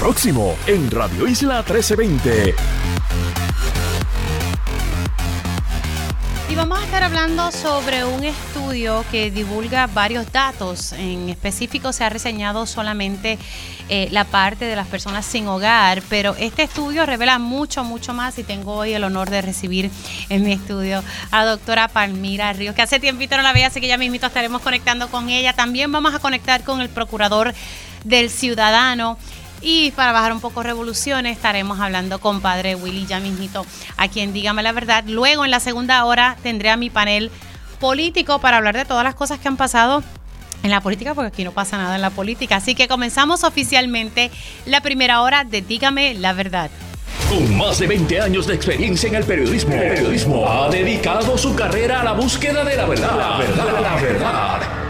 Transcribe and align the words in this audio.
próximo 0.00 0.56
en 0.66 0.90
Radio 0.90 1.28
Isla 1.28 1.56
1320. 1.56 2.54
Y 6.48 6.54
vamos 6.54 6.80
a 6.80 6.84
estar 6.84 7.02
hablando 7.02 7.52
sobre 7.52 8.04
un 8.04 8.24
estudio 8.24 9.04
que 9.10 9.30
divulga 9.30 9.86
varios 9.88 10.32
datos. 10.32 10.94
En 10.94 11.28
específico 11.28 11.92
se 11.92 12.02
ha 12.02 12.08
reseñado 12.08 12.64
solamente 12.64 13.38
eh, 13.90 14.08
la 14.10 14.24
parte 14.24 14.64
de 14.64 14.74
las 14.74 14.86
personas 14.86 15.26
sin 15.26 15.46
hogar, 15.46 16.02
pero 16.08 16.34
este 16.38 16.62
estudio 16.62 17.04
revela 17.04 17.38
mucho, 17.38 17.84
mucho 17.84 18.14
más 18.14 18.38
y 18.38 18.42
tengo 18.42 18.76
hoy 18.76 18.94
el 18.94 19.04
honor 19.04 19.28
de 19.28 19.42
recibir 19.42 19.90
en 20.30 20.44
mi 20.44 20.52
estudio 20.52 21.04
a 21.30 21.44
doctora 21.44 21.88
Palmira 21.88 22.54
Ríos, 22.54 22.74
que 22.74 22.80
hace 22.80 23.00
tiempito 23.00 23.36
no 23.36 23.42
la 23.42 23.52
veía, 23.52 23.66
así 23.66 23.82
que 23.82 23.86
ya 23.86 23.98
mismito 23.98 24.26
estaremos 24.26 24.62
conectando 24.62 25.08
con 25.08 25.28
ella. 25.28 25.52
También 25.52 25.92
vamos 25.92 26.14
a 26.14 26.20
conectar 26.20 26.64
con 26.64 26.80
el 26.80 26.88
procurador 26.88 27.52
del 28.04 28.30
ciudadano 28.30 29.18
y 29.62 29.90
para 29.92 30.12
bajar 30.12 30.32
un 30.32 30.40
poco 30.40 30.62
revoluciones, 30.62 31.36
estaremos 31.36 31.80
hablando 31.80 32.18
con 32.18 32.40
Padre 32.40 32.74
Willy 32.74 33.06
ya 33.06 33.20
a 33.96 34.08
quien 34.08 34.32
dígame 34.32 34.62
la 34.62 34.72
verdad. 34.72 35.04
Luego, 35.06 35.44
en 35.44 35.50
la 35.50 35.60
segunda 35.60 36.04
hora, 36.04 36.36
tendré 36.42 36.70
a 36.70 36.76
mi 36.76 36.90
panel 36.90 37.30
político 37.78 38.40
para 38.40 38.58
hablar 38.58 38.76
de 38.76 38.84
todas 38.84 39.04
las 39.04 39.14
cosas 39.14 39.38
que 39.38 39.48
han 39.48 39.56
pasado 39.56 40.02
en 40.62 40.70
la 40.70 40.80
política, 40.80 41.14
porque 41.14 41.28
aquí 41.28 41.44
no 41.44 41.52
pasa 41.52 41.76
nada 41.76 41.96
en 41.96 42.02
la 42.02 42.10
política. 42.10 42.56
Así 42.56 42.74
que 42.74 42.88
comenzamos 42.88 43.44
oficialmente 43.44 44.30
la 44.66 44.80
primera 44.80 45.22
hora 45.22 45.44
de 45.44 45.62
Dígame 45.62 46.14
la 46.14 46.32
verdad. 46.32 46.70
Con 47.28 47.56
más 47.56 47.78
de 47.78 47.86
20 47.86 48.20
años 48.20 48.46
de 48.46 48.54
experiencia 48.54 49.08
en 49.08 49.14
el 49.14 49.24
periodismo, 49.24 49.74
el 49.74 49.94
periodismo 49.94 50.50
ha 50.50 50.68
dedicado 50.68 51.38
su 51.38 51.54
carrera 51.54 52.00
a 52.00 52.04
la 52.04 52.12
búsqueda 52.12 52.64
de 52.64 52.76
la 52.76 52.86
verdad. 52.86 53.16
La 53.16 53.38
verdad, 53.38 53.82
la 53.82 53.94
verdad. 53.96 54.89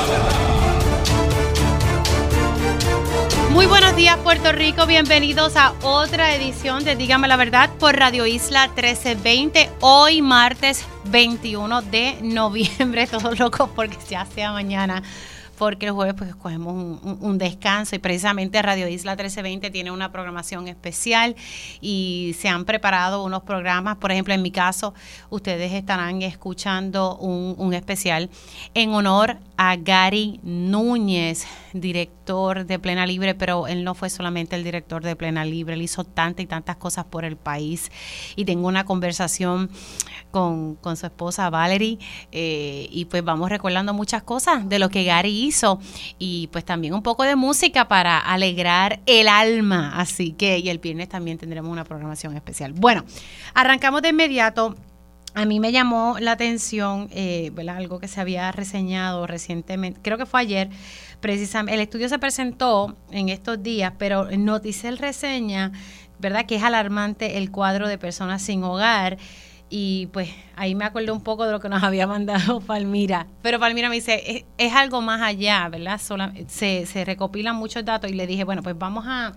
Muy 3.51 3.65
buenos 3.65 3.97
días 3.97 4.17
Puerto 4.19 4.53
Rico, 4.53 4.85
bienvenidos 4.85 5.57
a 5.57 5.73
otra 5.83 6.33
edición 6.33 6.85
de 6.85 6.95
Dígame 6.95 7.27
la 7.27 7.35
Verdad 7.35 7.69
por 7.79 7.97
Radio 7.97 8.25
Isla 8.25 8.67
1320, 8.67 9.69
hoy 9.81 10.21
martes 10.21 10.85
21 11.05 11.81
de 11.81 12.17
noviembre, 12.21 13.07
todos 13.11 13.37
locos 13.37 13.69
porque 13.75 13.97
ya 14.09 14.25
sea 14.25 14.53
mañana 14.53 15.03
porque 15.57 15.87
el 15.87 15.91
jueves 15.91 16.15
pues 16.17 16.33
cogemos 16.33 16.99
un, 17.03 17.37
descanso 17.37 17.95
y 17.95 17.99
precisamente 17.99 18.59
Radio 18.63 18.87
Isla 18.87 19.11
1320 19.11 19.69
tiene 19.69 19.91
una 19.91 20.11
programación 20.11 20.67
especial 20.67 21.35
y 21.81 22.35
se 22.39 22.47
han 22.47 22.65
preparado 22.65 23.23
unos 23.23 23.43
programas, 23.43 23.97
por 23.97 24.11
ejemplo 24.11 24.33
en 24.33 24.41
mi 24.41 24.49
caso 24.49 24.95
ustedes 25.29 25.73
estarán 25.73 26.21
escuchando 26.23 27.15
un, 27.17 27.53
un 27.57 27.73
especial 27.73 28.29
en 28.73 28.93
honor 28.93 29.37
a 29.63 29.75
Gary 29.75 30.39
Núñez, 30.41 31.45
director 31.71 32.65
de 32.65 32.79
Plena 32.79 33.05
Libre, 33.05 33.35
pero 33.35 33.67
él 33.67 33.83
no 33.83 33.93
fue 33.93 34.09
solamente 34.09 34.55
el 34.55 34.63
director 34.63 35.03
de 35.03 35.15
Plena 35.15 35.45
Libre, 35.45 35.75
él 35.75 35.83
hizo 35.83 36.03
tantas 36.03 36.43
y 36.43 36.47
tantas 36.47 36.77
cosas 36.77 37.05
por 37.05 37.25
el 37.25 37.37
país. 37.37 37.91
Y 38.35 38.45
tengo 38.45 38.67
una 38.67 38.85
conversación 38.85 39.69
con, 40.31 40.79
su 40.81 41.05
esposa 41.05 41.51
Valerie 41.51 41.99
eh, 42.31 42.87
y 42.89 43.05
pues 43.05 43.23
vamos 43.23 43.51
recordando 43.51 43.93
muchas 43.93 44.23
cosas 44.23 44.67
de 44.67 44.79
lo 44.79 44.89
que 44.89 45.03
Gary 45.03 45.45
hizo 45.45 45.79
y 46.17 46.47
pues 46.47 46.65
también 46.65 46.95
un 46.95 47.03
poco 47.03 47.21
de 47.21 47.35
música 47.35 47.87
para 47.87 48.17
alegrar 48.17 48.99
el 49.05 49.27
alma. 49.27 49.91
Así 49.95 50.31
que, 50.31 50.57
y 50.57 50.69
el 50.69 50.79
viernes 50.79 51.07
también 51.07 51.37
tendremos 51.37 51.71
una 51.71 51.83
programación 51.83 52.35
especial. 52.35 52.73
Bueno, 52.73 53.05
arrancamos 53.53 54.01
de 54.01 54.09
inmediato 54.09 54.75
a 55.33 55.45
mí 55.45 55.59
me 55.59 55.71
llamó 55.71 56.17
la 56.19 56.33
atención, 56.33 57.09
eh, 57.11 57.51
algo 57.69 57.99
que 57.99 58.07
se 58.07 58.19
había 58.19 58.51
reseñado 58.51 59.27
recientemente, 59.27 59.99
creo 60.01 60.17
que 60.17 60.25
fue 60.25 60.41
ayer, 60.41 60.69
precisamente, 61.21 61.75
el 61.75 61.81
estudio 61.81 62.09
se 62.09 62.19
presentó 62.19 62.95
en 63.11 63.29
estos 63.29 63.63
días, 63.63 63.93
pero 63.97 64.29
Noticel 64.31 64.97
reseña, 64.97 65.71
¿verdad? 66.19 66.45
Que 66.45 66.55
es 66.55 66.63
alarmante 66.63 67.37
el 67.37 67.51
cuadro 67.51 67.87
de 67.87 67.97
personas 67.97 68.41
sin 68.41 68.63
hogar. 68.63 69.17
Y 69.73 70.07
pues 70.07 70.29
ahí 70.57 70.75
me 70.75 70.83
acordé 70.83 71.11
un 71.11 71.23
poco 71.23 71.45
de 71.45 71.53
lo 71.53 71.61
que 71.61 71.69
nos 71.69 71.81
había 71.83 72.05
mandado 72.05 72.59
Palmira. 72.59 73.27
Pero 73.41 73.57
Palmira 73.57 73.87
me 73.87 73.95
dice, 73.95 74.45
es, 74.57 74.73
algo 74.73 75.01
más 75.01 75.21
allá, 75.21 75.69
¿verdad? 75.69 75.99
se, 76.47 76.85
se 76.85 77.05
recopilan 77.05 77.55
muchos 77.55 77.85
datos 77.85 78.11
y 78.11 78.13
le 78.13 78.27
dije, 78.27 78.43
bueno, 78.43 78.61
pues 78.63 78.77
vamos 78.77 79.05
a 79.07 79.31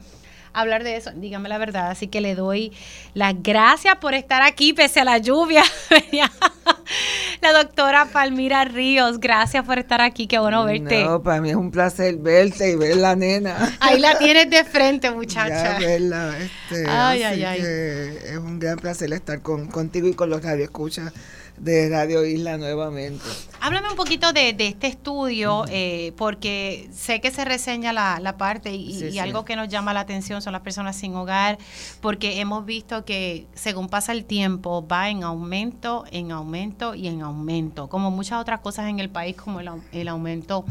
hablar 0.55 0.85
de 0.85 0.97
eso. 0.97 1.11
Dígame 1.15 1.49
la 1.49 1.59
verdad. 1.59 1.91
Así 1.91 2.09
que 2.09 2.21
le 2.21 2.35
doy 2.35 2.73
las 3.13 3.35
gracias 3.43 3.97
por 3.97 4.15
estar 4.15 4.43
aquí 4.43 4.73
pese 4.73 5.01
a 5.01 5.05
la 5.05 5.19
lluvia. 5.19 5.63
la 7.43 7.53
doctora 7.53 8.07
Palmira 8.07 8.65
Ríos, 8.65 9.21
gracias 9.21 9.65
por 9.65 9.79
estar 9.79 10.01
aquí. 10.01 10.27
Qué 10.27 10.39
bueno 10.39 10.65
verte. 10.65 11.05
No, 11.05 11.23
para 11.23 11.41
mí 11.41 11.51
es 11.51 11.57
un 11.57 11.71
placer 11.71 12.17
verte 12.17 12.71
y 12.71 12.77
ver 12.77 12.97
la 12.97 13.17
nena. 13.17 13.77
Ahí 13.81 14.01
la 14.01 14.19
tienes 14.19 14.49
de 14.49 14.65
frente, 14.65 15.11
muchacha. 15.15 15.79
Ya 15.79 15.87
verla, 15.87 16.35
este, 16.39 16.89
ay, 16.89 17.23
ay, 17.23 17.45
ay. 17.45 17.61
es 17.61 18.37
un 18.39 18.59
gran 18.59 18.79
placer 18.79 19.13
estar 19.13 19.43
con, 19.43 19.67
contigo 19.69 20.09
y 20.09 20.15
con 20.15 20.31
los 20.31 20.43
radioescuchas 20.43 21.13
de 21.57 21.89
Radio 21.89 22.25
Isla 22.25 22.57
nuevamente. 22.59 23.25
Háblame 23.65 23.89
un 23.89 23.97
poquito 23.97 24.35
de, 24.35 24.55
este 24.59 24.89
estudio, 24.89 25.65
eh, 25.71 26.13
porque 26.19 26.87
sé 26.93 27.23
que 27.23 27.31
se 27.31 27.47
reseña 27.47 27.95
la, 27.95 28.37
parte 28.37 28.75
y, 28.75 29.19
algo 29.19 29.47
que 29.47 29.57
nos 29.57 29.71
llama 29.71 29.95
la 29.95 30.01
atención 30.01 30.43
son 30.43 30.53
las 30.53 30.61
personas 30.61 30.97
sin 30.97 31.15
hogar, 31.15 31.57
porque 32.03 32.41
hemos 32.41 32.67
visto 32.67 33.07
que 33.07 33.47
según 33.55 33.89
pasa 33.89 34.13
el 34.13 34.27
tiempo 34.27 34.87
va 34.87 35.09
en 35.09 35.25
aumento, 35.25 36.05
en 36.11 36.31
aumento 36.31 36.95
y 36.95 37.09
en 37.09 37.23
aumento, 37.23 37.89
como 37.89 38.11
muchas 38.11 38.39
otras 38.39 38.61
cosas 38.61 38.91
en 38.91 39.01
el 39.01 39.09
país, 39.09 39.35
como 39.35 39.61
el, 39.61 39.71
el 39.93 40.09
aumento 40.09 40.67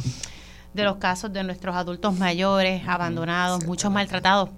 de 0.76 0.84
los 0.84 0.98
casos 0.98 1.34
de 1.34 1.44
nuestros 1.44 1.76
adultos 1.76 2.16
mayores, 2.20 2.88
abandonados, 2.88 3.66
muchos 3.66 3.92
maltratados 3.92 4.50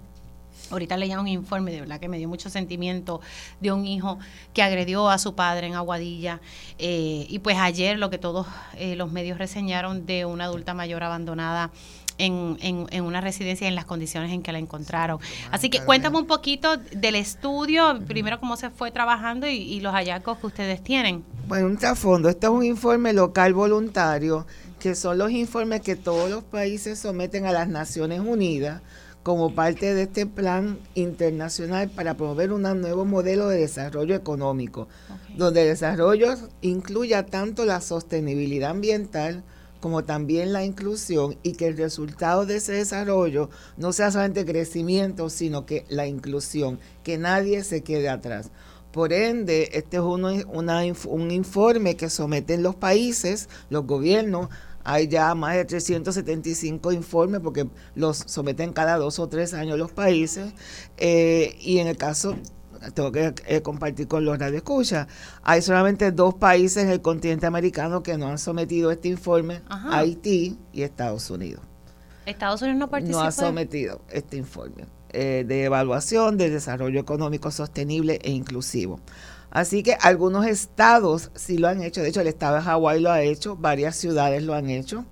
Ahorita 0.70 0.96
leía 0.96 1.20
un 1.20 1.28
informe, 1.28 1.72
de 1.72 1.80
verdad 1.80 2.00
que 2.00 2.08
me 2.08 2.18
dio 2.18 2.28
mucho 2.28 2.50
sentimiento, 2.50 3.20
de 3.60 3.72
un 3.72 3.86
hijo 3.86 4.18
que 4.52 4.62
agredió 4.62 5.08
a 5.08 5.18
su 5.18 5.34
padre 5.34 5.66
en 5.66 5.74
Aguadilla. 5.74 6.40
Eh, 6.78 7.26
y 7.28 7.38
pues 7.40 7.56
ayer 7.58 7.98
lo 7.98 8.10
que 8.10 8.18
todos 8.18 8.46
eh, 8.76 8.96
los 8.96 9.12
medios 9.12 9.38
reseñaron 9.38 10.06
de 10.06 10.24
una 10.24 10.44
adulta 10.44 10.74
mayor 10.74 11.02
abandonada 11.02 11.70
en, 12.18 12.56
en, 12.60 13.04
una 13.04 13.20
residencia 13.20 13.68
en 13.68 13.74
las 13.74 13.84
condiciones 13.84 14.32
en 14.32 14.42
que 14.42 14.52
la 14.52 14.58
encontraron. 14.58 15.18
Así 15.50 15.68
que 15.70 15.80
cuéntame 15.80 16.18
un 16.18 16.26
poquito 16.26 16.76
del 16.76 17.14
estudio, 17.14 17.98
primero 18.06 18.40
cómo 18.40 18.56
se 18.56 18.70
fue 18.70 18.90
trabajando 18.90 19.46
y, 19.46 19.56
y 19.56 19.80
los 19.80 19.92
hallazgos 19.92 20.38
que 20.38 20.46
ustedes 20.46 20.82
tienen. 20.82 21.24
Bueno, 21.46 21.66
un 21.66 21.76
trasfondo. 21.76 22.28
Este 22.28 22.46
es 22.46 22.52
un 22.52 22.64
informe 22.64 23.12
local 23.12 23.54
voluntario, 23.54 24.46
que 24.78 24.94
son 24.94 25.18
los 25.18 25.30
informes 25.30 25.80
que 25.82 25.96
todos 25.96 26.30
los 26.30 26.42
países 26.42 26.98
someten 26.98 27.46
a 27.46 27.52
las 27.52 27.68
Naciones 27.68 28.20
Unidas 28.20 28.82
como 29.26 29.56
parte 29.56 29.92
de 29.92 30.02
este 30.02 30.24
plan 30.24 30.78
internacional 30.94 31.90
para 31.90 32.16
promover 32.16 32.52
un 32.52 32.62
nuevo 32.62 33.04
modelo 33.04 33.48
de 33.48 33.58
desarrollo 33.58 34.14
económico, 34.14 34.86
donde 35.36 35.62
el 35.62 35.70
desarrollo 35.70 36.36
incluya 36.60 37.26
tanto 37.26 37.64
la 37.64 37.80
sostenibilidad 37.80 38.70
ambiental 38.70 39.42
como 39.80 40.04
también 40.04 40.52
la 40.52 40.64
inclusión 40.64 41.38
y 41.42 41.54
que 41.54 41.66
el 41.66 41.76
resultado 41.76 42.46
de 42.46 42.58
ese 42.58 42.74
desarrollo 42.74 43.50
no 43.76 43.92
sea 43.92 44.12
solamente 44.12 44.46
crecimiento, 44.46 45.28
sino 45.28 45.66
que 45.66 45.84
la 45.88 46.06
inclusión, 46.06 46.78
que 47.02 47.18
nadie 47.18 47.64
se 47.64 47.82
quede 47.82 48.08
atrás. 48.08 48.52
Por 48.92 49.12
ende, 49.12 49.70
este 49.72 49.96
es 49.96 50.04
uno, 50.04 50.28
un 50.46 51.30
informe 51.32 51.96
que 51.96 52.10
someten 52.10 52.62
los 52.62 52.76
países, 52.76 53.48
los 53.70 53.88
gobiernos, 53.88 54.50
hay 54.86 55.08
ya 55.08 55.34
más 55.34 55.56
de 55.56 55.64
375 55.64 56.92
informes 56.92 57.40
porque 57.40 57.68
los 57.96 58.18
someten 58.18 58.72
cada 58.72 58.96
dos 58.98 59.18
o 59.18 59.28
tres 59.28 59.52
años 59.52 59.76
los 59.78 59.90
países. 59.90 60.52
Eh, 60.96 61.56
y 61.60 61.78
en 61.78 61.88
el 61.88 61.96
caso, 61.96 62.36
tengo 62.94 63.10
que 63.10 63.34
eh, 63.46 63.62
compartir 63.62 64.06
con 64.06 64.24
los 64.24 64.38
radioescuchas, 64.38 65.08
hay 65.42 65.60
solamente 65.60 66.12
dos 66.12 66.34
países 66.34 66.84
en 66.84 66.90
el 66.90 67.02
continente 67.02 67.46
americano 67.46 68.04
que 68.04 68.16
no 68.16 68.28
han 68.28 68.38
sometido 68.38 68.92
este 68.92 69.08
informe, 69.08 69.60
Haití 69.68 70.56
y 70.72 70.82
Estados 70.82 71.30
Unidos. 71.30 71.62
Estados 72.24 72.62
Unidos 72.62 72.78
no 72.78 72.88
participa. 72.88 73.22
No 73.22 73.24
ha 73.26 73.32
sometido 73.32 74.02
este 74.10 74.36
informe 74.36 74.84
eh, 75.10 75.44
de 75.46 75.64
evaluación 75.64 76.36
de 76.36 76.48
desarrollo 76.48 77.00
económico 77.00 77.50
sostenible 77.50 78.20
e 78.22 78.30
inclusivo. 78.30 79.00
Así 79.56 79.82
que 79.82 79.96
algunos 80.02 80.44
estados 80.44 81.30
sí 81.34 81.56
lo 81.56 81.68
han 81.68 81.80
hecho. 81.80 82.02
De 82.02 82.10
hecho, 82.10 82.20
el 82.20 82.26
estado 82.26 82.56
de 82.56 82.60
Hawái 82.60 83.00
lo 83.00 83.10
ha 83.10 83.22
hecho, 83.22 83.56
varias 83.56 83.96
ciudades 83.96 84.42
lo 84.42 84.52
han 84.52 84.68
hecho. 84.68 85.06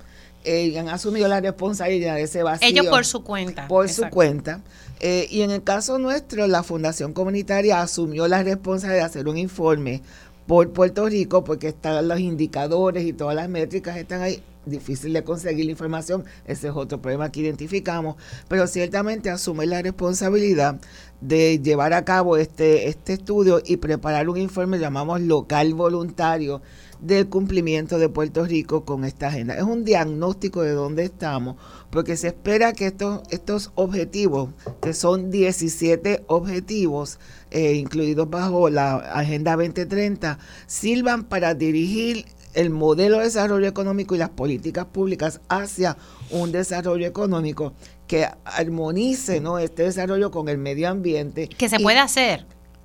Eh, 0.45 0.79
han 0.79 0.91
asumido 0.91 1.29
la 1.29 1.41
responsabilidad 1.41 2.17
de 2.17 2.25
ese 2.25 2.43
vacío. 2.43 2.69
Ellos 2.69 2.89
por 2.89 3.07
su 3.07 3.25
cuenta. 3.25 3.67
Por 3.69 3.89
su 3.89 4.03
cuenta. 4.11 4.61
Eh, 5.01 5.29
y 5.31 5.41
en 5.41 5.51
el 5.51 5.65
caso 5.65 5.99
nuestro, 5.99 6.47
la 6.47 6.63
Fundación 6.63 7.15
Comunitaria 7.15 7.81
asumió 7.81 8.29
la 8.29 8.43
responsabilidad 8.43 9.05
de 9.05 9.07
hacer 9.07 9.29
un 9.29 9.39
informe 9.39 10.03
por 10.47 10.73
Puerto 10.73 11.09
Rico, 11.09 11.45
porque 11.45 11.69
están 11.69 12.09
los 12.09 12.21
indicadores 12.21 13.05
y 13.05 13.13
todas 13.13 13.35
las 13.35 13.49
métricas 13.49 13.97
están 13.97 14.23
ahí 14.23 14.43
difícil 14.67 15.13
de 15.13 15.25
conseguir 15.25 15.67
la 15.67 15.73
información, 15.73 16.25
ese 16.47 16.69
es 16.69 16.75
otro 16.75 17.01
problema 17.01 17.31
que 17.31 17.41
identificamos, 17.41 18.17
pero 18.49 18.67
ciertamente 18.67 19.31
asume 19.31 19.67
la 19.67 19.83
responsabilidad 19.83 20.81
de 21.21 21.61
llevar 21.61 21.93
a 21.93 22.05
cabo 22.05 22.37
este, 22.37 22.89
este 22.89 23.15
estudio 23.15 23.61
y 23.65 23.77
preparar 23.77 24.29
un 24.29 24.39
informe, 24.39 24.79
llamamos 24.79 25.21
local 25.21 25.75
voluntario, 25.75 26.63
del 27.01 27.29
cumplimiento 27.29 27.99
de 27.99 28.09
Puerto 28.09 28.47
Rico 28.47 28.85
con 28.87 29.05
esta 29.05 29.27
agenda. 29.27 29.55
Es 29.55 29.63
un 29.63 29.85
diagnóstico 29.85 30.63
de 30.63 30.73
dónde 30.73 31.05
estamos, 31.05 31.57
porque 31.95 32.17
se 32.17 32.27
espera 32.27 32.73
que 32.73 32.87
estos, 32.87 33.23
estos 33.31 33.71
objetivos, 33.77 34.51
que 34.83 34.93
son 34.93 35.31
17 35.31 36.25
objetivos, 36.27 37.21
eh, 37.53 37.75
incluidos 37.75 38.29
bajo 38.29 38.69
la 38.69 38.97
Agenda 38.97 39.53
2030, 39.53 40.41
sirvan 40.67 41.23
para 41.23 41.55
dirigir 41.55 42.27
el 42.55 42.71
modelo 42.71 43.19
de 43.19 43.25
desarrollo 43.25 43.69
económico 43.69 44.17
y 44.17 44.19
las 44.19 44.31
políticas 44.31 44.87
públicas 44.87 45.41
hacia 45.49 45.97
un 46.33 46.51
desarrollo 46.51 47.07
económico 47.07 47.75
que 48.09 48.29
armonice 48.45 49.41
¿no? 49.41 49.61
este 49.61 49.85
desarrollo 49.85 50.33
con 50.33 50.49
el 50.49 50.59
medio 50.59 50.89
ambiente. 50.89 51.47
Que 51.49 51.69
se 51.69 51.79
puede 51.79 52.01
hacer 52.01 52.45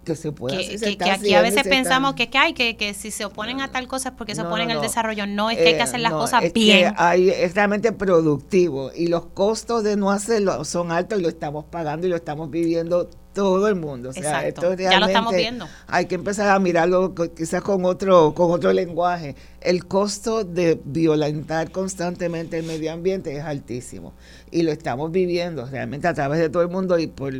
que 0.10 0.16
se 0.16 0.32
puede 0.32 0.58
que, 0.58 0.98
que, 0.98 1.12
aquí 1.12 1.34
a 1.34 1.42
veces 1.42 1.64
pensamos 1.64 2.16
que, 2.16 2.30
que, 2.30 2.38
hay 2.38 2.54
que, 2.54 2.76
que 2.76 2.94
si 2.94 3.12
se 3.12 3.26
oponen 3.26 3.62
a 3.62 3.72
tal 3.72 3.88
cosa 3.88 4.10
es 4.10 4.16
porque 4.16 4.36
se 4.36 4.42
oponen 4.42 4.72
al 4.72 4.82
desarrollo 4.82 5.28
no 5.28 5.50
es 5.50 5.58
que 5.58 5.68
hay 5.68 5.76
que 5.76 5.82
hacer 5.82 6.00
las 6.00 6.12
eh, 6.12 6.16
cosas 6.16 6.44
es 6.44 6.54
bien. 6.54 6.94
que 6.94 7.02
hay, 7.02 7.30
es 7.30 7.54
realmente 7.54 7.92
productivo 7.92 8.92
y 8.96 9.08
los 9.08 9.28
costos 9.28 9.84
de 9.84 9.96
no 9.96 10.12
hacerlo 10.12 10.66
son 10.66 10.92
altos 10.92 11.20
y 11.20 11.22
lo 11.22 11.30
estamos 11.30 11.66
pagando 11.66 12.08
y 12.08 12.10
lo 12.10 12.16
estamos 12.16 12.50
viviendo 12.50 13.10
todo 13.34 13.68
el 13.68 13.76
mundo. 13.76 14.10
O 14.10 14.14
sea, 14.14 14.48
esto 14.48 14.74
ya 14.76 15.00
lo 15.00 15.08
estamos 15.08 15.34
viendo. 15.34 15.68
Hay 15.88 16.06
que 16.06 16.16
empezar 16.16 16.50
a 16.50 16.60
mirarlo 16.60 17.14
quizás 17.36 17.62
con 17.62 17.86
otro, 17.86 18.34
con 18.34 18.52
otro 18.52 18.74
lenguaje. 18.74 19.36
El 19.62 19.86
costo 19.86 20.44
de 20.44 20.80
violentar 20.84 21.72
constantemente 21.72 22.60
el 22.60 22.66
medio 22.66 22.92
ambiente 22.92 23.36
es 23.36 23.44
altísimo. 23.44 24.14
Y 24.52 24.64
lo 24.64 24.72
estamos 24.72 25.12
viviendo 25.12 25.66
realmente 25.66 26.08
a 26.08 26.14
través 26.14 26.40
de 26.40 26.50
todo 26.50 26.64
el 26.64 26.70
mundo 26.70 26.98
y 26.98 27.08
por 27.08 27.34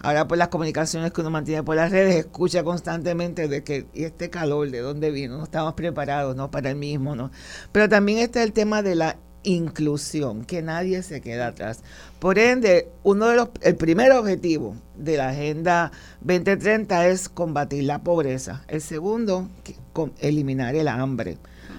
ahora 0.00 0.28
por 0.28 0.38
las 0.38 0.48
comunicaciones 0.48 1.12
que 1.12 1.20
uno 1.20 1.30
mantiene 1.30 1.62
por 1.62 1.76
las 1.76 1.90
redes, 1.90 2.16
escucha 2.16 2.62
constantemente 2.62 3.48
de 3.48 3.64
que, 3.64 3.86
y 3.94 4.04
este 4.04 4.30
calor, 4.30 4.70
¿de 4.70 4.80
dónde 4.80 5.10
vino? 5.10 5.38
No 5.38 5.44
estamos 5.44 5.74
preparados, 5.74 6.36
¿no? 6.36 6.50
Para 6.50 6.70
el 6.70 6.76
mismo, 6.76 7.16
¿no? 7.16 7.30
Pero 7.72 7.88
también 7.88 8.18
está 8.18 8.42
el 8.42 8.52
tema 8.52 8.82
de 8.82 8.94
la 8.94 9.16
inclusión, 9.46 10.44
que 10.44 10.60
nadie 10.60 11.02
se 11.02 11.20
queda 11.20 11.46
atrás. 11.48 11.80
Por 12.18 12.38
ende, 12.38 12.88
uno 13.02 13.28
de 13.28 13.36
los, 13.36 13.48
el 13.62 13.76
primer 13.76 14.12
objetivo 14.12 14.74
de 14.96 15.16
la 15.16 15.30
Agenda 15.30 15.92
2030 16.20 17.08
es 17.08 17.28
combatir 17.28 17.84
la 17.84 18.02
pobreza. 18.02 18.64
El 18.68 18.82
segundo, 18.82 19.48
eliminar 20.20 20.74
el 20.74 20.88
hambre. 20.88 21.38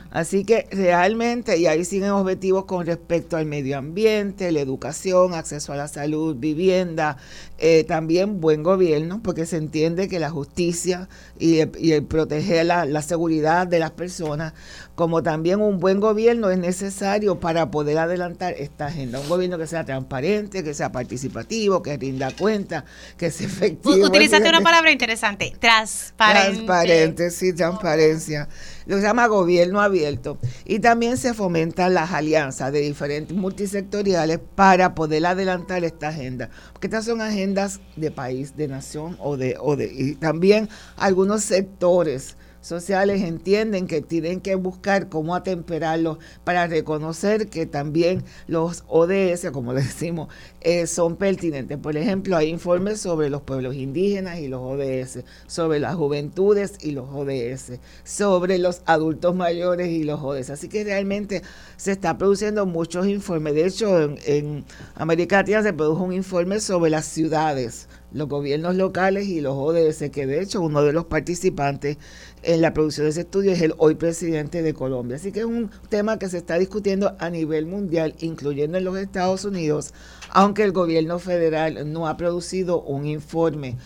Así 0.09 0.45
que 0.45 0.67
realmente, 0.71 1.57
y 1.57 1.67
ahí 1.67 1.83
siguen 1.83 2.11
objetivos 2.11 2.65
con 2.65 2.85
respecto 2.85 3.35
al 3.35 3.45
medio 3.45 3.77
ambiente, 3.77 4.51
la 4.51 4.61
educación, 4.61 5.33
acceso 5.33 5.73
a 5.73 5.75
la 5.75 5.87
salud, 5.89 6.35
vivienda, 6.37 7.17
eh, 7.57 7.83
también 7.83 8.39
buen 8.39 8.63
gobierno, 8.63 9.21
porque 9.21 9.45
se 9.45 9.57
entiende 9.57 10.07
que 10.07 10.19
la 10.19 10.29
justicia 10.29 11.09
y 11.37 11.59
el, 11.59 12.03
proteger 12.05 12.65
la, 12.65 12.85
la, 12.85 13.01
seguridad 13.01 13.67
de 13.67 13.79
las 13.79 13.91
personas, 13.91 14.53
como 14.97 15.21
también 15.21 15.61
un 15.61 15.79
buen 15.79 15.99
gobierno 15.99 16.49
es 16.49 16.57
necesario 16.57 17.39
para 17.39 17.69
poder 17.69 17.99
adelantar 17.99 18.55
esta 18.57 18.88
agenda. 18.88 19.19
Un 19.19 19.29
gobierno 19.29 19.59
que 19.59 19.67
sea 19.67 19.85
transparente, 19.85 20.63
que 20.63 20.73
sea 20.73 20.91
participativo, 20.91 21.83
que 21.83 21.97
rinda 21.97 22.31
cuenta, 22.31 22.83
que 23.15 23.29
sea 23.29 23.45
efectivo. 23.45 24.07
Utilizaste 24.07 24.49
una 24.49 24.61
palabra 24.61 24.91
interesante, 24.91 25.53
transparente. 25.59 26.55
Transparente, 26.55 27.29
sí, 27.29 27.53
transparencia 27.53 28.49
lo 28.88 28.95
que 28.95 29.01
se 29.01 29.07
llama 29.07 29.27
gobierno 29.27 29.81
abierto. 29.81 30.39
Y 30.65 30.79
también 30.79 31.17
se 31.17 31.33
fomentan 31.33 31.94
las 31.94 32.11
alianzas 32.11 32.71
de 32.71 32.79
diferentes 32.79 33.35
multisectoriales 33.35 34.39
para 34.55 34.95
poder 34.95 35.25
adelantar 35.25 35.83
esta 35.83 36.07
agenda. 36.07 36.49
Porque 36.71 36.88
estas 36.88 37.05
son 37.05 37.21
agendas 37.21 37.81
de 37.97 38.11
país, 38.11 38.55
de 38.55 38.69
nación 38.69 39.17
o 39.19 39.35
de, 39.35 39.57
o 39.59 39.75
de 39.75 39.94
y 39.94 40.15
también 40.15 40.69
algunos 40.95 41.44
sectores 41.44 42.36
sociales 42.62 43.21
entienden 43.21 43.88
que 43.88 44.01
tienen 44.01 44.42
que 44.42 44.56
buscar 44.56 45.09
cómo 45.09 45.36
atemperarlos 45.36 46.18
para 46.44 46.68
reconocer 46.68 47.48
que 47.48 47.65
también 47.65 48.24
los 48.48 48.83
ODS, 48.88 49.51
como 49.51 49.74
decimos, 49.75 50.30
eh, 50.62 50.88
son 50.88 51.15
pertinentes. 51.15 51.77
Por 51.77 51.98
ejemplo, 51.98 52.36
hay 52.38 52.50
informes 52.50 53.00
sobre 53.00 53.30
los 53.30 53.42
pueblos 53.42 53.75
indígenas 53.75 54.39
y 54.39 54.48
los 54.48 54.62
ODS, 54.62 55.24
sobre 55.48 55.80
las 55.80 55.95
juventudes 55.95 56.74
y 56.81 56.92
los 56.92 57.09
ODS, 57.09 57.80
sobre 58.04 58.57
los 58.57 58.81
adultos 58.86 59.36
mayores 59.36 59.89
y 59.89 60.04
los 60.04 60.21
ODS. 60.21 60.51
Así 60.51 60.68
que 60.68 60.83
realmente 60.83 61.42
se 61.77 61.92
está 61.92 62.18
produciendo 62.18 62.65
muchos 62.65 63.07
informes. 63.07 63.54
De 63.54 63.65
hecho, 63.65 64.01
en, 64.01 64.18
en 64.25 64.65
América 64.95 65.38
Latina 65.38 65.63
se 65.63 65.74
produjo 65.74 66.04
un 66.04 66.13
informe 66.13 66.59
sobre 66.59 66.89
las 66.89 67.06
ciudades 67.06 67.88
los 68.12 68.27
gobiernos 68.27 68.75
locales 68.75 69.27
y 69.27 69.42
los 69.42 69.54
ODS, 69.56 70.09
que 70.12 70.25
de 70.25 70.42
hecho 70.42 70.62
uno 70.62 70.81
de 70.83 70.94
los 70.94 71.06
participantes 71.06 71.98
en 72.44 72.62
la 72.62 72.74
producción 72.74 73.06
de 73.06 73.12
ese 73.12 73.21
estudio 73.21 73.51
es 73.51 73.62
el 73.62 73.74
hoy 73.77 73.95
presidente 73.95 74.62
de 74.62 74.74
Colombia. 74.74 75.18
Así 75.18 75.31
que 75.31 75.39
es 75.39 75.45
un 75.45 75.69
tema 75.89 76.18
que 76.18 76.30
se 76.30 76.38
está 76.38 76.57
discutiendo 76.57 77.15
a 77.19 77.30
nivel 77.30 77.65
mundial, 77.65 78.15
incluyendo 78.19 78.77
en 78.77 78.86
los 78.86 78.98
Estados 78.98 79.44
Unidos, 79.45 79.94
aunque 80.30 80.63
el 80.63 80.71
gobierno 80.71 81.19
federal 81.19 81.92
no 81.92 82.07
ha 82.07 82.18
producido 82.18 82.81
un 82.81 83.06
informe 83.06 83.77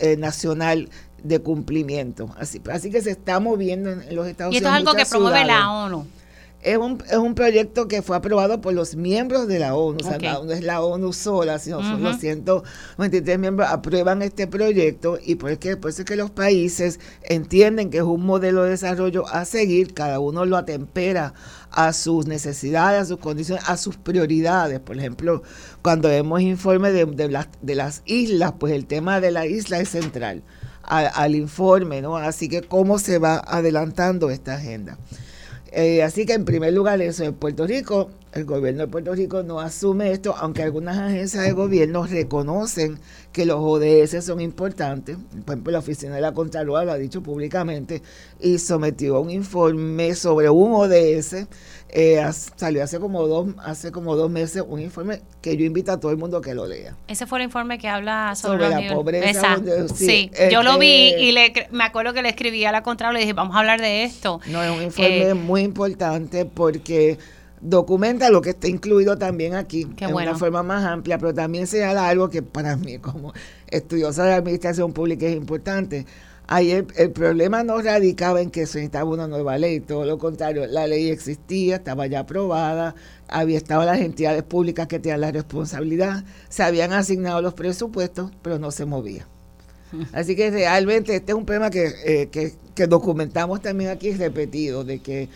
eh, 0.00 0.16
nacional 0.16 0.88
de 1.22 1.38
cumplimiento. 1.40 2.30
Así, 2.38 2.60
así 2.70 2.90
que 2.90 3.02
se 3.02 3.10
está 3.10 3.40
moviendo 3.40 3.90
en, 3.90 4.14
los 4.14 4.26
Estados 4.26 4.52
Unidos. 4.52 4.54
Y 4.54 4.56
esto 4.56 4.68
es 4.68 4.74
algo 4.74 4.94
que 4.94 5.06
promueve 5.06 5.44
la 5.44 5.70
ONU. 5.70 6.06
Es 6.62 6.76
un, 6.76 7.02
es 7.10 7.16
un 7.16 7.34
proyecto 7.34 7.88
que 7.88 8.02
fue 8.02 8.16
aprobado 8.16 8.60
por 8.60 8.74
los 8.74 8.94
miembros 8.94 9.48
de 9.48 9.58
la 9.58 9.74
ONU, 9.74 9.98
o 10.00 10.04
sea, 10.04 10.18
no 10.18 10.52
es 10.52 10.62
la 10.62 10.82
ONU 10.82 11.14
sola, 11.14 11.58
sino 11.58 11.80
son 11.80 12.02
los 12.02 12.18
123 12.18 13.38
miembros 13.38 13.66
aprueban 13.70 14.20
este 14.20 14.46
proyecto 14.46 15.18
y 15.24 15.36
por, 15.36 15.58
qué? 15.58 15.78
por 15.78 15.90
eso 15.90 16.02
es 16.02 16.06
que 16.06 16.16
los 16.16 16.30
países 16.30 17.00
entienden 17.22 17.88
que 17.88 17.98
es 17.98 18.02
un 18.02 18.26
modelo 18.26 18.64
de 18.64 18.70
desarrollo 18.70 19.26
a 19.28 19.46
seguir, 19.46 19.94
cada 19.94 20.20
uno 20.20 20.44
lo 20.44 20.58
atempera 20.58 21.32
a 21.70 21.94
sus 21.94 22.26
necesidades, 22.26 23.02
a 23.02 23.04
sus 23.06 23.18
condiciones, 23.18 23.64
a 23.66 23.76
sus 23.76 23.96
prioridades. 23.96 24.80
Por 24.80 24.98
ejemplo, 24.98 25.42
cuando 25.82 26.08
vemos 26.08 26.42
informes 26.42 26.92
de, 26.92 27.06
de, 27.06 27.28
las, 27.28 27.48
de 27.62 27.74
las 27.74 28.02
islas, 28.04 28.52
pues 28.58 28.74
el 28.74 28.86
tema 28.86 29.20
de 29.20 29.30
la 29.30 29.46
isla 29.46 29.78
es 29.80 29.90
central 29.90 30.42
al, 30.82 31.10
al 31.14 31.34
informe, 31.34 32.02
¿no? 32.02 32.16
Así 32.16 32.48
que 32.48 32.62
cómo 32.62 32.98
se 32.98 33.18
va 33.18 33.42
adelantando 33.46 34.30
esta 34.30 34.54
agenda. 34.54 34.98
Eh, 35.72 36.02
así 36.02 36.26
que 36.26 36.32
en 36.34 36.44
primer 36.44 36.72
lugar 36.72 37.00
eso 37.00 37.24
en 37.24 37.34
Puerto 37.34 37.66
Rico, 37.66 38.10
el 38.32 38.44
gobierno 38.44 38.82
de 38.82 38.88
Puerto 38.88 39.14
Rico 39.14 39.42
no 39.42 39.60
asume 39.60 40.12
esto, 40.12 40.34
aunque 40.36 40.62
algunas 40.62 40.96
agencias 40.96 41.44
de 41.44 41.52
gobierno 41.52 42.06
reconocen 42.06 42.98
que 43.32 43.44
los 43.44 43.58
ODS 43.58 44.24
son 44.24 44.40
importantes. 44.40 45.16
Por 45.44 45.54
ejemplo, 45.54 45.72
la 45.72 45.80
Oficina 45.80 46.14
de 46.14 46.20
la 46.20 46.32
Contralora 46.32 46.84
lo 46.84 46.92
ha 46.92 46.98
dicho 46.98 47.22
públicamente 47.22 48.02
y 48.40 48.58
sometió 48.58 49.20
un 49.20 49.30
informe 49.30 50.14
sobre 50.14 50.48
un 50.48 50.72
ODS. 50.74 51.46
Eh, 51.92 52.24
salió 52.54 52.84
hace 52.84 53.00
como 53.00 53.26
dos 53.26 53.48
hace 53.64 53.90
como 53.90 54.14
dos 54.14 54.30
meses 54.30 54.62
un 54.64 54.80
informe 54.80 55.22
que 55.42 55.56
yo 55.56 55.64
invito 55.64 55.90
a 55.90 55.98
todo 55.98 56.12
el 56.12 56.18
mundo 56.18 56.40
que 56.40 56.54
lo 56.54 56.68
lea. 56.68 56.94
Ese 57.08 57.26
fue 57.26 57.40
el 57.40 57.46
informe 57.46 57.78
que 57.78 57.88
habla 57.88 58.36
sobre, 58.36 58.68
la 58.68 58.94
pobreza. 58.94 59.60
sí, 59.92 60.30
yo 60.52 60.62
lo 60.62 60.78
vi 60.78 61.08
este 61.08 61.22
y 61.22 61.32
le, 61.32 61.52
me 61.72 61.82
acuerdo 61.82 62.12
que 62.12 62.22
le 62.22 62.28
escribí 62.28 62.64
a 62.64 62.70
la 62.70 62.84
Contralora 62.84 63.18
y 63.18 63.22
dije, 63.22 63.32
vamos 63.32 63.56
a 63.56 63.58
hablar 63.58 63.80
de 63.80 64.04
esto. 64.04 64.40
No, 64.46 64.62
es 64.62 64.70
un 64.70 64.84
informe 64.84 65.30
eh, 65.30 65.34
muy 65.34 65.62
importante 65.62 66.44
porque 66.44 67.18
documenta 67.60 68.30
lo 68.30 68.40
que 68.40 68.50
está 68.50 68.68
incluido 68.68 69.18
también 69.18 69.54
aquí 69.54 69.84
de 69.84 70.06
una 70.06 70.36
forma 70.36 70.62
más 70.62 70.84
amplia, 70.84 71.18
pero 71.18 71.34
también 71.34 71.66
señala 71.66 72.08
algo 72.08 72.30
que 72.30 72.42
para 72.42 72.76
mí 72.76 72.98
como 72.98 73.32
estudiosa 73.68 74.24
de 74.24 74.32
administración 74.32 74.92
pública 74.92 75.26
es 75.26 75.36
importante. 75.36 76.06
Ahí 76.46 76.72
el, 76.72 77.12
problema 77.12 77.62
no 77.62 77.80
radicaba 77.80 78.40
en 78.40 78.50
que 78.50 78.66
se 78.66 78.78
necesitaba 78.78 79.08
una 79.08 79.28
nueva 79.28 79.56
ley, 79.56 79.78
todo 79.78 80.04
lo 80.04 80.18
contrario, 80.18 80.66
la 80.66 80.88
ley 80.88 81.08
existía, 81.08 81.76
estaba 81.76 82.08
ya 82.08 82.20
aprobada, 82.20 82.96
había 83.28 83.56
estado 83.56 83.84
las 83.84 84.00
entidades 84.00 84.42
públicas 84.42 84.88
que 84.88 84.98
tenían 84.98 85.20
la 85.20 85.30
responsabilidad, 85.30 86.24
se 86.48 86.64
habían 86.64 86.92
asignado 86.92 87.40
los 87.40 87.54
presupuestos, 87.54 88.32
pero 88.42 88.58
no 88.58 88.72
se 88.72 88.84
movía. 88.84 89.28
Así 90.12 90.34
que 90.34 90.50
realmente 90.50 91.14
este 91.14 91.30
es 91.30 91.38
un 91.38 91.46
problema 91.46 91.70
que, 91.70 91.92
eh, 92.04 92.28
que, 92.32 92.54
que 92.74 92.88
documentamos 92.88 93.62
también 93.62 93.90
aquí 93.90 94.10
repetido, 94.10 94.82
de 94.82 94.98
que 94.98 95.28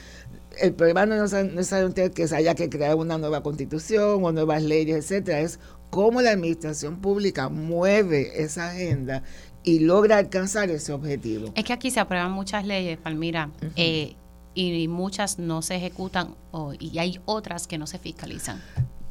el 0.61 0.75
problema 0.75 1.07
no 1.07 1.25
es 1.25 1.33
necesariamente 1.33 2.11
que 2.11 2.35
haya 2.35 2.55
que 2.55 2.69
crear 2.69 2.97
una 2.97 3.19
nueva 3.19 3.43
constitución 3.43 4.25
o 4.25 4.33
nuevas 4.33 4.63
leyes, 4.63 4.97
etcétera, 4.97 5.41
es 5.41 5.59
cómo 5.91 6.21
la 6.23 6.31
administración 6.31 7.01
pública 7.01 7.49
mueve 7.49 8.43
esa 8.43 8.71
agenda 8.71 9.23
y 9.63 9.81
logra 9.81 10.19
alcanzar 10.19 10.71
ese 10.71 10.93
objetivo. 10.93 11.53
Es 11.55 11.65
que 11.65 11.73
aquí 11.73 11.91
se 11.91 12.01
aprueban 12.01 12.33
muchas 12.33 12.67
leyes, 12.67 12.99
Palmira, 12.99 13.51
eh, 13.77 14.17
y 14.55 14.89
muchas 14.89 15.39
no 15.39 15.63
se 15.63 15.77
ejecutan 15.77 16.35
y 16.79 16.99
hay 16.99 17.21
otras 17.25 17.67
que 17.67 17.79
no 17.79 17.87
se 17.87 17.99
fiscalizan. 17.99 18.63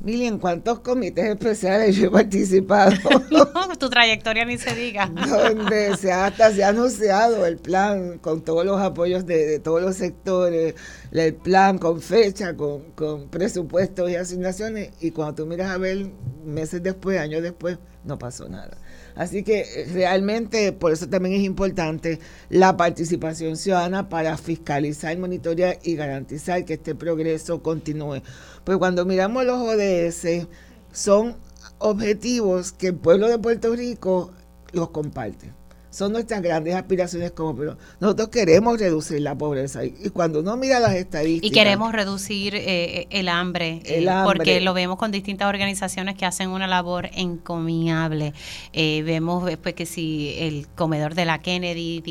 Mili, 0.03 0.25
¿en 0.25 0.37
cuántos 0.37 0.81
comités 0.81 1.23
especiales 1.23 1.95
yo 1.95 2.07
he 2.07 2.11
participado? 2.11 2.91
tu 3.79 3.89
trayectoria 3.89 4.43
ni 4.43 4.57
se 4.57 4.75
diga. 4.75 5.07
Donde 5.27 5.95
se 5.95 6.11
ha, 6.11 6.25
hasta 6.25 6.51
se 6.51 6.61
ha 6.61 6.69
anunciado 6.69 7.45
el 7.45 7.57
plan 7.57 8.17
con 8.17 8.41
todos 8.41 8.65
los 8.65 8.81
apoyos 8.81 9.25
de, 9.25 9.59
todos 9.59 9.81
los 9.81 9.95
sectores, 9.95 10.75
el 11.13 11.33
plan 11.35 11.77
con 11.77 12.01
fecha, 12.01 12.57
con, 12.57 12.91
con 12.95 13.29
presupuestos 13.29 14.11
y 14.11 14.17
asignaciones, 14.17 14.91
y 14.99 15.11
cuando 15.11 15.35
tú 15.35 15.45
miras 15.45 15.71
a 15.71 15.77
ver 15.77 16.11
meses 16.45 16.83
después, 16.83 17.17
años 17.17 17.41
después, 17.41 17.77
no 18.03 18.19
pasó 18.19 18.49
nada. 18.49 18.77
Así 19.15 19.43
que 19.43 19.61
eh, 19.61 19.87
realmente 19.93 20.71
por 20.71 20.91
eso 20.91 21.07
también 21.07 21.35
es 21.35 21.43
importante 21.43 22.19
la 22.49 22.77
participación 22.77 23.57
ciudadana 23.57 24.09
para 24.09 24.37
fiscalizar, 24.37 25.17
monitorear 25.17 25.79
y 25.83 25.95
garantizar 25.95 26.65
que 26.65 26.73
este 26.73 26.95
progreso 26.95 27.61
continúe. 27.61 28.21
Pues 28.63 28.77
cuando 28.77 29.05
miramos 29.05 29.45
los 29.45 29.59
ODS, 29.59 30.47
son 30.91 31.35
objetivos 31.79 32.71
que 32.71 32.87
el 32.87 32.95
pueblo 32.95 33.27
de 33.27 33.39
Puerto 33.39 33.75
Rico 33.75 34.31
los 34.71 34.89
comparte 34.89 35.51
son 35.93 36.11
nuestras 36.11 36.41
grandes 36.41 36.73
aspiraciones 36.75 37.31
como 37.31 37.55
pero 37.55 37.77
nosotros 37.99 38.29
queremos 38.29 38.79
reducir 38.79 39.21
la 39.21 39.37
pobreza. 39.37 39.85
Y, 39.85 40.09
cuando 40.09 40.39
uno 40.39 40.57
mira 40.57 40.79
las 40.79 40.95
estadísticas 40.95 41.49
y 41.49 41.53
queremos 41.53 41.91
reducir 41.91 42.55
eh, 42.55 43.07
el, 43.11 43.29
hambre, 43.29 43.81
el, 43.85 44.07
eh, 44.07 44.11
porque 44.25 44.59
lo 44.59 44.73
vemos 44.73 44.97
con 44.97 45.11
distintas 45.11 45.47
organizaciones 45.47 46.15
que 46.15 46.25
hacen 46.25 46.49
una 46.49 46.67
labor 46.67 47.09
encomiable. 47.13 48.33
Eh, 48.73 49.03
vemos 49.05 49.49
pues 49.61 49.75
que 49.75 49.85
si 49.85 50.35
el 50.39 50.67
comedor 50.75 51.13
de 51.13 51.25
la 51.25 51.41
Kennedy 51.41 52.01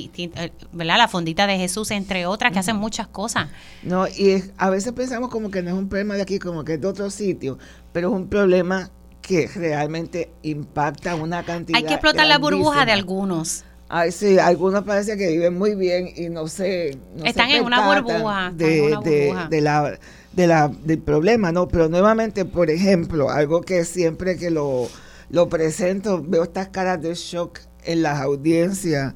verdad 0.72 0.98
la 0.98 1.08
fondita 1.08 1.46
de 1.46 1.58
Jesús 1.58 1.90
entre 1.90 2.26
otras 2.26 2.52
que 2.52 2.60
hacen 2.60 2.76
muchas 2.76 3.08
cosas. 3.08 3.48
No 3.82 4.06
y 4.06 4.44
a 4.58 4.70
veces 4.70 4.92
pensamos 4.92 5.28
como 5.28 5.50
que 5.50 5.62
no 5.62 5.70
es 5.70 5.76
un 5.76 5.88
problema 5.88 6.14
de 6.14 6.22
aquí 6.22 6.38
como 6.38 6.64
que 6.64 6.74
es 6.74 6.80
de 6.80 6.86
otro 6.86 7.10
sitio 7.10 7.58
pero 7.92 8.08
es 8.08 8.14
un 8.14 8.28
problema 8.28 8.90
que 9.20 9.48
realmente 9.54 10.32
impacta 10.42 11.14
una 11.14 11.44
cantidad. 11.44 11.78
Hay 11.78 11.84
que 11.84 11.94
explotar 11.94 12.26
la 12.26 12.38
burbuja 12.38 12.84
de 12.84 12.92
algunos. 12.92 13.64
Ay, 13.94 14.10
sí, 14.10 14.38
algunos 14.38 14.84
parece 14.84 15.18
que 15.18 15.28
viven 15.28 15.58
muy 15.58 15.74
bien 15.74 16.08
y 16.16 16.30
no 16.30 16.48
sé. 16.48 16.96
están 17.26 17.50
en 17.50 17.62
una 17.62 18.00
burbuja. 18.00 18.50
De, 18.50 18.96
de, 19.50 19.60
la, 19.60 19.98
de 20.32 20.46
la, 20.46 20.68
del 20.68 20.98
problema, 20.98 21.52
¿no? 21.52 21.68
Pero 21.68 21.90
nuevamente, 21.90 22.46
por 22.46 22.70
ejemplo, 22.70 23.28
algo 23.28 23.60
que 23.60 23.84
siempre 23.84 24.38
que 24.38 24.50
lo, 24.50 24.88
lo 25.28 25.50
presento, 25.50 26.24
veo 26.26 26.44
estas 26.44 26.68
caras 26.68 27.02
de 27.02 27.12
shock 27.14 27.58
en 27.84 28.00
las 28.00 28.18
audiencias. 28.22 29.12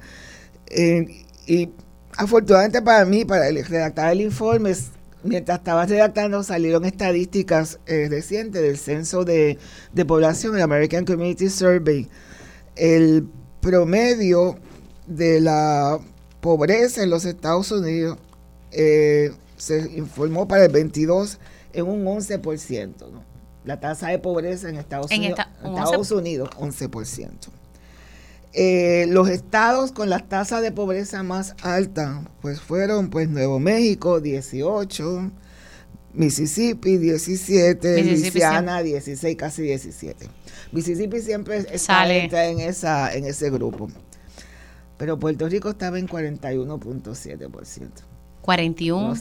y 0.69 1.69
afortunadamente 2.15 2.79
para 2.83 3.03
mí, 3.03 3.25
para 3.25 3.49
redactar 3.49 4.11
el 4.11 4.21
informe, 4.21 4.75
mientras 5.23 5.57
estaba 5.57 5.87
redactando 5.87 6.43
salieron 6.43 6.85
estadísticas 6.85 7.79
eh, 7.87 8.09
recientes 8.11 8.61
del 8.61 8.77
censo 8.77 9.25
de, 9.25 9.57
de 9.91 10.05
población, 10.05 10.55
el 10.55 10.61
American 10.61 11.03
Community 11.03 11.49
Survey. 11.49 12.07
El 12.75 13.27
promedio 13.59 14.59
de 15.07 15.41
la 15.41 15.99
pobreza 16.41 17.01
en 17.01 17.09
los 17.09 17.25
Estados 17.25 17.71
Unidos 17.71 18.17
eh, 18.71 19.31
se 19.55 19.91
informó 19.97 20.47
para 20.47 20.65
el 20.65 20.71
22 20.71 21.39
en 21.73 21.87
un 21.87 22.05
11%. 22.05 23.11
¿no? 23.11 23.23
La 23.65 23.79
tasa 23.79 24.09
de 24.09 24.19
pobreza 24.19 24.69
en 24.69 24.75
Estados, 24.75 25.11
Unidos, 25.11 25.39
Estados 25.63 26.11
Unidos, 26.11 26.49
11%. 26.57 27.29
Eh, 28.53 29.05
los 29.09 29.29
estados 29.29 29.91
con 29.91 30.09
las 30.09 30.27
tasas 30.29 30.61
de 30.61 30.71
pobreza 30.71 31.21
más 31.21 31.53
altas 31.61 32.21
pues 32.41 32.59
fueron 32.59 33.09
pues 33.09 33.29
Nuevo 33.29 33.59
México 33.59 34.19
18, 34.19 35.31
Mississippi 36.13 36.97
17, 36.97 38.03
Louisiana 38.03 38.81
16, 38.81 39.35
casi 39.35 39.63
17. 39.63 40.27
Mississippi 40.71 41.21
siempre 41.21 41.67
está 41.71 42.07
en 42.09 42.59
esa 42.61 43.13
en 43.13 43.25
ese 43.25 43.49
grupo 43.51 43.89
pero 44.97 45.17
Puerto 45.19 45.47
Rico 45.47 45.69
estaba 45.69 45.99
en 45.99 46.07
41.7%. 46.07 47.89
41. 48.41 49.15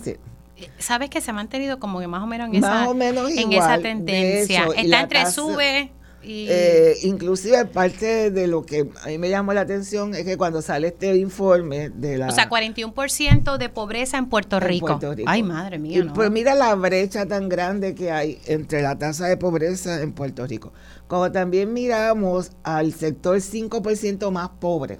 ¿Sabes 0.78 1.10
que 1.10 1.20
se 1.20 1.30
ha 1.30 1.34
mantenido 1.34 1.78
como 1.78 2.00
que 2.00 2.06
más 2.06 2.22
o 2.22 2.26
menos 2.26 2.48
en, 2.48 2.54
esa, 2.56 2.90
en 2.94 3.52
esa 3.52 3.78
tendencia? 3.78 4.68
Está 4.74 5.00
entre 5.00 5.30
sube 5.30 5.92
y... 6.22 6.46
Eh, 6.48 6.94
inclusive 7.02 7.66
parte 7.66 8.30
de 8.30 8.46
lo 8.46 8.64
que 8.64 8.88
a 9.02 9.08
mí 9.08 9.18
me 9.18 9.28
llamó 9.28 9.52
la 9.52 9.60
atención 9.60 10.14
es 10.14 10.24
que 10.24 10.38
cuando 10.38 10.62
sale 10.62 10.88
este 10.88 11.14
informe 11.16 11.90
de 11.90 12.16
la... 12.16 12.28
O 12.28 12.30
sea, 12.30 12.48
41% 12.48 13.58
de 13.58 13.68
pobreza 13.68 14.16
en 14.16 14.26
Puerto, 14.26 14.58
Rico. 14.58 14.98
Ay, 15.26 15.42
madre 15.42 15.78
mía. 15.78 16.10
Pues 16.14 16.30
mira 16.30 16.54
la 16.54 16.74
brecha 16.74 17.26
tan 17.26 17.48
grande 17.48 17.94
que 17.94 18.10
hay 18.10 18.38
entre 18.46 18.80
la 18.80 18.96
tasa 18.96 19.26
de 19.26 19.36
pobreza 19.36 20.00
en 20.00 20.12
Puerto 20.12 20.46
Rico. 20.46 20.72
Como 21.06 21.30
también 21.32 21.72
miramos 21.72 22.52
al 22.62 22.94
sector 22.94 23.36
5% 23.36 24.30
más 24.30 24.48
pobre 24.58 24.98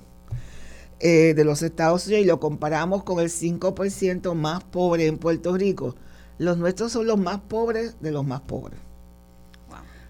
eh, 0.98 1.34
de 1.34 1.44
los 1.44 1.62
Estados 1.62 2.06
Unidos 2.06 2.24
y 2.24 2.26
lo 2.26 2.40
comparamos 2.40 3.02
con 3.02 3.20
el 3.20 3.28
5% 3.28 4.34
más 4.34 4.64
pobre 4.64 5.06
en 5.06 5.18
Puerto 5.18 5.54
Rico, 5.54 5.94
los 6.38 6.56
nuestros 6.56 6.92
son 6.92 7.06
los 7.06 7.18
más 7.18 7.38
pobres 7.40 7.96
de 8.00 8.12
los 8.12 8.24
más 8.24 8.40
pobres. 8.40 8.78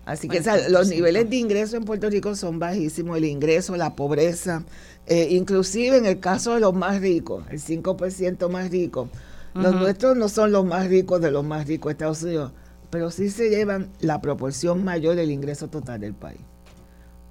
Así 0.05 0.29
que 0.29 0.41
los 0.69 0.89
niveles 0.89 1.29
de 1.29 1.37
ingreso 1.37 1.77
en 1.77 1.85
Puerto 1.85 2.09
Rico 2.09 2.37
son 2.37 2.61
bajísimos, 2.61 3.17
el 3.17 3.25
ingreso, 3.25 3.77
la 3.77 3.97
pobreza, 3.97 4.63
eh, 5.07 5.27
inclusive 5.31 5.97
en 5.97 6.07
el 6.07 6.21
caso 6.21 6.55
de 6.55 6.61
los 6.61 6.73
más 6.73 7.01
ricos, 7.01 7.45
el 7.51 7.59
5% 7.59 8.49
más 8.49 8.71
rico, 8.71 9.09
los 9.55 9.75
nuestros 9.75 10.17
no 10.17 10.29
son 10.29 10.53
los 10.53 10.65
más 10.65 10.87
ricos 10.87 11.21
de 11.21 11.33
los 11.33 11.45
más 11.45 11.67
ricos 11.67 11.91
de 11.91 11.93
Estados 11.95 12.23
Unidos, 12.23 12.53
pero 12.91 13.11
sí 13.11 13.31
se 13.31 13.51
llevan 13.51 13.91
la 13.99 14.21
proporción 14.21 14.85
mayor 14.85 15.17
del 15.17 15.33
ingreso 15.33 15.69
total 15.69 16.01
del 16.01 16.15
país 16.15 16.39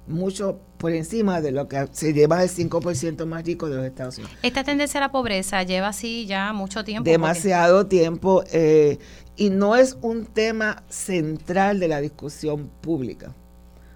mucho 0.08 0.58
por 0.78 0.92
encima 0.92 1.40
de 1.40 1.52
lo 1.52 1.68
que 1.68 1.88
se 1.92 2.12
lleva 2.12 2.42
el 2.42 2.50
5% 2.50 3.26
más 3.26 3.44
rico 3.44 3.68
de 3.68 3.76
los 3.76 3.86
Estados 3.86 4.18
Unidos. 4.18 4.36
Esta 4.42 4.64
tendencia 4.64 4.98
a 4.98 5.02
la 5.02 5.12
pobreza 5.12 5.62
lleva 5.62 5.88
así 5.88 6.26
ya 6.26 6.52
mucho 6.52 6.84
tiempo. 6.84 7.08
Demasiado 7.08 7.86
tiempo 7.86 8.44
eh, 8.52 8.98
y 9.36 9.50
no 9.50 9.76
es 9.76 9.96
un 10.02 10.26
tema 10.26 10.82
central 10.88 11.80
de 11.80 11.88
la 11.88 12.00
discusión 12.00 12.70
pública. 12.80 13.34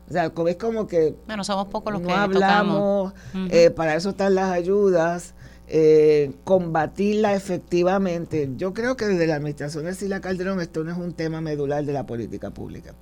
O 0.08 0.12
sea, 0.12 0.32
es 0.48 0.56
como 0.56 0.88
que 0.88 1.14
bueno, 1.26 1.44
somos 1.44 1.68
pocos 1.68 1.92
los 1.92 2.02
no 2.02 2.08
que 2.08 2.14
hablamos, 2.14 3.12
eh, 3.50 3.70
para 3.70 3.94
eso 3.94 4.10
están 4.10 4.34
las 4.34 4.50
ayudas, 4.50 5.34
eh, 5.68 6.32
combatirla 6.42 7.34
efectivamente. 7.34 8.50
Yo 8.56 8.74
creo 8.74 8.96
que 8.96 9.06
desde 9.06 9.28
la 9.28 9.36
administración 9.36 9.84
de 9.84 9.94
Sila 9.94 10.20
Calderón 10.20 10.60
esto 10.60 10.82
no 10.82 10.90
es 10.90 10.98
un 10.98 11.12
tema 11.12 11.40
medular 11.40 11.84
de 11.84 11.92
la 11.92 12.06
política 12.06 12.50
pública 12.50 12.92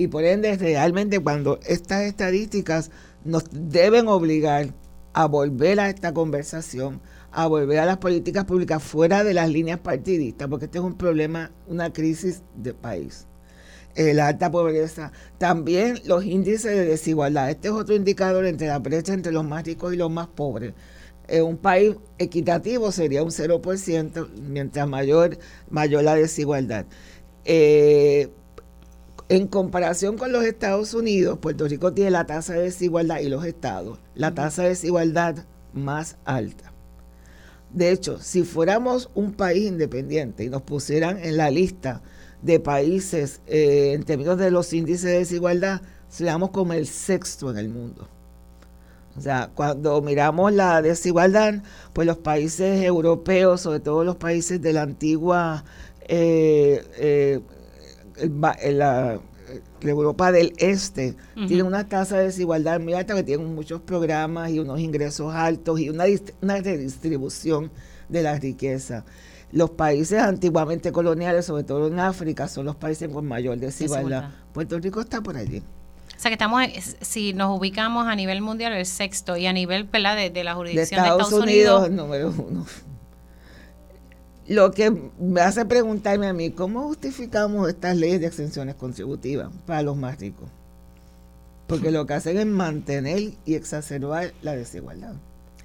y 0.00 0.08
por 0.08 0.24
ende 0.24 0.56
realmente 0.56 1.20
cuando 1.20 1.60
estas 1.66 2.04
estadísticas 2.04 2.90
nos 3.22 3.44
deben 3.52 4.08
obligar 4.08 4.72
a 5.12 5.26
volver 5.26 5.78
a 5.78 5.90
esta 5.90 6.14
conversación, 6.14 7.02
a 7.30 7.46
volver 7.46 7.80
a 7.80 7.84
las 7.84 7.98
políticas 7.98 8.46
públicas 8.46 8.82
fuera 8.82 9.24
de 9.24 9.34
las 9.34 9.50
líneas 9.50 9.78
partidistas, 9.80 10.48
porque 10.48 10.64
este 10.64 10.78
es 10.78 10.84
un 10.84 10.94
problema, 10.94 11.50
una 11.66 11.92
crisis 11.92 12.42
de 12.56 12.72
país. 12.72 13.26
Eh, 13.94 14.14
la 14.14 14.28
alta 14.28 14.50
pobreza, 14.50 15.12
también 15.36 16.00
los 16.06 16.24
índices 16.24 16.74
de 16.74 16.86
desigualdad. 16.86 17.50
Este 17.50 17.68
es 17.68 17.74
otro 17.74 17.94
indicador 17.94 18.46
entre 18.46 18.68
la 18.68 18.78
brecha 18.78 19.12
entre 19.12 19.32
los 19.32 19.44
más 19.44 19.64
ricos 19.66 19.92
y 19.92 19.98
los 19.98 20.10
más 20.10 20.28
pobres. 20.28 20.72
En 21.28 21.44
un 21.44 21.58
país 21.58 21.96
equitativo 22.16 22.90
sería 22.90 23.22
un 23.22 23.32
0%, 23.32 24.30
mientras 24.48 24.88
mayor, 24.88 25.36
mayor 25.68 26.04
la 26.04 26.14
desigualdad. 26.14 26.86
Eh, 27.44 28.30
en 29.30 29.46
comparación 29.46 30.18
con 30.18 30.32
los 30.32 30.44
Estados 30.44 30.92
Unidos, 30.92 31.38
Puerto 31.38 31.68
Rico 31.68 31.92
tiene 31.92 32.10
la 32.10 32.26
tasa 32.26 32.54
de 32.54 32.62
desigualdad 32.62 33.20
y 33.20 33.28
los 33.28 33.44
estados, 33.44 34.00
la 34.16 34.34
tasa 34.34 34.64
de 34.64 34.70
desigualdad 34.70 35.44
más 35.72 36.16
alta. 36.24 36.72
De 37.72 37.92
hecho, 37.92 38.18
si 38.18 38.42
fuéramos 38.42 39.08
un 39.14 39.32
país 39.32 39.68
independiente 39.68 40.42
y 40.42 40.50
nos 40.50 40.62
pusieran 40.62 41.16
en 41.22 41.36
la 41.36 41.48
lista 41.48 42.02
de 42.42 42.58
países 42.58 43.40
eh, 43.46 43.92
en 43.94 44.02
términos 44.02 44.36
de 44.36 44.50
los 44.50 44.72
índices 44.72 45.04
de 45.04 45.18
desigualdad, 45.18 45.80
seríamos 46.08 46.50
como 46.50 46.72
el 46.72 46.88
sexto 46.88 47.52
en 47.52 47.58
el 47.58 47.68
mundo. 47.68 48.08
O 49.16 49.20
sea, 49.20 49.52
cuando 49.54 50.02
miramos 50.02 50.52
la 50.52 50.82
desigualdad, 50.82 51.62
pues 51.92 52.04
los 52.04 52.18
países 52.18 52.82
europeos, 52.82 53.60
sobre 53.60 53.78
todo 53.78 54.02
los 54.02 54.16
países 54.16 54.60
de 54.60 54.72
la 54.72 54.82
antigua 54.82 55.64
eh, 56.08 56.82
eh, 56.98 57.40
la, 58.28 59.20
Europa 59.80 60.30
del 60.30 60.52
Este 60.58 61.16
tiene 61.48 61.62
una 61.62 61.88
tasa 61.88 62.18
de 62.18 62.24
desigualdad 62.24 62.78
muy 62.80 62.94
alta, 62.94 63.14
que 63.14 63.22
tienen 63.22 63.54
muchos 63.54 63.80
programas 63.80 64.50
y 64.50 64.58
unos 64.58 64.78
ingresos 64.78 65.34
altos 65.34 65.80
y 65.80 65.88
una, 65.88 66.04
una 66.40 66.60
redistribución 66.60 67.70
de 68.08 68.22
la 68.22 68.38
riqueza. 68.38 69.04
Los 69.52 69.70
países 69.70 70.20
antiguamente 70.20 70.92
coloniales, 70.92 71.46
sobre 71.46 71.64
todo 71.64 71.88
en 71.88 71.98
África, 71.98 72.46
son 72.46 72.66
los 72.66 72.76
países 72.76 73.08
con 73.08 73.26
mayor 73.26 73.58
desigualdad. 73.58 74.30
Puerto 74.52 74.78
Rico 74.78 75.00
está 75.00 75.20
por 75.20 75.36
allí. 75.36 75.58
O 75.58 76.22
sea 76.22 76.30
que 76.30 76.34
estamos, 76.34 76.62
si 77.00 77.32
nos 77.32 77.58
ubicamos 77.58 78.06
a 78.06 78.14
nivel 78.14 78.42
mundial, 78.42 78.74
el 78.74 78.86
sexto, 78.86 79.36
y 79.36 79.46
a 79.46 79.52
nivel 79.52 79.90
de, 79.90 80.30
de 80.30 80.44
la 80.44 80.54
jurisdicción 80.54 81.02
de 81.02 81.08
Estados, 81.08 81.32
Unidos, 81.32 81.88
Unidos, 81.88 81.90
número 81.90 82.34
uno 82.46 82.66
lo 84.54 84.70
que 84.70 84.90
me 85.18 85.40
hace 85.40 85.64
preguntarme 85.64 86.26
a 86.26 86.32
mí, 86.32 86.50
¿cómo 86.50 86.82
justificamos 86.82 87.68
estas 87.68 87.96
leyes 87.96 88.20
de 88.20 88.26
exenciones 88.26 88.74
contributivas 88.74 89.48
para 89.66 89.82
los 89.82 89.96
más 89.96 90.18
ricos? 90.18 90.48
porque 91.70 91.92
lo 91.92 92.04
que 92.04 92.14
hacen 92.14 92.36
es 92.36 92.46
mantener 92.46 93.34
y 93.44 93.54
exacerbar 93.54 94.32
la 94.42 94.56
desigualdad. 94.56 95.14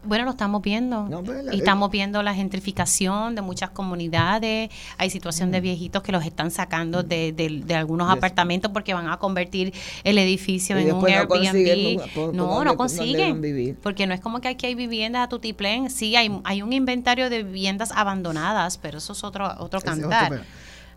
Bueno, 0.06 0.26
lo 0.26 0.32
estamos 0.32 0.62
viendo. 0.62 1.08
Pues, 1.24 1.46
y 1.52 1.58
estamos 1.58 1.92
viendo 1.92 2.22
la 2.24 2.34
gentrificación 2.34 3.36
de 3.36 3.42
muchas 3.42 3.70
comunidades. 3.72 4.70
Hay 4.98 5.10
situación 5.10 5.52
de 5.52 5.62
viejitos 5.62 6.04
que 6.04 6.12
los 6.12 6.26
están 6.26 6.52
sacando 6.52 7.04
de, 7.04 7.32
de, 7.32 7.76
algunos 7.76 8.10
apartamentos 8.10 8.72
porque 8.72 8.94
van 8.94 9.10
a 9.10 9.18
convertir 9.18 9.74
el 10.04 10.18
edificio 10.18 10.78
en 10.78 10.94
un 10.94 11.06
Airbnb. 11.06 12.34
No, 12.34 12.64
no, 12.64 12.78
consiguen. 12.78 13.78
Porque 13.82 14.08
no 14.08 14.14
es 14.14 14.22
como 14.22 14.42
que 14.42 14.50
aquí 14.50 14.66
hay 14.66 14.76
viviendas 14.76 15.24
a 15.24 15.30
tutiplén. 15.30 15.90
Sí, 15.90 16.16
hay, 16.16 16.32
hay 16.44 16.62
un 16.62 16.74
inventario 16.74 17.30
de 17.30 17.44
viviendas 17.44 17.92
abandonadas, 17.92 18.78
pero 18.78 18.98
eso 18.98 19.14
es 19.14 19.24
otro, 19.24 19.50
otro 19.60 19.82
cantar. 19.82 20.44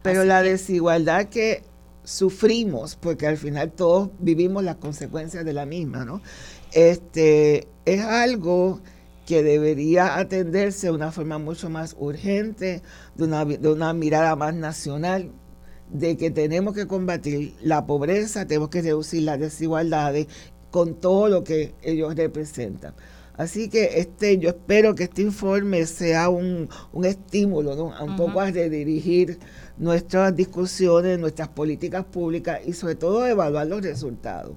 pero 0.03 0.25
la 0.25 0.43
desigualdad 0.43 1.27
que 1.27 1.65
sufrimos, 2.09 2.97
porque 2.97 3.27
al 3.27 3.37
final 3.37 3.71
todos 3.71 4.11
vivimos 4.19 4.65
las 4.65 4.77
consecuencias 4.77 5.45
de 5.45 5.53
la 5.53 5.67
misma, 5.67 6.07
¿no? 6.07 6.23
Este, 6.73 7.69
es 7.85 8.03
algo 8.03 8.81
que 9.29 9.43
debería 9.43 10.17
atenderse 10.17 10.87
de 10.87 10.95
una 10.95 11.13
forma 11.13 11.37
mucho 11.37 11.69
más 11.69 11.95
urgente, 11.99 12.81
de 13.15 13.25
una, 13.25 13.45
de 13.45 13.69
una 13.69 13.93
mirada 13.93 14.35
más 14.37 14.55
nacional, 14.55 15.33
de 15.91 16.17
que 16.17 16.31
tenemos 16.31 16.73
que 16.73 16.87
combatir 16.87 17.55
la 17.61 17.85
pobreza, 17.85 18.47
tenemos 18.47 18.71
que 18.71 18.81
reducir 18.81 19.25
las 19.25 19.39
desigualdades 19.39 20.29
con 20.71 20.95
todo 20.95 21.29
lo 21.29 21.45
que 21.45 21.75
ellos 21.83 22.17
representan. 22.17 22.95
Así 23.37 23.69
que 23.69 24.01
este, 24.01 24.39
yo 24.39 24.49
espero 24.49 24.95
que 24.95 25.05
este 25.05 25.21
informe 25.21 25.85
sea 25.85 26.31
un, 26.31 26.71
estímulo, 27.05 27.77
¿no? 27.77 27.93
un 28.03 28.17
poco 28.17 28.41
a 28.41 28.51
redirigir 28.51 29.41
nuestras 29.77 30.35
discusiones, 30.35 31.19
nuestras 31.19 31.49
políticas 31.49 32.07
públicas 32.07 32.61
y 32.65 32.73
sobre 32.73 32.95
todo 32.95 33.27
evaluar 33.27 33.67
los 33.67 33.83
resultados 33.83 34.57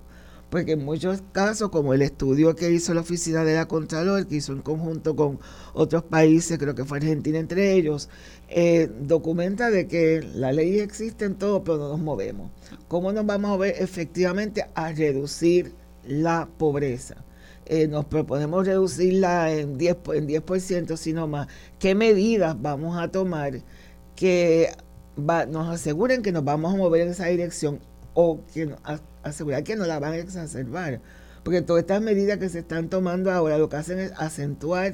porque 0.51 0.73
en 0.73 0.83
muchos 0.83 1.23
casos, 1.31 1.69
como 1.69 1.93
el 1.93 2.01
estudio 2.01 2.57
que 2.57 2.69
hizo 2.71 2.93
la 2.93 3.01
Oficina 3.01 3.45
de 3.45 3.55
la 3.55 3.69
Contralor, 3.69 4.27
que 4.27 4.35
hizo 4.35 4.51
en 4.51 4.61
conjunto 4.61 5.15
con 5.15 5.39
otros 5.73 6.03
países, 6.03 6.57
creo 6.57 6.75
que 6.75 6.83
fue 6.83 6.97
Argentina 6.97 7.39
entre 7.39 7.73
ellos, 7.73 8.09
eh, 8.49 8.91
documenta 8.99 9.71
de 9.71 9.87
que 9.87 10.21
la 10.35 10.51
ley 10.51 10.79
existe 10.79 11.23
en 11.23 11.35
todo, 11.35 11.63
pero 11.63 11.77
no 11.77 11.87
nos 11.87 11.99
movemos. 11.99 12.51
¿Cómo 12.89 13.13
nos 13.13 13.25
vamos 13.25 13.51
a 13.51 13.57
ver 13.57 13.75
efectivamente 13.79 14.65
a 14.75 14.91
reducir 14.91 15.73
la 16.05 16.49
pobreza? 16.57 17.23
Eh, 17.65 17.87
nos 17.87 18.03
proponemos 18.03 18.67
reducirla 18.67 19.53
en 19.53 19.77
10%, 19.77 20.17
en 20.17 20.27
10% 20.27 20.97
sino 20.97 21.27
más. 21.27 21.47
¿Qué 21.79 21.95
medidas 21.95 22.61
vamos 22.61 23.01
a 23.01 23.07
tomar 23.07 23.61
que 24.17 24.69
nos 25.15 25.69
aseguren 25.69 26.21
que 26.21 26.33
nos 26.33 26.43
vamos 26.43 26.73
a 26.73 26.77
mover 26.77 27.03
en 27.03 27.09
esa 27.09 27.27
dirección 27.27 27.79
o 28.13 28.41
que 28.53 28.75
asegurar 29.23 29.63
que 29.63 29.75
no 29.75 29.85
la 29.85 29.99
van 29.99 30.13
a 30.13 30.17
exacerbar. 30.17 31.01
Porque 31.43 31.61
todas 31.61 31.81
estas 31.81 32.01
medidas 32.01 32.37
que 32.37 32.49
se 32.49 32.59
están 32.59 32.89
tomando 32.89 33.31
ahora 33.31 33.57
lo 33.57 33.69
que 33.69 33.77
hacen 33.77 33.99
es 33.99 34.11
acentuar 34.17 34.93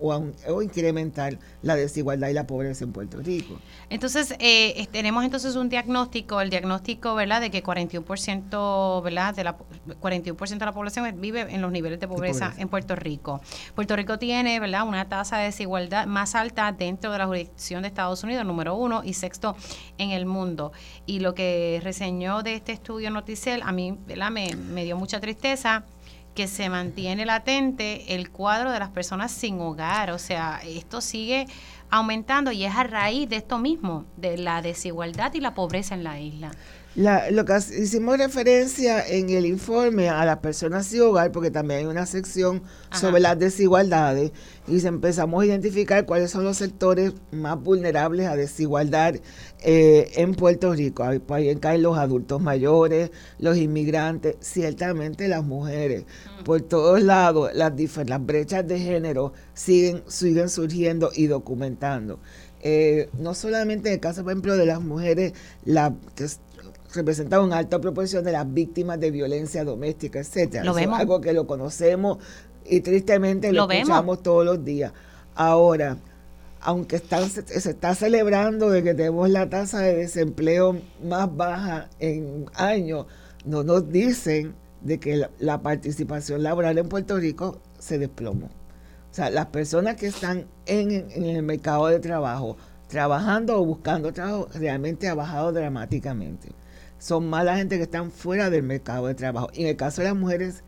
o, 0.00 0.62
incrementar 0.62 1.38
la 1.62 1.76
desigualdad 1.76 2.28
y 2.28 2.32
la 2.32 2.46
pobreza 2.46 2.84
en 2.84 2.92
Puerto 2.92 3.18
Rico. 3.18 3.58
Entonces, 3.88 4.34
eh, 4.38 4.86
tenemos 4.92 5.24
entonces 5.24 5.56
un 5.56 5.68
diagnóstico, 5.68 6.40
el 6.40 6.50
diagnóstico, 6.50 7.14
¿verdad?, 7.14 7.40
de 7.40 7.50
que 7.50 7.62
41%, 7.62 9.02
¿verdad?, 9.02 9.34
de 9.34 9.44
la 9.44 9.56
41% 10.00 10.58
de 10.58 10.66
la 10.66 10.72
población 10.72 11.20
vive 11.20 11.46
en 11.48 11.62
los 11.62 11.72
niveles 11.72 12.00
de 12.00 12.08
pobreza, 12.08 12.54
en 12.58 12.68
Puerto 12.68 12.94
Rico. 12.94 13.40
Puerto 13.74 13.96
Rico 13.96 14.18
tiene, 14.18 14.60
¿verdad?, 14.60 14.86
una 14.86 15.08
tasa 15.08 15.38
de 15.38 15.44
desigualdad 15.44 16.06
más 16.06 16.34
alta 16.34 16.72
dentro 16.72 17.12
de 17.12 17.18
la 17.18 17.26
jurisdicción 17.26 17.82
de 17.82 17.88
Estados 17.88 18.22
Unidos, 18.22 18.44
número 18.44 18.74
uno, 18.74 19.02
y 19.04 19.14
sexto 19.14 19.56
en 19.98 20.10
el 20.10 20.26
mundo. 20.26 20.72
Y 21.06 21.20
lo 21.20 21.34
que 21.34 21.80
reseñó 21.82 22.42
de 22.42 22.54
este 22.54 22.72
estudio 22.72 23.10
Noticel, 23.10 23.62
a 23.62 23.72
mí, 23.72 23.98
¿verdad?, 24.06 24.30
me, 24.30 24.54
me 24.56 24.84
dio 24.84 24.96
mucha 24.96 25.20
tristeza 25.20 25.84
que 26.36 26.46
se 26.46 26.68
mantiene 26.68 27.26
latente 27.26 28.14
el 28.14 28.30
cuadro 28.30 28.70
de 28.70 28.78
las 28.78 28.90
personas 28.90 29.32
sin 29.32 29.58
hogar. 29.58 30.12
O 30.12 30.18
sea, 30.18 30.60
esto 30.64 31.00
sigue 31.00 31.46
aumentando 31.90 32.52
y 32.52 32.64
es 32.64 32.76
a 32.76 32.84
raíz 32.84 33.28
de 33.28 33.36
esto 33.36 33.58
mismo, 33.58 34.04
de 34.16 34.38
la 34.38 34.62
desigualdad 34.62 35.34
y 35.34 35.40
la 35.40 35.54
pobreza 35.54 35.94
en 35.94 36.04
la 36.04 36.20
isla. 36.20 36.52
La, 36.96 37.30
lo 37.30 37.44
que 37.44 37.58
hicimos 37.78 38.16
referencia 38.16 39.06
en 39.06 39.28
el 39.28 39.44
informe 39.44 40.08
a 40.08 40.24
las 40.24 40.38
personas 40.38 40.86
sin 40.86 41.02
hogar, 41.02 41.30
porque 41.30 41.50
también 41.50 41.80
hay 41.80 41.84
una 41.84 42.06
sección 42.06 42.62
sobre 42.90 43.20
las 43.20 43.38
desigualdades, 43.38 44.32
y 44.66 44.84
empezamos 44.86 45.42
a 45.42 45.46
identificar 45.46 46.06
cuáles 46.06 46.30
son 46.30 46.44
los 46.44 46.56
sectores 46.56 47.12
más 47.32 47.62
vulnerables 47.62 48.26
a 48.26 48.34
desigualdad 48.34 49.14
eh, 49.60 50.10
en 50.14 50.34
Puerto 50.34 50.72
Rico. 50.72 51.04
Ahí, 51.04 51.18
pues, 51.18 51.58
caen 51.60 51.82
los 51.82 51.98
adultos 51.98 52.40
mayores, 52.40 53.10
los 53.38 53.58
inmigrantes, 53.58 54.36
ciertamente 54.40 55.28
las 55.28 55.44
mujeres. 55.44 56.04
Por 56.46 56.62
todos 56.62 57.02
lados, 57.02 57.50
las, 57.52 57.74
las 58.06 58.24
brechas 58.24 58.66
de 58.66 58.78
género 58.78 59.34
siguen, 59.52 60.02
siguen 60.06 60.48
surgiendo 60.48 61.10
y 61.14 61.26
documentando. 61.26 62.20
Eh, 62.68 63.10
no 63.18 63.34
solamente 63.34 63.90
en 63.90 63.94
el 63.94 64.00
caso, 64.00 64.24
por 64.24 64.32
ejemplo, 64.32 64.56
de 64.56 64.66
las 64.66 64.80
mujeres, 64.80 65.34
la, 65.64 65.94
que 66.16 66.26
representa 66.96 67.40
una 67.40 67.58
alta 67.58 67.80
proporción 67.80 68.24
de 68.24 68.32
las 68.32 68.52
víctimas 68.52 68.98
de 68.98 69.10
violencia 69.10 69.64
doméstica, 69.64 70.18
etcétera. 70.18 70.64
Lo 70.64 70.74
vemos. 70.74 70.96
Es 70.96 71.00
algo 71.02 71.20
que 71.20 71.32
lo 71.32 71.46
conocemos 71.46 72.18
y 72.64 72.80
tristemente 72.80 73.52
lo, 73.52 73.70
escuchamos 73.70 74.22
todos 74.22 74.44
los 74.44 74.64
días. 74.64 74.92
Ahora, 75.34 75.96
aunque 76.60 76.98
se, 76.98 77.68
está 77.68 77.94
celebrando 77.94 78.70
de 78.70 78.82
que 78.82 78.94
tenemos 78.94 79.30
la 79.30 79.48
tasa 79.48 79.80
de 79.80 79.94
desempleo 79.94 80.80
más 81.04 81.34
baja 81.36 81.88
en 82.00 82.46
años, 82.54 83.06
no 83.44 83.62
nos 83.62 83.90
dicen 83.90 84.54
de 84.80 84.98
que 84.98 85.28
la, 85.38 85.62
participación 85.62 86.42
laboral 86.42 86.78
en 86.78 86.88
Puerto 86.88 87.18
Rico 87.18 87.60
se 87.78 87.98
desplomó. 87.98 88.46
O 88.46 89.14
sea, 89.16 89.30
las 89.30 89.46
personas 89.46 89.96
que 89.96 90.08
están 90.08 90.46
en, 90.66 90.90
en 90.90 91.24
el 91.24 91.42
mercado 91.42 91.86
de 91.86 92.00
trabajo, 92.00 92.56
trabajando 92.88 93.60
o 93.60 93.64
buscando 93.64 94.12
trabajo, 94.12 94.48
realmente 94.54 95.08
ha 95.08 95.14
bajado 95.14 95.52
dramáticamente 95.52 96.48
son 96.98 97.28
más 97.28 97.44
la 97.44 97.56
gente 97.56 97.76
que 97.76 97.84
están 97.84 98.10
fuera 98.10 98.50
del 98.50 98.62
mercado 98.62 99.06
de 99.06 99.14
trabajo. 99.14 99.48
Y 99.54 99.62
en 99.62 99.68
el 99.68 99.76
caso 99.76 100.02
de 100.02 100.08
las 100.08 100.16
mujeres 100.16 100.64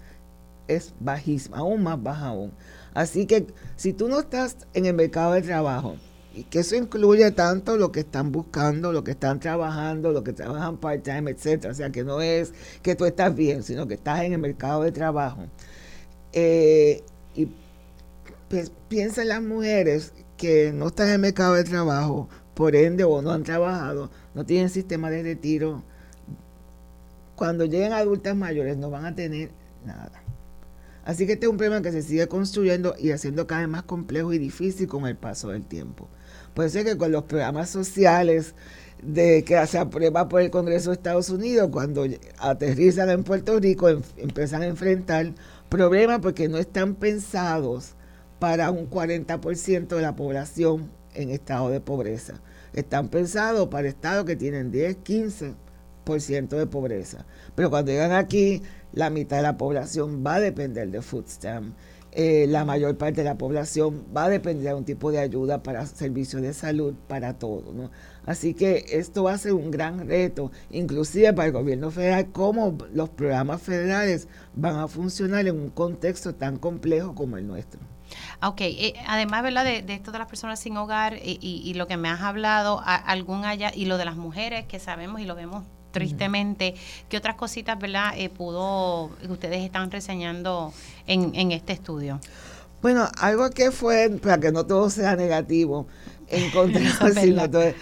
es 0.68 0.94
bajísima, 1.00 1.58
aún 1.58 1.82
más 1.82 2.02
baja 2.02 2.26
aún. 2.28 2.52
Así 2.94 3.26
que 3.26 3.46
si 3.76 3.92
tú 3.92 4.08
no 4.08 4.20
estás 4.20 4.56
en 4.74 4.86
el 4.86 4.94
mercado 4.94 5.32
de 5.32 5.42
trabajo, 5.42 5.96
y 6.34 6.44
que 6.44 6.60
eso 6.60 6.76
incluye 6.76 7.30
tanto 7.32 7.76
lo 7.76 7.90
que 7.90 8.00
están 8.00 8.30
buscando, 8.30 8.92
lo 8.92 9.02
que 9.02 9.10
están 9.12 9.40
trabajando, 9.40 10.12
lo 10.12 10.22
que 10.22 10.32
trabajan 10.32 10.76
part-time, 10.76 11.32
etcétera. 11.32 11.72
O 11.72 11.74
sea, 11.74 11.90
que 11.90 12.04
no 12.04 12.20
es 12.20 12.52
que 12.82 12.94
tú 12.94 13.06
estás 13.06 13.34
bien, 13.34 13.64
sino 13.64 13.88
que 13.88 13.94
estás 13.94 14.22
en 14.22 14.34
el 14.34 14.38
mercado 14.38 14.82
de 14.82 14.92
trabajo. 14.92 15.46
Eh, 16.32 17.02
y 17.34 17.48
pues, 18.48 18.70
piensa 18.88 19.22
en 19.22 19.28
las 19.28 19.42
mujeres 19.42 20.12
que 20.36 20.72
no 20.72 20.88
están 20.88 21.08
en 21.08 21.14
el 21.14 21.18
mercado 21.20 21.54
de 21.54 21.64
trabajo, 21.64 22.28
por 22.54 22.76
ende, 22.76 23.04
o 23.04 23.20
no 23.22 23.32
han 23.32 23.42
trabajado, 23.42 24.10
no 24.34 24.46
tienen 24.46 24.70
sistema 24.70 25.10
de 25.10 25.22
retiro, 25.22 25.82
cuando 27.38 27.64
lleguen 27.64 27.92
adultas 27.92 28.34
mayores 28.34 28.76
no 28.76 28.90
van 28.90 29.06
a 29.06 29.14
tener 29.14 29.50
nada. 29.86 30.24
Así 31.04 31.24
que 31.24 31.34
este 31.34 31.46
es 31.46 31.50
un 31.50 31.56
problema 31.56 31.80
que 31.80 31.92
se 31.92 32.02
sigue 32.02 32.26
construyendo 32.26 32.94
y 32.98 33.12
haciendo 33.12 33.46
cada 33.46 33.60
vez 33.60 33.70
más 33.70 33.84
complejo 33.84 34.32
y 34.32 34.38
difícil 34.38 34.88
con 34.88 35.06
el 35.06 35.16
paso 35.16 35.50
del 35.50 35.62
tiempo. 35.62 36.08
Puede 36.52 36.68
ser 36.68 36.84
que 36.84 36.98
con 36.98 37.12
los 37.12 37.22
programas 37.22 37.70
sociales 37.70 38.56
que 39.14 39.64
se 39.68 39.78
aprueba 39.78 40.28
por 40.28 40.42
el 40.42 40.50
Congreso 40.50 40.90
de 40.90 40.96
Estados 40.96 41.30
Unidos, 41.30 41.68
cuando 41.70 42.04
aterrizan 42.38 43.08
en 43.10 43.22
Puerto 43.22 43.60
Rico, 43.60 43.88
em, 43.88 44.02
empiezan 44.16 44.62
a 44.62 44.66
enfrentar 44.66 45.32
problemas 45.68 46.18
porque 46.18 46.48
no 46.48 46.58
están 46.58 46.96
pensados 46.96 47.94
para 48.40 48.72
un 48.72 48.90
40% 48.90 49.94
de 49.94 50.02
la 50.02 50.16
población 50.16 50.90
en 51.14 51.30
estado 51.30 51.70
de 51.70 51.80
pobreza. 51.80 52.40
Están 52.72 53.08
pensados 53.08 53.68
para 53.68 53.86
estados 53.86 54.24
que 54.24 54.34
tienen 54.34 54.72
10, 54.72 54.96
15 54.96 55.54
de 56.16 56.66
pobreza. 56.66 57.26
Pero 57.54 57.70
cuando 57.70 57.92
llegan 57.92 58.12
aquí, 58.12 58.62
la 58.92 59.10
mitad 59.10 59.36
de 59.36 59.42
la 59.42 59.56
población 59.56 60.24
va 60.26 60.36
a 60.36 60.40
depender 60.40 60.90
de 60.90 61.02
food 61.02 61.26
stamp. 61.28 61.74
Eh, 62.12 62.46
la 62.48 62.64
mayor 62.64 62.96
parte 62.96 63.20
de 63.20 63.24
la 63.24 63.36
población 63.36 64.06
va 64.16 64.24
a 64.24 64.28
depender 64.30 64.64
de 64.64 64.74
un 64.74 64.84
tipo 64.84 65.12
de 65.12 65.18
ayuda 65.18 65.62
para 65.62 65.84
servicios 65.86 66.40
de 66.40 66.54
salud, 66.54 66.94
para 67.06 67.34
todo. 67.34 67.72
¿no? 67.74 67.90
Así 68.24 68.54
que 68.54 68.86
esto 68.92 69.24
va 69.24 69.34
a 69.34 69.38
ser 69.38 69.52
un 69.52 69.70
gran 69.70 70.08
reto, 70.08 70.50
inclusive 70.70 71.32
para 71.34 71.46
el 71.46 71.52
gobierno 71.52 71.90
federal, 71.90 72.32
cómo 72.32 72.78
los 72.92 73.10
programas 73.10 73.60
federales 73.60 74.26
van 74.54 74.76
a 74.76 74.88
funcionar 74.88 75.46
en 75.46 75.60
un 75.60 75.68
contexto 75.68 76.34
tan 76.34 76.56
complejo 76.56 77.14
como 77.14 77.36
el 77.36 77.46
nuestro. 77.46 77.80
Ok, 78.42 78.62
eh, 78.62 78.94
además, 79.06 79.42
¿verdad? 79.42 79.64
De, 79.64 79.84
esto 79.92 80.10
de 80.10 80.18
las 80.18 80.28
personas 80.28 80.58
sin 80.58 80.76
hogar 80.76 81.18
y, 81.22 81.74
lo 81.74 81.86
que 81.86 81.96
me 81.96 82.08
has 82.08 82.22
hablado, 82.22 82.80
algún 82.84 83.44
allá, 83.44 83.70
y 83.74 83.84
lo 83.84 83.98
de 83.98 84.06
las 84.06 84.16
mujeres 84.16 84.66
que 84.66 84.78
sabemos 84.78 85.20
y 85.20 85.24
lo 85.24 85.34
vemos 85.34 85.64
tristemente. 85.90 86.74
¿Qué 87.08 87.16
otras 87.16 87.36
cositas, 87.36 87.78
verdad, 87.78 88.12
eh, 88.16 88.28
pudo, 88.28 89.10
ustedes 89.28 89.64
están 89.64 89.90
reseñando 89.90 90.72
en, 91.06 91.34
en 91.34 91.52
este 91.52 91.72
estudio? 91.72 92.20
Bueno, 92.80 93.08
algo 93.18 93.50
que 93.50 93.72
fue, 93.72 94.08
para 94.22 94.38
que 94.38 94.52
no 94.52 94.64
todo 94.64 94.88
sea 94.88 95.16
negativo, 95.16 95.88
en 96.28 96.50
contra 96.52 97.74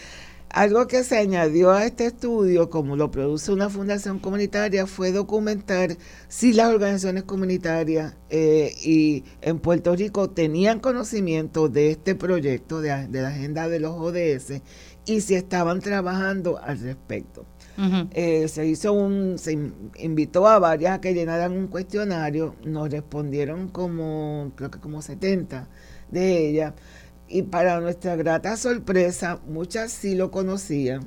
Algo 0.48 0.86
que 0.86 1.04
se 1.04 1.18
añadió 1.18 1.72
a 1.72 1.84
este 1.84 2.06
estudio, 2.06 2.70
como 2.70 2.96
lo 2.96 3.10
produce 3.10 3.52
una 3.52 3.68
fundación 3.68 4.18
comunitaria, 4.18 4.86
fue 4.86 5.12
documentar 5.12 5.98
si 6.28 6.54
las 6.54 6.72
organizaciones 6.72 7.24
comunitarias 7.24 8.14
eh, 8.30 8.74
y 8.82 9.24
en 9.42 9.58
Puerto 9.58 9.94
Rico 9.94 10.30
tenían 10.30 10.80
conocimiento 10.80 11.68
de 11.68 11.90
este 11.90 12.14
proyecto 12.14 12.80
de, 12.80 13.08
la 13.10 13.28
agenda 13.28 13.68
de 13.68 13.80
los 13.80 13.92
ODS 13.92 14.62
y 15.04 15.20
si 15.20 15.34
estaban 15.34 15.80
trabajando 15.80 16.58
al 16.58 16.80
respecto. 16.80 17.44
Eh, 18.12 18.48
se 18.48 18.66
hizo 18.66 18.92
un, 18.92 19.38
se 19.38 19.52
invitó 19.98 20.46
a 20.48 20.58
varias 20.58 20.94
a 20.94 21.00
que 21.00 21.12
llenaran 21.12 21.52
un 21.52 21.66
cuestionario, 21.66 22.54
nos 22.64 22.90
respondieron 22.90 23.68
como, 23.68 24.52
creo 24.56 24.70
que 24.70 24.78
como 24.78 25.02
70 25.02 25.68
de 26.10 26.48
ellas 26.48 26.72
y 27.28 27.42
para 27.42 27.80
nuestra 27.80 28.16
grata 28.16 28.56
sorpresa, 28.56 29.40
muchas 29.46 29.92
sí 29.92 30.14
lo 30.14 30.30
conocían. 30.30 31.02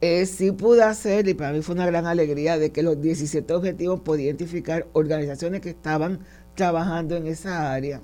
Eh, 0.00 0.26
sí 0.26 0.52
pude 0.52 0.82
hacer, 0.82 1.28
y 1.28 1.34
para 1.34 1.52
mí 1.52 1.62
fue 1.62 1.74
una 1.74 1.86
gran 1.86 2.06
alegría, 2.06 2.58
de 2.58 2.70
que 2.70 2.82
los 2.82 3.00
17 3.00 3.54
objetivos 3.54 4.00
podía 4.00 4.26
identificar 4.26 4.86
organizaciones 4.92 5.62
que 5.62 5.70
estaban 5.70 6.20
trabajando 6.54 7.16
en 7.16 7.26
esa 7.26 7.72
área. 7.72 8.02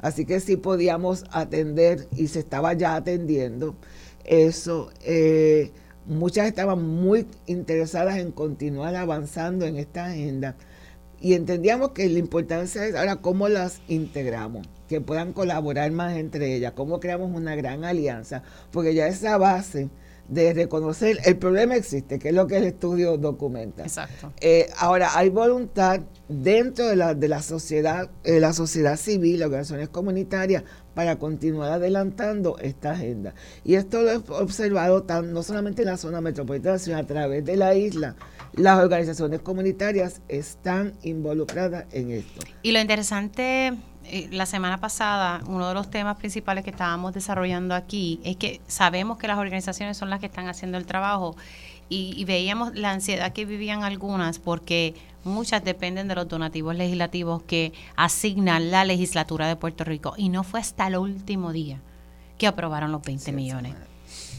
Así 0.00 0.26
que 0.26 0.40
sí 0.40 0.56
podíamos 0.56 1.24
atender 1.32 2.06
y 2.14 2.28
se 2.28 2.40
estaba 2.40 2.74
ya 2.74 2.94
atendiendo 2.96 3.76
eso. 4.24 4.90
Eh, 5.02 5.72
muchas 6.08 6.46
estaban 6.46 6.82
muy 6.82 7.26
interesadas 7.46 8.18
en 8.18 8.32
continuar 8.32 8.96
avanzando 8.96 9.66
en 9.66 9.76
esta 9.76 10.06
agenda. 10.06 10.56
Y 11.20 11.34
entendíamos 11.34 11.90
que 11.90 12.08
la 12.08 12.18
importancia 12.18 12.84
es 12.86 12.94
ahora 12.94 13.16
cómo 13.16 13.48
las 13.48 13.80
integramos 13.88 14.66
que 14.88 15.00
puedan 15.00 15.32
colaborar 15.32 15.90
más 15.92 16.16
entre 16.16 16.54
ellas, 16.54 16.72
cómo 16.72 16.98
creamos 16.98 17.30
una 17.34 17.54
gran 17.54 17.84
alianza, 17.84 18.42
porque 18.72 18.94
ya 18.94 19.06
esa 19.06 19.36
base 19.36 19.90
de 20.28 20.52
reconocer 20.52 21.18
el 21.24 21.38
problema 21.38 21.74
existe, 21.74 22.18
que 22.18 22.28
es 22.28 22.34
lo 22.34 22.46
que 22.46 22.58
el 22.58 22.64
estudio 22.64 23.16
documenta. 23.16 23.82
Exacto. 23.82 24.32
Eh, 24.40 24.68
ahora, 24.76 25.16
hay 25.16 25.30
voluntad 25.30 26.00
dentro 26.28 26.86
de 26.86 26.96
la, 26.96 27.14
de 27.14 27.28
la 27.28 27.42
sociedad, 27.42 28.10
eh, 28.24 28.38
la 28.38 28.52
sociedad 28.52 28.96
civil, 28.96 29.40
las 29.40 29.46
organizaciones 29.46 29.88
comunitarias, 29.88 30.64
para 30.94 31.16
continuar 31.16 31.72
adelantando 31.72 32.58
esta 32.58 32.90
agenda. 32.90 33.32
Y 33.64 33.76
esto 33.76 34.02
lo 34.02 34.10
he 34.10 34.16
observado 34.16 35.04
tan, 35.04 35.32
no 35.32 35.42
solamente 35.42 35.82
en 35.82 35.88
la 35.88 35.96
zona 35.96 36.20
metropolitana, 36.20 36.78
sino 36.78 36.96
a 36.96 37.04
través 37.04 37.44
de 37.44 37.56
la 37.56 37.74
isla. 37.74 38.16
Las 38.54 38.80
organizaciones 38.80 39.40
comunitarias 39.40 40.20
están 40.28 40.94
involucradas 41.02 41.86
en 41.92 42.10
esto. 42.10 42.40
Y 42.62 42.72
lo 42.72 42.80
interesante 42.80 43.74
eh, 44.10 44.28
la 44.30 44.46
semana 44.46 44.78
pasada, 44.78 45.40
uno 45.46 45.68
de 45.68 45.74
los 45.74 45.90
temas 45.90 46.16
principales 46.16 46.64
que 46.64 46.70
estábamos 46.70 47.14
desarrollando 47.14 47.74
aquí 47.74 48.20
es 48.24 48.36
que 48.36 48.60
sabemos 48.66 49.18
que 49.18 49.28
las 49.28 49.38
organizaciones 49.38 49.96
son 49.96 50.10
las 50.10 50.20
que 50.20 50.26
están 50.26 50.48
haciendo 50.48 50.78
el 50.78 50.86
trabajo 50.86 51.36
y, 51.88 52.24
veíamos 52.24 52.74
la 52.74 52.90
ansiedad 52.90 53.32
que 53.32 53.44
vivían 53.46 53.82
algunas 53.82 54.38
porque 54.38 54.94
muchas 55.24 55.64
dependen 55.64 56.08
de 56.08 56.14
los 56.14 56.28
donativos 56.28 56.76
legislativos 56.76 57.42
que 57.42 57.72
asigna 57.96 58.60
la 58.60 58.84
legislatura 58.84 59.48
de 59.48 59.56
Puerto 59.56 59.84
Rico 59.84 60.14
y 60.16 60.28
no 60.28 60.44
fue 60.44 60.60
hasta 60.60 60.86
el 60.86 60.98
último 60.98 61.52
día 61.52 61.80
que 62.36 62.46
aprobaron 62.46 62.92
los 62.92 63.02
20 63.02 63.32
millones. 63.32 63.74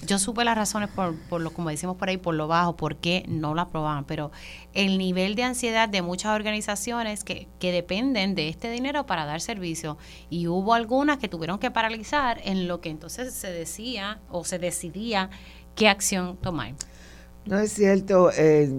Yo 0.06 0.18
supe 0.18 0.44
las 0.44 0.56
razones 0.56 0.90
por, 0.90 1.16
por 1.30 1.42
lo, 1.42 1.52
como 1.52 1.70
decimos 1.70 1.98
por 1.98 2.10
ahí, 2.10 2.18
por 2.18 2.36
lo 2.36 2.48
bajo, 2.48 2.76
por 2.76 2.96
qué 2.96 3.24
no 3.28 3.54
la 3.54 3.64
aprobaban, 3.64 4.06
pero 4.06 4.32
el 4.74 4.98
nivel 4.98 5.36
de 5.36 5.44
ansiedad 5.44 5.90
de 5.90 6.02
muchas 6.02 6.36
organizaciones 6.36 7.24
que, 7.24 7.48
que 7.60 7.72
dependen 7.72 8.36
de 8.36 8.50
este 8.50 8.72
dinero 8.72 9.06
para 9.06 9.26
dar 9.26 9.42
servicio 9.42 9.98
y 10.30 10.48
hubo 10.48 10.74
algunas 10.74 11.18
que 11.18 11.28
tuvieron 11.28 11.60
que 11.60 11.72
paralizar 11.72 12.40
en 12.44 12.68
lo 12.68 12.82
que 12.82 12.90
entonces 12.90 13.34
se 13.34 13.52
decía 13.52 14.20
o 14.30 14.44
se 14.46 14.60
decidía 14.60 15.30
qué 15.76 15.90
acción 15.90 16.38
tomar. 16.38 16.74
No 17.46 17.58
es 17.58 17.72
cierto, 17.72 18.30
eh, 18.38 18.70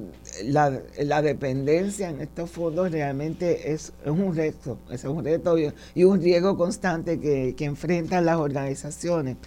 la, 0.45 0.81
la, 0.99 1.23
dependencia 1.23 2.09
en 2.09 2.21
estos 2.21 2.51
fondos 2.51 2.93
realmente 2.93 3.73
es, 3.73 3.93
es 4.05 4.11
un 4.11 4.37
reto, 4.37 4.79
es 4.91 5.03
un 5.05 5.25
reto 5.25 5.57
y, 5.59 6.05
un 6.05 6.21
riesgo 6.21 6.57
constante 6.57 7.19
que, 7.19 7.55
que 7.57 7.65
enfrentan 7.65 8.27
las 8.27 8.37
organizaciones. 8.37 9.39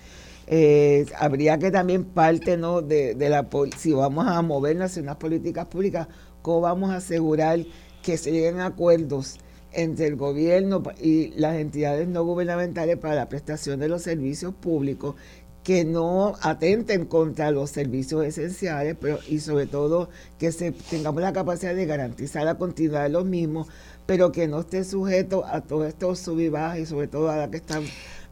Eh, 0.47 1.05
habría 1.17 1.57
que 1.57 1.71
también 1.71 2.03
parte 2.03 2.57
¿no? 2.57 2.81
de, 2.81 3.15
de 3.15 3.29
la 3.29 3.47
si 3.77 3.93
vamos 3.93 4.27
a 4.27 4.41
movernos 4.41 4.91
hacia 4.91 5.01
unas 5.01 5.15
políticas 5.15 5.67
públicas, 5.67 6.07
cómo 6.41 6.61
vamos 6.61 6.91
a 6.91 6.97
asegurar 6.97 7.59
que 8.01 8.17
se 8.17 8.31
lleguen 8.31 8.59
acuerdos 8.59 9.39
entre 9.71 10.07
el 10.07 10.15
gobierno 10.15 10.83
y 11.01 11.29
las 11.29 11.55
entidades 11.55 12.07
no 12.07 12.23
gubernamentales 12.23 12.97
para 12.97 13.15
la 13.15 13.29
prestación 13.29 13.79
de 13.79 13.87
los 13.87 14.03
servicios 14.03 14.53
públicos 14.53 15.15
que 15.63 15.85
no 15.85 16.35
atenten 16.41 17.05
contra 17.05 17.49
los 17.49 17.69
servicios 17.69 18.25
esenciales, 18.25 18.97
pero 18.99 19.19
y 19.29 19.39
sobre 19.39 19.65
todo 19.65 20.09
que 20.37 20.51
tengamos 20.51 21.21
la 21.21 21.31
capacidad 21.31 21.73
de 21.73 21.85
garantizar 21.85 22.43
la 22.43 22.55
continuidad 22.55 23.03
de 23.03 23.09
los 23.09 23.25
mismos, 23.25 23.67
pero 24.05 24.31
que 24.33 24.47
no 24.47 24.59
esté 24.59 24.83
sujeto 24.83 25.45
a 25.45 25.61
todos 25.61 25.87
estos 25.87 26.19
sub 26.19 26.39
y 26.39 26.51
y 26.81 26.85
sobre 26.85 27.07
todo 27.07 27.29
a 27.29 27.37
la 27.37 27.49
que 27.49 27.57
están 27.57 27.83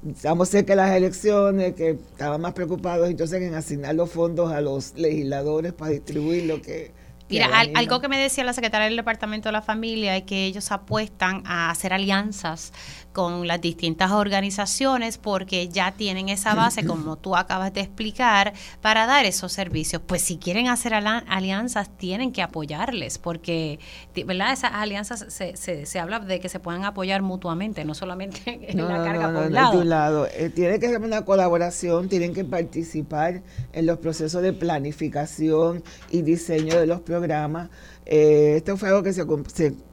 estamos 0.08 0.50
cerca 0.50 0.74
de 0.74 0.78
las 0.78 0.96
elecciones, 0.96 1.74
que 1.74 1.92
estaban 1.92 2.42
más 2.42 2.54
preocupados 2.54 3.10
entonces 3.10 3.42
en 3.42 3.54
asignar 3.54 3.96
los 3.96 4.10
fondos 4.10 4.52
a 4.52 4.62
los 4.62 4.96
legisladores 4.96 5.74
para 5.74 5.92
distribuir 5.92 6.46
lo 6.46 6.62
que 6.62 6.92
Mira, 7.32 7.48
algo 7.76 8.02
que 8.02 8.10
me 8.10 8.18
decía 8.18 8.44
la 8.44 8.54
secretaria 8.54 8.86
del 8.86 8.98
Departamento 8.98 9.50
de 9.50 9.54
la 9.54 9.62
Familia 9.62 10.18
es 10.18 10.24
que 10.24 10.46
ellos 10.46 10.72
apuestan 10.72 11.44
a 11.46 11.70
hacer 11.70 11.94
alianzas 11.94 12.74
con 13.12 13.48
las 13.48 13.62
distintas 13.62 14.12
organizaciones 14.12 15.18
porque 15.18 15.68
ya 15.68 15.92
tienen 15.92 16.30
esa 16.30 16.56
base, 16.56 16.86
como 16.86 17.16
tú 17.16 17.36
acabas 17.36 17.74
de 17.74 17.82
explicar, 17.82 18.54
para 18.82 19.06
dar 19.06 19.26
esos 19.26 19.52
servicios. 19.52 20.02
Pues 20.06 20.22
si 20.22 20.38
quieren 20.38 20.68
hacer 20.68 20.94
alianzas, 20.94 21.90
tienen 21.98 22.32
que 22.32 22.42
apoyarles 22.42 23.18
porque, 23.18 23.80
¿verdad? 24.26 24.54
Esas 24.54 24.72
alianzas 24.74 25.26
se, 25.30 25.56
se, 25.58 25.86
se 25.86 26.00
habla 26.00 26.20
de 26.20 26.40
que 26.40 26.50
se 26.50 26.60
puedan 26.60 26.86
apoyar 26.86 27.22
mutuamente, 27.22 27.86
no 27.86 27.94
solamente 27.94 28.42
en 28.72 28.78
la 28.78 29.04
carga 29.04 29.34
por 29.34 29.46
un 29.48 29.54
lado. 29.54 29.84
lado. 29.84 30.28
Eh, 30.28 30.50
tiene 30.50 30.80
que 30.80 30.88
ser 30.88 31.02
una 31.02 31.26
colaboración, 31.26 32.10
tienen 32.10 32.34
que 32.34 32.46
participar 32.46 33.42
en 33.74 33.86
los 33.86 33.98
procesos 34.00 34.42
de 34.42 34.54
planificación 34.54 35.84
y 36.10 36.22
diseño 36.22 36.80
de 36.80 36.86
los 36.86 37.02
programas 37.02 37.70
eh, 38.06 38.56
esto 38.58 38.78
fue 38.78 38.90
algo 38.90 39.04
que 39.04 39.14
se, 39.14 39.26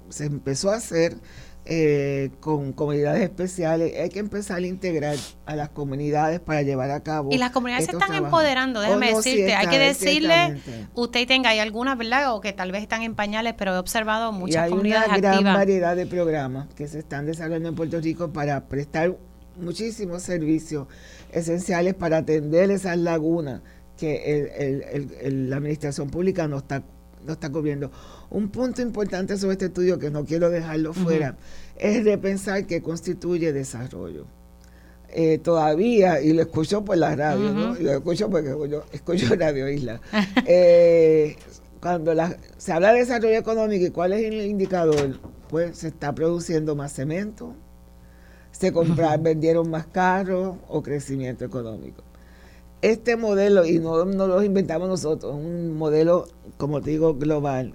se, 0.08 0.24
empezó 0.24 0.70
a 0.70 0.76
hacer 0.76 1.16
eh, 1.70 2.30
con 2.40 2.72
comunidades 2.72 3.22
especiales. 3.22 3.92
Hay 4.00 4.08
que 4.08 4.20
empezar 4.20 4.56
a 4.56 4.66
integrar 4.66 5.16
a 5.44 5.54
las 5.54 5.68
comunidades 5.68 6.40
para 6.40 6.62
llevar 6.62 6.90
a 6.90 7.02
cabo. 7.02 7.28
Y 7.30 7.36
las 7.36 7.50
comunidades 7.50 7.84
se 7.84 7.92
están 7.92 8.14
empoderando, 8.14 8.80
déjame 8.80 9.12
oh, 9.12 9.16
decirte. 9.18 9.54
hay 9.54 9.66
que 9.66 9.78
decirle, 9.78 10.62
usted 10.94 11.28
tenga, 11.28 11.50
hay 11.50 11.58
algunas, 11.58 11.98
¿verdad? 11.98 12.34
O 12.34 12.40
que 12.40 12.54
tal 12.54 12.72
vez 12.72 12.80
están 12.80 13.02
en 13.02 13.14
pañales, 13.14 13.52
pero 13.58 13.74
he 13.74 13.78
observado 13.78 14.32
muchas 14.32 14.62
hay 14.62 14.70
comunidades 14.70 15.08
una 15.08 15.18
gran 15.18 15.44
variedad 15.44 15.94
de 15.94 16.06
programas 16.06 16.68
que 16.74 16.88
se 16.88 17.00
están 17.00 17.26
desarrollando 17.26 17.68
en 17.68 17.74
Puerto 17.74 18.00
Rico 18.00 18.32
para 18.32 18.66
prestar 18.66 19.14
muchísimos 19.60 20.22
servicios 20.22 20.86
esenciales 21.32 21.92
para 21.92 22.18
atender 22.18 22.70
esas 22.70 22.96
lagunas 22.96 23.60
que 23.98 25.20
la 25.30 25.56
administración 25.56 26.08
pública 26.08 26.48
no 26.48 26.56
está 26.56 26.82
lo 27.26 27.32
está 27.32 27.50
cubriendo. 27.50 27.90
Un 28.30 28.48
punto 28.50 28.82
importante 28.82 29.36
sobre 29.38 29.52
este 29.52 29.66
estudio, 29.66 29.98
que 29.98 30.10
no 30.10 30.24
quiero 30.24 30.50
dejarlo 30.50 30.92
fuera, 30.92 31.36
es 31.76 32.04
repensar 32.04 32.66
qué 32.66 32.82
constituye 32.82 33.52
desarrollo. 33.52 34.26
Eh, 35.10 35.38
todavía, 35.38 36.20
y 36.20 36.34
lo 36.34 36.42
escucho 36.42 36.84
por 36.84 36.98
la 36.98 37.16
radio, 37.16 37.52
¿no? 37.52 37.78
Y 37.78 37.82
lo 37.82 37.92
escucho 37.92 38.28
porque 38.28 38.54
yo 38.68 38.84
escucho 38.92 39.34
Radio 39.38 39.68
Isla. 39.68 40.00
Eh, 40.46 41.36
cuando 41.80 42.12
se 42.56 42.72
habla 42.72 42.92
de 42.92 42.98
desarrollo 43.00 43.38
económico, 43.38 43.86
¿y 43.86 43.90
cuál 43.90 44.12
es 44.12 44.24
el 44.24 44.46
indicador? 44.46 45.20
Pues 45.48 45.78
se 45.78 45.88
está 45.88 46.14
produciendo 46.14 46.74
más 46.74 46.92
cemento, 46.92 47.54
se 48.50 48.72
compraron, 48.72 49.22
vendieron 49.22 49.70
más 49.70 49.86
carros 49.86 50.56
o 50.68 50.82
crecimiento 50.82 51.44
económico 51.44 52.02
este 52.82 53.16
modelo, 53.16 53.64
y 53.64 53.78
no, 53.78 54.04
no 54.04 54.26
lo 54.26 54.42
inventamos 54.42 54.88
nosotros, 54.88 55.36
es 55.36 55.44
un 55.44 55.76
modelo, 55.76 56.28
como 56.56 56.80
te 56.80 56.90
digo, 56.90 57.14
global. 57.14 57.74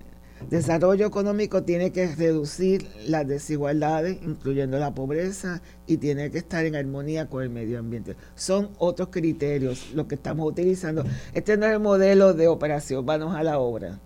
Desarrollo 0.49 1.07
económico 1.07 1.63
tiene 1.63 1.91
que 1.91 2.07
reducir 2.15 2.87
las 3.07 3.27
desigualdades, 3.27 4.17
incluyendo 4.21 4.77
la 4.77 4.93
pobreza, 4.93 5.61
y 5.87 5.97
tiene 5.97 6.31
que 6.31 6.39
estar 6.39 6.65
en 6.65 6.75
armonía 6.75 7.27
con 7.27 7.43
el 7.43 7.49
medio 7.49 7.79
ambiente. 7.79 8.15
Son 8.35 8.71
otros 8.77 9.09
criterios 9.09 9.91
los 9.93 10.07
que 10.07 10.15
estamos 10.15 10.47
utilizando. 10.47 11.03
Este 11.33 11.57
no 11.57 11.65
es 11.65 11.73
el 11.73 11.79
modelo 11.79 12.33
de 12.33 12.47
operación, 12.47 13.05
vamos 13.05 13.35
a 13.35 13.43
la 13.43 13.59
obra. 13.59 13.99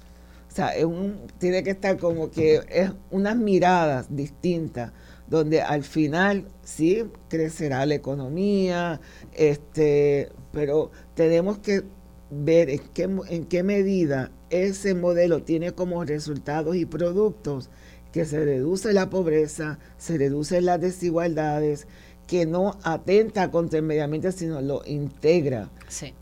O 0.50 0.56
sea, 0.56 0.70
es 0.70 0.86
un, 0.86 1.18
tiene 1.38 1.64
que 1.64 1.72
estar 1.72 1.98
como 1.98 2.32
que 2.32 2.62
es 2.70 2.92
unas 3.12 3.36
miradas 3.36 4.08
distintas 4.10 4.92
donde 5.28 5.62
al 5.62 5.84
final 5.84 6.48
sí 6.64 7.04
crecerá 7.30 7.86
la 7.86 7.96
economía, 7.96 9.02
este, 9.34 10.30
pero 10.52 10.90
tenemos 11.16 11.60
que 11.60 11.84
ver 12.30 12.70
en 12.70 12.80
qué, 12.94 13.10
en 13.30 13.46
qué 13.46 13.64
medida 13.64 14.32
ese 14.50 14.94
modelo 14.94 15.44
tiene 15.44 15.72
como 15.72 16.04
resultados 16.04 16.76
y 16.76 16.86
productos 16.86 17.70
que 18.12 18.26
se 18.26 18.44
reduce 18.44 18.94
la 18.94 19.10
pobreza, 19.10 19.80
se 19.98 20.18
reducen 20.18 20.66
las 20.66 20.82
desigualdades, 20.82 21.88
que 22.28 22.46
no 22.46 22.78
atenta 22.84 23.50
contra 23.52 23.80
el 23.80 23.86
medio 23.86 24.04
ambiente, 24.04 24.32
sino 24.32 24.62
lo 24.62 24.82
integra. 24.86 25.70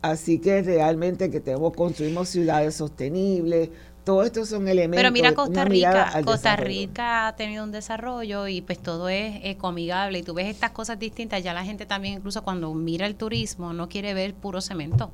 Así 0.02 0.40
que 0.40 0.62
realmente 0.62 1.32
que 1.32 1.40
tenemos, 1.40 1.74
construimos 1.74 2.30
ciudades 2.30 2.76
sostenibles, 2.76 3.70
todos 4.04 4.28
estos 4.28 4.50
son 4.50 4.68
elementos. 4.68 5.00
Pero 5.00 5.12
mira 5.12 5.34
Costa 5.34 5.66
Rica, 5.66 6.22
Costa 6.24 6.56
Rica 6.56 7.28
ha 7.28 7.36
tenido 7.36 7.64
un 7.64 7.72
desarrollo 7.72 8.48
y 8.48 8.62
pues 8.62 8.78
todo 8.78 9.10
es 9.10 9.40
ecoamigable 9.44 10.20
y 10.20 10.24
tú 10.24 10.36
ves 10.36 10.48
estas 10.48 10.72
cosas 10.72 11.00
distintas, 11.00 11.44
ya 11.44 11.56
la 11.56 11.66
gente 11.66 11.88
también 11.88 12.16
incluso 12.16 12.44
cuando 12.44 12.72
mira 12.76 13.08
el 13.08 13.16
turismo 13.16 13.74
no 13.74 13.90
quiere 13.90 14.14
ver 14.14 14.36
puro 14.36 14.62
cemento. 14.62 15.12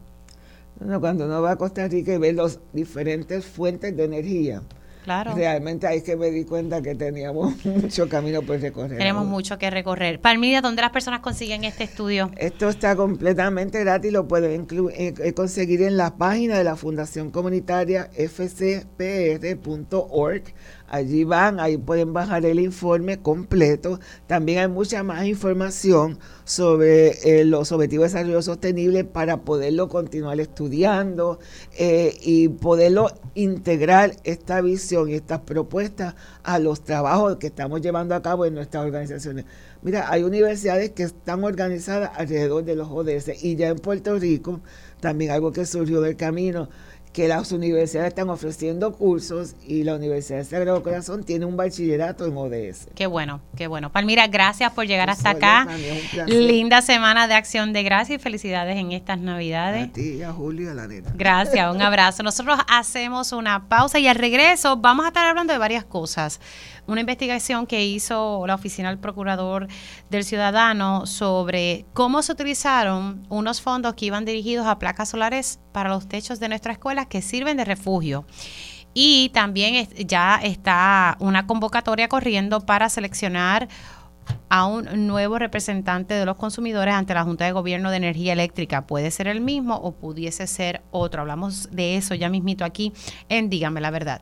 No, 0.84 1.00
cuando 1.00 1.26
uno 1.26 1.42
va 1.42 1.52
a 1.52 1.56
Costa 1.56 1.88
Rica 1.88 2.14
y 2.14 2.18
ve 2.18 2.34
las 2.34 2.60
diferentes 2.74 3.46
fuentes 3.46 3.96
de 3.96 4.04
energía, 4.04 4.62
Claro. 5.04 5.34
Realmente 5.34 5.88
ahí 5.88 5.98
es 5.98 6.04
que 6.04 6.16
me 6.16 6.30
di 6.30 6.46
cuenta 6.46 6.82
que 6.82 6.96
teníamos 6.96 7.66
mucho 7.66 8.08
camino 8.08 8.42
por 8.42 8.60
recorrer. 8.60 8.98
Tenemos 8.98 9.26
mucho 9.26 9.58
que 9.58 9.70
recorrer. 9.70 10.20
Palmira, 10.20 10.62
¿dónde 10.62 10.82
las 10.82 10.92
personas 10.92 11.22
consiguen 11.22 11.64
este 11.64 11.84
estudio? 11.84 12.32
Esto 12.38 12.70
está 12.70 12.96
completamente 12.96 13.80
gratis, 13.80 14.12
lo 14.12 14.28
pueden 14.28 14.68
eh, 14.94 15.14
eh, 15.18 15.34
conseguir 15.34 15.82
en 15.82 15.98
la 15.98 16.18
página 16.18 16.58
de 16.58 16.64
la 16.64 16.76
Fundación 16.76 17.32
Comunitaria 17.32 18.10
fcpr.org. 18.14 18.84
Allí 20.94 21.24
van, 21.24 21.62
ahí 21.62 21.78
pueden 21.78 22.12
bajar 22.12 22.46
el 22.46 22.60
informe 22.60 23.22
completo. 23.22 24.02
También 24.28 24.60
hay 24.60 24.68
mucha 24.68 25.04
más 25.04 25.26
información 25.26 26.20
sobre 26.44 27.12
eh, 27.24 27.46
los 27.46 27.72
objetivos 27.72 28.12
de 28.12 28.18
desarrollo 28.20 28.42
sostenible 28.42 29.06
para 29.06 29.38
poderlo 29.38 29.88
continuar 29.88 30.42
estudiando 30.42 31.40
eh, 31.80 32.14
y 32.22 32.50
poderlo 32.50 33.10
integrar 33.36 34.18
esta 34.26 34.60
visión 34.60 35.10
y 35.10 35.14
estas 35.14 35.40
propuestas 35.40 36.16
a 36.44 36.60
los 36.60 36.84
trabajos 36.84 37.38
que 37.38 37.48
estamos 37.48 37.80
llevando 37.80 38.14
a 38.14 38.22
cabo 38.22 38.46
en 38.46 38.56
nuestras 38.56 38.84
organizaciones. 38.84 39.46
Mira, 39.84 40.12
hay 40.12 40.24
universidades 40.24 40.90
que 40.90 41.04
están 41.04 41.46
organizadas 41.46 42.12
alrededor 42.16 42.66
de 42.66 42.76
los 42.76 42.90
ODS 42.90 43.42
y 43.42 43.56
ya 43.56 43.70
en 43.70 43.78
Puerto 43.78 44.20
Rico, 44.20 44.60
también 45.00 45.32
algo 45.32 45.54
que 45.54 45.66
surgió 45.66 46.02
del 46.02 46.18
camino, 46.18 46.68
que 47.14 47.28
las 47.28 47.52
universidades 47.52 48.10
están 48.10 48.30
ofreciendo 48.30 48.94
cursos 48.94 49.56
y 49.68 49.84
la 49.84 49.96
Universidad 49.96 50.40
de 50.40 50.46
Sagrado 50.46 50.82
Corazón 50.82 51.24
tiene 51.24 51.46
un 51.46 51.58
bachillerato 51.58 52.26
en 52.26 52.38
ODS. 52.38 52.88
Qué 52.96 53.06
bueno, 53.06 53.42
qué 53.58 53.68
bueno. 53.68 53.92
Palmira, 53.92 54.28
gracias 54.28 54.72
por 54.72 54.86
llegar 54.86 55.10
hasta 55.10 55.32
acá. 55.32 55.68
Linda 56.28 56.82
semana 56.82 57.28
de 57.28 57.34
acción 57.34 57.74
de 57.74 57.84
gracias 57.84 58.20
y 58.20 58.24
felicidades 58.24 58.78
en 58.78 58.94
estas 58.94 59.20
Navidades. 59.20 59.90
A 59.90 59.92
ti, 59.92 60.24
a 60.24 60.32
Julio, 60.32 60.72
a 60.72 60.74
la 60.74 60.88
nena. 60.88 61.12
Gracias, 61.16 61.74
un 61.74 61.82
abrazo. 61.82 62.24
Nosotros 62.24 62.58
hacemos 62.70 63.34
una 63.34 63.68
pausa 63.68 64.00
y 64.00 64.08
al 64.08 64.16
regreso 64.16 64.78
vamos 64.78 65.06
a 65.06 65.10
estar 65.10 65.26
hablando 65.26 65.52
de 65.52 65.60
varias 65.60 65.84
cosas 65.84 66.40
una 66.88 67.02
investigación 67.02 67.68
que 67.68 67.86
hizo 67.86 68.46
la 68.48 68.56
Oficina 68.56 68.90
del 68.90 69.00
Procurador 69.00 69.68
del 70.10 70.24
Ciudadano 70.24 71.06
sobre 71.06 71.86
cómo 71.94 72.22
se 72.22 72.32
utilizaron 72.32 73.26
unos 73.30 73.62
fondos 73.62 73.94
que 73.94 74.06
iban 74.06 74.26
dirigidos 74.26 74.68
a 74.68 74.80
placas 74.80 75.10
solares 75.10 75.60
para 75.72 75.90
los 75.90 76.08
techos 76.08 76.40
de 76.40 76.50
nuestra 76.50 76.74
escuela 76.74 77.06
que 77.06 77.22
sirven 77.22 77.58
de 77.58 77.66
refugio. 77.66 78.26
Y 78.94 79.30
también 79.30 79.88
ya 80.06 80.40
está 80.44 81.16
una 81.20 81.48
convocatoria 81.48 82.10
corriendo 82.10 82.62
para 82.62 82.90
seleccionar 82.90 83.70
a 84.50 84.66
un 84.66 85.08
nuevo 85.08 85.40
representante 85.40 86.14
de 86.14 86.26
los 86.26 86.36
consumidores 86.36 86.94
ante 86.94 87.14
la 87.14 87.24
Junta 87.24 87.46
de 87.46 87.54
Gobierno 87.54 87.90
de 87.90 87.98
Energía 87.98 88.34
Eléctrica. 88.34 88.86
Puede 88.86 89.12
ser 89.12 89.28
el 89.28 89.42
mismo 89.42 89.76
o 89.76 89.94
pudiese 89.94 90.46
ser 90.48 90.82
otro. 90.92 91.22
Hablamos 91.22 91.70
de 91.72 91.96
eso 91.96 92.16
ya 92.16 92.30
mismito 92.30 92.66
aquí 92.66 92.92
en 93.30 93.50
Dígame 93.50 93.82
la 93.82 93.92
verdad. 93.92 94.22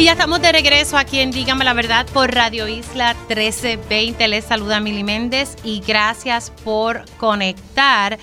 Y 0.00 0.04
ya 0.04 0.12
estamos 0.12 0.40
de 0.40 0.50
regreso 0.50 0.96
aquí 0.96 1.20
en 1.20 1.30
Dígame 1.30 1.62
la 1.62 1.74
Verdad 1.74 2.06
por 2.06 2.34
Radio 2.34 2.66
Isla 2.66 3.12
1320. 3.28 4.28
Les 4.28 4.46
saluda 4.46 4.80
Mili 4.80 5.04
Méndez 5.04 5.56
y 5.62 5.80
gracias 5.80 6.50
por 6.64 7.04
conectar. 7.18 8.18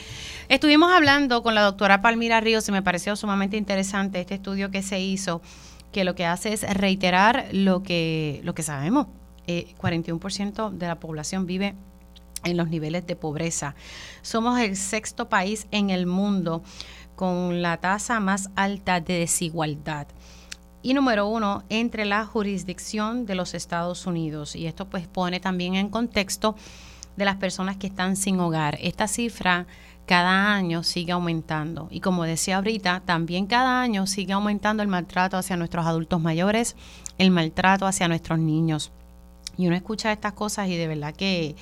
Estuvimos 0.49 0.91
hablando 0.91 1.43
con 1.43 1.53
la 1.53 1.61
doctora 1.61 2.01
Palmira 2.01 2.39
Ríos 2.39 2.67
y 2.67 2.71
me 2.71 2.81
pareció 2.81 3.15
sumamente 3.15 3.57
interesante 3.57 4.19
este 4.19 4.33
estudio 4.33 4.71
que 4.71 4.81
se 4.81 4.99
hizo, 4.99 5.43
que 5.91 6.03
lo 6.03 6.15
que 6.15 6.25
hace 6.25 6.51
es 6.51 6.63
reiterar 6.63 7.45
lo 7.51 7.83
que, 7.83 8.41
lo 8.43 8.55
que 8.55 8.63
sabemos. 8.63 9.05
41% 9.45 10.71
eh, 10.71 10.75
de 10.75 10.87
la 10.87 10.99
población 10.99 11.45
vive 11.45 11.75
en 12.43 12.57
los 12.57 12.69
niveles 12.69 13.05
de 13.05 13.15
pobreza. 13.15 13.75
Somos 14.23 14.59
el 14.59 14.77
sexto 14.77 15.29
país 15.29 15.67
en 15.69 15.91
el 15.91 16.07
mundo 16.07 16.63
con 17.15 17.61
la 17.61 17.77
tasa 17.77 18.19
más 18.19 18.49
alta 18.55 18.99
de 18.99 19.19
desigualdad 19.19 20.07
y 20.81 20.93
número 20.93 21.27
uno 21.27 21.63
entre 21.69 22.05
la 22.05 22.25
jurisdicción 22.25 23.25
de 23.25 23.35
los 23.35 23.53
Estados 23.53 24.05
Unidos. 24.05 24.55
Y 24.55 24.67
esto 24.67 24.85
pues 24.85 25.07
pone 25.07 25.39
también 25.39 25.75
en 25.75 25.89
contexto 25.89 26.55
de 27.15 27.25
las 27.25 27.37
personas 27.37 27.77
que 27.77 27.87
están 27.87 28.15
sin 28.15 28.39
hogar. 28.39 28.77
Esta 28.81 29.07
cifra 29.07 29.65
cada 30.05 30.53
año 30.53 30.83
sigue 30.83 31.11
aumentando. 31.11 31.89
Y 31.91 31.99
como 31.99 32.23
decía 32.23 32.55
ahorita, 32.55 33.01
también 33.05 33.45
cada 33.45 33.81
año 33.81 34.07
sigue 34.07 34.33
aumentando 34.33 34.81
el 34.81 34.89
maltrato 34.89 35.35
hacia 35.35 35.57
nuestros 35.57 35.85
adultos 35.85 36.21
mayores, 36.21 36.75
el 37.17 37.29
maltrato 37.31 37.85
hacia 37.85 38.07
nuestros 38.07 38.39
niños. 38.39 38.91
Y 39.57 39.67
uno 39.67 39.75
escucha 39.75 40.11
estas 40.11 40.33
cosas 40.33 40.69
y 40.69 40.77
de 40.77 40.87
verdad 40.87 41.13
que 41.13 41.55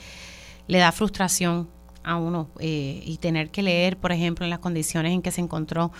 le 0.67 0.77
da 0.77 0.91
frustración 0.91 1.67
a 2.03 2.17
uno 2.17 2.49
eh, 2.59 3.01
y 3.03 3.17
tener 3.17 3.49
que 3.49 3.63
leer, 3.63 3.97
por 3.97 4.11
ejemplo, 4.11 4.45
en 4.45 4.51
las 4.51 4.59
condiciones 4.59 5.11
en 5.11 5.21
que 5.21 5.31
se 5.31 5.41
encontró 5.41 5.91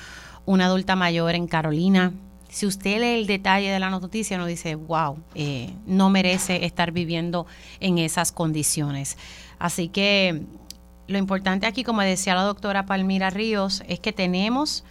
una 0.46 0.68
adulta 0.68 0.96
mayor 0.96 1.34
en 1.34 1.48
Carolina, 1.48 2.14
si 2.56 2.66
usted 2.66 3.02
lee 3.02 3.20
el 3.20 3.28
detalle 3.28 3.70
de 3.70 3.80
la 3.82 3.90
noticia, 3.90 4.38
uno 4.38 4.46
dice, 4.46 4.76
wow, 4.76 5.18
eh, 5.34 5.74
no 5.86 6.10
merece 6.10 6.64
estar 6.64 6.94
viviendo 6.94 7.48
en 7.82 7.98
esas 7.98 8.32
condiciones. 8.32 9.18
Así 9.60 9.90
que 9.90 10.42
lo 11.08 11.18
importante 11.18 11.68
aquí, 11.68 11.84
como 11.84 12.00
decía 12.00 12.34
la 12.34 12.44
doctora 12.44 12.86
Palmira 12.86 13.30
Ríos, 13.30 13.84
es 13.90 14.00
que 14.00 14.14
tenemos 14.14 14.86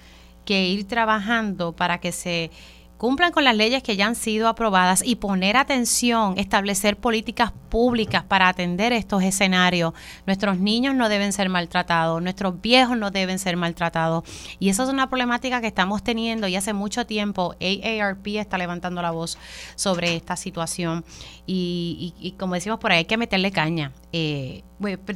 que 0.44 0.68
ir 0.68 0.86
trabajando 0.86 1.72
para 1.72 2.00
que 2.00 2.12
se 2.12 2.50
cumplan 2.96 3.32
con 3.32 3.44
las 3.44 3.56
leyes 3.56 3.82
que 3.82 3.96
ya 3.96 4.06
han 4.06 4.14
sido 4.14 4.48
aprobadas 4.48 5.02
y 5.04 5.16
poner 5.16 5.56
atención, 5.56 6.38
establecer 6.38 6.96
políticas 6.96 7.52
públicas 7.68 8.22
para 8.22 8.48
atender 8.48 8.92
estos 8.92 9.22
escenarios. 9.22 9.94
Nuestros 10.26 10.58
niños 10.58 10.94
no 10.94 11.08
deben 11.08 11.32
ser 11.32 11.48
maltratados, 11.48 12.22
nuestros 12.22 12.60
viejos 12.60 12.96
no 12.96 13.10
deben 13.10 13.38
ser 13.38 13.56
maltratados. 13.56 14.24
Y 14.58 14.68
eso 14.68 14.84
es 14.84 14.88
una 14.88 15.08
problemática 15.08 15.60
que 15.60 15.66
estamos 15.66 16.04
teniendo 16.04 16.46
y 16.46 16.56
hace 16.56 16.72
mucho 16.72 17.04
tiempo 17.04 17.56
AARP 17.60 18.26
está 18.38 18.58
levantando 18.58 19.02
la 19.02 19.10
voz 19.10 19.38
sobre 19.74 20.14
esta 20.14 20.36
situación. 20.36 21.04
Y, 21.46 22.34
como 22.38 22.54
decimos 22.54 22.78
por 22.78 22.92
ahí, 22.92 22.98
hay 22.98 23.04
que 23.04 23.16
meterle 23.16 23.50
caña. 23.50 23.92
Eh, 24.12 24.62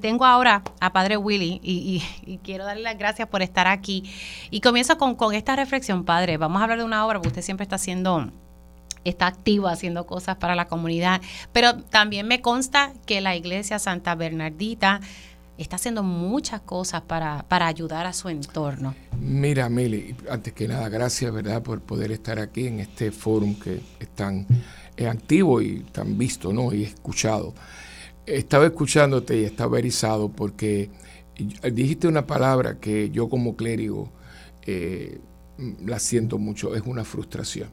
tengo 0.01 0.25
ahora 0.25 0.63
a 0.81 0.93
Padre 0.93 1.17
Willy 1.17 1.61
y, 1.63 2.39
quiero 2.43 2.65
darle 2.65 2.83
las 2.83 2.99
gracias 2.99 3.29
por 3.29 3.43
estar 3.43 3.67
aquí. 3.67 4.03
Y 4.51 4.61
comienzo 4.61 4.99
con, 4.99 5.15
con 5.15 5.35
esta 5.35 5.57
reflexión, 5.57 6.05
Padre. 6.05 6.37
Vamos 6.37 6.61
a 6.61 6.65
hablar 6.65 6.79
de 6.79 6.85
una 6.85 7.07
obra, 7.07 7.19
porque 7.19 7.29
usted 7.29 7.43
siempre 7.43 7.65
está 7.69 7.77
haciendo 7.77 8.33
está 9.05 9.27
activo 9.27 9.69
haciendo 9.69 10.07
cosas 10.07 10.37
para 10.37 10.55
la 10.55 10.67
comunidad, 10.67 11.21
pero 11.53 11.77
también 11.85 12.27
me 12.27 12.41
consta 12.41 12.93
que 13.07 13.21
la 13.21 13.37
iglesia 13.37 13.79
Santa 13.79 14.15
Bernardita 14.15 15.01
está 15.57 15.77
haciendo 15.77 16.03
muchas 16.03 16.61
cosas 16.61 17.03
para, 17.03 17.45
para 17.49 17.67
ayudar 17.67 18.07
a 18.07 18.13
su 18.13 18.29
entorno. 18.29 18.95
Mira, 19.19 19.69
Mili, 19.69 20.15
antes 20.31 20.53
que 20.53 20.69
nada, 20.69 20.89
gracias, 20.89 21.33
¿verdad?, 21.33 21.63
por 21.63 21.81
poder 21.81 22.13
estar 22.13 22.39
aquí 22.39 22.67
en 22.67 22.81
este 22.81 23.11
foro 23.11 23.47
que 23.63 23.81
es 23.99 24.09
tan 24.15 24.47
activo 25.09 25.63
y 25.63 25.81
tan 25.93 26.19
visto, 26.19 26.53
¿no?, 26.53 26.73
y 26.73 26.85
escuchado. 26.85 27.55
Estaba 28.27 28.67
escuchándote 28.67 29.39
y 29.39 29.45
estaba 29.45 29.79
erizado 29.79 30.29
porque 30.29 30.91
dijiste 31.73 32.09
una 32.09 32.27
palabra 32.27 32.79
que 32.79 33.11
yo 33.11 33.29
como 33.29 33.57
clérigo 33.57 34.11
eh, 34.67 35.19
la 35.85 35.99
siento 35.99 36.39
mucho, 36.39 36.75
es 36.75 36.83
una 36.85 37.05
frustración. 37.05 37.69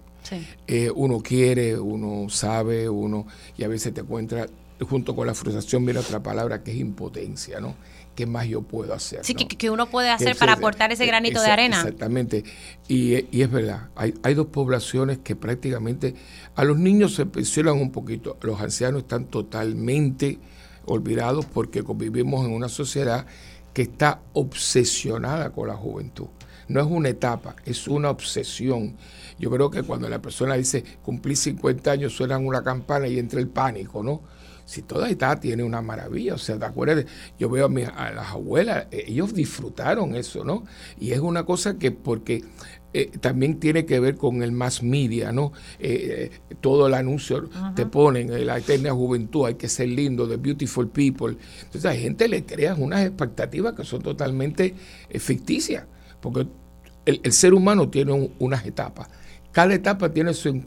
Eh, 0.68 0.90
uno 0.94 1.22
quiere, 1.22 1.78
uno 1.78 2.30
sabe, 2.30 2.90
uno, 2.90 3.28
y 3.58 3.64
a 3.64 3.68
veces 3.68 3.94
te 3.94 4.02
encuentra, 4.02 4.48
junto 4.90 5.16
con 5.16 5.28
la 5.28 5.36
frustración 5.36 5.86
viene 5.86 6.00
otra 6.00 6.22
palabra 6.22 6.64
que 6.64 6.72
es 6.72 6.78
impotencia, 6.78 7.60
¿no? 7.60 7.76
¿Qué 8.16 8.26
más 8.26 8.48
yo 8.48 8.62
puedo 8.62 8.94
hacer? 8.94 9.20
Sí, 9.24 9.36
que, 9.36 9.70
uno 9.70 9.88
puede 9.88 10.10
hacer 10.10 10.38
para 10.38 10.54
aportar 10.54 10.92
ese 10.92 11.06
granito 11.06 11.42
de 11.42 11.52
arena. 11.52 11.78
Exactamente. 11.78 12.46
Y, 12.88 13.14
es 13.14 13.52
verdad, 13.52 13.90
hay, 13.96 14.14
hay, 14.24 14.34
dos 14.34 14.48
poblaciones 14.48 15.18
que 15.18 15.36
prácticamente, 15.36 16.16
a 16.56 16.64
los 16.64 16.78
niños 16.78 17.14
se 17.14 17.26
pensionan 17.26 17.76
un 17.76 17.92
poquito, 17.92 18.38
los 18.42 18.60
ancianos 18.62 19.04
están 19.04 19.26
totalmente 19.26 20.40
olvidados 20.86 21.46
porque 21.46 21.84
convivimos 21.84 22.46
en 22.46 22.54
una 22.54 22.70
sociedad 22.70 23.26
que 23.74 23.82
está 23.82 24.22
obsesionada 24.32 25.52
con 25.52 25.68
la 25.68 25.76
juventud. 25.76 26.28
No 26.68 26.82
es 26.82 26.88
una 26.88 27.10
etapa, 27.10 27.56
es 27.66 27.88
una 27.88 28.10
obsesión. 28.10 28.96
Yo 29.38 29.50
creo 29.52 29.70
que 29.70 29.84
cuando 29.84 30.10
la 30.10 30.22
persona 30.22 30.56
dice 30.56 30.84
cumplí 31.02 31.36
50 31.36 31.92
años, 31.92 32.14
suenan 32.14 32.46
una 32.46 32.64
campana 32.64 33.08
y 33.08 33.20
entra 33.20 33.40
el 33.40 33.48
pánico, 33.48 34.04
¿no? 34.04 34.22
Si 34.66 34.82
toda 34.82 35.10
etapa 35.10 35.40
tiene 35.40 35.64
una 35.64 35.82
maravilla, 35.82 36.34
o 36.34 36.38
sea, 36.40 36.58
¿te 36.58 36.66
acuerdas? 36.66 37.06
Yo 37.38 37.50
veo 37.50 37.68
a, 37.68 37.90
a 37.90 38.12
las 38.12 38.30
abuelas, 38.30 38.88
eh, 38.92 39.06
ellos 39.08 39.34
disfrutaron 39.34 40.16
eso, 40.16 40.44
¿no? 40.44 40.64
Y 41.00 41.12
es 41.12 41.20
una 41.20 41.46
cosa 41.46 41.78
que 41.78 41.92
porque 41.92 42.44
eh, 42.92 43.12
también 43.20 43.60
tiene 43.60 43.86
que 43.86 44.00
ver 44.00 44.16
con 44.16 44.42
el 44.42 44.52
mass 44.52 44.82
media, 44.82 45.32
¿no? 45.32 45.52
Eh, 45.78 46.32
todo 46.62 46.88
el 46.88 46.96
anuncio 46.96 47.48
te 47.76 47.86
ponen, 47.86 48.46
la 48.48 48.58
eterna 48.58 48.92
juventud, 48.92 49.46
hay 49.46 49.56
que 49.56 49.70
ser 49.70 49.90
lindo, 49.90 50.28
the 50.28 50.38
beautiful 50.38 50.88
people. 50.88 51.38
Entonces 51.60 51.86
a 51.86 51.94
la 51.94 52.00
gente 52.00 52.28
le 52.28 52.44
crea 52.44 52.74
unas 52.74 53.06
expectativas 53.06 53.76
que 53.76 53.84
son 53.84 54.02
totalmente 54.02 54.74
ficticias, 55.20 55.86
porque 56.26 56.48
el, 57.06 57.32
ser 57.32 57.54
humano 57.54 57.88
tiene 57.90 58.32
unas 58.40 58.66
etapas. 58.66 59.08
Cada 59.52 59.74
etapa 59.74 60.12
tiene 60.12 60.34
su, 60.34 60.64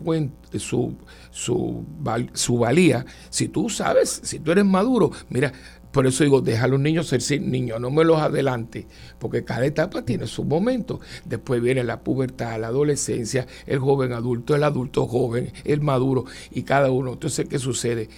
su, 0.56 0.96
su, 1.30 1.84
su 2.32 2.58
valía. 2.58 3.04
Si 3.28 3.48
tú 3.48 3.68
sabes, 3.68 4.20
si 4.22 4.38
tú 4.38 4.52
eres 4.52 4.64
maduro, 4.64 5.10
mira, 5.28 5.52
por 5.92 6.06
eso 6.06 6.22
digo, 6.22 6.40
deja 6.40 6.64
a 6.64 6.68
los 6.68 6.78
niños 6.78 7.08
ser 7.08 7.42
niños, 7.42 7.80
no 7.80 7.90
me 7.90 8.04
los 8.04 8.20
adelante, 8.20 8.86
porque 9.18 9.44
cada 9.44 9.66
etapa 9.66 10.04
tiene 10.04 10.28
su 10.28 10.44
momento. 10.44 11.00
Después 11.24 11.60
viene 11.60 11.82
la 11.82 12.00
pubertad, 12.00 12.60
la 12.60 12.68
adolescencia, 12.68 13.46
el 13.66 13.80
joven 13.80 14.12
adulto, 14.12 14.54
el 14.54 14.62
adulto 14.62 15.06
joven, 15.08 15.52
el 15.64 15.80
maduro, 15.80 16.26
y 16.50 16.62
cada 16.62 16.90
uno. 16.90 17.14
Entonces, 17.14 17.48
¿qué 17.48 17.58
sucede? 17.58 18.08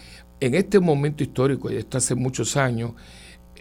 En 0.40 0.54
este 0.54 0.78
momento 0.78 1.22
histórico, 1.22 1.70
y 1.70 1.76
esto 1.76 1.96
hace 1.96 2.14
muchos 2.14 2.56
años, 2.56 2.92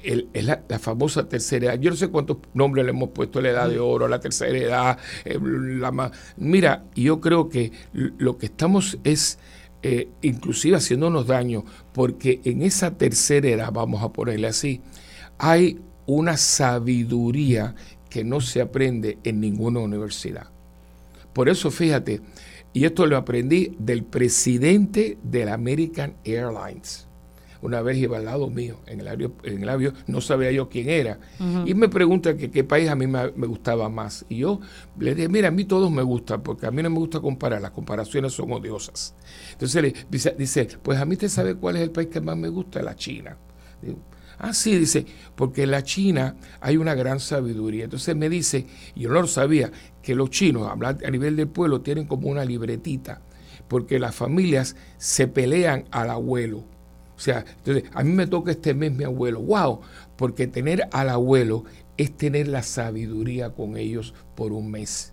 es 0.03 0.45
la, 0.45 0.61
famosa 0.79 1.27
tercera 1.27 1.67
edad. 1.67 1.79
Yo 1.79 1.89
no 1.89 1.95
sé 1.95 2.09
cuántos 2.09 2.37
nombres 2.53 2.85
le 2.85 2.91
hemos 2.91 3.09
puesto, 3.09 3.41
la 3.41 3.49
edad 3.49 3.69
de 3.69 3.79
oro, 3.79 4.07
la 4.07 4.19
tercera 4.19 4.57
edad, 4.57 4.97
eh, 5.25 5.39
la 5.41 6.11
Mira, 6.37 6.85
yo 6.95 7.19
creo 7.19 7.49
que 7.49 7.71
lo 7.93 8.37
que 8.37 8.47
estamos 8.47 8.97
es 9.03 9.39
eh, 9.81 10.09
inclusive 10.21 10.77
haciéndonos 10.77 11.27
daño, 11.27 11.65
porque 11.93 12.41
en 12.43 12.61
esa 12.61 12.97
tercera 12.97 13.49
edad, 13.49 13.71
vamos 13.71 14.03
a 14.03 14.11
ponerle 14.11 14.47
así, 14.47 14.81
hay 15.37 15.79
una 16.05 16.37
sabiduría 16.37 17.75
que 18.09 18.23
no 18.23 18.41
se 18.41 18.61
aprende 18.61 19.17
en 19.23 19.39
ninguna 19.39 19.79
universidad. 19.79 20.47
Por 21.33 21.47
eso, 21.47 21.71
fíjate, 21.71 22.21
y 22.73 22.85
esto 22.85 23.05
lo 23.05 23.17
aprendí 23.17 23.75
del 23.79 24.03
presidente 24.03 25.17
de 25.23 25.45
la 25.45 25.53
American 25.53 26.15
Airlines 26.25 27.08
una 27.61 27.81
vez 27.81 27.97
iba 27.97 28.17
al 28.17 28.25
lado 28.25 28.49
mío, 28.49 28.79
en 28.85 29.01
el 29.01 29.07
avión, 29.07 29.33
en 29.43 29.63
el 29.63 29.69
avión 29.69 29.93
no 30.07 30.21
sabía 30.21 30.51
yo 30.51 30.69
quién 30.69 30.89
era. 30.89 31.19
Y 31.65 31.73
me 31.73 31.89
pregunta 31.89 32.37
que 32.37 32.49
qué 32.49 32.63
país 32.63 32.89
a 32.89 32.95
mí 32.95 33.05
me, 33.07 33.27
gustaba 33.47 33.89
más. 33.89 34.25
Y 34.29 34.37
yo 34.37 34.61
le 34.97 35.13
dije, 35.13 35.27
mira, 35.27 35.49
a 35.49 35.51
mí 35.51 35.65
todos 35.65 35.91
me 35.91 36.01
gustan, 36.01 36.41
porque 36.41 36.65
a 36.65 36.71
mí 36.71 36.81
no 36.81 36.89
me 36.89 36.99
gusta 36.99 37.19
comparar, 37.19 37.61
las 37.61 37.71
comparaciones 37.71 38.33
son 38.33 38.51
odiosas. 38.51 39.13
Entonces 39.51 39.81
le 39.81 39.93
dice, 40.09 40.35
dice 40.37 40.69
pues 40.81 40.99
a 40.99 41.05
mí 41.05 41.17
te 41.17 41.27
sabe 41.27 41.55
cuál 41.55 41.75
es 41.75 41.81
el 41.81 41.91
país 41.91 42.07
que 42.07 42.21
más 42.21 42.37
me 42.37 42.47
gusta, 42.47 42.81
la 42.81 42.95
China. 42.95 43.37
ah, 44.37 44.53
sí, 44.53 44.77
dice, 44.77 45.05
porque 45.35 45.63
en 45.63 45.71
la 45.71 45.83
China 45.83 46.37
hay 46.61 46.77
una 46.77 46.95
gran 46.95 47.19
sabiduría. 47.19 47.83
Entonces 47.85 48.15
me 48.15 48.29
dice, 48.29 48.65
y 48.95 49.01
yo 49.01 49.09
no 49.09 49.21
lo 49.21 49.27
sabía, 49.27 49.69
que 50.01 50.15
los 50.15 50.29
chinos, 50.29 50.71
a 50.71 51.11
nivel 51.11 51.35
del 51.35 51.49
pueblo, 51.49 51.81
tienen 51.81 52.05
como 52.05 52.29
una 52.29 52.45
libretita, 52.45 53.21
porque 53.67 53.99
las 53.99 54.15
familias 54.15 54.77
se 54.97 55.27
pelean 55.27 55.85
al 55.91 56.09
abuelo 56.09 56.63
o 57.19 57.21
sea, 57.21 57.43
entonces 57.57 57.83
a 57.93 58.01
mí 58.01 58.13
me 58.13 58.27
toca 58.27 58.51
este 58.51 58.73
mes 58.73 58.93
mi 58.93 59.03
abuelo. 59.03 59.41
¡Wow! 59.41 59.81
Porque 60.15 60.47
tener 60.47 60.87
al 60.93 61.09
abuelo 61.09 61.65
es 61.97 62.15
tener 62.15 62.47
la 62.47 62.63
sabiduría 62.63 63.49
con 63.49 63.75
ellos 63.75 64.13
por 64.35 64.53
un 64.53 64.71
mes. 64.71 65.11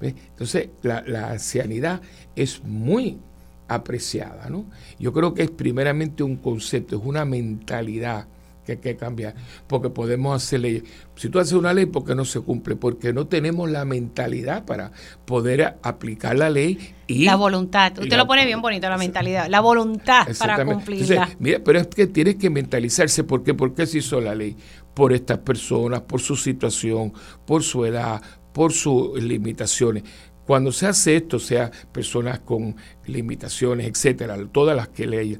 Entonces, 0.00 0.68
la, 0.82 1.30
ancianidad 1.30 2.02
es 2.36 2.62
muy 2.62 3.18
apreciada, 3.66 4.48
¿no? 4.48 4.66
Yo 5.00 5.12
creo 5.12 5.34
que 5.34 5.42
es 5.42 5.50
primeramente 5.50 6.22
un 6.22 6.36
concepto, 6.36 6.98
es 6.98 7.02
una 7.04 7.24
mentalidad 7.24 8.28
que 8.64 8.72
hay 8.72 8.78
que 8.78 8.96
cambiar, 8.96 9.34
porque 9.66 9.90
podemos 9.90 10.34
hacer 10.42 10.60
leyes. 10.60 10.82
Si 11.16 11.28
tú 11.28 11.38
haces 11.38 11.52
una 11.52 11.72
ley, 11.72 11.86
¿por 11.86 12.04
qué 12.04 12.14
no 12.14 12.24
se 12.24 12.40
cumple? 12.40 12.76
Porque 12.76 13.12
no 13.12 13.26
tenemos 13.26 13.70
la 13.70 13.84
mentalidad 13.84 14.64
para 14.64 14.92
poder 15.24 15.76
aplicar 15.82 16.36
la 16.36 16.50
ley 16.50 16.94
y... 17.06 17.24
La 17.24 17.36
voluntad. 17.36 17.92
Usted 17.98 18.16
lo 18.16 18.26
pone 18.26 18.44
bien 18.46 18.60
bonito, 18.60 18.88
la 18.88 18.98
mentalidad. 18.98 19.48
La 19.48 19.60
voluntad 19.60 20.26
para 20.38 20.64
cumplirla. 20.64 21.30
mira, 21.38 21.60
pero 21.64 21.78
es 21.78 21.86
que 21.88 22.06
tienes 22.06 22.36
que 22.36 22.50
mentalizarse. 22.50 23.24
¿Por 23.24 23.44
qué? 23.44 23.54
¿Por 23.54 23.74
qué 23.74 23.86
se 23.86 23.98
hizo 23.98 24.20
la 24.20 24.34
ley? 24.34 24.56
Por 24.94 25.12
estas 25.12 25.38
personas, 25.38 26.02
por 26.02 26.20
su 26.20 26.36
situación, 26.36 27.12
por 27.46 27.62
su 27.62 27.84
edad, 27.84 28.22
por 28.52 28.72
sus 28.72 29.22
limitaciones. 29.22 30.04
Cuando 30.46 30.72
se 30.72 30.86
hace 30.86 31.16
esto, 31.16 31.38
sea 31.38 31.70
personas 31.90 32.40
con 32.40 32.76
limitaciones, 33.06 33.86
etcétera, 33.88 34.36
todas 34.52 34.76
las 34.76 34.88
que 34.88 35.06
leía, 35.06 35.38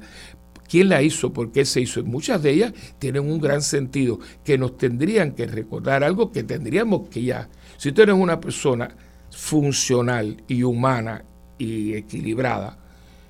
quién 0.75 0.89
la 0.89 1.01
hizo, 1.01 1.31
por 1.31 1.53
qué 1.53 1.63
se 1.63 1.79
hizo. 1.79 2.03
muchas 2.03 2.43
de 2.43 2.51
ellas 2.51 2.73
tienen 2.99 3.31
un 3.31 3.39
gran 3.39 3.61
sentido 3.61 4.19
que 4.43 4.57
nos 4.57 4.77
tendrían 4.77 5.31
que 5.31 5.47
recordar 5.47 6.03
algo 6.03 6.33
que 6.33 6.43
tendríamos 6.43 7.07
que 7.07 7.23
ya. 7.23 7.47
Si 7.77 7.93
tú 7.93 8.01
eres 8.01 8.13
una 8.13 8.41
persona 8.41 8.93
funcional 9.31 10.43
y 10.49 10.63
humana 10.63 11.23
y 11.57 11.93
equilibrada, 11.93 12.77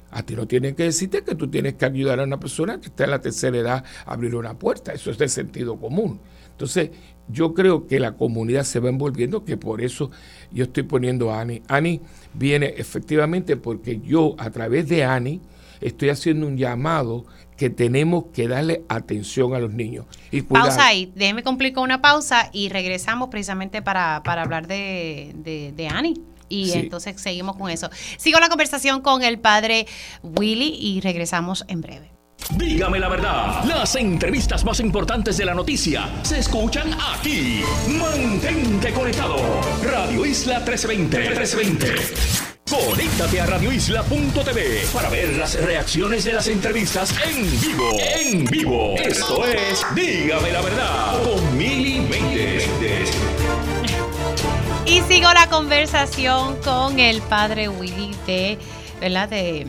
a 0.10 0.24
ti 0.24 0.36
no 0.36 0.48
tienen 0.48 0.74
que 0.74 0.86
decirte 0.86 1.24
que 1.24 1.36
tú 1.36 1.48
tienes 1.48 1.76
que 1.76 1.86
ayudar 1.86 2.20
a 2.20 2.24
una 2.24 2.40
persona 2.40 2.80
que 2.80 2.88
está 2.88 3.04
en 3.04 3.12
la 3.12 3.22
tercera 3.22 3.56
edad 3.56 3.84
a 4.08 4.14
abrir 4.14 4.34
una 4.34 4.58
puerta. 4.58 4.92
Eso 4.92 5.12
es 5.12 5.20
de 5.20 5.28
sentido 5.28 5.80
común. 5.80 6.20
Entonces, 6.50 6.90
yo 7.28 7.54
creo 7.54 7.86
que 7.86 8.00
la 8.00 8.14
comunidad 8.14 8.64
se 8.64 8.80
va 8.80 8.90
envolviendo, 8.90 9.46
que 9.46 9.56
por 9.56 9.82
eso 9.82 10.10
yo 10.52 10.64
estoy 10.64 10.82
poniendo 10.82 11.32
a 11.32 11.42
Ani. 11.42 11.62
Ani 11.68 12.02
viene 12.34 12.74
efectivamente 12.76 13.56
porque 13.56 14.02
yo, 14.02 14.34
a 14.40 14.50
través 14.50 14.90
de 14.90 15.04
Ani, 15.04 15.42
estoy 15.82 16.10
haciendo 16.10 16.48
un 16.48 16.58
llamado 16.58 17.26
que 17.58 17.70
tenemos 17.70 18.26
que 18.34 18.48
darle 18.48 18.84
atención 18.90 19.54
a 19.54 19.60
los 19.60 19.74
niños. 19.74 20.06
Y 20.32 20.42
pausa 20.42 20.88
ahí, 20.88 21.12
déjeme 21.16 21.44
cumplir 21.44 21.74
con 21.74 21.84
una 21.84 22.02
pausa 22.02 22.50
y 22.52 22.70
regresamos 22.70 23.30
precisamente 23.30 23.82
para, 23.82 24.18
hablar 24.18 24.68
de, 24.68 25.32
de, 25.36 25.74
de 25.76 25.88
Annie. 25.88 26.22
Y 26.50 26.74
entonces 26.74 27.20
seguimos 27.20 27.56
con 27.56 27.70
eso. 27.72 27.90
Sigo 28.18 28.40
la 28.40 28.50
conversación 28.50 29.02
con 29.02 29.24
el 29.24 29.40
padre 29.40 29.88
Willy 30.22 30.78
y 30.80 31.02
regresamos 31.02 31.66
en 31.68 31.82
breve. 31.82 32.12
Dígame 32.52 33.00
la 33.00 33.10
verdad, 33.10 33.64
las 33.64 33.96
entrevistas 33.96 34.64
más 34.64 34.80
importantes 34.80 35.38
de 35.38 35.46
la 35.46 35.56
noticia 35.56 36.08
se 36.22 36.40
escuchan 36.40 36.92
aquí. 37.16 37.64
Mantente 37.88 38.94
conectado. 38.94 39.38
Radio 39.84 40.26
Isla 40.26 40.60
1320. 40.60 41.18
1320. 41.18 42.55
Conéctate 42.68 43.40
a 43.40 43.46
radioisla.tv 43.46 44.88
para 44.92 45.08
ver 45.10 45.38
las 45.38 45.54
reacciones 45.62 46.24
de 46.24 46.34
las 46.34 46.48
entrevistas 46.48 47.14
en 47.24 47.62
vivo. 47.62 47.92
En 48.00 48.46
vivo. 48.46 48.96
Esto 48.98 49.46
es 49.46 49.86
Dígame 49.94 50.52
la 50.52 50.62
verdad 50.64 51.24
con 51.24 51.56
Mili 51.56 52.02
Y 54.88 55.02
sigo 55.02 55.32
la 55.32 55.48
conversación 55.48 56.56
con 56.64 57.00
el 57.00 57.22
padre 57.22 57.70
Willy 57.70 58.16
de, 58.26 58.58
de, 59.00 59.68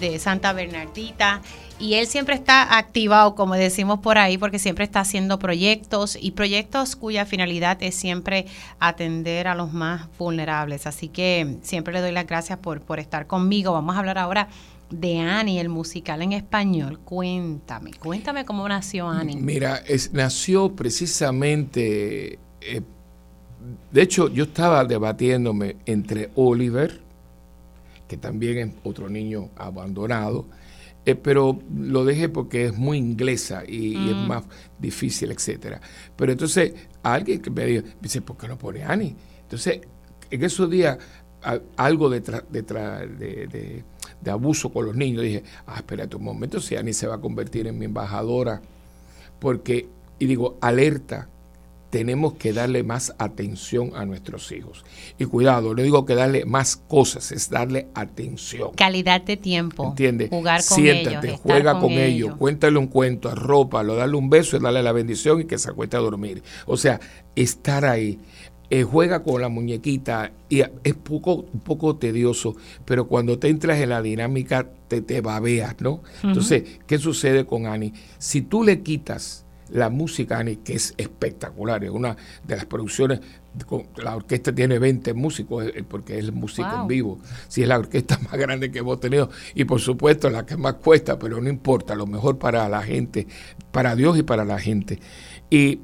de 0.00 0.18
Santa 0.18 0.54
Bernardita 0.54 1.42
y 1.78 1.94
él 1.94 2.06
siempre 2.06 2.34
está 2.34 2.76
activado, 2.76 3.34
como 3.34 3.54
decimos 3.54 4.00
por 4.00 4.18
ahí, 4.18 4.36
porque 4.36 4.58
siempre 4.58 4.84
está 4.84 5.00
haciendo 5.00 5.38
proyectos 5.38 6.18
y 6.20 6.32
proyectos 6.32 6.96
cuya 6.96 7.24
finalidad 7.24 7.82
es 7.82 7.94
siempre 7.94 8.46
atender 8.80 9.46
a 9.46 9.54
los 9.54 9.72
más 9.72 10.08
vulnerables. 10.18 10.86
Así 10.86 11.08
que 11.08 11.58
siempre 11.62 11.94
le 11.94 12.00
doy 12.00 12.12
las 12.12 12.26
gracias 12.26 12.58
por, 12.58 12.80
por 12.80 12.98
estar 12.98 13.26
conmigo. 13.26 13.72
Vamos 13.72 13.94
a 13.96 14.00
hablar 14.00 14.18
ahora 14.18 14.48
de 14.90 15.18
Annie, 15.18 15.60
el 15.60 15.68
musical 15.68 16.22
en 16.22 16.32
español. 16.32 16.98
Cuéntame, 17.00 17.92
cuéntame 17.92 18.44
cómo 18.44 18.68
nació 18.68 19.08
Annie. 19.08 19.36
Mira, 19.36 19.76
es, 19.86 20.12
nació 20.12 20.74
precisamente, 20.74 22.38
eh, 22.60 22.82
de 23.92 24.02
hecho 24.02 24.28
yo 24.28 24.44
estaba 24.44 24.84
debatiéndome 24.84 25.76
entre 25.86 26.30
Oliver, 26.34 27.00
que 28.08 28.16
también 28.16 28.58
es 28.58 28.74
otro 28.84 29.08
niño 29.08 29.50
abandonado, 29.56 30.46
eh, 31.08 31.14
pero 31.14 31.58
lo 31.74 32.04
dejé 32.04 32.28
porque 32.28 32.66
es 32.66 32.76
muy 32.76 32.98
inglesa 32.98 33.62
y, 33.66 34.10
es 34.10 34.14
mm. 34.14 34.26
más 34.26 34.44
difícil, 34.78 35.30
etcétera. 35.30 35.80
Pero 36.14 36.32
entonces 36.32 36.74
alguien 37.02 37.40
que 37.40 37.48
me, 37.50 37.82
dice, 37.98 38.20
¿por 38.20 38.36
qué 38.36 38.46
no 38.46 38.58
pone 38.58 38.84
Annie? 38.84 39.16
Entonces, 39.40 39.80
en 40.30 40.44
esos 40.44 40.68
días, 40.68 40.98
algo 41.78 42.10
de, 42.10 42.20
de, 42.20 43.84
de, 44.20 44.30
abuso 44.30 44.70
con 44.70 44.84
los 44.84 44.94
niños, 44.94 45.22
dije, 45.22 45.44
ah, 45.66 45.76
espérate 45.78 46.14
un 46.14 46.24
momento, 46.24 46.60
si 46.60 46.76
Annie 46.76 46.92
se 46.92 47.06
va 47.06 47.14
a 47.14 47.20
convertir 47.22 47.66
en 47.68 47.78
mi 47.78 47.86
embajadora, 47.86 48.60
porque, 49.38 49.88
y 50.18 50.26
digo, 50.26 50.58
alerta, 50.60 51.30
tenemos 51.90 52.34
que 52.34 52.52
darle 52.52 52.82
más 52.82 53.14
atención 53.18 53.92
a 53.94 54.04
nuestros 54.04 54.52
hijos. 54.52 54.84
Y 55.18 55.24
cuidado, 55.24 55.74
no 55.74 55.82
digo 55.82 56.04
que 56.04 56.14
darle 56.14 56.44
más 56.44 56.76
cosas, 56.76 57.32
es 57.32 57.48
darle 57.48 57.88
atención. 57.94 58.72
Calidad 58.74 59.22
de 59.22 59.36
tiempo. 59.36 59.88
¿Entiendes? 59.88 60.30
Jugar 60.30 60.62
con 60.66 60.76
Siéntate, 60.76 61.28
ellos. 61.28 61.40
juega 61.40 61.70
estar 61.70 61.80
con, 61.80 61.92
ellos, 61.92 62.36
cuéntale 62.36 62.78
un 62.78 62.88
cuento, 62.88 63.28
arrópalo, 63.28 63.94
darle 63.96 64.16
un 64.16 64.28
beso 64.28 64.56
y 64.56 64.60
darle 64.60 64.82
la 64.82 64.92
bendición 64.92 65.40
y 65.40 65.44
que 65.44 65.58
se 65.58 65.70
acueste 65.70 65.96
a 65.96 66.00
dormir. 66.00 66.42
O 66.66 66.76
sea, 66.76 67.00
estar 67.34 67.84
ahí. 67.84 68.18
Eh, 68.70 68.82
juega 68.82 69.22
con 69.22 69.40
la 69.40 69.48
muñequita 69.48 70.30
y 70.50 70.60
es 70.60 70.94
poco, 71.02 71.46
un 71.54 71.60
poco 71.60 71.96
tedioso, 71.96 72.54
pero 72.84 73.08
cuando 73.08 73.38
te 73.38 73.48
entras 73.48 73.78
en 73.78 73.88
la 73.88 74.02
dinámica 74.02 74.68
te, 74.88 75.00
te 75.00 75.22
babeas, 75.22 75.76
¿no? 75.80 76.02
Entonces, 76.22 76.64
¿qué 76.86 76.98
sucede 76.98 77.46
con 77.46 77.64
Annie? 77.64 77.94
Si 78.18 78.42
tú 78.42 78.62
le 78.62 78.82
quitas 78.82 79.46
la 79.70 79.90
música 79.90 80.38
Annie, 80.38 80.56
que 80.56 80.74
es 80.74 80.94
espectacular, 80.96 81.84
es 81.84 81.90
una 81.90 82.16
de 82.46 82.56
las 82.56 82.64
producciones, 82.64 83.20
la 83.96 84.16
orquesta 84.16 84.54
tiene 84.54 84.78
20 84.78 85.14
músicos 85.14 85.66
eh, 85.66 85.84
porque 85.88 86.18
es 86.18 86.32
música 86.32 86.80
en 86.80 86.86
vivo, 86.86 87.18
si 87.48 87.62
es 87.62 87.68
la 87.68 87.78
orquesta 87.78 88.18
más 88.30 88.34
grande 88.34 88.70
que 88.70 88.78
hemos 88.78 89.00
tenido 89.00 89.30
y 89.54 89.64
por 89.64 89.80
supuesto 89.80 90.30
la 90.30 90.46
que 90.46 90.56
más 90.56 90.74
cuesta, 90.74 91.18
pero 91.18 91.40
no 91.40 91.48
importa, 91.48 91.94
lo 91.94 92.06
mejor 92.06 92.38
para 92.38 92.68
la 92.68 92.82
gente, 92.82 93.26
para 93.72 93.94
Dios 93.96 94.18
y 94.18 94.22
para 94.22 94.44
la 94.44 94.58
gente. 94.58 95.00
Y, 95.50 95.80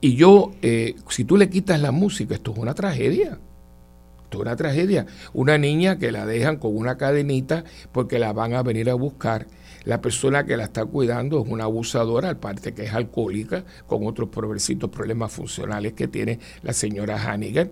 y 0.00 0.14
yo, 0.14 0.52
eh, 0.62 0.94
si 1.08 1.24
tú 1.24 1.36
le 1.36 1.48
quitas 1.48 1.80
la 1.80 1.92
música, 1.92 2.34
esto 2.34 2.52
es 2.52 2.58
una 2.58 2.74
tragedia. 2.74 3.38
Esto 4.24 4.38
es 4.38 4.42
una 4.42 4.56
tragedia. 4.56 5.06
Una 5.32 5.56
niña 5.56 5.98
que 5.98 6.12
la 6.12 6.26
dejan 6.26 6.56
con 6.56 6.76
una 6.76 6.96
cadenita 6.96 7.64
porque 7.92 8.18
la 8.18 8.32
van 8.32 8.54
a 8.54 8.62
venir 8.62 8.90
a 8.90 8.94
buscar. 8.94 9.46
La 9.86 10.02
persona 10.02 10.44
que 10.44 10.56
la 10.58 10.64
está 10.64 10.84
cuidando 10.84 11.42
es 11.42 11.48
una 11.50 11.64
abusadora, 11.64 12.30
aparte 12.30 12.74
que 12.74 12.84
es 12.84 12.92
alcohólica, 12.92 13.64
con 13.86 14.06
otros 14.06 14.28
progresitos 14.28 14.90
problemas 14.90 15.32
funcionales 15.32 15.94
que 15.94 16.08
tiene 16.08 16.40
la 16.62 16.74
señora 16.74 17.16
Hannigan. 17.22 17.70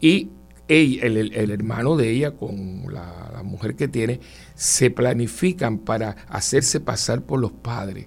Y 0.00 0.30
ella- 0.68 1.02
el, 1.06 1.34
el- 1.34 1.50
hermano 1.50 1.96
de 1.96 2.10
ella 2.10 2.32
con 2.32 2.84
la, 2.92 3.42
mujer 3.44 3.76
que 3.76 3.88
tiene 3.88 4.20
se 4.54 4.90
planifican 4.90 5.78
para 5.78 6.16
hacerse 6.28 6.80
pasar 6.80 7.22
por 7.22 7.40
los 7.40 7.52
padres. 7.52 8.06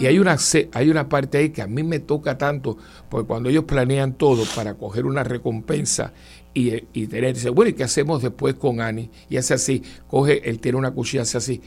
Y 0.00 0.06
hay 0.06 0.18
una, 0.18 0.36
hay 0.72 0.90
una 0.90 1.08
parte 1.08 1.38
ahí 1.38 1.50
que 1.50 1.60
a 1.62 1.66
mí 1.66 1.82
me 1.82 1.98
toca 1.98 2.38
tanto, 2.38 2.78
porque 3.10 3.26
cuando 3.26 3.50
ellos 3.50 3.64
planean 3.64 4.14
todo 4.14 4.44
para 4.56 4.74
coger 4.74 5.04
una 5.04 5.24
recompensa 5.24 6.12
y, 6.54 6.72
y 6.94 7.06
tener, 7.06 7.34
dice, 7.34 7.50
bueno, 7.50 7.70
¿y 7.70 7.74
qué 7.74 7.84
hacemos 7.84 8.22
después 8.22 8.54
con 8.54 8.80
Annie? 8.80 9.10
Y 9.28 9.36
hace 9.36 9.54
así, 9.54 9.82
coge, 10.08 10.48
él 10.48 10.60
tiene 10.60 10.78
una 10.78 10.92
cuchilla, 10.92 11.22
hace 11.22 11.36
así. 11.38 11.60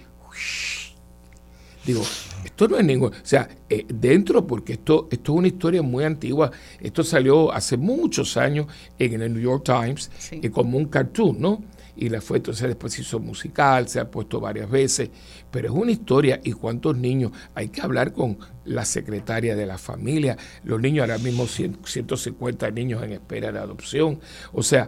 Digo, 1.86 2.02
esto 2.46 2.68
no 2.68 2.78
es 2.78 2.86
ningún, 2.86 3.10
o 3.12 3.16
sea, 3.24 3.50
eh, 3.70 3.86
dentro, 3.88 4.46
porque 4.46 4.74
esto, 4.74 5.08
esto 5.12 5.32
es 5.34 5.38
una 5.40 5.48
historia 5.48 5.82
muy 5.82 6.04
antigua, 6.04 6.52
esto 6.80 7.04
salió 7.04 7.52
hace 7.52 7.76
muchos 7.78 8.38
años 8.38 8.68
en 9.00 9.22
el 9.22 9.34
New 9.34 9.42
York 9.42 9.64
Times 9.64 10.12
Sí. 10.18 10.40
eh, 10.44 10.52
como 10.52 10.78
un 10.78 10.86
cartoon, 10.86 11.40
¿no? 11.40 11.64
Y 11.96 12.10
la 12.10 12.22
fue, 12.22 12.38
entonces 12.38 12.68
después 12.68 12.94
se 12.94 13.02
hizo 13.02 13.20
musical, 13.20 13.88
se 13.88 14.00
ha 14.00 14.10
puesto 14.10 14.40
varias 14.40 14.70
veces, 14.70 15.10
pero 15.52 15.68
es 15.70 15.74
una 15.74 15.92
historia 15.92 16.40
y 16.44 16.52
cuántos 16.54 16.96
niños, 16.98 17.32
hay 17.56 17.70
que 17.70 17.82
hablar 17.82 18.14
con 18.14 18.38
la 18.64 18.86
secretaria 18.86 19.56
de 19.56 19.66
la 19.66 19.78
familia, 19.78 20.38
los 20.64 20.80
niños 20.80 21.02
ahora 21.04 21.18
mismo 21.18 21.48
100 21.48 21.80
150 21.84 22.72
niños 22.72 23.04
en 23.04 23.14
espera 23.14 23.52
de 23.52 23.60
adopción, 23.60 24.20
o 24.54 24.64
sea, 24.64 24.88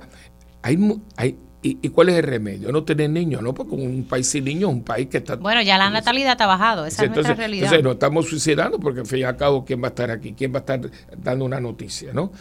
hay, 0.61 0.77
¿y, 1.63 1.79
y 1.81 1.89
cuál 1.89 2.09
es 2.09 2.15
el 2.17 2.23
remedio? 2.23 2.71
No 2.71 2.83
tener 2.83 3.09
niños, 3.09 3.41
¿no? 3.41 3.53
Porque 3.53 3.73
un 3.73 4.03
país 4.03 4.27
sin 4.27 4.43
niños 4.45 4.69
es 4.69 4.75
un 4.75 4.83
país 4.83 5.07
que 5.07 5.17
está... 5.17 5.37
Bueno, 5.37 5.61
ya 5.63 5.77
la 5.79 5.89
natalidad 5.89 6.39
ha 6.41 6.45
bajado, 6.45 6.85
esa 6.85 7.05
es 7.05 7.09
nuestra 7.11 7.33
realidad. 7.35 7.63
entonces 7.65 7.83
nos 7.83 7.93
estamos 7.93 8.27
suicidando 8.29 8.79
porque 8.79 8.99
al 8.99 9.05
fin 9.07 9.19
y 9.19 9.23
al 9.23 9.37
cabo, 9.37 9.65
¿quién 9.65 9.81
va 9.81 9.87
a 9.87 9.89
estar 9.89 10.11
aquí? 10.11 10.33
¿Quién 10.33 10.51
va 10.53 10.57
a 10.57 10.59
estar 10.59 10.81
dando 11.17 11.45
una 11.45 11.59
noticia? 11.59 12.13
¿no? 12.13 12.31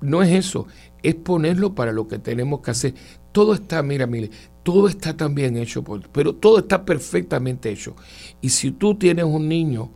No 0.00 0.22
es 0.22 0.30
eso, 0.32 0.66
es 1.02 1.14
ponerlo 1.14 1.74
para 1.74 1.92
lo 1.92 2.08
que 2.08 2.18
tenemos 2.18 2.60
que 2.60 2.70
hacer. 2.72 2.94
Todo 3.30 3.54
está, 3.54 3.82
mira, 3.82 4.06
mire, 4.06 4.30
todo 4.62 4.88
está 4.88 5.16
tan 5.16 5.34
bien 5.34 5.56
hecho, 5.56 5.82
por- 5.84 6.08
pero 6.08 6.34
todo 6.34 6.58
está 6.58 6.84
perfectamente 6.84 7.70
hecho. 7.70 7.94
Y 8.40 8.48
si 8.48 8.72
tú 8.72 8.96
tienes 8.96 9.24
un 9.24 9.48
niño, 9.48 9.90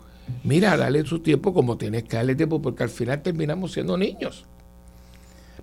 mira, 0.44 0.76
dale 0.76 1.04
su 1.04 1.18
tiempo 1.20 1.52
como 1.52 1.76
tienes 1.76 2.04
que 2.04 2.16
darle 2.16 2.34
tiempo, 2.36 2.62
porque 2.62 2.84
al 2.84 2.88
final 2.88 3.20
terminamos 3.22 3.72
siendo 3.72 3.96
niños. 3.96 4.44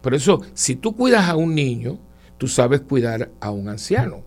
Por 0.01 0.13
eso, 0.13 0.41
si 0.53 0.75
tú 0.75 0.95
cuidas 0.95 1.29
a 1.29 1.35
un 1.35 1.55
niño, 1.55 1.97
tú 2.37 2.47
sabes 2.47 2.81
cuidar 2.81 3.31
a 3.39 3.51
un 3.51 3.69
anciano. 3.69 4.23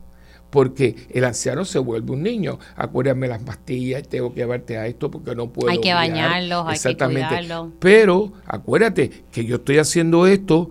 Porque 0.50 0.94
el 1.10 1.24
anciano 1.24 1.64
se 1.64 1.78
vuelve 1.78 2.12
un 2.12 2.22
niño. 2.22 2.58
Acuérdame 2.76 3.26
las 3.28 3.42
pastillas, 3.42 4.06
tengo 4.08 4.32
que 4.32 4.40
llevarte 4.40 4.78
a 4.78 4.86
esto 4.86 5.10
porque 5.10 5.34
no 5.34 5.52
puedo. 5.52 5.70
Hay 5.70 5.80
que 5.80 5.92
bañarlos, 5.92 6.62
hay 6.62 6.68
que 6.68 6.76
Exactamente. 6.76 7.28
cuidarlos. 7.28 7.68
Pero 7.80 8.32
acuérdate 8.46 9.24
que 9.32 9.44
yo 9.44 9.56
estoy 9.56 9.78
haciendo 9.78 10.26
esto 10.26 10.70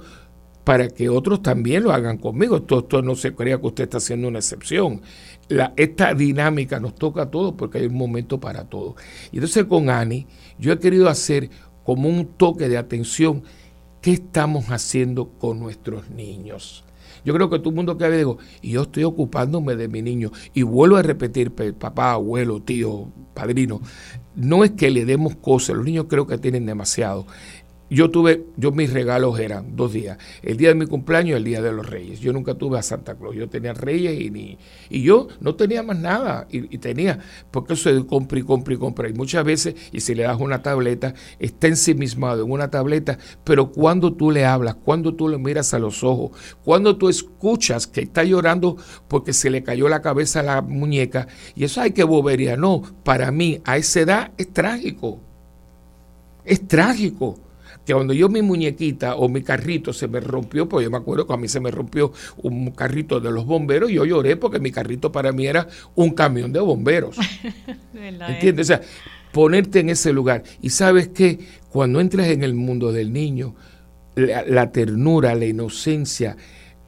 para 0.64 0.88
que 0.88 1.10
otros 1.10 1.44
también 1.44 1.84
lo 1.84 1.92
hagan 1.92 2.18
conmigo. 2.18 2.58
Esto, 2.58 2.80
esto 2.80 3.02
no 3.02 3.16
se 3.16 3.36
crea 3.36 3.60
que 3.60 3.68
usted 3.68 3.84
está 3.84 3.98
haciendo 3.98 4.28
una 4.28 4.40
excepción. 4.40 5.02
La, 5.50 5.74
esta 5.78 6.14
dinámica 6.14 6.80
nos 6.80 6.96
toca 6.96 7.24
a 7.24 7.32
todos 7.32 7.54
porque 7.54 7.78
hay 7.78 7.86
un 7.86 7.96
momento 7.96 8.40
para 8.40 8.64
todo. 8.64 8.96
Y 9.32 9.36
entonces 9.36 9.66
con 9.66 9.90
Ani, 9.90 10.26
yo 10.58 10.74
he 10.74 10.80
querido 10.80 11.08
hacer 11.10 11.50
como 11.84 12.10
un 12.10 12.26
toque 12.26 12.68
de 12.68 12.78
atención 12.78 13.44
qué 14.02 14.14
estamos 14.14 14.66
haciendo 14.72 15.30
con 15.30 15.60
nuestros 15.60 16.10
niños. 16.10 16.85
Yo 17.26 17.34
creo 17.34 17.50
que 17.50 17.60
todo 17.60 17.70
el 17.72 17.76
mundo 17.76 17.98
que 17.98 18.08
ve 18.08 18.18
digo, 18.18 18.38
y 18.62 18.72
yo 18.72 18.84
estoy 18.84 19.04
ocupándome 19.04 19.76
de 19.76 19.88
mi 19.88 20.02
niño. 20.02 20.32
Y 20.54 20.62
vuelvo 20.64 20.98
a 20.98 21.02
repetir, 21.02 21.52
pe- 21.52 21.74
papá, 21.74 22.14
abuelo, 22.14 22.62
tío, 22.62 23.10
padrino, 23.34 23.82
no 24.36 24.64
es 24.64 24.72
que 24.72 24.90
le 24.92 25.06
demos 25.06 25.36
cosas, 25.36 25.76
los 25.78 25.86
niños 25.86 26.06
creo 26.10 26.28
que 26.28 26.38
tienen 26.38 26.66
demasiado. 26.66 27.26
Yo 27.88 28.10
tuve, 28.10 28.48
yo 28.58 28.72
mis 28.72 28.92
regalos 28.92 29.40
eran 29.40 29.76
dos 29.76 29.94
días, 29.94 30.18
el 30.42 30.58
día 30.58 30.70
de 30.70 30.76
mi 30.76 30.88
cumpleaños 30.88 31.34
y 31.34 31.38
el 31.38 31.44
día 31.44 31.62
de 31.62 31.72
los 31.72 31.88
reyes. 31.88 32.20
Yo 32.20 32.34
nunca 32.34 32.56
tuve 32.56 32.80
a 32.80 32.82
Santa 32.82 33.14
Claus, 33.14 33.36
yo 33.36 33.48
tenía 33.48 33.74
reyes 33.74 34.20
y 34.20 34.32
ni, 34.32 34.58
y 34.90 35.04
yo 35.04 35.28
no 35.40 35.54
tenía 35.54 35.84
más 35.84 36.00
nada, 36.00 36.48
y, 36.50 36.80
tenía, 36.80 37.20
porque 37.52 37.74
eso 37.74 37.94
de 37.94 38.04
compra 38.08 38.40
y 38.40 38.42
compra 38.42 38.74
y 38.74 38.78
compra. 38.78 39.08
Y 39.08 39.14
muchas 39.14 39.46
veces, 39.46 39.76
y 39.92 40.00
si 40.00 40.16
le 40.16 40.24
das 40.24 40.40
una 40.40 40.64
tableta, 40.64 41.14
está 41.38 41.68
ensimismado 41.68 42.44
en 42.44 42.52
una 42.52 42.72
tableta, 42.72 43.20
pero 43.44 43.72
cuando 43.72 44.12
tú 44.14 44.32
le 44.32 44.46
hablas, 44.46 44.76
cuando 44.84 45.14
tú 45.14 45.30
le 45.30 45.38
miras 45.38 45.72
a 45.76 45.80
los 45.80 46.04
ojos, 46.04 46.32
cuando 46.64 46.98
tú 46.98 47.08
escuchas 47.08 47.86
que 47.86 48.02
está 48.02 48.24
llorando 48.24 48.78
porque 49.08 49.32
se 49.32 49.52
le 49.52 49.62
cayó 49.62 49.88
la 49.90 50.02
cabeza 50.02 50.40
a 50.40 50.44
la 50.44 50.62
muñeca, 50.64 51.28
y 51.56 51.66
eso 51.66 51.82
hay 51.82 51.92
que 51.92 52.04
bobería. 52.04 52.58
No, 52.58 52.82
para 53.04 53.32
mí, 53.32 53.62
a 53.64 53.78
esa 53.78 54.00
edad 54.00 54.32
es 54.40 54.52
trágico. 54.52 55.20
Es 56.44 56.68
trágico 56.68 57.45
que 57.86 57.94
cuando 57.94 58.14
yo 58.14 58.30
mi 58.30 58.42
muñequita 58.42 59.16
o 59.16 59.30
mi 59.30 59.44
carrito 59.44 59.94
se 59.94 60.08
me 60.08 60.20
rompió, 60.20 60.68
pues 60.68 60.84
yo 60.84 60.92
me 60.92 60.98
acuerdo 60.98 61.28
que 61.28 61.34
a 61.34 61.38
mí 61.38 61.48
se 61.48 61.60
me 61.60 61.72
rompió 61.72 62.12
un 62.38 62.72
carrito 62.72 63.20
de 63.20 63.32
los 63.32 63.46
bomberos, 63.46 63.92
yo 63.92 64.06
lloré 64.06 64.36
porque 64.38 64.60
mi 64.60 64.72
carrito 64.72 65.12
para 65.12 65.32
mí 65.32 65.46
era 65.46 65.68
un 65.94 66.12
camión 66.12 66.52
de 66.52 66.60
bomberos. 66.60 67.18
¿Entiendes? 67.94 68.66
O 68.66 68.68
sea, 68.68 68.82
ponerte 69.32 69.82
en 69.82 69.90
ese 69.90 70.12
lugar. 70.12 70.44
Y 70.62 70.70
sabes 70.72 71.10
que 71.10 71.40
cuando 71.70 72.00
entras 72.00 72.28
en 72.28 72.44
el 72.44 72.56
mundo 72.56 72.92
del 72.92 73.14
niño, 73.14 73.56
la, 74.16 74.44
la 74.44 74.72
ternura, 74.72 75.36
la 75.36 75.46
inocencia, 75.46 76.38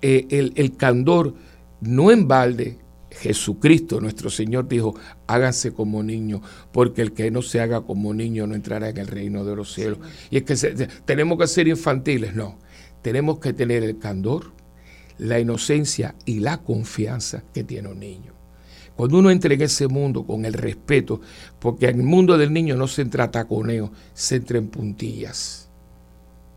eh, 0.01 0.27
el, 0.29 0.53
el 0.55 0.75
candor, 0.77 1.35
no 1.81 2.11
en 2.11 2.27
balde, 2.27 2.77
Jesucristo, 3.19 3.99
nuestro 3.99 4.29
Señor, 4.29 4.67
dijo, 4.67 4.95
háganse 5.27 5.71
como 5.73 6.03
niños, 6.03 6.41
porque 6.71 7.01
el 7.01 7.13
que 7.13 7.31
no 7.31 7.41
se 7.41 7.59
haga 7.59 7.81
como 7.81 8.13
niño 8.13 8.47
no 8.47 8.55
entrará 8.55 8.89
en 8.89 8.97
el 8.97 9.07
reino 9.07 9.43
de 9.43 9.55
los 9.55 9.73
cielos. 9.73 9.99
Y 10.29 10.37
es 10.37 10.43
que 10.43 10.55
se- 10.55 10.73
tenemos 11.05 11.37
que 11.37 11.47
ser 11.47 11.67
infantiles, 11.67 12.35
no. 12.35 12.57
Tenemos 13.01 13.39
que 13.39 13.53
tener 13.53 13.83
el 13.83 13.97
candor, 13.97 14.51
la 15.17 15.39
inocencia 15.39 16.15
y 16.25 16.39
la 16.39 16.57
confianza 16.59 17.43
que 17.53 17.63
tiene 17.63 17.89
un 17.89 17.99
niño. 17.99 18.33
Cuando 18.95 19.19
uno 19.19 19.29
entra 19.29 19.53
en 19.53 19.61
ese 19.61 19.87
mundo 19.87 20.25
con 20.25 20.45
el 20.45 20.53
respeto, 20.53 21.21
porque 21.59 21.87
en 21.87 21.99
el 21.99 22.05
mundo 22.05 22.37
del 22.37 22.51
niño 22.51 22.75
no 22.75 22.87
se 22.87 23.03
entra 23.03 23.25
a 23.25 23.31
taconeo, 23.31 23.91
se 24.13 24.37
entra 24.37 24.57
en 24.57 24.67
puntillas. 24.69 25.69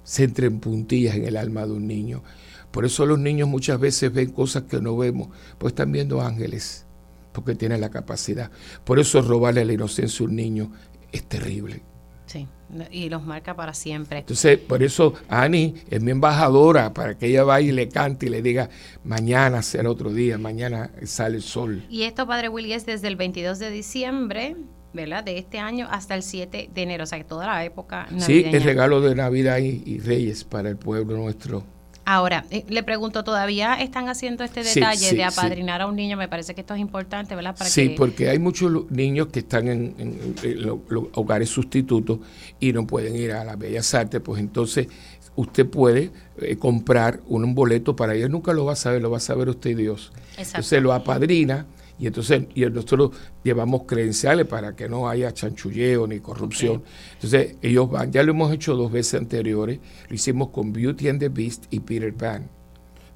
Se 0.05 0.25
entra 0.25 0.47
en 0.47 0.59
puntillas 0.59 1.17
en 1.17 1.27
el 1.27 1.37
alma 1.37 1.67
de 1.67 1.73
un 1.73 1.87
niño. 1.87 2.23
Por 2.71 2.85
eso 2.85 3.05
los 3.07 3.19
niños 3.19 3.49
muchas 3.49 3.81
veces 3.81 4.13
ven 4.13 4.31
cosas 4.31 4.65
que 4.65 4.81
no 4.81 4.97
vemos, 4.97 5.29
pues 5.59 5.73
están 5.73 5.91
viendo 5.93 6.21
ángeles, 6.21 6.87
porque 7.33 7.55
tienen 7.55 7.81
la 7.81 7.91
capacidad. 7.91 8.51
Por 8.85 8.99
eso 8.99 9.23
robarle 9.23 9.65
la 9.65 9.73
inocencia 9.73 10.25
a 10.25 10.29
un 10.29 10.37
niño 10.37 10.73
es 11.13 11.25
terrible. 11.25 11.83
Sí, 12.27 12.47
y 12.93 13.09
los 13.09 13.25
marca 13.25 13.57
para 13.57 13.75
siempre. 13.75 14.21
Entonces, 14.21 14.57
por 14.59 14.85
eso 14.85 15.15
Ani 15.29 15.75
es 15.91 16.01
mi 16.01 16.13
embajadora 16.13 16.95
para 16.95 17.19
que 17.19 17.27
ella 17.27 17.43
vaya 17.43 17.69
y 17.69 17.73
le 17.73 17.89
cante 17.89 18.27
y 18.27 18.29
le 18.29 18.41
diga, 18.41 18.71
mañana 19.03 19.63
será 19.63 19.91
otro 19.91 20.13
día, 20.13 20.39
mañana 20.39 20.93
sale 21.05 21.39
el 21.39 21.43
sol. 21.43 21.85
Y 21.91 22.05
esto, 22.05 22.29
Padre 22.29 22.49
Willy, 22.49 22.73
es 22.73 22.87
desde 22.87 23.09
el 23.09 23.17
22 23.17 23.59
de 23.59 23.71
diciembre, 23.73 24.57
¿verdad? 24.93 25.25
De 25.25 25.39
este 25.39 25.59
año 25.59 25.89
hasta 25.91 26.15
el 26.15 26.23
7 26.23 26.71
de 26.73 26.83
enero, 26.83 27.03
o 27.03 27.07
sea, 27.07 27.19
que 27.19 27.25
toda 27.25 27.47
la 27.47 27.65
época 27.65 28.07
Sí, 28.19 28.45
el 28.47 28.63
regalo 28.63 29.01
de 29.01 29.17
Navidad 29.17 29.59
y, 29.59 29.83
y 29.85 29.99
Reyes 29.99 30.45
para 30.45 30.69
el 30.69 30.77
pueblo 30.77 31.17
nuestro. 31.17 31.65
Ahora, 32.05 32.45
eh, 32.51 32.65
le 32.69 32.83
pregunto, 32.83 33.23
¿todavía 33.25 33.75
están 33.75 34.09
haciendo 34.09 34.43
este 34.43 34.63
detalle 34.63 35.13
de 35.13 35.25
apadrinar 35.25 35.81
a 35.83 35.87
un 35.87 35.97
niño? 35.97 36.17
Me 36.17 36.29
parece 36.29 36.55
que 36.55 36.63
esto 36.63 36.75
es 36.75 36.81
importante, 36.81 37.35
¿verdad? 37.37 37.57
Para 37.57 37.71
sí, 37.71 37.91
porque 37.91 38.29
hay 38.29 38.39
muchos 38.39 38.91
niños 38.91 39.29
que 39.29 39.41
están 39.41 39.69
en, 39.69 40.35
los 40.59 40.79
hogares 41.15 41.49
sustitutos 41.51 42.19
y 42.59 42.73
no 42.73 42.87
pueden 42.87 43.15
ir 43.17 43.33
a 43.33 43.45
las 43.45 43.59
Bellas 43.59 43.95
Artes, 43.95 44.21
pues 44.21 44.41
entonces 44.41 44.89
usted 45.37 45.67
puede 45.67 46.11
eh, 46.39 46.57
comprar 46.57 47.21
un, 47.29 47.55
boleto 47.55 47.95
para 47.95 48.15
ellos. 48.15 48.31
Nunca 48.31 48.53
lo 48.53 48.65
va 48.65 48.73
a 48.73 48.77
saber, 48.77 49.03
lo 49.03 49.11
va 49.11 49.19
a 49.19 49.21
saber 49.21 49.49
usted 49.49 49.71
y 49.71 49.75
Dios. 49.75 50.13
Entonces 50.37 50.83
lo 50.83 50.93
apadrina 50.93 51.67
y 52.01 52.07
entonces 52.07 52.45
y 52.55 52.65
nosotros 52.65 53.11
llevamos 53.45 53.83
credenciales 53.87 54.47
para 54.47 54.75
que 54.75 54.89
no 54.89 55.09
haya 55.09 55.33
chanchulleo 55.33 56.07
ni 56.07 56.21
corrupción. 56.21 56.83
Entonces 57.15 57.57
ellos 57.61 57.91
van, 57.91 58.11
ya 58.11 58.23
lo 58.23 58.33
hemos 58.33 58.53
hecho 58.53 58.75
dos 58.75 58.91
veces 58.91 59.21
anteriores, 59.21 59.79
lo 60.09 60.15
hicimos 60.15 60.49
con 60.49 60.73
Beauty 60.73 61.09
and 61.09 61.21
the 61.21 61.29
Beast 61.29 61.67
y 61.71 61.81
Peter 61.81 62.15
Pan, 62.15 62.49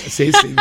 sí. 0.07 0.31
sí. 0.31 0.55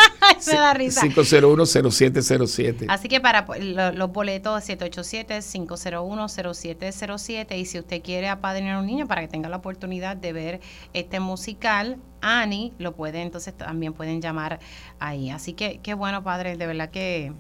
Me 0.47 0.53
da 0.53 0.74
risa. 0.74 1.01
501-0707. 1.03 2.87
Así 2.89 3.09
que 3.09 3.20
para 3.20 3.47
los 3.93 4.12
boletos 4.12 4.68
787-501-0707 4.68 7.59
y 7.59 7.64
si 7.64 7.79
usted 7.79 8.03
quiere 8.03 8.29
apadrinar 8.29 8.74
a 8.76 8.81
un 8.81 8.87
niño 8.87 9.07
para 9.07 9.22
que 9.22 9.29
tenga 9.29 9.49
la 9.49 9.57
oportunidad 9.57 10.16
de 10.16 10.33
ver 10.33 10.61
este 10.93 11.20
musical, 11.20 11.99
Annie, 12.20 12.72
lo 12.79 12.95
puede, 12.95 13.22
entonces 13.22 13.55
también 13.55 13.93
pueden 13.93 14.20
llamar 14.20 14.59
ahí. 14.99 15.31
Así 15.31 15.53
que 15.53 15.79
qué 15.83 15.95
bueno, 15.95 16.24
padre, 16.24 16.57
de 16.57 16.66
verdad 16.66 16.91
que 16.91 17.33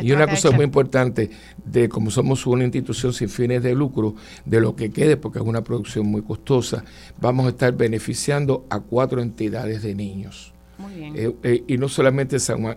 y 0.00 0.12
una 0.12 0.26
cosa 0.26 0.50
muy 0.50 0.64
importante, 0.64 1.30
de 1.64 1.88
como 1.88 2.10
somos 2.10 2.46
una 2.46 2.64
institución 2.64 3.12
sin 3.12 3.28
fines 3.28 3.62
de 3.62 3.74
lucro, 3.74 4.14
de 4.44 4.60
lo 4.60 4.76
que 4.76 4.90
quede, 4.90 5.16
porque 5.16 5.38
es 5.38 5.44
una 5.44 5.62
producción 5.62 6.06
muy 6.06 6.22
costosa, 6.22 6.84
vamos 7.20 7.46
a 7.46 7.50
estar 7.50 7.72
beneficiando 7.72 8.66
a 8.70 8.80
cuatro 8.80 9.22
entidades 9.22 9.82
de 9.82 9.94
niños. 9.94 10.52
Muy 10.78 10.94
bien. 10.94 11.14
Eh, 11.16 11.34
eh, 11.42 11.64
y 11.66 11.76
no 11.76 11.88
solamente 11.88 12.36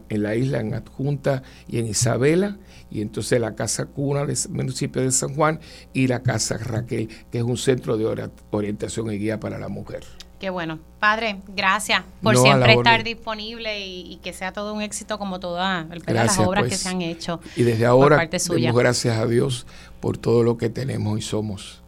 en 0.09 0.23
la 0.23 0.35
isla, 0.35 0.59
en 0.59 0.73
Adjunta 0.73 1.43
y 1.67 1.79
en 1.79 1.87
Isabela, 1.87 2.57
y 2.89 3.01
entonces 3.01 3.39
la 3.39 3.55
Casa 3.55 3.85
Cuna 3.85 4.25
del 4.25 4.37
municipio 4.49 5.01
de 5.01 5.11
San 5.11 5.33
Juan 5.35 5.59
y 5.93 6.07
la 6.07 6.21
Casa 6.23 6.57
Raquel, 6.57 7.07
que 7.31 7.37
es 7.37 7.43
un 7.43 7.57
centro 7.57 7.97
de 7.97 8.29
orientación 8.51 9.11
y 9.11 9.17
guía 9.17 9.39
para 9.39 9.57
la 9.59 9.69
mujer. 9.69 10.03
Qué 10.41 10.49
bueno. 10.49 10.79
Padre, 10.99 11.39
gracias 11.55 12.01
por 12.23 12.35
siempre 12.35 12.73
estar 12.73 13.03
disponible 13.03 13.85
y, 13.85 14.19
que 14.23 14.33
sea 14.33 14.51
todo 14.51 14.73
un 14.73 14.81
éxito 14.81 15.19
como 15.19 15.39
todas 15.39 15.85
las 16.07 16.39
obras 16.39 16.63
que 16.63 16.69
pues. 16.69 16.79
se 16.79 16.89
han 16.89 17.03
hecho. 17.03 17.39
Y 17.55 17.61
desde 17.61 17.85
ahora, 17.85 18.27
gracias 18.73 19.19
a 19.19 19.27
Dios 19.27 19.67
por 19.99 20.17
todo 20.17 20.41
lo 20.41 20.57
que 20.57 20.69
tenemos 20.69 21.19
y 21.19 21.21
somos. 21.21 21.80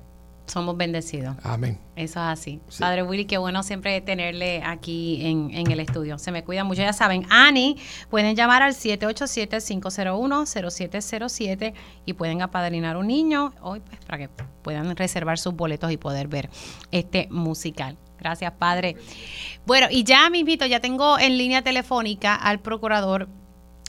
Somos 0.54 0.78
bendecidos. 0.78 1.36
Amén. 1.42 1.80
Eso 1.96 2.20
es 2.20 2.26
así. 2.28 2.62
Padre 2.80 3.02
Willy, 3.02 3.26
qué 3.26 3.40
bueno 3.40 3.64
siempre 3.64 4.00
tenerle 4.02 4.62
aquí 4.64 5.26
en, 5.26 5.50
en, 5.50 5.72
el 5.72 5.80
estudio. 5.80 6.20
Se 6.20 6.32
me 6.32 6.44
cuida 6.44 6.64
mucho. 6.64 6.84
Ya 6.84 6.94
saben, 6.94 7.26
Ani, 7.32 7.78
pueden 8.12 8.36
llamar 8.36 8.62
al 8.62 8.76
787-501-0707 8.76 11.74
y 12.06 12.14
pueden 12.14 12.44
apadrinar 12.44 12.98
un 12.98 13.08
niño 13.08 13.56
hoy 13.62 13.80
pues, 13.80 13.98
para 14.06 14.20
que 14.20 14.30
puedan 14.62 14.96
reservar 14.96 15.40
sus 15.40 15.56
boletos 15.56 15.92
y 15.92 15.98
poder 15.98 16.28
ver 16.28 16.52
este 16.92 17.28
musical. 17.32 17.98
Gracias, 18.20 18.52
padre. 18.52 18.96
Bueno, 19.66 19.88
y 19.90 20.04
ya 20.04 20.30
me 20.30 20.38
invito, 20.38 20.68
ya 20.68 20.82
tengo 20.82 21.18
en 21.18 21.36
línea 21.36 21.64
telefónica 21.64 22.36
al 22.36 22.60
procurador 22.60 23.28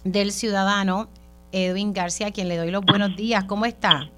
del 0.02 0.32
ciudadano, 0.32 1.10
Edwin 1.52 1.92
García, 1.92 2.28
a 2.28 2.30
quien 2.30 2.48
le 2.48 2.56
doy 2.56 2.70
los 2.70 2.86
buenos 2.86 3.14
días. 3.16 3.44
¿Cómo 3.44 3.66
está? 3.66 4.08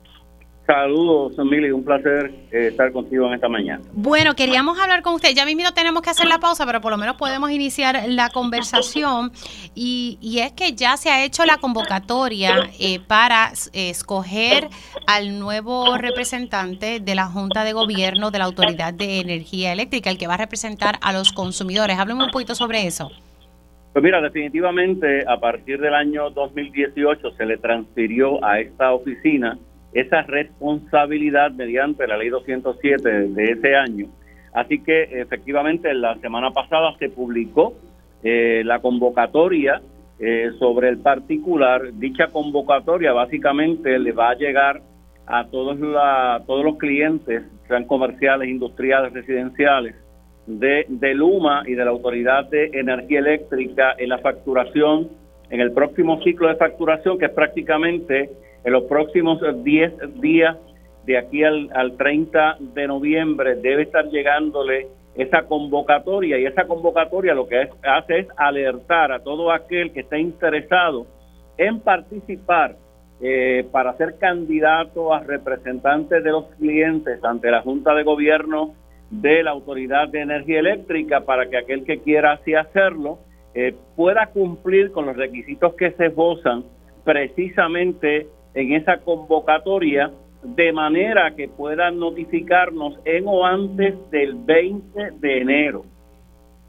Saludos, 0.67 1.39
Emily, 1.39 1.71
un 1.71 1.85
placer 1.85 2.33
eh, 2.51 2.69
estar 2.69 2.91
contigo 2.91 3.29
en 3.29 3.35
esta 3.35 3.49
mañana. 3.49 3.85
Bueno, 3.93 4.35
queríamos 4.35 4.77
hablar 4.81 5.01
con 5.03 5.15
usted. 5.15 5.29
Ya 5.33 5.45
mismo 5.45 5.63
tenemos 5.73 6.03
que 6.03 6.11
hacer 6.11 6.27
la 6.27 6.39
pausa, 6.39 6.67
pero 6.67 6.81
por 6.81 6.91
lo 6.91 6.99
menos 6.99 7.15
podemos 7.15 7.53
iniciar 7.53 8.03
la 8.09 8.31
conversación. 8.31 9.31
Y, 9.77 10.19
y 10.21 10.41
es 10.41 10.51
que 10.53 10.73
ya 10.73 10.97
se 10.97 11.11
ha 11.11 11.25
hecho 11.25 11.45
la 11.45 11.59
convocatoria 11.59 12.69
eh, 12.81 12.99
para 12.99 13.53
eh, 13.73 13.91
escoger 13.91 14.67
al 15.07 15.39
nuevo 15.39 15.99
representante 15.99 16.99
de 16.99 17.15
la 17.15 17.27
Junta 17.27 17.63
de 17.63 17.73
Gobierno 17.73 18.33
de 18.33 18.39
la 18.41 18.47
Autoridad 18.47 18.93
de 18.93 19.21
Energía 19.21 19.73
Eléctrica, 19.73 20.11
el 20.11 20.19
que 20.19 20.27
va 20.27 20.35
a 20.35 20.39
representar 20.39 20.97
a 21.01 21.13
los 21.13 21.33
consumidores. 21.33 21.97
Hábleme 21.97 22.25
un 22.25 22.31
poquito 22.31 22.57
sobre 22.57 22.89
eso. 22.89 23.13
Pues 23.93 24.03
mira, 24.03 24.21
definitivamente 24.21 25.25
a 25.29 25.39
partir 25.39 25.81
del 25.81 25.95
año 25.95 26.29
2018 26.31 27.31
se 27.37 27.47
le 27.47 27.57
transfirió 27.57 28.45
a 28.45 28.59
esta 28.59 28.93
oficina 28.93 29.57
esa 30.01 30.23
responsabilidad 30.23 31.53
mediante 31.53 32.07
la 32.07 32.17
ley 32.19 32.29
207 32.29 33.29
de 33.29 33.45
ese 33.45 33.75
año. 33.75 34.07
Así 34.53 34.83
que 34.83 35.03
efectivamente 35.21 35.93
la 35.95 36.17
semana 36.17 36.51
pasada 36.51 36.95
se 36.99 37.09
publicó 37.09 37.75
eh, 38.23 38.63
la 38.65 38.81
convocatoria 38.81 39.81
eh, 40.19 40.51
sobre 40.59 40.91
el 40.91 40.99
particular. 40.99 41.93
Dicha 41.95 42.29
convocatoria 42.29 43.13
básicamente 43.13 43.99
le 43.99 44.13
va 44.13 44.31
a 44.31 44.35
llegar 44.35 44.83
a 45.27 45.47
todos, 45.47 45.79
la, 45.81 46.43
todos 46.47 46.65
los 46.65 46.77
clientes, 46.77 47.43
sean 47.67 47.85
comerciales, 47.85 48.49
industriales, 48.49 49.13
residenciales, 49.13 49.95
de, 50.47 50.87
de 50.89 51.15
Luma 51.15 51.65
y 51.67 51.75
de 51.75 51.85
la 51.85 51.91
Autoridad 51.91 52.49
de 52.51 52.71
Energía 52.73 53.19
Eléctrica 53.19 53.95
en 53.99 54.11
la 54.11 54.19
facturación, 54.19 55.09
en 55.51 55.61
el 55.61 55.73
próximo 55.73 56.23
ciclo 56.23 56.49
de 56.49 56.57
facturación, 56.57 57.19
que 57.19 57.27
es 57.27 57.33
prácticamente 57.33 58.31
en 58.67 58.73
los 58.73 58.83
próximos 58.85 59.39
10 59.63 60.21
días, 60.21 60.57
de 61.05 61.17
aquí 61.17 61.45
al, 61.45 61.97
30 61.97 62.57
de 62.75 62.89
noviembre, 62.89 63.55
debe 63.55 63.85
estar 63.85 64.07
llegándole 64.09 64.89
esa 65.15 65.45
convocatoria. 65.45 66.37
Y 66.37 66.47
esa 66.47 66.67
convocatoria 66.67 67.33
lo 67.33 67.47
que 67.47 67.69
hace 67.85 68.19
es 68.19 68.27
alertar 68.37 69.13
a 69.13 69.21
todo 69.21 69.53
aquel 69.53 69.93
que 69.93 70.01
esté 70.01 70.19
interesado 70.19 71.07
en 71.57 71.79
participar 71.79 72.75
eh, 73.21 73.65
para 73.71 73.97
ser 73.99 74.19
candidato 74.19 75.15
a 75.15 75.21
representante 75.21 76.21
de 76.21 76.31
los 76.33 76.47
clientes 76.57 77.23
ante 77.23 77.53
la 77.53 77.63
Junta 77.63 77.95
de 77.95 78.03
Gobierno 78.03 78.75
de 79.11 79.45
la 79.45 79.53
Autoridad 79.53 80.09
de 80.09 80.23
Energía 80.23 80.59
Eléctrica 80.59 81.21
para 81.21 81.49
que 81.49 81.57
aquel 81.57 81.85
que 81.85 82.01
quiera 82.01 82.33
así 82.33 82.55
hacerlo 82.55 83.21
eh, 83.55 83.77
pueda 83.95 84.27
cumplir 84.27 84.91
con 84.91 85.07
los 85.07 85.17
requisitos 85.17 85.75
que 85.75 85.93
se 85.93 86.09
gozan 86.09 86.65
precisamente 87.05 88.27
en 88.57 88.73
esa 88.73 88.97
convocatoria 88.99 90.11
de 90.43 90.73
manera 90.73 91.35
que 91.37 91.47
puedan 91.47 91.99
notificarnos 91.99 92.99
en 93.05 93.25
o 93.27 93.45
antes 93.45 93.95
del 94.11 94.35
20 94.35 95.11
de 95.21 95.41
enero. 95.41 95.85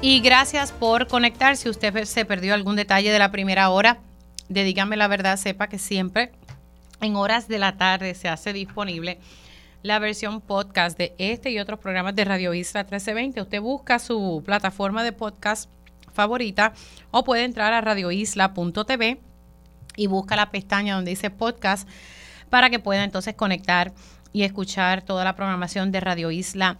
y 0.00 0.20
gracias 0.20 0.72
por 0.72 1.06
conectar. 1.06 1.56
Si 1.56 1.68
usted 1.68 2.04
se 2.04 2.24
perdió 2.24 2.54
algún 2.54 2.76
detalle 2.76 3.10
de 3.10 3.18
la 3.18 3.30
primera 3.30 3.70
hora 3.70 3.98
de 4.48 4.64
Dígame 4.64 4.96
la 4.96 5.08
verdad, 5.08 5.36
sepa 5.36 5.68
que 5.68 5.78
siempre 5.78 6.32
en 7.00 7.16
horas 7.16 7.48
de 7.48 7.58
la 7.58 7.76
tarde 7.76 8.14
se 8.14 8.28
hace 8.28 8.52
disponible 8.52 9.18
la 9.82 9.98
versión 9.98 10.40
podcast 10.40 10.98
de 10.98 11.14
este 11.18 11.50
y 11.50 11.58
otros 11.58 11.78
programas 11.78 12.14
de 12.14 12.24
Radio 12.24 12.54
Isla 12.54 12.82
1320. 12.82 13.40
Usted 13.40 13.60
busca 13.60 13.98
su 13.98 14.42
plataforma 14.44 15.04
de 15.04 15.12
podcast 15.12 15.70
favorita 16.12 16.72
o 17.10 17.24
puede 17.24 17.44
entrar 17.44 17.72
a 17.72 17.80
radioisla.tv 17.80 19.20
y 19.96 20.06
busca 20.06 20.36
la 20.36 20.50
pestaña 20.50 20.94
donde 20.94 21.10
dice 21.10 21.30
podcast 21.30 21.88
para 22.50 22.70
que 22.70 22.78
pueda 22.78 23.04
entonces 23.04 23.34
conectar 23.34 23.92
y 24.32 24.42
escuchar 24.42 25.02
toda 25.02 25.24
la 25.24 25.36
programación 25.36 25.92
de 25.92 26.00
Radio 26.00 26.30
Isla 26.30 26.78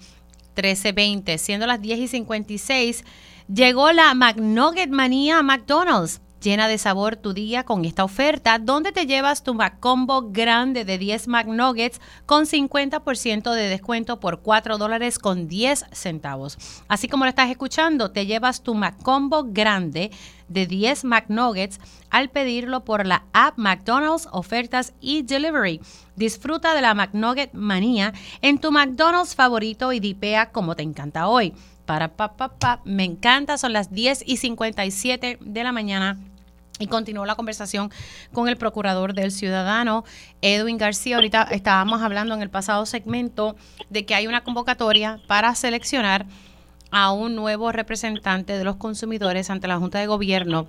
1320. 0.57 1.39
Siendo 1.39 1.67
las 1.67 1.81
10 1.81 1.99
y 1.99 2.09
56, 2.09 3.05
llegó 3.53 3.93
la 3.93 4.15
McNugget 4.15 4.91
Manía 4.91 5.39
a 5.39 5.43
McDonald's. 5.43 6.21
Llena 6.47 6.69
de 6.69 6.79
sabor 6.79 7.17
tu 7.17 7.33
día 7.33 7.65
con 7.65 7.85
esta 7.85 8.05
oferta, 8.05 8.61
donde 8.61 8.93
te 8.93 9.07
llevas 9.07 9.43
tu 9.43 9.53
McCombo 9.53 10.31
grande 10.31 10.85
de 10.85 10.97
10 10.97 11.27
McNuggets 11.27 12.01
con 12.25 12.45
50% 12.45 13.53
de 13.53 13.69
descuento 13.69 14.21
por 14.21 14.43
4 14.43 14.79
dólares 14.79 15.19
con 15.19 15.49
10 15.49 15.87
centavos. 15.91 16.57
Así 16.87 17.09
como 17.09 17.25
lo 17.25 17.31
estás 17.31 17.51
escuchando, 17.51 18.13
te 18.13 18.27
llevas 18.27 18.63
tu 18.63 18.77
McCombo 18.77 19.47
grande 19.49 20.13
de 20.47 20.67
10 20.69 21.03
McNuggets 21.07 21.81
al 22.11 22.31
pedirlo 22.31 22.85
por 22.85 23.07
la 23.07 23.25
app 23.33 23.59
McDonald's 23.59 24.29
Ofertas 24.31 24.93
y 25.01 25.23
Delivery. 25.23 25.81
Disfruta 26.15 26.77
de 26.77 26.81
la 26.81 26.95
McNugget 26.95 27.55
manía 27.55 28.13
en 28.41 28.59
tu 28.59 28.71
McDonald's 28.71 29.35
favorito 29.35 29.93
y 29.93 29.99
dipea 29.99 30.53
como 30.53 30.77
te 30.77 30.85
encanta 30.85 31.27
hoy. 31.27 31.55
Para 31.87 32.15
pa, 32.15 32.37
pa, 32.37 32.57
pa, 32.57 32.83
me 32.85 33.03
encanta, 33.03 33.59
son 33.59 33.73
las 33.73 33.91
10 33.93 34.23
y 34.27 34.37
57 34.37 35.39
de 35.41 35.65
la 35.65 35.73
mañana 35.73 36.17
y 36.79 36.87
continuó 36.87 37.25
la 37.25 37.35
conversación 37.35 37.91
con 38.33 38.49
el 38.49 38.57
procurador 38.57 39.15
del 39.15 39.31
ciudadano, 39.31 40.05
Edwin 40.43 40.79
García. 40.79 41.17
Ahorita 41.17 41.43
estábamos 41.51 42.03
hablando 42.03 42.35
en 42.35 42.43
el 42.43 42.51
pasado 42.51 42.87
segmento 42.87 43.57
de 43.89 44.05
que 44.05 44.15
hay 44.15 44.27
una 44.27 44.45
convocatoria 44.45 45.21
para 45.27 45.55
seleccionar 45.55 46.27
a 46.91 47.13
un 47.13 47.35
nuevo 47.35 47.73
representante 47.73 48.57
de 48.57 48.65
los 48.65 48.77
consumidores 48.77 49.51
ante 49.51 49.69
la 49.69 49.79
Junta 49.79 49.99
de 49.99 50.07
Gobierno 50.07 50.69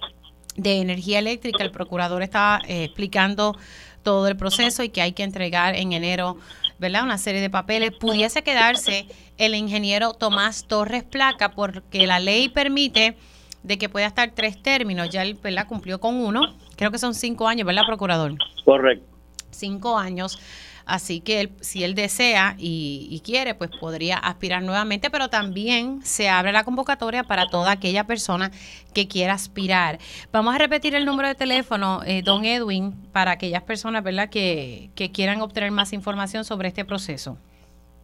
de 0.55 0.81
Energía 0.81 1.19
Eléctrica. 1.19 1.63
El 1.63 1.71
procurador 1.71 2.23
está 2.23 2.61
eh, 2.67 2.85
explicando 2.85 3.57
todo 4.03 4.27
el 4.27 4.37
proceso 4.37 4.83
y 4.83 4.89
que 4.89 5.01
hay 5.01 5.11
que 5.11 5.23
entregar 5.23 5.75
en 5.75 5.93
enero, 5.93 6.37
¿verdad? 6.79 7.03
Una 7.03 7.17
serie 7.17 7.41
de 7.41 7.49
papeles. 7.49 7.91
Pudiese 7.91 8.41
quedarse 8.41 9.05
el 9.37 9.53
ingeniero 9.53 10.13
Tomás 10.13 10.65
Torres 10.65 11.03
Placa 11.03 11.51
porque 11.51 12.07
la 12.07 12.19
ley 12.19 12.49
permite 12.49 13.17
de 13.63 13.77
que 13.77 13.89
pueda 13.89 14.07
estar 14.07 14.31
tres 14.31 14.61
términos. 14.61 15.09
Ya 15.09 15.23
él 15.23 15.37
¿verdad? 15.41 15.67
cumplió 15.67 15.99
con 15.99 16.15
uno. 16.15 16.55
Creo 16.75 16.91
que 16.91 16.97
son 16.97 17.13
cinco 17.13 17.47
años, 17.47 17.65
¿verdad, 17.65 17.83
procurador? 17.85 18.33
Correcto. 18.65 19.05
Cinco 19.51 19.97
años. 19.97 20.39
Así 20.87 21.19
que 21.19 21.41
él, 21.41 21.49
si 21.59 21.83
él 21.83 21.95
desea 21.95 22.55
y, 22.57 23.21
quiere, 23.25 23.53
pues 23.55 23.69
podría 23.77 24.15
aspirar 24.15 24.63
nuevamente, 24.63 25.09
pero 25.09 25.27
también 25.27 26.01
se 26.01 26.29
abre 26.29 26.53
la 26.53 26.63
convocatoria 26.63 27.23
para 27.23 27.47
toda 27.47 27.73
aquella 27.73 28.05
persona 28.05 28.51
que 28.93 29.09
quiera 29.09 29.33
aspirar. 29.33 29.99
Vamos 30.31 30.55
a 30.55 30.57
repetir 30.57 30.95
el 30.95 31.03
número 31.03 31.27
de 31.27 31.35
teléfono, 31.35 31.99
eh, 32.05 32.21
don 32.23 32.45
Edwin, 32.45 32.93
para 33.11 33.31
aquellas 33.31 33.63
personas 33.63 34.01
¿verdad? 34.01 34.29
Que, 34.29 34.89
que 34.95 35.11
quieran 35.11 35.41
obtener 35.41 35.71
más 35.71 35.91
información 35.91 36.45
sobre 36.45 36.69
este 36.69 36.85
proceso. 36.85 37.37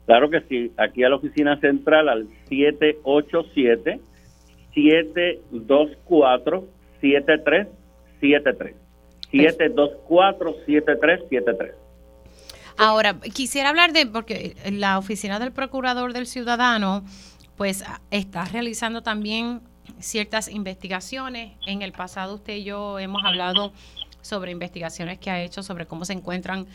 Claro 0.06 0.30
que 0.30 0.42
sí, 0.50 0.74
aquí 0.76 1.06
a 1.06 1.10
la 1.10 1.16
oficina 1.16 1.58
central 1.62 2.10
al 2.10 2.28
787 2.50 4.02
724 4.74 6.68
7373 7.02 8.76
724 9.32 10.54
7373 10.66 11.84
Ahora, 12.78 13.20
quisiera 13.20 13.70
hablar 13.70 13.94
de, 13.94 14.06
porque 14.08 14.56
la 14.72 14.98
oficina 14.98 15.40
del 15.40 15.52
Procurador 15.52 16.14
del 16.14 16.26
Ciudadano, 16.26 17.04
pues 17.56 17.84
está 18.10 18.46
realizando 18.46 19.04
también 19.04 19.62
ciertas 20.00 20.48
investigaciones. 20.48 21.54
En 21.68 21.82
el 21.82 21.92
pasado 21.92 22.36
usted 22.36 22.56
y 22.56 22.64
yo 22.64 22.98
hemos 23.00 23.24
hablado 23.24 23.74
sobre 24.22 24.52
investigaciones 24.52 25.20
que 25.20 25.30
ha 25.30 25.42
hecho 25.42 25.62
sobre 25.62 25.86
cómo 25.86 26.06
se 26.06 26.14
encuentran 26.14 26.66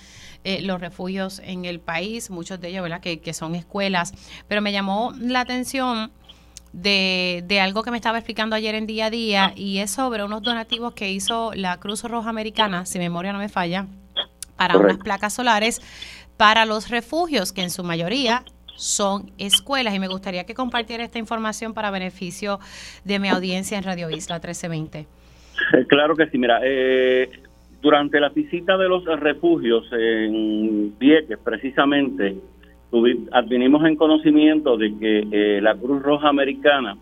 eh, 0.44 0.60
los 0.60 0.80
refugios 0.80 1.40
en 1.40 1.64
el 1.64 1.80
país, 1.80 2.30
muchos 2.30 2.60
de 2.60 2.68
ellos, 2.68 2.82
¿verdad?, 2.82 3.00
que, 3.00 3.20
que 3.20 3.32
son 3.32 3.54
escuelas. 3.54 4.12
Pero 4.46 4.60
me 4.60 4.70
llamó 4.70 5.12
la 5.18 5.40
atención 5.40 6.12
de, 6.72 7.44
de, 7.46 7.60
algo 7.60 7.82
que 7.82 7.90
me 7.90 7.96
estaba 7.96 8.18
explicando 8.18 8.56
ayer 8.56 8.74
en 8.74 8.86
día 8.86 9.06
a 9.06 9.10
día 9.10 9.52
y 9.56 9.78
es 9.78 9.90
sobre 9.90 10.24
unos 10.24 10.42
donativos 10.42 10.94
que 10.94 11.10
hizo 11.10 11.52
la 11.54 11.78
Cruz 11.78 12.04
Roja 12.04 12.30
Americana, 12.30 12.86
si 12.86 12.98
memoria 12.98 13.32
no 13.32 13.38
me 13.38 13.48
falla, 13.48 13.86
para 14.56 14.76
unas 14.76 14.98
placas 14.98 15.34
solares 15.34 15.80
para 16.38 16.64
los 16.64 16.88
refugios, 16.88 17.52
que 17.52 17.62
en 17.62 17.70
su 17.70 17.84
mayoría 17.84 18.44
son 18.76 19.32
escuelas. 19.38 19.94
Y 19.94 19.98
me 19.98 20.08
gustaría 20.08 20.44
que 20.44 20.54
compartiera 20.54 21.04
esta 21.04 21.18
información 21.18 21.74
para 21.74 21.90
beneficio 21.90 22.60
de 23.04 23.18
mi 23.18 23.28
audiencia 23.28 23.76
en 23.76 23.84
Radio 23.84 24.08
Isla 24.08 24.36
1320. 24.36 25.00
Eh, 25.00 25.06
claro 25.88 26.16
que 26.16 26.28
sí, 26.28 26.38
mira, 26.38 26.60
eh, 26.62 27.28
durante 27.82 28.20
la 28.20 28.28
visita 28.28 28.76
de 28.76 28.88
los 28.88 29.04
refugios 29.04 29.84
en 29.92 30.96
Vieques, 30.98 31.38
precisamente, 31.42 32.36
advinimos 33.32 33.84
en 33.84 33.96
conocimiento 33.96 34.76
de 34.76 34.96
que 34.98 35.26
eh, 35.30 35.60
la 35.60 35.74
Cruz 35.74 36.02
Roja 36.02 36.28
Americana 36.28 36.96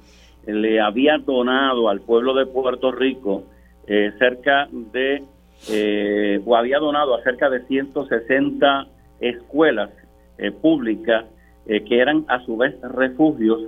le 0.47 0.80
había 0.80 1.18
donado 1.18 1.89
al 1.89 2.01
pueblo 2.01 2.34
de 2.34 2.47
Puerto 2.47 2.93
Rico 2.93 3.45
eh, 3.87 4.12
cerca 4.18 4.68
de, 4.70 5.22
eh, 5.70 6.41
o 6.45 6.57
había 6.57 6.78
donado 6.78 7.14
a 7.14 7.22
cerca 7.22 7.49
de 7.51 7.64
160 7.66 8.87
escuelas 9.20 9.91
públicas 10.61 11.24
que 11.66 11.99
eran 11.99 12.26
a 12.28 12.45
su 12.45 12.59
vez 12.59 12.78
refugios, 12.82 13.62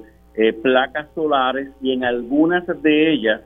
placas 0.63 1.09
solares 1.15 1.71
y 1.81 1.95
en 1.95 2.05
algunas 2.05 2.67
de 2.83 3.11
ellas, 3.11 3.41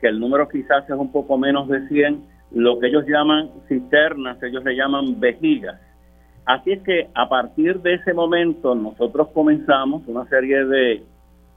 que 0.00 0.06
el 0.06 0.20
número 0.20 0.48
quizás 0.48 0.88
es 0.88 0.96
un 0.96 1.10
poco 1.10 1.36
menos 1.36 1.66
de 1.66 1.88
100, 1.88 2.22
lo 2.52 2.78
que 2.78 2.86
ellos 2.86 3.04
llaman 3.08 3.50
cisternas, 3.66 4.40
ellos 4.44 4.62
le 4.62 4.76
llaman 4.76 5.18
vejigas 5.18 5.80
Así 6.48 6.72
es 6.72 6.82
que 6.82 7.10
a 7.14 7.28
partir 7.28 7.78
de 7.82 7.92
ese 7.92 8.14
momento 8.14 8.74
nosotros 8.74 9.28
comenzamos 9.34 10.02
una 10.06 10.26
serie 10.30 10.64
de, 10.64 11.02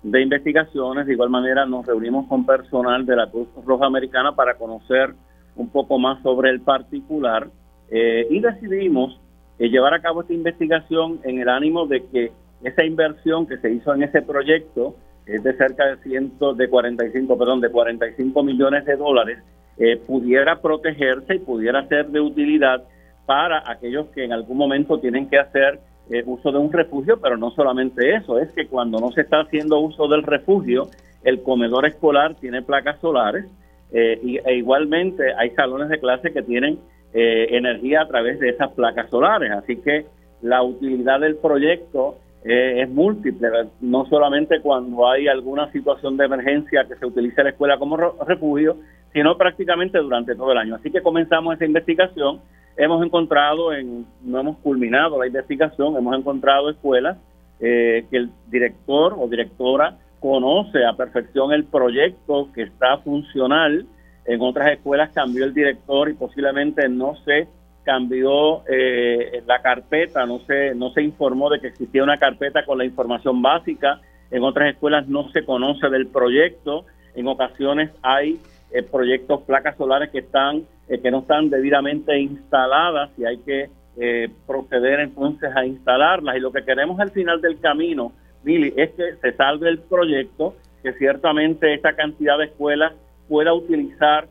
investigaciones, 0.04 1.06
de 1.06 1.14
igual 1.14 1.30
manera 1.30 1.66
nos 1.66 1.86
reunimos 1.86 2.28
con 2.28 2.46
personal 2.46 3.06
de 3.06 3.16
la 3.16 3.32
Cruz 3.32 3.48
Roja 3.66 3.86
Americana 3.86 4.36
para 4.36 4.56
conocer 4.56 5.14
un 5.56 5.70
poco 5.70 5.98
más 5.98 6.22
sobre 6.24 6.50
el 6.50 6.60
particular 6.60 7.48
eh, 7.89 8.28
y 8.30 8.42
decidimos 8.42 9.18
eh, 9.60 9.70
llevar 9.70 9.94
a 9.94 10.02
cabo 10.02 10.24
esta 10.24 10.34
investigación 10.34 11.22
en 11.24 11.39
el 11.39 11.48
ánimo 11.48 11.88
de 11.88 12.06
que 12.08 12.34
esa 12.62 12.84
inversión 12.84 13.48
que 13.48 13.60
se 13.60 13.72
hizo 13.72 13.94
en 13.94 14.04
ese 14.04 14.22
proyecto 14.22 14.98
es 15.26 15.42
de 15.42 15.56
cerca 15.56 15.86
de 15.86 16.04
ciento, 16.04 16.54
de 16.54 16.68
45, 16.68 17.38
perdón, 17.38 17.62
de 17.62 17.70
45 17.70 18.44
millones 18.44 18.84
de 18.84 18.98
dólares, 18.98 19.39
eh, 19.78 19.96
pudiera 20.06 20.62
protegerse 20.62 21.36
y 21.36 21.39
pudiera 21.39 21.88
ser 21.88 22.08
de 22.10 22.20
utilidad 22.20 22.84
para 23.32 23.63
aquellos 23.65 24.07
que 24.07 24.25
en 24.25 24.34
algún 24.34 24.57
momento 24.57 24.99
tienen 24.99 25.29
que 25.29 25.39
hacer 25.39 25.79
eh, 26.09 26.21
uso 26.25 26.51
de 26.51 26.57
un 26.57 26.69
refugio, 26.69 27.17
pero 27.21 27.38
no 27.38 27.51
solamente 27.51 28.13
eso, 28.13 28.38
es 28.38 28.51
que 28.51 28.67
cuando 28.67 28.99
no 28.99 29.09
se 29.13 29.21
está 29.21 29.39
haciendo 29.39 29.79
uso 29.79 30.09
del 30.09 30.23
refugio, 30.23 30.89
el 31.23 31.41
comedor 31.41 31.86
escolar 31.86 32.36
tiene 32.36 32.61
placas 32.61 32.99
solares, 32.99 33.45
e 33.93 34.55
igualmente 34.57 35.34
hay 35.34 35.51
salones 35.51 35.88
de 35.88 35.99
clase 35.99 36.34
que 36.34 36.41
tienen 36.41 36.77
energía 37.13 38.01
a 38.01 38.07
través 38.09 38.38
de 38.41 38.49
esas 38.49 38.71
placas 38.71 39.09
solares. 39.09 39.49
Así 39.51 39.77
que 39.77 40.05
la 40.41 40.61
utilidad 40.61 41.21
del 41.21 41.36
proyecto 41.36 42.15
es 42.43 42.89
múltiple, 42.89 43.49
no 43.79 44.05
solamente 44.07 44.59
cuando 44.59 45.07
hay 45.09 45.27
alguna 45.27 45.71
situación 45.71 46.17
de 46.17 46.25
emergencia 46.25 46.86
que 46.86 46.95
se 46.95 47.05
utilice 47.05 47.43
la 47.43 47.51
escuela 47.51 47.77
como 47.77 47.95
refugio, 47.97 48.75
sino 49.13 49.38
prácticamente 49.38 49.99
durante 49.99 50.36
todo 50.36 50.51
el 50.51 50.57
año. 50.57 50.75
Así 50.75 50.89
que 50.91 51.01
comenzamos 51.01 51.55
esa 51.55 51.65
investigación, 51.65 52.39
hemos 52.82 53.05
encontrado, 53.05 53.73
en, 53.73 54.07
no 54.23 54.39
hemos 54.39 54.57
culminado 54.57 55.19
la 55.19 55.27
investigación, 55.27 55.95
hemos 55.95 56.17
encontrado 56.17 56.71
escuelas 56.71 57.15
eh, 57.59 58.05
que 58.09 58.17
el 58.17 58.32
director 58.47 59.15
o 59.19 59.27
directora 59.27 59.99
conoce 60.19 60.84
a 60.84 60.93
perfección 60.93 61.53
el 61.53 61.65
proyecto 61.65 62.49
que 62.53 62.63
está 62.63 62.97
funcional, 62.97 63.86
en 64.25 64.41
otras 64.41 64.71
escuelas 64.71 65.11
cambió 65.13 65.45
el 65.45 65.53
director 65.53 66.09
y 66.09 66.13
posiblemente 66.13 66.89
no 66.89 67.15
se 67.23 67.47
cambió 67.84 68.63
eh, 68.67 69.43
la 69.45 69.61
carpeta, 69.61 70.25
no 70.25 70.39
se, 70.39 70.73
no 70.73 70.91
se 70.91 71.03
informó 71.03 71.51
de 71.51 71.59
que 71.59 71.67
existía 71.67 72.03
una 72.03 72.17
carpeta 72.17 72.65
con 72.65 72.79
la 72.79 72.86
información 72.86 73.43
básica, 73.43 74.01
en 74.32 74.43
otras 74.43 74.73
escuelas 74.73 75.07
no 75.07 75.29
se 75.29 75.45
conoce 75.45 75.88
del 75.89 76.07
proyecto, 76.07 76.86
en 77.13 77.27
ocasiones 77.27 77.91
hay 78.01 78.39
eh, 78.74 78.84
proyectos 78.84 79.41
placas 79.41 79.76
solares 79.76 80.09
que 80.11 80.19
están 80.19 80.63
eh, 80.88 80.99
que 81.01 81.11
no 81.11 81.19
están 81.19 81.49
debidamente 81.49 82.17
instaladas 82.17 83.09
y 83.17 83.26
hay 83.26 83.38
que 83.39 83.69
eh, 83.97 84.30
proceder 84.47 85.01
entonces 85.01 85.51
a 85.53 85.65
instalarlas. 85.65 86.38
Y 86.38 86.39
lo 86.39 86.53
que 86.53 86.63
queremos 86.63 86.97
al 87.01 87.11
final 87.11 87.41
del 87.41 87.59
camino 87.59 88.13
Billy 88.43 88.74
es 88.78 88.91
que 88.91 89.15
se 89.22 89.34
salve 89.34 89.67
el 89.67 89.80
proyecto 89.80 90.55
que 90.84 90.93
ciertamente 90.93 91.74
esta 91.74 91.97
cantidad 91.97 92.38
de 92.38 92.45
escuelas 92.45 92.93
pueda 93.28 93.53
utilizar 93.53 94.28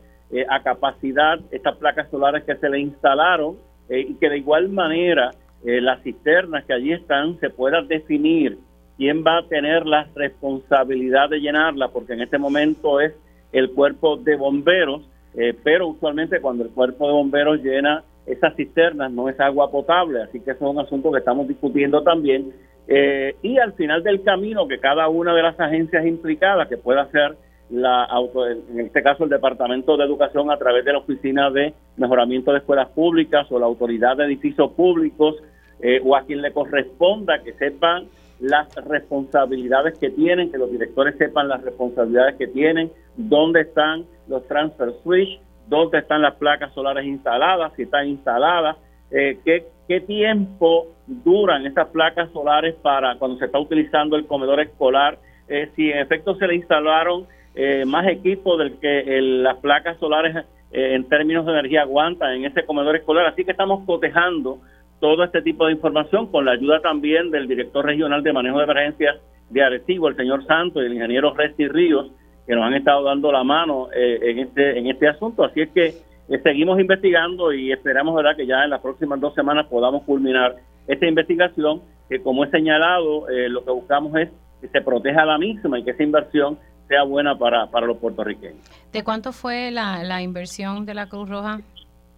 a 0.49 0.63
capacidad 0.63 1.39
estas 1.51 1.75
placas 1.75 2.09
solares 2.09 2.43
que 2.43 2.55
se 2.55 2.69
le 2.69 2.79
instalaron 2.79 3.57
y 3.89 4.13
que 4.15 4.29
de 4.29 4.37
igual 4.37 4.69
manera 4.69 5.31
las 5.63 6.01
cisternas 6.03 6.63
que 6.63 6.73
allí 6.73 6.93
están 6.93 7.37
se 7.41 7.49
pueda 7.49 7.81
definir 7.81 8.57
quién 8.97 9.23
va 9.25 9.39
a 9.39 9.47
tener 9.47 9.85
la 9.85 10.07
responsabilidad 10.15 11.29
de 11.29 11.39
llenarla 11.39 11.89
porque 11.89 12.13
en 12.13 12.21
este 12.21 12.37
momento 12.37 13.01
es 13.01 13.13
el 13.51 13.71
cuerpo 13.71 14.17
de 14.17 14.35
bomberos, 14.35 15.01
eh, 15.35 15.53
pero 15.63 15.87
usualmente 15.87 16.41
cuando 16.41 16.63
el 16.63 16.71
cuerpo 16.71 17.07
de 17.07 17.13
bomberos 17.13 17.61
llena 17.61 18.03
esas 18.25 18.55
cisternas 18.55 19.11
no 19.11 19.29
es 19.29 19.39
agua 19.39 19.71
potable, 19.71 20.21
así 20.21 20.39
que 20.39 20.51
eso 20.51 20.65
es 20.65 20.75
un 20.75 20.79
asunto 20.79 21.11
que 21.11 21.19
estamos 21.19 21.47
discutiendo 21.47 22.03
también. 22.03 22.53
Eh, 22.87 23.35
y 23.41 23.57
al 23.57 23.73
final 23.73 24.03
del 24.03 24.21
camino, 24.23 24.67
que 24.67 24.79
cada 24.79 25.07
una 25.07 25.33
de 25.33 25.43
las 25.43 25.59
agencias 25.59 26.05
implicadas, 26.05 26.67
que 26.67 26.77
pueda 26.77 27.09
ser 27.11 27.35
la 27.69 28.03
auto, 28.03 28.47
en 28.47 28.81
este 28.81 29.01
caso 29.01 29.23
el 29.23 29.29
Departamento 29.29 29.95
de 29.95 30.03
Educación 30.03 30.51
a 30.51 30.57
través 30.57 30.83
de 30.83 30.91
la 30.91 30.99
Oficina 30.99 31.49
de 31.49 31.73
Mejoramiento 31.95 32.51
de 32.51 32.59
Escuelas 32.59 32.89
Públicas 32.89 33.47
o 33.49 33.59
la 33.59 33.65
Autoridad 33.65 34.17
de 34.17 34.25
Edificios 34.25 34.71
Públicos, 34.73 35.35
eh, 35.79 36.01
o 36.03 36.15
a 36.15 36.23
quien 36.23 36.41
le 36.41 36.51
corresponda 36.51 37.41
que 37.41 37.53
sepan 37.53 38.05
las 38.41 38.73
responsabilidades 38.75 39.97
que 39.99 40.09
tienen, 40.09 40.51
que 40.51 40.57
los 40.57 40.71
directores 40.71 41.15
sepan 41.17 41.47
las 41.47 41.61
responsabilidades 41.61 42.35
que 42.37 42.47
tienen, 42.47 42.91
dónde 43.15 43.61
están 43.61 44.05
los 44.27 44.47
transfer 44.47 44.93
switch, 45.03 45.39
dónde 45.67 45.99
están 45.99 46.23
las 46.23 46.35
placas 46.35 46.73
solares 46.73 47.05
instaladas, 47.05 47.71
si 47.75 47.83
están 47.83 48.07
instaladas, 48.07 48.77
eh, 49.11 49.39
qué, 49.45 49.67
qué 49.87 50.01
tiempo 50.01 50.87
duran 51.05 51.67
estas 51.67 51.89
placas 51.89 52.31
solares 52.31 52.73
para 52.81 53.15
cuando 53.19 53.37
se 53.37 53.45
está 53.45 53.59
utilizando 53.59 54.15
el 54.15 54.25
comedor 54.25 54.59
escolar, 54.59 55.19
eh, 55.47 55.69
si 55.75 55.91
en 55.91 55.99
efecto 55.99 56.35
se 56.35 56.47
le 56.47 56.55
instalaron 56.55 57.27
eh, 57.53 57.85
más 57.85 58.07
equipo 58.07 58.57
del 58.57 58.79
que 58.79 59.03
las 59.21 59.57
placas 59.57 59.97
solares 59.99 60.35
en 60.73 61.03
términos 61.09 61.45
de 61.45 61.51
energía 61.51 61.81
aguantan 61.81 62.33
en 62.33 62.45
ese 62.45 62.63
comedor 62.63 62.95
escolar. 62.95 63.25
Así 63.25 63.43
que 63.43 63.51
estamos 63.51 63.85
cotejando 63.85 64.59
todo 65.01 65.23
este 65.23 65.41
tipo 65.41 65.65
de 65.65 65.73
información 65.73 66.27
con 66.27 66.45
la 66.45 66.51
ayuda 66.51 66.79
también 66.79 67.31
del 67.31 67.47
director 67.47 67.83
regional 67.83 68.23
de 68.23 68.31
manejo 68.31 68.59
de 68.59 68.63
emergencias 68.65 69.17
de 69.49 69.63
Arecibo, 69.63 70.07
el 70.07 70.15
señor 70.15 70.45
Santos 70.45 70.81
y 70.81 70.85
el 70.85 70.93
ingeniero 70.93 71.33
Resti 71.33 71.67
Ríos, 71.67 72.11
que 72.45 72.55
nos 72.55 72.63
han 72.63 72.75
estado 72.75 73.03
dando 73.03 73.31
la 73.31 73.43
mano 73.43 73.89
eh, 73.91 74.19
en 74.21 74.39
este 74.39 74.77
en 74.77 74.87
este 74.87 75.07
asunto. 75.07 75.43
Así 75.43 75.61
es 75.61 75.69
que 75.71 75.87
eh, 75.87 76.39
seguimos 76.43 76.79
investigando 76.79 77.51
y 77.51 77.71
esperamos 77.71 78.15
verdad 78.15 78.35
que 78.37 78.45
ya 78.45 78.63
en 78.63 78.69
las 78.69 78.79
próximas 78.81 79.19
dos 79.19 79.33
semanas 79.33 79.65
podamos 79.67 80.03
culminar 80.03 80.55
esta 80.87 81.07
investigación, 81.07 81.81
que 82.07 82.21
como 82.21 82.45
he 82.45 82.51
señalado, 82.51 83.27
eh, 83.27 83.49
lo 83.49 83.65
que 83.65 83.71
buscamos 83.71 84.15
es 84.15 84.29
que 84.61 84.67
se 84.67 84.81
proteja 84.81 85.25
la 85.25 85.39
misma 85.39 85.79
y 85.79 85.83
que 85.83 85.91
esa 85.91 86.03
inversión 86.03 86.59
sea 86.87 87.03
buena 87.03 87.35
para, 87.37 87.71
para 87.71 87.87
los 87.87 87.97
puertorriqueños. 87.97 88.59
¿De 88.93 89.03
cuánto 89.03 89.31
fue 89.31 89.71
la, 89.71 90.03
la 90.03 90.21
inversión 90.21 90.85
de 90.85 90.93
la 90.93 91.07
Cruz 91.07 91.27
Roja? 91.27 91.59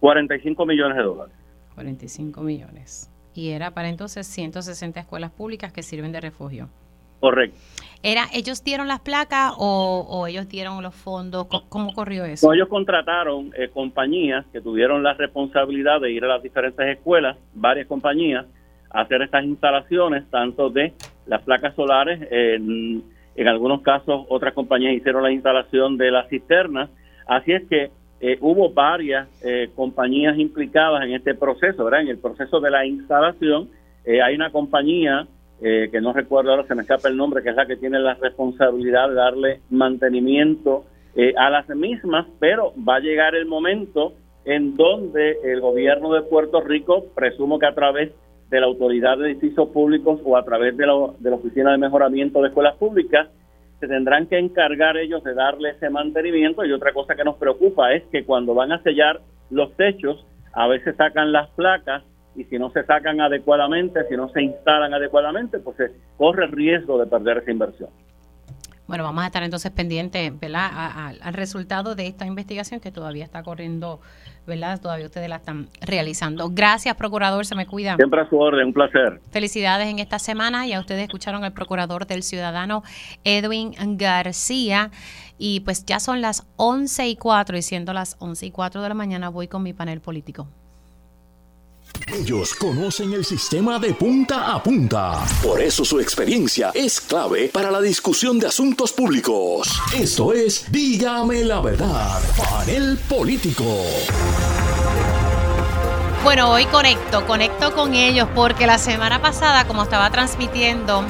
45 0.00 0.66
millones 0.66 0.98
de 0.98 1.02
dólares. 1.02 1.43
45 1.74 2.40
millones. 2.42 3.10
Y 3.34 3.50
era 3.50 3.72
para 3.72 3.88
entonces 3.88 4.26
160 4.26 5.00
escuelas 5.00 5.30
públicas 5.30 5.72
que 5.72 5.82
sirven 5.82 6.12
de 6.12 6.20
refugio. 6.20 6.68
Correcto. 7.20 7.58
Era, 8.02 8.26
¿Ellos 8.34 8.62
dieron 8.62 8.86
las 8.86 9.00
placas 9.00 9.54
o, 9.56 10.26
ellos 10.28 10.46
dieron 10.46 10.82
los 10.82 10.94
fondos? 10.94 11.46
¿Cómo, 11.70 11.92
corrió 11.94 12.24
eso? 12.26 12.52
ellos 12.52 12.68
contrataron 12.68 13.50
eh, 13.56 13.70
compañías 13.72 14.44
que 14.52 14.60
tuvieron 14.60 15.02
la 15.02 15.14
responsabilidad 15.14 16.00
de 16.02 16.12
ir 16.12 16.22
a 16.24 16.28
las 16.28 16.42
diferentes 16.42 16.86
escuelas, 16.86 17.38
varias 17.54 17.86
compañías, 17.86 18.44
a 18.90 19.00
hacer 19.00 19.22
estas 19.22 19.44
instalaciones, 19.44 20.28
tanto 20.30 20.68
de 20.68 20.92
las 21.26 21.42
placas 21.42 21.74
solares, 21.74 22.20
en, 22.30 23.02
en 23.36 23.48
algunos 23.48 23.80
casos 23.80 24.26
otras 24.28 24.52
compañías 24.52 24.94
hicieron 24.94 25.22
la 25.22 25.32
instalación 25.32 25.96
de 25.96 26.10
las 26.10 26.28
cisternas. 26.28 26.90
Así 27.26 27.52
es 27.52 27.66
que 27.68 27.90
eh, 28.20 28.38
hubo 28.40 28.70
varias 28.70 29.28
eh, 29.44 29.70
compañías 29.74 30.38
implicadas 30.38 31.04
en 31.04 31.14
este 31.14 31.34
proceso, 31.34 31.84
¿verdad? 31.84 32.02
En 32.02 32.08
el 32.08 32.18
proceso 32.18 32.60
de 32.60 32.70
la 32.70 32.86
instalación 32.86 33.68
eh, 34.04 34.22
hay 34.22 34.34
una 34.34 34.50
compañía 34.50 35.26
que 35.60 36.00
no 36.02 36.12
recuerdo 36.12 36.50
ahora, 36.50 36.66
se 36.66 36.74
me 36.74 36.82
escapa 36.82 37.08
el 37.08 37.16
nombre, 37.16 37.42
que 37.42 37.48
es 37.48 37.56
la 37.56 37.64
que 37.64 37.76
tiene 37.76 37.98
la 37.98 38.14
responsabilidad 38.14 39.08
de 39.08 39.14
darle 39.14 39.60
mantenimiento 39.70 40.84
a 41.38 41.48
las 41.48 41.66
mismas, 41.70 42.26
pero 42.38 42.74
va 42.86 42.96
a 42.96 43.00
llegar 43.00 43.34
el 43.34 43.46
momento 43.46 44.12
en 44.44 44.76
donde 44.76 45.38
el 45.42 45.62
gobierno 45.62 46.12
de 46.12 46.20
Puerto 46.20 46.60
Rico, 46.60 47.06
presumo 47.14 47.58
que 47.58 47.64
a 47.64 47.74
través 47.74 48.12
de 48.50 48.60
la 48.60 48.66
Autoridad 48.66 49.16
de 49.16 49.30
Edificios 49.30 49.70
Públicos 49.70 50.20
o 50.22 50.36
a 50.36 50.44
través 50.44 50.76
de 50.76 50.84
de 50.84 51.30
la 51.30 51.36
Oficina 51.36 51.72
de 51.72 51.78
Mejoramiento 51.78 52.42
de 52.42 52.48
Escuelas 52.48 52.76
Públicas, 52.76 53.30
se 53.80 53.88
tendrán 53.88 54.26
que 54.26 54.38
encargar 54.38 54.96
ellos 54.96 55.22
de 55.24 55.34
darle 55.34 55.70
ese 55.70 55.90
mantenimiento 55.90 56.64
y 56.64 56.72
otra 56.72 56.92
cosa 56.92 57.14
que 57.14 57.24
nos 57.24 57.36
preocupa 57.36 57.92
es 57.92 58.02
que 58.12 58.24
cuando 58.24 58.54
van 58.54 58.72
a 58.72 58.82
sellar 58.82 59.20
los 59.50 59.74
techos, 59.76 60.24
a 60.52 60.66
veces 60.68 60.96
sacan 60.96 61.32
las 61.32 61.50
placas 61.50 62.02
y 62.36 62.44
si 62.44 62.58
no 62.58 62.70
se 62.70 62.84
sacan 62.84 63.20
adecuadamente, 63.20 64.04
si 64.08 64.16
no 64.16 64.28
se 64.30 64.42
instalan 64.42 64.94
adecuadamente, 64.94 65.58
pues 65.58 65.76
se 65.76 65.90
corre 66.16 66.46
el 66.46 66.52
riesgo 66.52 66.98
de 66.98 67.06
perder 67.06 67.38
esa 67.38 67.50
inversión. 67.50 67.90
Bueno, 68.86 69.02
vamos 69.04 69.24
a 69.24 69.26
estar 69.26 69.42
entonces 69.42 69.70
pendientes, 69.70 70.38
¿verdad?, 70.38 71.16
al 71.20 71.34
resultado 71.34 71.94
de 71.94 72.06
esta 72.06 72.26
investigación 72.26 72.80
que 72.80 72.90
todavía 72.90 73.24
está 73.24 73.42
corriendo, 73.42 74.00
¿verdad? 74.46 74.78
Todavía 74.80 75.06
ustedes 75.06 75.28
la 75.28 75.36
están 75.36 75.70
realizando. 75.80 76.50
Gracias, 76.50 76.94
procurador, 76.96 77.46
se 77.46 77.54
me 77.54 77.66
cuida. 77.66 77.96
Siempre 77.96 78.20
a 78.20 78.28
su 78.28 78.38
orden, 78.38 78.66
un 78.66 78.72
placer. 78.74 79.22
Felicidades 79.30 79.88
en 79.88 80.00
esta 80.00 80.18
semana. 80.18 80.66
Ya 80.66 80.80
ustedes 80.80 81.02
escucharon 81.02 81.44
al 81.44 81.54
procurador 81.54 82.06
del 82.06 82.22
ciudadano 82.22 82.82
Edwin 83.24 83.74
García. 83.96 84.90
Y 85.38 85.60
pues 85.60 85.84
ya 85.84 85.98
son 85.98 86.20
las 86.20 86.46
11 86.56 87.08
y 87.08 87.16
4, 87.16 87.56
y 87.56 87.62
siendo 87.62 87.92
las 87.92 88.16
11 88.20 88.46
y 88.46 88.50
4 88.50 88.82
de 88.82 88.88
la 88.88 88.94
mañana, 88.94 89.30
voy 89.30 89.48
con 89.48 89.62
mi 89.62 89.72
panel 89.72 90.00
político. 90.00 90.46
Ellos 92.12 92.54
conocen 92.54 93.12
el 93.12 93.24
sistema 93.24 93.78
de 93.78 93.94
punta 93.94 94.52
a 94.54 94.62
punta. 94.62 95.24
Por 95.42 95.60
eso 95.60 95.84
su 95.84 96.00
experiencia 96.00 96.70
es 96.74 97.00
clave 97.00 97.48
para 97.48 97.70
la 97.70 97.80
discusión 97.80 98.38
de 98.38 98.46
asuntos 98.46 98.92
públicos. 98.92 99.80
Esto 99.94 100.32
es 100.32 100.70
Dígame 100.70 101.44
la 101.44 101.60
verdad, 101.60 102.22
panel 102.36 102.98
político. 103.08 103.64
Bueno, 106.22 106.50
hoy 106.50 106.66
conecto, 106.66 107.26
conecto 107.26 107.74
con 107.74 107.94
ellos 107.94 108.28
porque 108.34 108.66
la 108.66 108.78
semana 108.78 109.20
pasada, 109.20 109.66
como 109.66 109.82
estaba 109.82 110.10
transmitiendo 110.10 111.04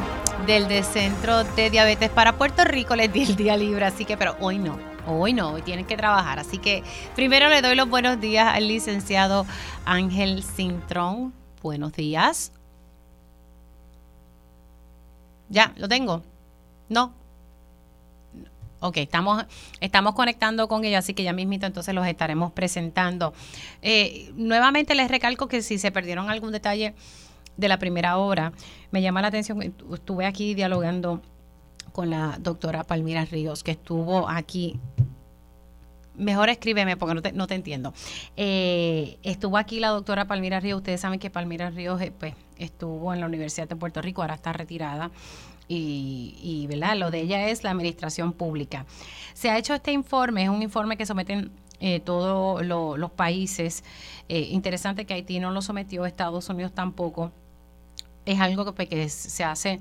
del 0.47 0.85
Centro 0.85 1.45
de 1.45 1.71
Diabetes 1.71 2.11
para 2.11 2.37
Puerto 2.37 2.65
Rico, 2.65 2.97
les 2.97 3.13
di 3.13 3.23
el 3.23 3.37
día 3.37 3.57
libre, 3.57 3.85
así 3.85 4.05
que, 4.05 4.17
pero 4.17 4.37
hoy 4.41 4.59
no. 4.59 4.94
Hoy 5.07 5.33
no, 5.33 5.53
hoy 5.53 5.63
tienen 5.63 5.85
que 5.85 5.97
trabajar. 5.97 6.39
Así 6.39 6.59
que 6.59 6.83
primero 7.15 7.49
le 7.49 7.61
doy 7.63 7.75
los 7.75 7.89
buenos 7.89 8.21
días 8.21 8.47
al 8.55 8.69
licenciado 8.69 9.47
Ángel 9.85 10.43
Cintrón. 10.43 11.35
Buenos 11.63 11.93
días. 11.93 12.53
Ya, 15.49 15.73
lo 15.77 15.89
tengo. 15.89 16.23
No. 16.89 17.13
Ok, 18.81 18.99
estamos, 18.99 19.45
estamos 19.81 20.15
conectando 20.15 20.69
con 20.69 20.85
ellos, 20.85 20.99
así 20.99 21.15
que 21.15 21.23
ya 21.23 21.33
mismito 21.33 21.65
entonces 21.65 21.95
los 21.95 22.07
estaremos 22.07 22.53
presentando. 22.53 23.33
Eh, 23.81 24.31
nuevamente 24.35 24.95
les 24.95 25.11
recalco 25.11 25.49
que 25.49 25.63
si 25.63 25.79
se 25.79 25.91
perdieron 25.91 26.29
algún 26.29 26.53
detalle 26.53 26.95
de 27.57 27.69
la 27.69 27.79
primera 27.79 28.19
hora, 28.19 28.53
me 28.91 29.01
llama 29.01 29.23
la 29.23 29.29
atención, 29.29 29.63
estuve 29.63 30.27
aquí 30.27 30.55
dialogando 30.55 31.23
con 31.93 32.11
la 32.11 32.37
doctora 32.41 32.85
Palmira 32.85 33.25
Ríos, 33.25 33.63
que 33.63 33.71
estuvo 33.71 34.29
aquí 34.29 34.79
mejor 36.17 36.49
escríbeme 36.49 36.97
porque 36.97 37.15
no 37.15 37.23
te, 37.23 37.33
no 37.33 37.47
te 37.47 37.55
entiendo. 37.55 37.93
Eh, 38.37 39.19
estuvo 39.23 39.59
aquí 39.59 39.81
la 39.81 39.89
doctora 39.89 40.27
Palmira 40.27 40.61
Ríos. 40.61 40.79
Ustedes 40.79 41.01
saben 41.01 41.19
que 41.19 41.31
Palmira 41.31 41.71
Ríos 41.71 42.01
eh, 42.01 42.13
pues, 42.19 42.35
estuvo 42.59 43.13
en 43.13 43.21
la 43.21 43.27
Universidad 43.27 43.69
de 43.69 43.77
Puerto 43.77 44.03
Rico, 44.03 44.23
ahora 44.23 44.35
está 44.35 44.53
retirada. 44.53 45.11
Y, 45.67 46.37
y 46.43 46.67
¿verdad? 46.67 46.97
lo 46.97 47.11
de 47.11 47.21
ella 47.21 47.49
es 47.49 47.65
la 47.65 47.71
administración 47.71 48.33
pública. 48.33 48.85
Se 49.33 49.51
ha 49.51 49.57
hecho 49.57 49.75
este 49.75 49.93
informe, 49.93 50.45
es 50.45 50.51
un 50.51 50.63
informe 50.63 50.97
que 50.97 51.07
someten 51.07 51.53
eh, 51.81 52.01
todos 52.01 52.65
los 52.65 53.11
países. 53.13 53.83
interesante 54.29 55.07
que 55.07 55.15
Haití 55.15 55.41
no 55.41 55.51
lo 55.51 55.63
sometió, 55.63 56.05
Estados 56.05 56.49
Unidos 56.49 56.73
tampoco 56.73 57.33
es 58.27 58.41
algo 58.41 58.65
que, 58.65 58.73
pues, 58.73 59.13
se 59.13 59.45
hace, 59.45 59.81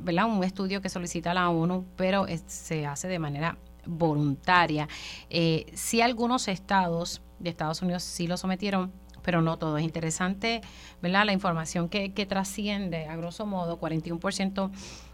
¿verdad? 0.00 0.26
Un 0.26 0.42
estudio 0.42 0.80
que 0.80 0.88
solicita 0.88 1.32
la 1.32 1.48
ONU, 1.48 1.84
pero 1.96 2.26
se 2.46 2.86
hace 2.86 3.06
de 3.06 3.20
manera 3.20 3.56
voluntaria. 3.88 4.86
Eh, 5.30 5.66
sí 5.74 6.00
algunos 6.00 6.46
estados 6.46 7.22
de 7.40 7.50
Estados 7.50 7.82
Unidos 7.82 8.02
sí 8.02 8.26
lo 8.26 8.36
sometieron, 8.36 8.92
pero 9.22 9.42
no 9.42 9.58
todo. 9.58 9.78
Es 9.78 9.84
interesante, 9.84 10.60
¿verdad? 11.02 11.24
La 11.26 11.32
información 11.32 11.88
que, 11.88 12.26
trasciende, 12.28 13.06
a 13.06 13.16
grosso 13.16 13.46
modo, 13.46 13.80
41% 13.80 14.70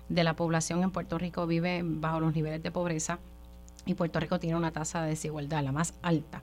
de 0.09 0.25
la 0.25 0.37
población 0.37 0.83
en 0.83 0.91
Puerto 0.91 1.17
Rico 1.17 1.47
vive 1.47 1.83
bajo 1.85 2.21
los 2.21 2.35
niveles 2.35 2.63
de 2.63 2.71
pobreza 2.71 3.19
y 3.87 3.95
Puerto 3.95 4.21
Rico 4.21 4.39
tiene 4.39 4.57
una 4.57 4.73
tasa 4.73 5.03
de 5.03 5.11
desigualdad, 5.11 5.63
la 5.63 5.73
más 5.73 5.95
alta. 6.03 6.43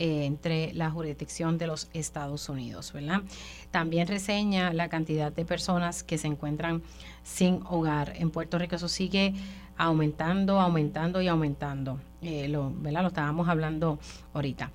Eh, 0.00 0.26
entre 0.26 0.72
la 0.74 0.92
jurisdicción 0.92 1.58
de 1.58 1.66
los 1.66 1.88
Estados 1.92 2.48
Unidos, 2.48 2.92
¿verdad? 2.92 3.22
También 3.72 4.06
reseña 4.06 4.72
la 4.72 4.88
cantidad 4.88 5.32
de 5.32 5.44
personas 5.44 6.04
que 6.04 6.18
se 6.18 6.28
encuentran 6.28 6.84
sin 7.24 7.62
hogar 7.68 8.12
en 8.14 8.30
Puerto 8.30 8.58
Rico. 8.58 8.76
Eso 8.76 8.86
sigue 8.86 9.34
aumentando, 9.78 10.60
aumentando 10.60 11.22
y 11.22 11.28
aumentando. 11.28 12.00
Eh, 12.20 12.48
lo, 12.48 12.72
¿verdad? 12.74 13.02
lo 13.02 13.08
estábamos 13.08 13.48
hablando 13.48 13.98
ahorita. 14.34 14.70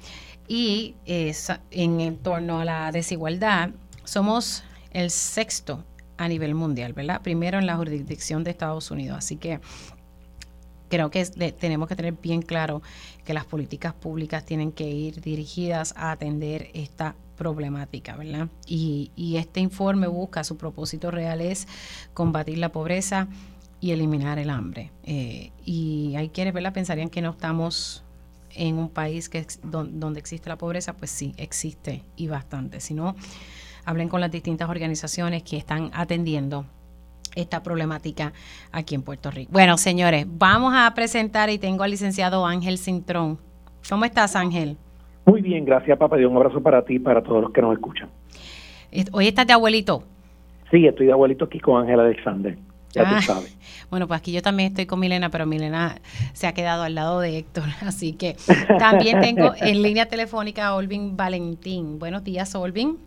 Y 0.47 0.95
en, 1.05 2.17
torno 2.17 2.59
a 2.59 2.65
la 2.65 2.91
desigualdad, 2.91 3.69
somos 4.03 4.63
el 4.91 5.09
sexto 5.09 5.83
a 6.17 6.27
nivel 6.27 6.55
mundial, 6.55 6.93
¿verdad? 6.93 7.21
Primero 7.21 7.59
en 7.59 7.65
la 7.65 7.75
jurisdicción 7.75 8.43
de 8.43 8.51
Estados 8.51 8.91
Unidos. 8.91 9.17
Así 9.17 9.37
que 9.37 9.59
creo 10.89 11.09
que 11.09 11.25
tenemos 11.25 11.87
que 11.87 11.95
tener 11.95 12.13
bien 12.13 12.41
claro 12.41 12.81
que 13.25 13.33
las 13.33 13.45
políticas 13.45 13.93
públicas 13.93 14.45
tienen 14.45 14.71
que 14.71 14.89
ir 14.89 15.21
dirigidas 15.21 15.93
a 15.97 16.11
atender 16.11 16.69
esta 16.73 17.15
problemática, 17.35 18.15
¿verdad? 18.15 18.47
Y, 18.67 19.11
y 19.15 19.37
este 19.37 19.59
informe 19.59 20.07
busca, 20.07 20.43
su 20.43 20.55
propósito 20.55 21.09
real 21.09 21.41
es 21.41 21.67
combatir 22.13 22.59
la 22.59 22.71
pobreza, 22.71 23.27
y 23.83 23.91
eliminar 23.91 24.39
el 24.39 24.49
hambre. 24.49 24.91
Eh, 25.03 25.51
y 25.65 26.13
hay 26.15 26.29
quienes 26.29 26.53
¿verdad? 26.53 26.71
pensarían 26.71 27.09
que 27.09 27.21
no 27.21 27.31
estamos 27.31 28.01
en 28.55 28.77
un 28.77 28.87
país 28.87 29.27
que 29.27 29.45
donde, 29.61 30.21
existe 30.21 30.47
la 30.47 30.55
pobreza, 30.55 30.93
pues 30.93 31.11
sí, 31.11 31.33
existe 31.35 32.01
y 32.15 32.29
bastante. 32.29 32.79
Si 32.79 32.93
no, 32.93 33.13
hablen 33.83 34.07
con 34.07 34.21
las 34.21 34.31
distintas 34.31 34.69
organizaciones 34.69 35.43
que 35.43 35.57
están 35.57 35.91
atendiendo 35.93 36.63
esta 37.35 37.61
problemática 37.61 38.31
aquí 38.71 38.95
en 38.95 39.01
Puerto 39.01 39.29
Rico. 39.31 39.51
Bueno, 39.51 39.77
señores, 39.77 40.27
vamos 40.29 40.73
a 40.73 40.89
presentar 40.95 41.49
y 41.49 41.57
tengo 41.57 41.83
al 41.83 41.91
licenciado 41.91 42.45
Ángel 42.45 42.77
Cintrón. 42.77 43.37
¿Cómo 43.89 44.05
estás, 44.05 44.37
Ángel? 44.37 44.77
Muy 45.25 45.41
bien, 45.41 45.65
gracias, 45.65 45.97
papá. 45.97 46.17
Y 46.21 46.23
un 46.23 46.37
abrazo 46.37 46.63
para 46.63 46.85
ti 46.85 46.95
y 46.95 46.99
para 46.99 47.21
todos 47.21 47.41
los 47.41 47.51
que 47.51 47.61
nos 47.61 47.73
escuchan. 47.73 48.07
¿Hoy 49.11 49.27
estás 49.27 49.45
de 49.45 49.51
abuelito? 49.51 50.03
Sí, 50.71 50.87
estoy 50.87 51.07
de 51.07 51.11
abuelito 51.11 51.43
aquí 51.43 51.59
con 51.59 51.81
Ángel 51.81 51.99
Alexander. 51.99 52.57
Ya 52.93 53.09
tú 53.09 53.15
ah, 53.15 53.21
sabes. 53.21 53.57
Bueno, 53.89 54.07
pues 54.07 54.19
aquí 54.19 54.31
yo 54.31 54.41
también 54.41 54.69
estoy 54.69 54.87
con 54.87 54.99
Milena, 54.99 55.29
pero 55.29 55.45
Milena 55.45 55.99
se 56.33 56.47
ha 56.47 56.53
quedado 56.53 56.81
al 56.81 56.95
lado 56.95 57.19
de 57.19 57.37
Héctor. 57.37 57.65
Así 57.85 58.13
que 58.13 58.35
también 58.79 59.21
tengo 59.21 59.53
en 59.59 59.81
línea 59.83 60.07
telefónica 60.07 60.67
a 60.67 60.75
Olvin 60.75 61.15
Valentín. 61.15 61.99
Buenos 61.99 62.23
días, 62.23 62.55
Olvin. 62.55 62.97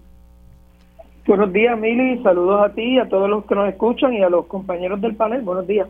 Buenos 1.26 1.52
días, 1.52 1.76
Mili. 1.76 2.22
Saludos 2.22 2.70
a 2.70 2.72
ti, 2.72 3.00
a 3.00 3.08
todos 3.08 3.28
los 3.28 3.44
que 3.46 3.56
nos 3.56 3.68
escuchan 3.68 4.14
y 4.14 4.22
a 4.22 4.28
los 4.28 4.46
compañeros 4.46 5.00
del 5.00 5.16
panel. 5.16 5.42
Buenos 5.42 5.66
días. 5.66 5.88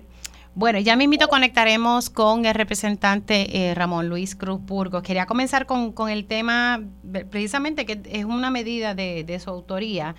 Bueno, 0.55 0.79
ya 0.79 0.97
mismito 0.97 1.29
conectaremos 1.29 2.09
con 2.09 2.47
el 2.47 2.55
representante 2.55 3.69
eh, 3.69 3.75
Ramón 3.75 4.09
Luis 4.09 4.35
Cruz 4.35 4.59
Burgos. 4.65 5.03
Quería 5.03 5.27
comenzar 5.27 5.67
con, 5.67 5.93
con, 5.93 6.09
el 6.09 6.25
tema, 6.25 6.81
precisamente 7.31 7.85
que 7.85 8.01
es 8.11 8.25
una 8.25 8.51
medida 8.51 8.95
de, 8.95 9.25
de 9.25 9.39
su 9.39 9.51
autoría, 9.51 10.15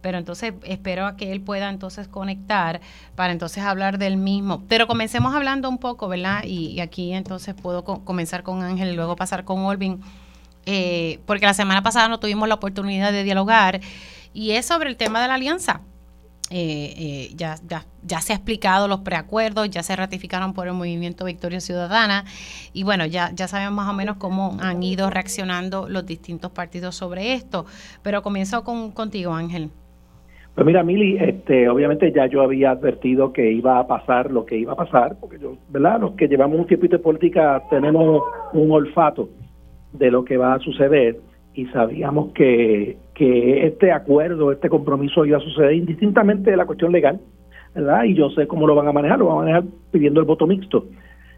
pero 0.00 0.18
entonces 0.18 0.54
espero 0.64 1.06
a 1.06 1.16
que 1.16 1.32
él 1.32 1.40
pueda 1.40 1.68
entonces 1.68 2.08
conectar 2.08 2.80
para 3.14 3.32
entonces 3.32 3.62
hablar 3.64 3.98
del 3.98 4.16
mismo. 4.16 4.64
Pero 4.68 4.86
comencemos 4.86 5.34
hablando 5.34 5.68
un 5.68 5.78
poco, 5.78 6.08
¿verdad? 6.08 6.44
Y, 6.44 6.80
aquí 6.80 7.12
entonces 7.12 7.54
puedo 7.54 7.84
comenzar 7.84 8.42
con 8.42 8.62
Ángel 8.62 8.90
y 8.90 8.96
luego 8.96 9.16
pasar 9.16 9.44
con 9.44 9.60
Olvin, 9.60 10.00
eh, 10.66 11.20
porque 11.26 11.46
la 11.46 11.54
semana 11.54 11.82
pasada 11.82 12.08
no 12.08 12.20
tuvimos 12.20 12.48
la 12.48 12.54
oportunidad 12.54 13.12
de 13.12 13.24
dialogar 13.24 13.80
y 14.32 14.52
es 14.52 14.66
sobre 14.66 14.90
el 14.90 14.96
tema 14.96 15.20
de 15.20 15.28
la 15.28 15.34
alianza. 15.34 15.82
Eh, 16.52 16.94
eh, 16.96 17.32
ya, 17.36 17.56
ya, 17.68 17.86
ya, 18.02 18.20
se 18.20 18.32
ha 18.32 18.36
explicado 18.36 18.88
los 18.88 19.00
preacuerdos, 19.00 19.70
ya 19.70 19.84
se 19.84 19.94
ratificaron 19.94 20.52
por 20.52 20.66
el 20.66 20.72
movimiento 20.74 21.24
Victoria 21.24 21.60
Ciudadana 21.60 22.24
y 22.72 22.82
bueno, 22.82 23.06
ya, 23.06 23.30
ya 23.32 23.46
sabemos 23.46 23.74
más 23.74 23.88
o 23.88 23.92
menos 23.92 24.16
cómo 24.16 24.56
han 24.60 24.82
ido 24.82 25.10
reaccionando 25.10 25.88
los 25.88 26.06
distintos 26.06 26.50
partidos 26.50 26.96
sobre 26.96 27.34
esto. 27.34 27.66
Pero 28.02 28.22
comienzo 28.24 28.64
con, 28.64 28.90
contigo, 28.90 29.32
Ángel. 29.32 29.70
Pues 30.54 30.66
mira, 30.66 30.82
Mili, 30.82 31.16
este, 31.16 31.68
obviamente 31.68 32.12
ya 32.12 32.26
yo 32.26 32.42
había 32.42 32.72
advertido 32.72 33.32
que 33.32 33.50
iba 33.52 33.78
a 33.78 33.86
pasar 33.86 34.30
lo 34.30 34.44
que 34.44 34.58
iba 34.58 34.72
a 34.72 34.76
pasar, 34.76 35.16
porque 35.20 35.38
yo, 35.38 35.56
¿verdad? 35.70 36.00
Los 36.00 36.12
que 36.12 36.28
llevamos 36.28 36.58
un 36.58 36.66
tiempito 36.66 36.96
de 36.96 37.02
política 37.02 37.62
tenemos 37.70 38.22
un 38.52 38.70
olfato 38.70 39.28
de 39.92 40.10
lo 40.10 40.24
que 40.24 40.36
va 40.36 40.54
a 40.54 40.58
suceder 40.58 41.18
y 41.54 41.66
sabíamos 41.66 42.32
que, 42.32 42.96
que 43.14 43.66
este 43.66 43.92
acuerdo, 43.92 44.52
este 44.52 44.68
compromiso 44.68 45.24
iba 45.24 45.38
a 45.38 45.40
suceder 45.40 45.72
indistintamente 45.72 46.50
de 46.50 46.56
la 46.56 46.66
cuestión 46.66 46.92
legal, 46.92 47.20
¿verdad? 47.74 48.04
Y 48.04 48.14
yo 48.14 48.30
sé 48.30 48.46
cómo 48.46 48.66
lo 48.66 48.74
van 48.74 48.88
a 48.88 48.92
manejar, 48.92 49.18
lo 49.18 49.26
van 49.26 49.36
a 49.36 49.40
manejar 49.40 49.64
pidiendo 49.90 50.20
el 50.20 50.26
voto 50.26 50.46
mixto. 50.46 50.86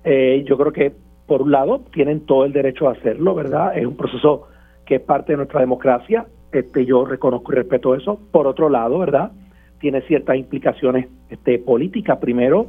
Eh, 0.05 0.45
yo 0.47 0.57
creo 0.57 0.73
que, 0.73 0.93
por 1.27 1.43
un 1.43 1.53
lado, 1.53 1.83
tienen 1.93 2.21
todo 2.27 2.45
el 2.45 2.53
derecho 2.53 2.89
a 2.89 2.93
hacerlo, 2.93 3.35
¿verdad? 3.35 3.77
Es 3.77 3.87
un 3.87 3.97
proceso 3.97 4.49
que 4.85 4.97
es 4.97 5.01
parte 5.01 5.33
de 5.33 5.39
nuestra 5.39 5.61
democracia, 5.61 6.27
este, 6.53 6.85
yo 6.85 7.05
reconozco 7.05 7.53
y 7.53 7.57
respeto 7.57 7.95
eso. 7.95 8.21
Por 8.31 8.47
otro 8.47 8.69
lado, 8.69 8.99
¿verdad? 8.99 9.33
Tiene 9.81 10.03
ciertas 10.03 10.37
implicaciones 10.37 11.09
este, 11.31 11.59
políticas. 11.59 12.19
Primero, 12.19 12.69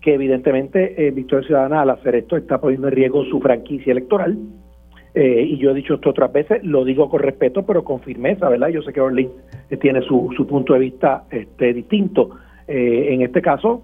que 0.00 0.14
evidentemente 0.14 1.06
eh, 1.06 1.10
Victoria 1.10 1.46
Ciudadana 1.46 1.82
al 1.82 1.90
hacer 1.90 2.14
esto 2.14 2.36
está 2.36 2.60
poniendo 2.60 2.88
en 2.88 2.94
riesgo 2.94 3.24
su 3.24 3.40
franquicia 3.40 3.92
electoral. 3.92 4.38
Eh, 5.14 5.42
y 5.42 5.58
yo 5.58 5.70
he 5.70 5.74
dicho 5.74 5.94
esto 5.94 6.10
otras 6.10 6.32
veces, 6.32 6.62
lo 6.62 6.84
digo 6.84 7.08
con 7.08 7.20
respeto, 7.20 7.66
pero 7.66 7.82
con 7.82 8.00
firmeza, 8.00 8.48
¿verdad? 8.48 8.68
Yo 8.68 8.82
sé 8.82 8.92
que 8.92 9.00
Orlin 9.00 9.28
eh, 9.68 9.76
tiene 9.76 10.02
su, 10.02 10.32
su 10.36 10.46
punto 10.46 10.74
de 10.74 10.78
vista 10.78 11.24
este, 11.30 11.72
distinto. 11.72 12.30
Eh, 12.68 13.08
en 13.12 13.22
este 13.22 13.42
caso, 13.42 13.82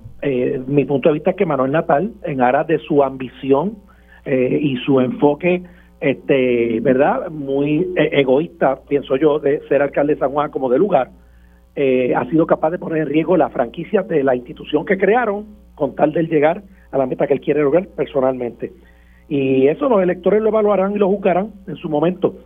mi 0.67 0.85
punto 0.85 1.09
de 1.09 1.15
vista 1.15 1.31
es 1.31 1.37
que 1.37 1.47
Manuel 1.47 1.73
Natal, 1.73 2.13
en 2.25 2.41
aras 2.41 2.67
de 2.67 2.79
su 2.79 3.03
ambición 3.03 3.77
y 4.27 4.77
su 4.79 5.01
enfoque 5.01 5.63
este, 6.01 6.81
¿verdad? 6.81 7.31
Muy 7.31 7.93
eh, 7.97 8.11
egoísta, 8.13 8.81
pienso 8.89 9.17
yo, 9.17 9.39
de 9.39 9.61
ser 9.69 9.83
alcalde 9.83 10.15
de 10.15 10.21
San 10.21 10.33
Juan 10.33 10.51
como 10.51 10.69
de 10.69 10.79
lugar, 10.79 11.11
eh, 11.75 12.15
ha 12.15 12.29
sido 12.31 12.47
capaz 12.47 12.71
de 12.71 12.79
poner 12.79 13.03
en 13.03 13.09
riesgo 13.09 13.37
la 13.37 13.51
franquicia 13.51 14.03
de 14.03 14.23
la 14.23 14.35
institución 14.35 14.85
que 14.85 14.99
crearon 14.99 15.47
con 15.75 15.95
tal 15.95 16.13
de 16.13 16.25
llegar 16.25 16.63
a 16.91 16.99
la 16.99 17.07
meta 17.07 17.27
que 17.27 17.35
él 17.35 17.41
quiere 17.41 17.63
lograr 17.63 17.89
personalmente. 17.89 18.73
Y 19.29 19.67
eso 19.67 19.89
los 19.89 20.03
electores 20.03 20.41
lo 20.41 20.49
evaluarán 20.49 20.93
y 20.93 20.99
lo 20.99 21.09
juzgarán 21.09 21.53
en 21.67 21.77
su 21.77 21.89
momento. 21.89 22.37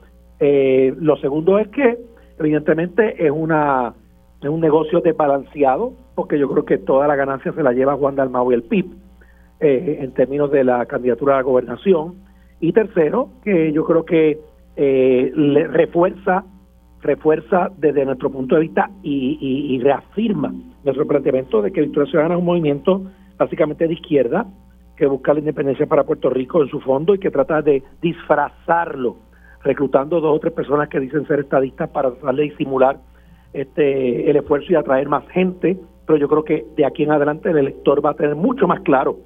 Eh, 0.40 0.94
lo 0.98 1.16
segundo 1.16 1.58
es 1.58 1.68
que, 1.68 1.98
evidentemente, 2.38 3.24
es 3.24 3.30
una 3.30 3.94
es 4.42 4.48
un 4.48 4.60
negocio 4.60 5.00
desbalanceado, 5.02 5.92
porque 6.14 6.38
yo 6.38 6.48
creo 6.48 6.64
que 6.64 6.78
toda 6.78 7.06
la 7.06 7.14
ganancia 7.14 7.52
se 7.52 7.62
la 7.62 7.72
lleva 7.72 7.96
Juan 7.96 8.16
Dalmau 8.16 8.50
y 8.50 8.54
el 8.54 8.62
PIB, 8.62 8.86
en 9.60 10.14
términos 10.14 10.50
de 10.50 10.64
la 10.64 10.86
candidatura 10.86 11.34
a 11.34 11.36
la 11.36 11.42
gobernación 11.42 12.14
y 12.60 12.72
tercero, 12.72 13.30
que 13.42 13.72
yo 13.72 13.84
creo 13.84 14.04
que 14.04 14.38
eh, 14.76 15.32
le 15.34 15.66
refuerza 15.66 16.44
refuerza 17.02 17.70
desde 17.78 18.04
nuestro 18.04 18.30
punto 18.30 18.56
de 18.56 18.62
vista 18.62 18.90
y, 19.02 19.78
reafirma 19.82 20.52
nuestro 20.84 21.06
planteamiento 21.06 21.62
de 21.62 21.72
que 21.72 21.80
Victoria 21.80 22.10
Ciudadana 22.10 22.34
es 22.34 22.40
un 22.40 22.46
movimiento 22.46 23.02
básicamente 23.38 23.86
de 23.86 23.94
izquierda 23.94 24.46
que 24.96 25.06
busca 25.06 25.32
la 25.32 25.40
independencia 25.40 25.86
para 25.86 26.04
Puerto 26.04 26.28
Rico 26.28 26.62
en 26.62 26.68
su 26.68 26.80
fondo 26.80 27.14
y 27.14 27.18
que 27.18 27.30
trata 27.30 27.62
de 27.62 27.82
disfrazarlo, 28.02 29.16
reclutando 29.62 30.20
dos 30.20 30.36
o 30.36 30.40
tres 30.40 30.52
personas 30.52 30.90
que 30.90 31.00
dicen 31.00 31.26
ser 31.26 31.40
estadistas 31.40 31.88
para 31.88 32.10
tratar 32.10 32.34
de 32.34 32.42
disimular 32.42 32.98
este, 33.54 34.30
el 34.30 34.36
esfuerzo 34.36 34.72
y 34.72 34.74
atraer 34.74 35.08
más 35.08 35.26
gente, 35.28 35.78
pero 36.06 36.18
yo 36.18 36.28
creo 36.28 36.44
que 36.44 36.66
de 36.76 36.84
aquí 36.84 37.04
en 37.04 37.12
adelante 37.12 37.50
el 37.50 37.56
elector 37.56 38.04
va 38.04 38.10
a 38.10 38.14
tener 38.14 38.36
mucho 38.36 38.68
más 38.68 38.80
claro 38.80 39.16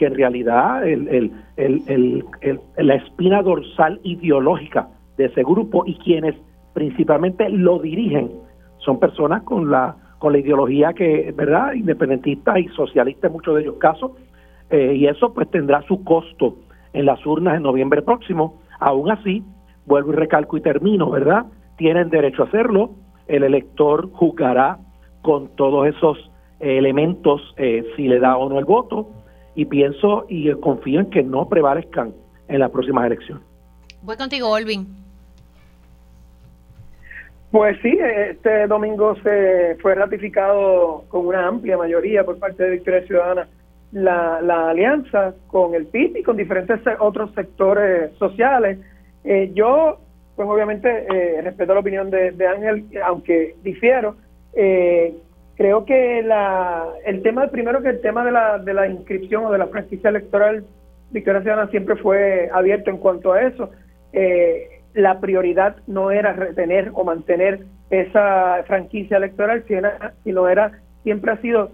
que 0.00 0.06
en 0.06 0.14
realidad 0.14 0.88
el, 0.88 1.30
la 2.78 2.94
espina 2.94 3.42
dorsal 3.42 4.00
ideológica 4.02 4.88
de 5.18 5.26
ese 5.26 5.42
grupo 5.42 5.84
y 5.84 5.94
quienes 5.96 6.34
principalmente 6.72 7.50
lo 7.50 7.78
dirigen 7.80 8.30
son 8.78 8.98
personas 8.98 9.42
con 9.42 9.70
la 9.70 9.96
con 10.18 10.32
la 10.32 10.38
ideología 10.38 10.94
que 10.94 11.34
verdad 11.36 11.74
independentista 11.74 12.58
y 12.58 12.68
socialista 12.68 13.26
en 13.26 13.34
muchos 13.34 13.56
de 13.56 13.60
ellos 13.60 13.76
casos 13.78 14.12
eh, 14.70 14.94
y 14.96 15.06
eso 15.06 15.34
pues 15.34 15.50
tendrá 15.50 15.82
su 15.82 16.02
costo 16.02 16.56
en 16.94 17.04
las 17.04 17.24
urnas 17.26 17.56
en 17.56 17.62
noviembre 17.62 18.00
próximo. 18.00 18.62
Aún 18.78 19.10
así, 19.10 19.42
vuelvo 19.84 20.12
y 20.12 20.16
recalco 20.16 20.56
y 20.56 20.62
termino, 20.62 21.10
¿verdad? 21.10 21.44
Tienen 21.76 22.08
derecho 22.08 22.44
a 22.44 22.46
hacerlo. 22.46 22.92
El 23.26 23.42
elector 23.42 24.10
juzgará 24.12 24.78
con 25.22 25.48
todos 25.56 25.88
esos 25.88 26.30
elementos 26.60 27.54
eh, 27.56 27.84
si 27.96 28.08
le 28.08 28.18
da 28.18 28.36
o 28.36 28.48
no 28.48 28.58
el 28.58 28.64
voto 28.64 29.19
y 29.54 29.64
pienso 29.64 30.26
y 30.28 30.52
confío 30.54 31.00
en 31.00 31.10
que 31.10 31.22
no 31.22 31.48
prevalezcan 31.48 32.12
en 32.48 32.60
las 32.60 32.70
próximas 32.70 33.06
elecciones. 33.06 33.44
Voy 34.02 34.16
contigo, 34.16 34.48
Olvin. 34.48 34.86
Pues 37.50 37.76
sí, 37.82 37.98
este 38.00 38.66
domingo 38.68 39.16
se 39.22 39.76
fue 39.82 39.94
ratificado 39.96 41.04
con 41.08 41.26
una 41.26 41.48
amplia 41.48 41.76
mayoría 41.76 42.24
por 42.24 42.38
parte 42.38 42.62
de 42.62 42.70
Victoria 42.70 43.06
Ciudadana 43.06 43.48
la, 43.92 44.40
la 44.40 44.70
alianza 44.70 45.34
con 45.48 45.74
el 45.74 45.86
PIB 45.86 46.18
y 46.18 46.22
con 46.22 46.36
diferentes 46.36 46.80
otros 47.00 47.32
sectores 47.34 48.12
sociales. 48.18 48.78
Eh, 49.24 49.50
yo, 49.54 49.98
pues 50.36 50.48
obviamente, 50.48 51.06
eh, 51.12 51.42
respeto 51.42 51.74
la 51.74 51.80
opinión 51.80 52.10
de, 52.10 52.46
Ángel, 52.46 52.84
aunque 53.04 53.56
difiero. 53.62 54.16
Eh, 54.54 55.14
creo 55.60 55.84
que 55.84 56.22
la, 56.22 56.86
el 57.04 57.20
tema, 57.22 57.48
primero 57.48 57.82
que 57.82 57.90
el 57.90 58.00
tema 58.00 58.24
de 58.24 58.32
la, 58.32 58.56
de 58.56 58.72
la 58.72 58.88
inscripción 58.88 59.44
o 59.44 59.52
de 59.52 59.58
la 59.58 59.66
franquicia 59.66 60.08
electoral, 60.08 60.64
Victoria 61.10 61.42
Ciudadana 61.42 61.70
siempre 61.70 61.96
fue 61.96 62.48
abierto 62.50 62.88
en 62.88 62.96
cuanto 62.96 63.34
a 63.34 63.42
eso. 63.42 63.68
la 64.94 65.20
prioridad 65.20 65.76
no 65.86 66.12
era 66.12 66.32
retener 66.32 66.90
o 66.94 67.04
mantener 67.04 67.66
esa 67.90 68.64
franquicia 68.66 69.18
electoral, 69.18 69.62
sino 70.24 70.48
era 70.48 70.80
siempre 71.02 71.32
ha 71.32 71.36
sido 71.42 71.72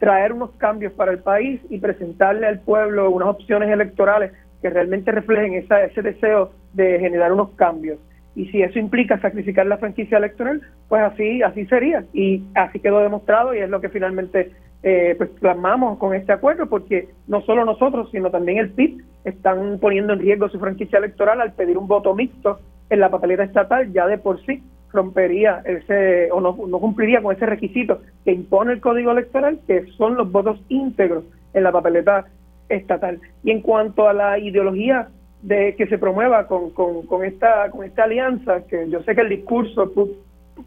traer 0.00 0.32
unos 0.32 0.50
cambios 0.56 0.92
para 0.94 1.12
el 1.12 1.20
país 1.20 1.60
y 1.70 1.78
presentarle 1.78 2.44
al 2.44 2.58
pueblo 2.58 3.08
unas 3.08 3.28
opciones 3.28 3.70
electorales 3.70 4.32
que 4.60 4.68
realmente 4.68 5.12
reflejen 5.12 5.54
esa, 5.54 5.84
ese 5.84 6.02
deseo 6.02 6.50
de 6.72 6.98
generar 6.98 7.32
unos 7.32 7.50
cambios. 7.50 8.00
Y 8.38 8.46
si 8.50 8.62
eso 8.62 8.78
implica 8.78 9.20
sacrificar 9.20 9.66
la 9.66 9.78
franquicia 9.78 10.16
electoral, 10.16 10.62
pues 10.88 11.02
así 11.02 11.42
así 11.42 11.66
sería. 11.66 12.04
Y 12.12 12.44
así 12.54 12.78
quedó 12.78 13.00
demostrado 13.00 13.52
y 13.52 13.58
es 13.58 13.68
lo 13.68 13.80
que 13.80 13.88
finalmente 13.88 14.52
eh, 14.84 15.16
pues 15.18 15.30
plasmamos 15.40 15.98
con 15.98 16.14
este 16.14 16.32
acuerdo, 16.32 16.68
porque 16.68 17.08
no 17.26 17.40
solo 17.42 17.64
nosotros, 17.64 18.08
sino 18.12 18.30
también 18.30 18.58
el 18.58 18.70
PIB 18.70 19.02
están 19.24 19.78
poniendo 19.80 20.12
en 20.12 20.20
riesgo 20.20 20.48
su 20.48 20.60
franquicia 20.60 20.98
electoral 21.00 21.40
al 21.40 21.52
pedir 21.54 21.76
un 21.76 21.88
voto 21.88 22.14
mixto 22.14 22.60
en 22.88 23.00
la 23.00 23.10
papeleta 23.10 23.42
estatal 23.42 23.92
ya 23.92 24.06
de 24.06 24.18
por 24.18 24.40
sí 24.46 24.62
rompería 24.92 25.60
ese 25.64 26.30
o 26.30 26.40
no, 26.40 26.56
no 26.66 26.78
cumpliría 26.78 27.20
con 27.20 27.34
ese 27.34 27.44
requisito 27.44 28.00
que 28.24 28.32
impone 28.32 28.72
el 28.72 28.80
código 28.80 29.10
electoral, 29.10 29.58
que 29.66 29.84
son 29.96 30.14
los 30.14 30.30
votos 30.30 30.60
íntegros 30.68 31.24
en 31.54 31.64
la 31.64 31.72
papeleta 31.72 32.26
estatal. 32.68 33.20
Y 33.42 33.50
en 33.50 33.62
cuanto 33.62 34.08
a 34.08 34.12
la 34.12 34.38
ideología 34.38 35.08
de 35.42 35.74
que 35.76 35.86
se 35.86 35.98
promueva 35.98 36.46
con, 36.46 36.70
con, 36.70 37.24
esta 37.24 37.70
con 37.70 37.84
esta 37.84 38.04
alianza, 38.04 38.66
que 38.66 38.88
yo 38.90 39.02
sé 39.02 39.14
que 39.14 39.20
el 39.22 39.28
discurso 39.28 39.92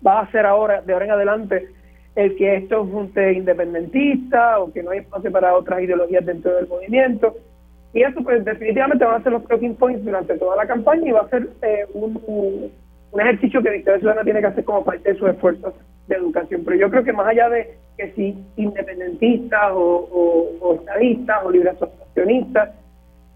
va 0.06 0.22
a 0.22 0.32
ser 0.32 0.46
ahora, 0.46 0.82
de 0.82 0.94
ahora 0.94 1.06
en 1.06 1.12
adelante, 1.12 1.68
el 2.16 2.36
que 2.36 2.56
esto 2.56 2.76
es 2.76 2.82
un 2.82 2.92
junte 2.92 3.34
independentista 3.34 4.60
o 4.60 4.72
que 4.72 4.84
no 4.84 4.92
hay 4.92 5.00
espacio 5.00 5.32
para 5.32 5.56
otras 5.56 5.82
ideologías 5.82 6.26
dentro 6.26 6.56
del 6.56 6.68
movimiento. 6.68 7.36
Y 7.94 8.04
eso 8.04 8.22
pues 8.24 8.44
definitivamente 8.46 9.04
van 9.04 9.20
a 9.20 9.24
ser 9.24 9.34
los 9.34 9.46
talking 9.48 9.76
points 9.76 10.06
durante 10.06 10.38
toda 10.38 10.56
la 10.56 10.66
campaña 10.66 11.10
y 11.10 11.12
va 11.12 11.22
a 11.22 11.30
ser 11.30 11.50
eh, 11.62 11.86
un 11.94 12.72
un 13.12 13.22
ejercicio 13.22 13.62
que 13.62 13.70
Victoria 13.70 14.00
Ciudadana 14.00 14.24
tiene 14.24 14.40
que 14.40 14.48
hacer 14.48 14.64
como 14.64 14.84
parte 14.84 15.12
de 15.12 15.20
sus 15.20 15.30
esfuerzos 15.30 15.74
de 16.08 16.16
educación. 16.16 16.62
Pero 16.66 16.78
yo 16.78 16.90
creo 16.90 17.04
que 17.04 17.14
más 17.14 17.28
allá 17.28 17.50
de 17.50 17.78
que 17.98 18.12
si 18.14 18.38
independentistas 18.56 19.72
o, 19.74 20.78
estadistas 20.80 21.44
o 21.44 21.52
libres 21.52 21.74
asociacionistas, 21.76 22.70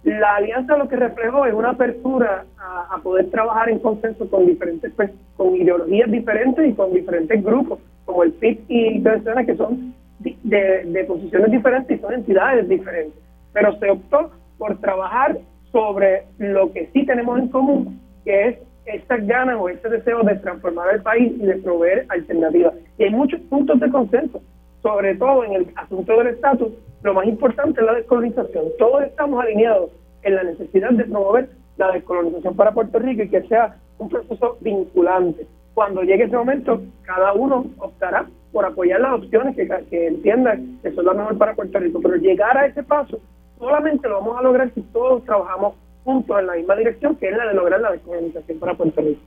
la 0.06 0.36
alianza 0.36 0.78
lo 0.78 0.88
que 0.88 0.96
reflejó 0.96 1.46
es 1.46 1.54
una 1.54 1.72
apertura 1.72 2.46
a, 2.58 2.98
poder 3.02 3.30
trabajar 3.32 3.70
en 3.70 3.80
consenso 3.80 4.30
con 4.30 4.46
diferentes, 4.46 4.92
pues, 4.96 5.12
con 5.36 5.56
ideologías 5.56 6.10
diferentes 6.10 6.70
y 6.70 6.74
con 6.74 6.94
diferentes 6.94 7.44
grupos, 7.44 7.80
como 8.06 8.24
el 8.24 8.32
PIB 8.34 8.60
y 8.68 9.00
Victoria 9.00 9.46
que 9.46 9.56
son 9.56 9.94
de, 10.20 10.84
de 10.86 11.04
posiciones 11.06 11.52
diferentes 11.52 11.98
y 11.98 12.02
son 12.02 12.14
entidades 12.14 12.70
diferentes. 12.70 13.20
Pero 13.52 13.78
se 13.80 13.90
optó 13.90 14.32
por 14.58 14.80
trabajar 14.80 15.40
sobre 15.72 16.24
lo 16.38 16.72
que 16.72 16.90
sí 16.94 17.06
tenemos 17.06 17.40
en 17.40 17.48
común, 17.50 18.00
que 18.24 18.48
es 18.48 18.58
estas 18.86 19.26
ganas 19.26 19.58
o 19.60 19.70
ese 19.70 19.90
deseo 19.90 20.22
de 20.22 20.36
transformar 20.36 20.94
el 20.94 21.02
país 21.02 21.34
y 21.36 21.46
de 21.46 21.56
proveer 21.58 22.06
alternativas. 22.10 22.74
Y 22.98 23.06
hay 23.06 23.10
muchos 23.10 23.42
puntos 23.42 23.80
de 23.80 23.90
consenso, 23.90 24.42
sobre 24.86 25.16
todo 25.16 25.44
en 25.44 25.54
el 25.54 25.68
asunto 25.78 26.16
del 26.16 26.28
estatus. 26.28 26.72
Lo 27.02 27.16
más 27.16 27.26
importante 27.26 27.82
es 27.82 27.86
la 27.88 27.96
descolonización. 27.96 28.66
Todos 28.78 29.02
estamos 29.02 29.44
alineados 29.44 29.90
en 30.22 30.36
la 30.36 30.44
necesidad 30.44 30.92
de 30.92 31.06
promover 31.06 31.50
la 31.78 31.92
descolonización 31.92 32.56
para 32.56 32.72
Puerto 32.72 33.00
Rico 33.00 33.24
y 33.24 33.30
que 33.30 33.42
sea 33.48 33.78
un 33.98 34.10
proceso 34.10 34.58
vinculante. 34.62 35.48
Cuando 35.74 36.04
llegue 36.04 36.26
ese 36.26 36.38
momento, 36.38 36.84
cada 37.02 37.34
uno 37.34 37.66
optará 37.80 38.28
por 38.54 38.64
apoyar 38.64 39.02
las 39.02 39.14
opciones 39.14 39.56
que, 39.56 40.08
entiendan 40.08 40.78
que 40.84 40.92
son 40.92 41.04
las 41.04 41.16
mejores 41.16 41.40
para 41.40 41.56
Puerto 41.56 41.80
Rico. 41.80 42.00
Pero 42.04 42.18
llegar 42.18 42.56
a 42.56 42.68
ese 42.68 42.84
paso 42.84 43.20
solamente 43.58 44.08
lo 44.08 44.20
vamos 44.20 44.38
a 44.38 44.44
lograr 44.44 44.72
si 44.76 44.82
todos 44.82 45.24
trabajamos 45.26 45.74
juntos 46.04 46.40
en 46.40 46.46
la 46.46 46.54
misma 46.54 46.76
dirección, 46.76 47.16
que 47.16 47.30
es 47.30 47.36
la 47.36 47.48
de 47.48 47.56
lograr 47.56 47.82
la 47.82 47.92
descolonización 47.92 48.60
para 48.60 48.76
Puerto 48.76 49.02
Rico. 49.02 49.22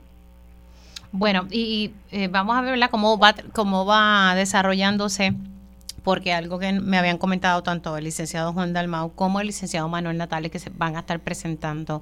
Bueno, 1.11 1.47
y 1.49 1.91
eh, 2.11 2.27
vamos 2.27 2.55
a 2.55 2.61
ver 2.61 2.89
cómo 2.89 3.17
va 3.17 3.33
cómo 3.53 3.85
va 3.85 4.35
desarrollándose 4.35 5.33
porque 6.03 6.33
algo 6.33 6.59
que 6.59 6.71
me 6.73 6.97
habían 6.97 7.17
comentado 7.17 7.63
tanto 7.63 7.97
el 7.97 8.03
licenciado 8.03 8.53
Juan 8.53 8.73
Dalmau 8.73 9.13
como 9.13 9.41
el 9.41 9.47
licenciado 9.47 9.89
Manuel 9.89 10.17
Natales 10.17 10.51
que 10.51 10.59
se 10.59 10.69
van 10.69 10.95
a 10.95 10.99
estar 10.99 11.19
presentando 11.19 12.01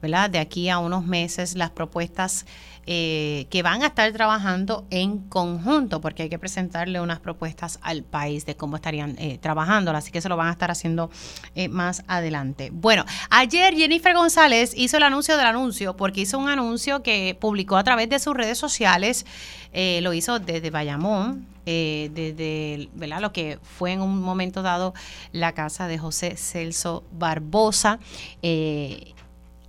De 0.00 0.38
aquí 0.38 0.70
a 0.70 0.78
unos 0.78 1.04
meses 1.04 1.56
las 1.56 1.70
propuestas 1.70 2.46
eh, 2.86 3.46
que 3.50 3.62
van 3.62 3.82
a 3.82 3.88
estar 3.88 4.10
trabajando 4.12 4.86
en 4.88 5.18
conjunto, 5.18 6.00
porque 6.00 6.22
hay 6.22 6.28
que 6.30 6.38
presentarle 6.38 7.00
unas 7.00 7.20
propuestas 7.20 7.78
al 7.82 8.02
país 8.02 8.46
de 8.46 8.56
cómo 8.56 8.76
estarían 8.76 9.14
eh, 9.18 9.38
trabajando, 9.38 9.90
así 9.90 10.10
que 10.10 10.22
se 10.22 10.30
lo 10.30 10.38
van 10.38 10.48
a 10.48 10.52
estar 10.52 10.70
haciendo 10.70 11.10
eh, 11.54 11.68
más 11.68 12.02
adelante. 12.08 12.70
Bueno, 12.72 13.04
ayer 13.28 13.74
Jennifer 13.74 14.14
González 14.14 14.72
hizo 14.74 14.96
el 14.96 15.02
anuncio 15.02 15.36
del 15.36 15.46
anuncio, 15.46 15.96
porque 15.96 16.22
hizo 16.22 16.38
un 16.38 16.48
anuncio 16.48 17.02
que 17.02 17.36
publicó 17.38 17.76
a 17.76 17.84
través 17.84 18.08
de 18.08 18.18
sus 18.18 18.34
redes 18.34 18.56
sociales, 18.56 19.26
lo 19.72 20.12
hizo 20.14 20.40
desde 20.40 20.70
Bayamón, 20.70 21.46
desde 21.64 22.88
lo 22.96 23.32
que 23.32 23.60
fue 23.62 23.92
en 23.92 24.00
un 24.00 24.20
momento 24.20 24.62
dado 24.62 24.94
la 25.30 25.52
casa 25.52 25.86
de 25.86 25.98
José 25.98 26.36
Celso 26.36 27.04
Barbosa. 27.12 28.00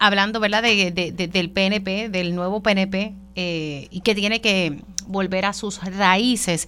Hablando, 0.01 0.39
¿verdad?, 0.39 0.63
de, 0.63 0.91
del 0.91 1.51
PNP, 1.51 2.09
del 2.09 2.33
nuevo 2.33 2.63
PNP, 2.63 3.13
eh, 3.35 3.87
y 3.91 4.01
que 4.01 4.15
tiene 4.15 4.41
que 4.41 4.81
volver 5.05 5.45
a 5.45 5.53
sus 5.53 5.79
raíces. 5.79 6.67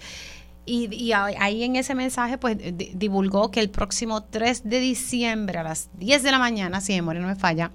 Y, 0.66 1.10
ahí 1.12 1.64
en 1.64 1.74
ese 1.74 1.96
mensaje, 1.96 2.38
pues 2.38 2.56
divulgó 2.94 3.50
que 3.50 3.58
el 3.58 3.70
próximo 3.70 4.22
3 4.22 4.62
de 4.64 4.78
diciembre 4.78 5.58
a 5.58 5.64
las 5.64 5.90
10 5.98 6.22
de 6.22 6.30
la 6.30 6.38
mañana, 6.38 6.80
si 6.80 6.92
memoria 6.94 7.20
no 7.20 7.26
me 7.26 7.34
falla, 7.34 7.72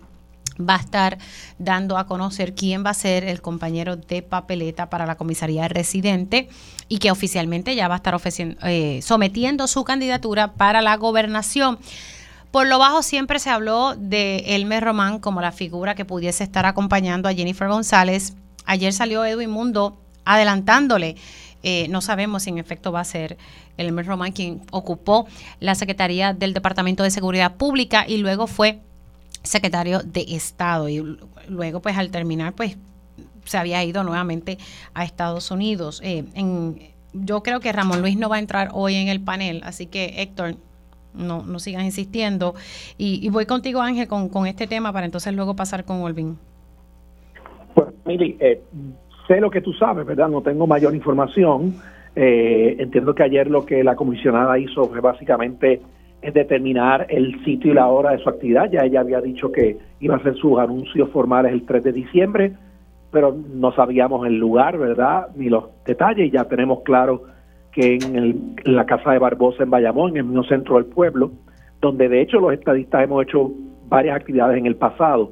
va 0.57 0.75
a 0.75 0.79
estar 0.79 1.17
dando 1.57 1.97
a 1.97 2.07
conocer 2.07 2.55
quién 2.55 2.85
va 2.85 2.91
a 2.91 2.93
ser 2.93 3.25
el 3.25 3.41
compañero 3.41 3.97
de 3.97 4.21
papeleta 4.21 4.89
para 4.89 5.05
la 5.05 5.15
comisaría 5.15 5.67
residente 5.67 6.47
y 6.87 6.99
que 6.99 7.11
oficialmente 7.11 7.75
ya 7.75 7.89
va 7.89 7.95
a 7.95 7.97
estar 7.97 8.17
eh, 8.63 9.01
sometiendo 9.03 9.67
su 9.67 9.83
candidatura 9.83 10.53
para 10.53 10.81
la 10.81 10.95
gobernación. 10.95 11.79
Por 12.51 12.67
lo 12.67 12.79
bajo 12.79 13.03
siempre 13.03 13.39
se 13.39 13.49
habló 13.49 13.95
de 13.95 14.55
Elmer 14.55 14.83
Román 14.83 15.19
como 15.19 15.41
la 15.41 15.51
figura 15.51 15.93
que 15.93 16.05
pudiese 16.05 16.43
estar 16.43 16.65
acompañando 16.65 17.29
a 17.29 17.33
Jennifer 17.33 17.67
González. 17.67 18.33
Ayer 18.65 18.91
salió 18.91 19.23
Edwin 19.23 19.51
Mundo 19.51 19.99
adelantándole. 20.25 21.15
Eh, 21.61 21.87
no 21.89 22.01
sabemos 22.01 22.43
si 22.43 22.49
en 22.49 22.57
efecto 22.57 22.91
va 22.91 23.01
a 23.01 23.05
ser 23.05 23.37
Elmer 23.77 24.05
Román 24.05 24.31
quien 24.31 24.61
ocupó 24.71 25.27
la 25.59 25.75
Secretaría 25.75 26.33
del 26.33 26.53
Departamento 26.53 27.03
de 27.03 27.11
Seguridad 27.11 27.55
Pública 27.55 28.05
y 28.07 28.17
luego 28.17 28.47
fue 28.47 28.79
secretario 29.43 29.99
de 29.99 30.25
Estado. 30.29 30.89
Y 30.89 31.17
luego, 31.47 31.81
pues 31.81 31.97
al 31.97 32.09
terminar, 32.11 32.53
pues 32.53 32.77
se 33.45 33.57
había 33.57 33.83
ido 33.83 34.03
nuevamente 34.03 34.57
a 34.93 35.03
Estados 35.03 35.51
Unidos. 35.51 36.01
Eh, 36.03 36.25
yo 37.13 37.43
creo 37.43 37.59
que 37.59 37.71
Ramón 37.71 38.01
Luis 38.01 38.17
no 38.17 38.29
va 38.29 38.37
a 38.37 38.39
entrar 38.39 38.69
hoy 38.73 38.95
en 38.95 39.07
el 39.07 39.21
panel, 39.21 39.61
así 39.63 39.87
que 39.87 40.21
Héctor, 40.21 40.55
no, 41.13 41.43
no 41.43 41.59
sigas 41.59 41.83
insistiendo. 41.83 42.55
Y, 42.97 43.29
voy 43.29 43.45
contigo, 43.45 43.81
Ángel, 43.81 44.07
con, 44.07 44.29
con, 44.29 44.47
este 44.47 44.67
tema 44.67 44.91
para 44.93 45.05
entonces 45.05 45.33
luego 45.33 45.55
pasar 45.55 45.85
con 45.85 46.01
Olvin. 46.01 46.37
Pues, 47.73 47.87
Mili, 48.05 48.37
eh, 48.39 48.61
sé 49.27 49.39
lo 49.39 49.49
que 49.49 49.61
tú 49.61 49.73
sabes, 49.73 50.05
¿verdad? 50.05 50.27
No 50.27 50.41
tengo 50.41 50.67
mayor 50.67 50.93
información. 50.95 51.75
Eh, 52.15 52.75
entiendo 52.79 53.13
que 53.13 53.23
ayer 53.23 53.49
lo 53.49 53.65
que 53.65 53.83
la 53.83 53.95
comisionada 53.95 54.57
hizo 54.57 54.85
fue 54.85 54.99
básicamente 54.99 55.81
determinar 56.21 57.05
el 57.09 57.43
sitio 57.45 57.71
y 57.71 57.75
la 57.75 57.87
hora 57.87 58.11
de 58.11 58.19
su 58.19 58.29
actividad. 58.29 58.69
Ya 58.69 58.81
ella 58.81 59.01
había 59.01 59.21
dicho 59.21 59.51
que 59.51 59.77
iba 59.99 60.15
a 60.15 60.17
hacer 60.17 60.35
sus 60.35 60.59
anuncios 60.59 61.09
formales 61.11 61.53
el 61.53 61.65
3 61.65 61.83
de 61.83 61.93
diciembre, 61.93 62.53
pero 63.11 63.35
no 63.53 63.71
sabíamos 63.71 64.27
el 64.27 64.37
lugar, 64.37 64.77
¿verdad? 64.77 65.27
Ni 65.35 65.49
los 65.49 65.65
detalles. 65.85 66.31
Ya 66.31 66.43
tenemos 66.45 66.81
claro 66.81 67.23
que 67.71 67.95
en, 67.95 68.55
la 68.65 68.85
casa 68.85 69.11
de 69.11 69.19
Barbosa 69.19 69.63
en 69.63 69.69
Bayamón, 69.69 70.11
en 70.11 70.17
el 70.17 70.23
mismo 70.25 70.43
centro 70.43 70.75
del 70.75 70.85
pueblo, 70.85 71.31
donde 71.81 72.09
de 72.09 72.21
hecho 72.21 72.39
los 72.39 72.53
estadistas 72.53 73.03
hemos 73.03 73.23
hecho 73.23 73.51
varias 73.87 74.15
actividades 74.15 74.57
en 74.57 74.65
el 74.65 74.75
pasado, 74.75 75.31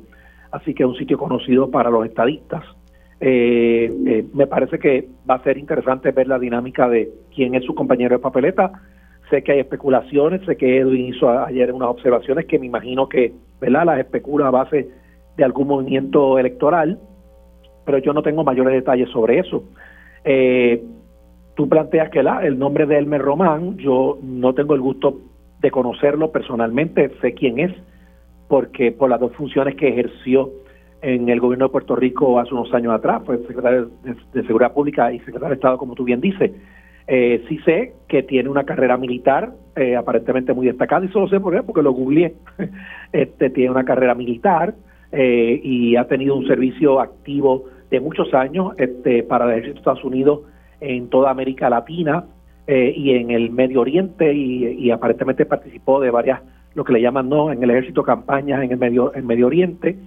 así 0.51 0.73
que 0.73 0.83
es 0.83 0.89
un 0.89 0.95
sitio 0.95 1.17
conocido 1.17 1.69
para 1.69 1.89
los 1.89 2.05
estadistas. 2.05 2.63
Eh, 3.19 3.91
eh, 4.05 4.25
me 4.33 4.45
parece 4.45 4.77
que 4.77 5.07
va 5.29 5.35
a 5.35 5.43
ser 5.43 5.57
interesante 5.57 6.11
ver 6.11 6.27
la 6.27 6.37
dinámica 6.37 6.87
de 6.87 7.09
quién 7.33 7.55
es 7.55 7.63
su 7.65 7.73
compañero 7.73 8.15
de 8.15 8.21
papeleta. 8.21 8.71
Sé 9.29 9.43
que 9.43 9.53
hay 9.53 9.59
especulaciones, 9.59 10.41
sé 10.45 10.55
que 10.55 10.77
Edwin 10.77 11.07
hizo 11.07 11.29
ayer 11.29 11.73
unas 11.73 11.89
observaciones 11.89 12.45
que 12.45 12.59
me 12.59 12.67
imagino 12.67 13.09
que 13.09 13.33
¿verdad? 13.59 13.85
las 13.85 13.99
especula 13.99 14.47
a 14.47 14.51
base 14.51 14.89
de 15.35 15.43
algún 15.43 15.67
movimiento 15.67 16.39
electoral, 16.39 16.99
pero 17.85 17.97
yo 17.97 18.13
no 18.13 18.21
tengo 18.21 18.43
mayores 18.43 18.73
detalles 18.73 19.09
sobre 19.09 19.39
eso. 19.39 19.63
Eh, 20.23 20.83
tú 21.57 21.67
planteas 21.67 22.09
que 22.11 22.23
la, 22.23 22.45
el 22.45 22.57
nombre 22.57 22.85
de 22.85 22.99
Elmer 22.99 23.21
Román, 23.21 23.77
yo 23.77 24.19
no 24.21 24.53
tengo 24.53 24.75
el 24.75 24.81
gusto 24.81 25.19
de 25.59 25.71
conocerlo 25.71 26.31
personalmente, 26.31 27.11
sé 27.19 27.33
quién 27.33 27.59
es, 27.59 27.71
porque 28.47 28.91
por 28.91 29.09
las 29.09 29.19
dos 29.19 29.33
funciones 29.33 29.75
que 29.75 29.89
ejerció 29.89 30.51
en 31.01 31.29
el 31.29 31.39
gobierno 31.39 31.65
de 31.65 31.71
Puerto 31.71 31.95
Rico 31.95 32.39
hace 32.39 32.53
unos 32.53 32.71
años 32.75 32.93
atrás, 32.93 33.23
fue 33.25 33.39
secretario 33.39 33.89
de, 34.03 34.43
Seguridad 34.43 34.71
Pública 34.71 35.11
y 35.11 35.17
secretario 35.19 35.49
de 35.49 35.55
Estado, 35.55 35.77
como 35.79 35.95
tú 35.95 36.03
bien 36.03 36.21
dices. 36.21 36.51
Eh, 37.07 37.43
sí 37.49 37.57
sé 37.65 37.93
que 38.07 38.21
tiene 38.21 38.49
una 38.49 38.63
carrera 38.63 38.97
militar 38.97 39.51
eh, 39.75 39.95
aparentemente 39.95 40.53
muy 40.53 40.67
destacada, 40.67 41.05
y 41.05 41.09
solo 41.09 41.27
sé 41.27 41.39
por 41.39 41.55
qué, 41.55 41.63
porque 41.63 41.81
lo 41.81 41.91
googleé. 41.91 42.35
este 43.13 43.49
Tiene 43.49 43.71
una 43.71 43.83
carrera 43.83 44.13
militar 44.13 44.75
eh, 45.11 45.59
y 45.63 45.95
ha 45.95 46.05
tenido 46.07 46.35
un 46.35 46.45
servicio 46.45 46.99
activo 46.99 47.65
de 47.89 47.99
muchos 47.99 48.31
años 48.35 48.73
este, 48.77 49.23
para 49.23 49.45
el 49.45 49.51
ejército 49.51 49.73
de 49.73 49.79
Estados 49.79 50.03
Unidos 50.03 50.41
en 50.79 51.09
toda 51.09 51.31
América 51.31 51.69
Latina 51.69 52.25
eh, 52.67 52.93
y 52.95 53.11
en 53.11 53.31
el 53.31 53.49
Medio 53.49 53.81
Oriente 53.81 54.33
y, 54.33 54.91
aparentemente 54.91 55.45
participó 55.45 55.99
de 55.99 56.11
varias, 56.11 56.41
lo 56.73 56.83
que 56.83 56.93
le 56.93 57.01
llaman 57.01 57.29
no 57.29 57.51
en 57.51 57.63
el 57.63 57.69
ejército 57.71 58.03
campañas 58.03 58.63
en 58.63 58.71
el 58.71 58.77
Medio, 58.77 59.15
en 59.15 59.25
Medio 59.25 59.47
Oriente. 59.47 59.97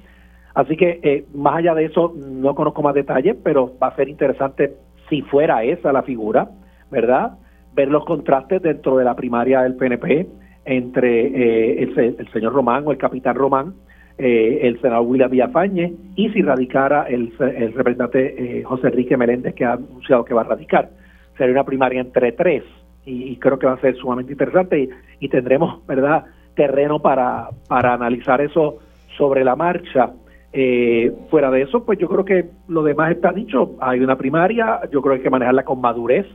Así 0.55 0.77
que 0.77 1.01
eh, 1.03 1.25
más 1.35 1.57
allá 1.57 1.75
de 1.75 1.87
eso 1.87 2.13
no 2.17 2.55
conozco 2.55 2.83
más 2.83 2.95
detalles, 2.95 3.37
pero 3.43 3.73
va 3.83 3.89
a 3.89 3.97
ser 3.97 4.09
interesante 4.09 4.75
si 5.09 5.23
fuera 5.23 5.65
esa 5.65 5.93
la 5.93 6.03
figura, 6.03 6.51
¿verdad? 6.91 7.39
Ver 7.75 7.89
los 7.89 8.05
contrastes 8.05 8.61
dentro 8.63 8.97
de 8.97 9.05
la 9.05 9.15
primaria 9.15 9.63
del 9.63 9.77
PNP 9.77 10.27
entre 10.65 11.27
eh, 11.27 11.83
el, 11.83 11.99
el 12.19 12.33
señor 12.33 12.53
Román 12.53 12.87
o 12.87 12.93
el 12.93 12.99
capitán 12.99 13.37
Román 13.37 13.75
eh, 14.23 14.69
el 14.69 14.79
senador 14.83 15.07
William 15.07 15.31
Villafañe 15.31 15.95
y 16.15 16.29
si 16.29 16.43
radicara 16.43 17.05
el, 17.05 17.33
el 17.41 17.73
representante 17.73 18.59
eh, 18.59 18.63
José 18.65 18.89
Enrique 18.89 19.17
Meléndez, 19.17 19.55
que 19.55 19.65
ha 19.65 19.73
anunciado 19.73 20.27
que 20.27 20.35
va 20.35 20.43
a 20.43 20.45
radicar. 20.45 20.91
Sería 21.39 21.55
una 21.55 21.65
primaria 21.65 22.03
entre 22.03 22.33
tres 22.33 22.63
y, 23.07 23.35
creo 23.37 23.59
que 23.59 23.67
va 23.67 23.73
a 23.73 23.81
ser 23.81 23.97
sumamente 23.97 24.33
interesante 24.33 24.91
y, 25.21 25.29
tendremos, 25.31 25.87
¿verdad?, 25.87 26.27
terreno 26.55 27.01
para, 27.01 27.49
para 27.67 27.95
analizar 27.95 28.43
eso 28.43 28.81
sobre 29.17 29.43
la 29.43 29.57
marcha. 29.57 30.11
Eh, 30.53 31.11
fuera 31.31 31.51
de 31.51 31.63
eso, 31.63 31.87
pues 31.87 31.99
yo 31.99 32.07
creo 32.07 32.27
que 32.27 32.51
lo 32.69 32.83
demás 32.83 33.13
está 33.13 33.33
dicho. 33.33 33.77
Hay 33.81 34.01
una 34.01 34.19
primaria, 34.19 34.81
yo 34.93 35.01
creo 35.01 35.15
que 35.15 35.21
hay 35.21 35.23
que 35.23 35.31
manejarla 35.31 35.65
con 35.65 35.81
madurez. 35.81 36.27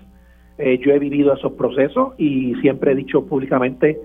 yo 0.57 0.91
he 0.91 0.97
vivido 0.97 1.36
esos 1.36 1.51
procesos 1.51 2.15
y 2.17 2.55
siempre 2.61 2.93
he 2.93 2.95
dicho 2.95 3.27
públicamente 3.27 3.99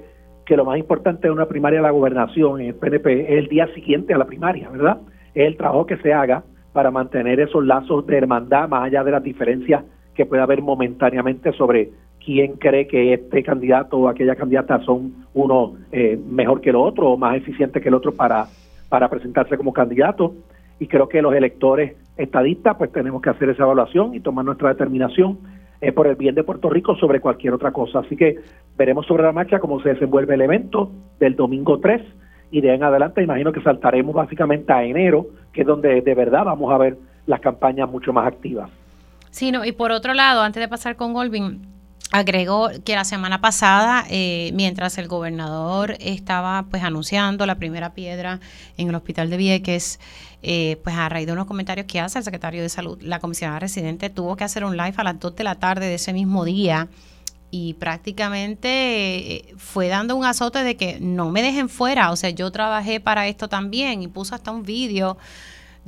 que 0.51 0.57
lo 0.57 0.64
más 0.64 0.78
importante 0.78 1.28
de 1.28 1.32
una 1.32 1.46
primaria 1.46 1.78
de 1.78 1.84
la 1.84 1.92
gobernación 1.92 2.61
en 2.61 2.66
el 2.66 2.74
PNP 2.74 3.20
es 3.20 3.38
el 3.38 3.46
día 3.46 3.72
siguiente 3.72 4.14
a 4.14 4.18
la 4.18 4.24
primaria, 4.24 4.68
¿verdad? 4.68 4.98
Es 5.32 5.46
el 5.46 5.57
trabajo 5.57 5.86
que 5.86 5.96
se 5.98 6.12
haga 6.12 6.42
para 6.72 6.90
mantener 6.90 7.38
esos 7.38 7.64
lazos 7.64 8.05
de 8.09 8.16
hermandad 8.16 8.68
más 8.68 8.82
allá 8.82 9.05
de 9.05 9.12
las 9.12 9.22
diferencias 9.22 9.84
que 10.12 10.26
pueda 10.26 10.42
haber 10.42 10.61
momentáneamente 10.61 11.53
sobre 11.53 11.90
quién 12.18 12.55
cree 12.55 12.88
que 12.88 13.14
este 13.14 13.44
candidato 13.44 13.96
o 13.96 14.09
aquella 14.09 14.34
candidata 14.34 14.80
son 14.80 15.24
uno 15.34 15.74
eh, 15.92 16.18
mejor 16.28 16.61
que 16.61 16.70
el 16.70 16.76
otro 16.76 17.11
o 17.11 17.16
más 17.16 17.36
eficiente 17.36 17.80
que 17.80 17.88
el 17.88 17.94
otro 17.94 18.16
para, 18.16 18.46
para 18.88 19.09
presentarse 19.09 19.57
como 19.57 19.72
candidato. 19.72 20.34
Y 20.80 20.88
creo 20.88 21.09
que 21.09 21.22
los 21.22 21.32
electores 21.32 21.94
estadistas 22.16 22.76
pues 22.76 22.90
tenemos 22.90 23.22
que 23.22 23.30
hacer 23.30 23.51
esa 23.51 23.62
evaluación 23.62 24.16
y 24.16 24.20
tomar 24.20 24.44
nuestra 24.44 24.70
determinación 24.70 25.38
eh, 25.81 25.93
por 25.93 26.07
el 26.07 26.16
bien 26.16 26.35
de 26.35 26.45
Puerto 26.45 26.68
Rico 26.68 26.95
sobre 26.97 27.20
cualquier 27.20 27.55
otra 27.55 27.72
cosa. 27.72 28.01
Así 28.01 28.16
que 28.16 28.37
veremos 28.76 29.07
sobre 29.07 29.22
la 29.22 29.33
marcha 29.33 29.59
cómo 29.59 29.81
se 29.83 29.91
desenvuelve 29.91 30.35
el 30.35 30.43
evento 30.43 30.91
del 31.18 31.37
domingo 31.37 31.81
3 31.81 32.03
y 32.51 32.61
de 32.61 32.74
en 32.74 32.83
adelante 32.83 33.22
imagino 33.22 33.53
que 33.53 33.62
saltaremos 33.62 34.14
básicamente 34.14 34.72
a 34.72 34.83
enero, 34.85 35.26
que 35.53 35.62
es 35.62 35.66
donde 35.66 36.01
de 36.01 36.14
verdad 36.14 36.45
vamos 36.45 36.72
a 36.72 36.78
ver 36.78 36.97
las 37.26 37.41
campañas 37.41 37.89
mucho 37.89 38.12
más 38.12 38.26
activas. 38.26 38.70
Sí, 39.31 39.53
no, 39.53 39.64
y 39.64 39.72
por 39.72 39.93
otro 39.93 40.14
lado, 40.14 40.43
antes 40.43 40.61
de 40.61 40.68
pasar 40.68 40.97
con 40.97 41.12
Golvin, 41.12 41.62
agregó 42.13 42.71
que 42.85 42.97
la 42.97 43.05
semana 43.05 43.41
pasada, 43.41 44.05
eh, 44.11 44.51
mientras 44.55 44.99
el 44.99 45.09
gobernador 45.09 45.97
estaba 46.01 46.67
pues 46.69 46.83
anunciando 46.83 47.47
la 47.47 47.57
primera 47.57 47.95
piedra 47.95 48.41
en 48.77 48.89
el 48.89 48.95
hospital 48.95 49.31
de 49.31 49.37
Vieques, 49.37 50.01
eh, 50.43 50.81
pues 50.83 50.97
a 50.97 51.09
raíz 51.09 51.27
de 51.27 51.33
unos 51.33 51.47
comentarios 51.47 51.87
que 51.87 52.01
hace 52.01 52.19
el 52.19 52.25
secretario 52.25 52.63
de 52.63 52.69
salud, 52.69 53.01
la 53.03 53.21
comisionada 53.21 53.61
residente 53.61 54.11
tuvo 54.11 54.37
que 54.37 54.45
hacer 54.45 54.65
un 54.65 54.77
live 54.77 54.95
a 54.97 55.05
las 55.05 55.21
2 55.21 55.37
de 55.37 55.45
la 55.45 55.55
tarde 55.55 55.87
de 55.87 55.95
ese 55.95 56.13
mismo 56.13 56.45
día 56.45 56.89
y 57.53 57.75
prácticamente 57.75 58.69
eh, 58.69 59.55
fue 59.57 59.89
dando 59.89 60.17
un 60.17 60.25
azote 60.25 60.65
de 60.65 60.77
que 60.77 60.99
no 61.01 61.31
me 61.31 61.43
dejen 61.43 61.69
fuera, 61.69 62.11
o 62.11 62.17
sea, 62.17 62.31
yo 62.31 62.51
trabajé 62.51 63.01
para 63.01 63.29
esto 63.29 63.49
también 63.49 64.03
y 64.03 64.09
puso 64.09 64.35
hasta 64.35 64.51
un 64.51 64.63
vídeo 64.63 65.17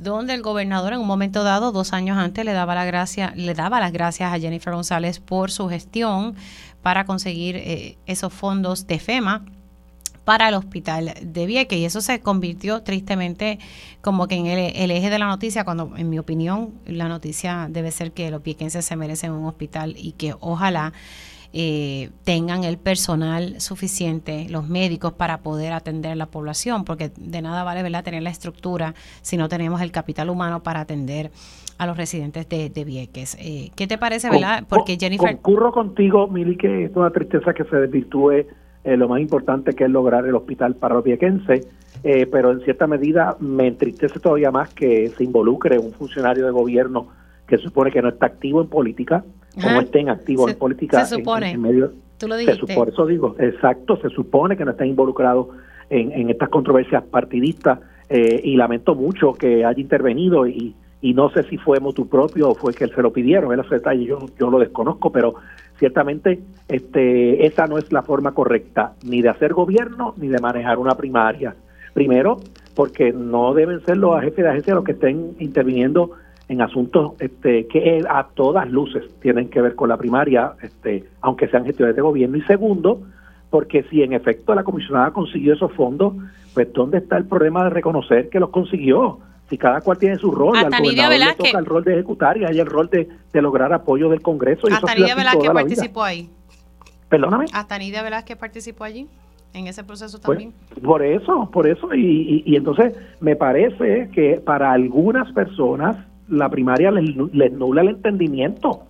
donde 0.03 0.33
el 0.33 0.41
gobernador 0.41 0.93
en 0.93 0.99
un 0.99 1.07
momento 1.07 1.43
dado, 1.43 1.71
dos 1.71 1.93
años 1.93 2.17
antes, 2.17 2.45
le 2.45 2.53
daba, 2.53 2.75
la 2.75 2.85
gracia, 2.85 3.33
le 3.35 3.53
daba 3.53 3.79
las 3.79 3.91
gracias 3.91 4.31
a 4.31 4.39
Jennifer 4.39 4.73
González 4.73 5.19
por 5.19 5.51
su 5.51 5.69
gestión 5.69 6.35
para 6.81 7.05
conseguir 7.05 7.55
eh, 7.55 7.97
esos 8.05 8.33
fondos 8.33 8.85
de 8.87 8.99
FEMA 8.99 9.45
para 10.25 10.49
el 10.49 10.55
hospital 10.55 11.13
de 11.21 11.45
Vieques. 11.45 11.79
Y 11.79 11.85
eso 11.85 12.01
se 12.01 12.19
convirtió 12.19 12.83
tristemente 12.83 13.59
como 14.01 14.27
que 14.27 14.35
en 14.35 14.45
el, 14.47 14.91
eje 14.91 15.09
de 15.09 15.19
la 15.19 15.27
noticia 15.27 15.63
cuando 15.63 15.93
en 15.97 16.09
mi 16.09 16.19
opinión 16.19 16.73
la 16.85 17.07
noticia 17.07 17.67
debe 17.69 17.91
ser 17.91 18.11
que 18.11 18.31
los 18.31 18.43
viequenses 18.43 18.85
se 18.85 18.95
merecen 18.95 19.31
un 19.31 19.45
hospital 19.45 19.95
y 19.97 20.13
que 20.13 20.35
ojalá 20.39 20.93
eh, 21.53 22.09
tengan 22.23 22.63
el 22.63 22.77
personal 22.77 23.61
suficiente, 23.61 24.47
los 24.49 24.67
médicos, 24.67 25.13
para 25.13 25.39
poder 25.39 25.73
atender 25.73 26.11
a 26.13 26.15
la 26.15 26.25
población, 26.25 26.83
porque 26.83 27.11
de 27.15 27.41
nada 27.41 27.63
vale 27.63 27.83
¿verdad? 27.83 28.03
tener 28.03 28.23
la 28.23 28.31
estructura 28.31 28.95
si 29.21 29.37
no 29.37 29.47
tenemos 29.47 29.81
el 29.81 29.91
capital 29.91 30.29
humano 30.29 30.63
para 30.63 30.81
atender 30.81 31.31
a 31.77 31.85
los 31.85 31.97
residentes 31.97 32.47
de, 32.49 32.83
Vieques. 32.85 33.37
Eh, 33.39 33.71
¿Qué 33.75 33.87
te 33.87 33.97
parece, 33.97 34.29
verdad? 34.29 34.63
Porque 34.67 34.97
Jennifer... 34.99 35.37
Concurro 35.37 35.71
contigo, 35.71 36.27
Mili, 36.27 36.57
que 36.57 36.85
es 36.85 36.95
una 36.95 37.11
tristeza 37.11 37.53
que 37.53 37.63
se 37.65 37.75
desvirtúe 37.75 38.45
eh, 38.83 38.97
lo 38.97 39.07
más 39.07 39.21
importante 39.21 39.73
que 39.73 39.85
es 39.85 39.89
lograr 39.89 40.25
el 40.25 40.35
hospital 40.35 40.75
para 40.75 40.95
los 40.95 41.03
viequenses, 41.03 41.67
eh, 42.03 42.25
pero 42.25 42.51
en 42.51 42.59
cierta 42.61 42.85
medida 42.85 43.37
me 43.39 43.67
entristece 43.67 44.19
todavía 44.19 44.51
más 44.51 44.73
que 44.73 45.09
se 45.09 45.23
involucre 45.23 45.79
un 45.79 45.93
funcionario 45.93 46.45
de 46.45 46.51
gobierno 46.51 47.07
que 47.47 47.57
supone 47.57 47.91
que 47.91 48.01
no 48.01 48.09
está 48.09 48.25
activo 48.25 48.61
en 48.61 48.67
política, 48.67 49.23
como 49.61 49.81
estén 49.81 50.09
activos 50.09 50.51
en 50.51 50.57
política. 50.57 51.05
Se 51.05 51.15
supone. 51.15 51.51
En, 51.51 51.61
medio, 51.61 51.91
Tú 52.17 52.27
lo 52.27 52.37
dijiste. 52.37 52.73
por 52.73 52.89
eso 52.89 53.05
digo, 53.05 53.35
exacto, 53.39 53.97
se 53.97 54.09
supone 54.09 54.55
que 54.57 54.65
no 54.65 54.71
está 54.71 54.85
involucrado 54.85 55.49
en, 55.89 56.29
estas 56.29 56.49
controversias 56.49 57.03
partidistas 57.03 57.79
eh, 58.09 58.41
y 58.43 58.55
lamento 58.55 58.95
mucho 58.95 59.33
que 59.33 59.65
haya 59.65 59.79
intervenido 59.79 60.47
y, 60.47 60.75
y 61.01 61.13
no 61.13 61.29
sé 61.29 61.43
si 61.43 61.57
fue 61.57 61.81
motu 61.81 62.07
propio 62.07 62.49
o 62.49 62.55
fue 62.55 62.73
que 62.73 62.87
se 62.87 63.01
lo 63.01 63.11
pidieron, 63.11 63.59
ese 63.59 63.75
detalle 63.75 64.05
yo, 64.05 64.25
yo 64.39 64.49
lo 64.49 64.57
desconozco, 64.57 65.11
pero 65.11 65.35
ciertamente 65.77 66.39
este, 66.69 67.45
esa 67.45 67.67
no 67.67 67.77
es 67.77 67.91
la 67.91 68.03
forma 68.03 68.33
correcta 68.33 68.93
ni 69.03 69.21
de 69.21 69.27
hacer 69.27 69.53
gobierno 69.53 70.13
ni 70.15 70.29
de 70.29 70.39
manejar 70.39 70.79
una 70.79 70.95
primaria. 70.95 71.55
Primero, 71.93 72.39
porque 72.73 73.11
no 73.11 73.53
deben 73.53 73.81
ser 73.81 73.97
los 73.97 74.19
jefes 74.21 74.45
de 74.45 74.49
agencia 74.49 74.75
los 74.75 74.85
que 74.85 74.93
estén 74.93 75.35
interviniendo 75.39 76.11
en 76.47 76.61
asuntos 76.61 77.13
este, 77.19 77.67
que 77.67 78.01
a 78.07 78.27
todas 78.33 78.69
luces 78.69 79.03
tienen 79.21 79.49
que 79.49 79.61
ver 79.61 79.75
con 79.75 79.89
la 79.89 79.97
primaria, 79.97 80.53
este, 80.61 81.05
aunque 81.21 81.47
sean 81.47 81.65
gestiones 81.65 81.95
de 81.95 82.01
gobierno. 82.01 82.37
Y 82.37 82.41
segundo, 82.41 83.01
porque 83.49 83.83
si 83.89 84.03
en 84.03 84.13
efecto 84.13 84.53
la 84.53 84.63
comisionada 84.63 85.11
consiguió 85.11 85.53
esos 85.53 85.71
fondos, 85.73 86.13
pues 86.53 86.71
¿dónde 86.73 86.99
está 86.99 87.17
el 87.17 87.25
problema 87.25 87.63
de 87.63 87.69
reconocer 87.69 88.29
que 88.29 88.39
los 88.39 88.49
consiguió? 88.49 89.19
Si 89.49 89.57
cada 89.57 89.81
cual 89.81 89.97
tiene 89.97 90.15
su 90.17 90.31
rol, 90.31 90.55
al 90.57 90.69
gobernador 90.69 91.19
le 91.19 91.35
toca 91.35 91.59
el 91.59 91.65
rol 91.65 91.83
de 91.83 91.93
ejecutar 91.93 92.37
y 92.37 92.45
hay 92.45 92.59
el 92.59 92.65
rol 92.65 92.89
de, 92.89 93.07
lograr 93.41 93.73
apoyo 93.73 94.09
del 94.09 94.21
Congreso. 94.21 94.67
Y 94.69 94.73
Hasta 94.73 94.95
Nidia 94.95 95.15
Velázquez 95.15 95.51
participó 95.51 96.03
ahí. 96.03 96.29
Perdóname. 97.09 97.45
Hasta 97.53 97.77
Nidia 97.77 98.01
Velázquez 98.03 98.37
participó 98.37 98.85
allí 98.85 99.07
en 99.53 99.67
ese 99.67 99.83
proceso 99.83 100.19
pues, 100.19 100.39
también. 100.39 100.53
por 100.83 101.03
eso, 101.03 101.49
por 101.51 101.67
eso. 101.67 101.93
Y, 101.93 102.43
y, 102.45 102.55
entonces 102.55 102.93
me 103.19 103.35
parece 103.35 104.09
que 104.13 104.41
para 104.43 104.71
algunas 104.71 105.31
personas 105.33 105.97
la 106.33 106.49
primaria 106.49 106.91
les, 106.91 107.53
nula 107.53 107.81
el 107.81 107.89
entendimiento. 107.89 108.83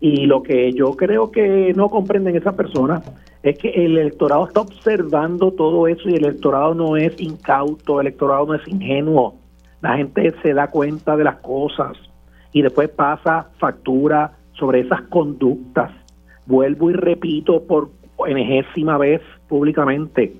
Y 0.00 0.26
lo 0.26 0.42
que 0.42 0.72
yo 0.72 0.92
creo 0.92 1.30
que 1.30 1.72
no 1.74 1.88
comprenden 1.88 2.36
esas 2.36 2.54
personas 2.54 3.02
es 3.42 3.58
que 3.58 3.70
el 3.70 3.98
electorado 3.98 4.46
está 4.46 4.60
observando 4.60 5.52
todo 5.52 5.88
eso 5.88 6.08
y 6.08 6.14
el 6.14 6.24
electorado 6.24 6.74
no 6.74 6.96
es 6.96 7.20
incauto, 7.20 8.00
el 8.00 8.06
electorado 8.06 8.46
no 8.46 8.54
es 8.54 8.68
ingenuo. 8.68 9.34
La 9.80 9.96
gente 9.96 10.34
se 10.42 10.54
da 10.54 10.68
cuenta 10.68 11.16
de 11.16 11.24
las 11.24 11.36
cosas 11.36 11.96
y 12.52 12.62
después 12.62 12.88
pasa 12.90 13.48
factura 13.58 14.32
sobre 14.52 14.80
esas 14.80 15.02
conductas. 15.02 15.90
Vuelvo 16.46 16.90
y 16.90 16.94
repito 16.94 17.62
por 17.64 17.90
enésima 18.26 18.98
vez 18.98 19.20
públicamente. 19.48 20.34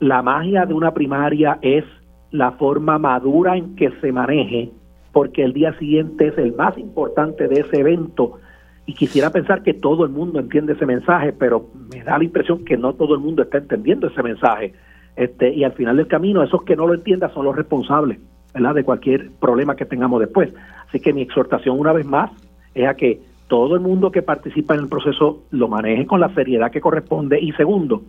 la 0.00 0.22
magia 0.22 0.64
de 0.64 0.72
una 0.72 0.94
primaria 0.94 1.58
es 1.60 1.84
la 2.30 2.52
forma 2.52 2.98
madura 2.98 3.56
en 3.56 3.74
que 3.76 3.90
se 4.00 4.12
maneje, 4.12 4.70
porque 5.12 5.42
el 5.42 5.52
día 5.52 5.76
siguiente 5.78 6.28
es 6.28 6.38
el 6.38 6.54
más 6.54 6.76
importante 6.78 7.48
de 7.48 7.60
ese 7.60 7.80
evento. 7.80 8.38
Y 8.86 8.94
quisiera 8.94 9.30
pensar 9.30 9.62
que 9.62 9.74
todo 9.74 10.04
el 10.04 10.10
mundo 10.10 10.40
entiende 10.40 10.72
ese 10.72 10.86
mensaje, 10.86 11.32
pero 11.32 11.68
me 11.92 12.02
da 12.02 12.18
la 12.18 12.24
impresión 12.24 12.64
que 12.64 12.76
no 12.76 12.94
todo 12.94 13.14
el 13.14 13.20
mundo 13.20 13.42
está 13.42 13.58
entendiendo 13.58 14.08
ese 14.08 14.22
mensaje. 14.22 14.74
Este, 15.16 15.52
y 15.52 15.64
al 15.64 15.72
final 15.72 15.96
del 15.96 16.06
camino, 16.06 16.42
esos 16.42 16.62
que 16.62 16.76
no 16.76 16.86
lo 16.86 16.94
entiendan 16.94 17.32
son 17.34 17.44
los 17.44 17.56
responsables 17.56 18.18
¿verdad? 18.54 18.74
de 18.74 18.84
cualquier 18.84 19.30
problema 19.32 19.76
que 19.76 19.84
tengamos 19.84 20.20
después. 20.20 20.52
Así 20.88 21.00
que 21.00 21.12
mi 21.12 21.22
exhortación 21.22 21.78
una 21.78 21.92
vez 21.92 22.06
más 22.06 22.30
es 22.74 22.88
a 22.88 22.94
que 22.94 23.20
todo 23.48 23.74
el 23.74 23.80
mundo 23.80 24.12
que 24.12 24.22
participa 24.22 24.74
en 24.74 24.80
el 24.80 24.88
proceso 24.88 25.42
lo 25.50 25.68
maneje 25.68 26.06
con 26.06 26.20
la 26.20 26.32
seriedad 26.34 26.70
que 26.70 26.80
corresponde 26.80 27.40
y 27.40 27.52
segundo, 27.52 28.02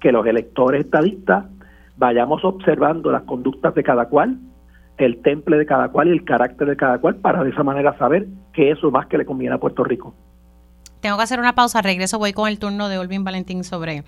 que 0.00 0.12
los 0.12 0.26
electores 0.26 0.84
estadistas 0.84 1.46
vayamos 1.96 2.44
observando 2.44 3.10
las 3.10 3.22
conductas 3.22 3.74
de 3.74 3.82
cada 3.82 4.06
cual, 4.06 4.38
el 4.98 5.22
temple 5.22 5.56
de 5.56 5.66
cada 5.66 5.88
cual 5.88 6.08
y 6.08 6.12
el 6.12 6.24
carácter 6.24 6.68
de 6.68 6.76
cada 6.76 6.98
cual 6.98 7.16
para 7.16 7.44
de 7.44 7.50
esa 7.50 7.62
manera 7.62 7.96
saber 7.98 8.26
que 8.52 8.70
eso 8.70 8.90
más 8.90 9.06
que 9.06 9.18
le 9.18 9.24
conviene 9.24 9.54
a 9.54 9.58
Puerto 9.58 9.84
Rico. 9.84 10.14
Tengo 11.00 11.16
que 11.16 11.22
hacer 11.22 11.38
una 11.38 11.54
pausa, 11.54 11.80
regreso, 11.80 12.18
voy 12.18 12.32
con 12.32 12.48
el 12.48 12.58
turno 12.58 12.88
de 12.88 12.98
Olvin 12.98 13.22
Valentín 13.22 13.62
sobre 13.62 14.02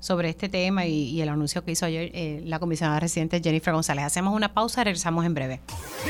sobre 0.00 0.28
este 0.28 0.48
tema 0.48 0.86
y, 0.86 1.20
el 1.20 1.28
anuncio 1.28 1.64
que 1.64 1.72
hizo 1.72 1.86
ayer 1.86 2.10
eh, 2.14 2.40
la 2.44 2.58
comisionada 2.58 3.00
residente 3.00 3.40
Jennifer 3.42 3.72
González. 3.72 4.04
Hacemos 4.04 4.34
una 4.34 4.52
pausa, 4.54 4.84
regresamos 4.84 5.24
en 5.26 5.34
breve. 5.34 5.60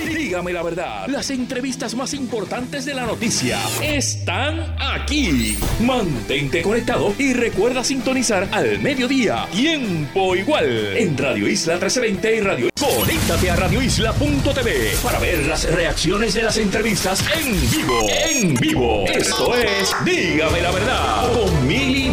Dígame 0.07 0.53
la 0.53 0.63
verdad, 0.63 1.07
las 1.09 1.31
entrevistas 1.31 1.95
más 1.95 2.15
importantes 2.15 2.85
de 2.85 2.95
la 2.95 3.07
noticia 3.07 3.59
están 3.83 4.77
aquí. 4.79 5.57
Mantente 5.81 6.63
conectado 6.63 7.15
y 7.19 7.33
recuerda 7.33 7.83
sintonizar 7.83 8.49
al 8.53 8.79
mediodía, 8.81 9.47
tiempo 9.53 10.37
igual, 10.37 10.97
en 10.97 11.17
Radio 11.17 11.49
Isla 11.49 11.75
1320 11.75 12.37
y 12.37 12.41
Radio 12.41 12.69
Conéctate 12.79 13.51
a 13.51 13.57
radioisla.tv 13.57 14.97
para 15.03 15.19
ver 15.19 15.47
las 15.47 15.69
reacciones 15.75 16.35
de 16.35 16.43
las 16.43 16.59
entrevistas 16.59 17.25
en 17.37 17.71
vivo. 17.71 18.07
En 18.09 18.55
vivo. 18.55 19.05
Esto 19.07 19.57
es 19.57 19.95
Dígame 20.05 20.61
la 20.63 20.71
verdad 20.71 21.33
con 21.33 21.67
Mili 21.67 22.11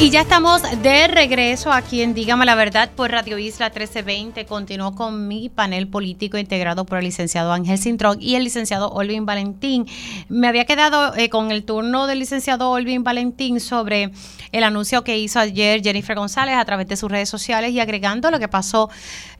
Y 0.00 0.10
ya 0.10 0.20
estamos 0.20 0.62
de 0.62 1.08
regreso 1.08 1.72
aquí 1.72 2.02
en 2.02 2.14
Dígame 2.14 2.46
la 2.46 2.54
Verdad 2.54 2.88
por 2.94 3.10
Radio 3.10 3.36
Isla 3.36 3.66
1320. 3.66 4.46
Continúo 4.46 4.94
con 4.94 5.26
mi 5.26 5.48
panel 5.48 5.88
político 5.88 6.38
integrado 6.38 6.86
por 6.86 6.98
el 6.98 7.06
licenciado 7.06 7.52
Ángel 7.52 7.78
Sintrón 7.78 8.18
y 8.20 8.36
el 8.36 8.44
licenciado 8.44 8.90
Olvin 8.90 9.26
Valentín. 9.26 9.88
Me 10.28 10.46
había 10.46 10.66
quedado 10.66 11.16
eh, 11.16 11.28
con 11.28 11.50
el 11.50 11.64
turno 11.64 12.06
del 12.06 12.20
licenciado 12.20 12.70
Olvin 12.70 13.02
Valentín 13.02 13.58
sobre 13.58 14.12
el 14.52 14.62
anuncio 14.62 15.02
que 15.02 15.18
hizo 15.18 15.40
ayer 15.40 15.82
Jennifer 15.82 16.16
González 16.16 16.54
a 16.56 16.64
través 16.64 16.86
de 16.86 16.96
sus 16.96 17.10
redes 17.10 17.28
sociales 17.28 17.72
y 17.72 17.80
agregando 17.80 18.30
lo 18.30 18.38
que 18.38 18.46
pasó 18.46 18.90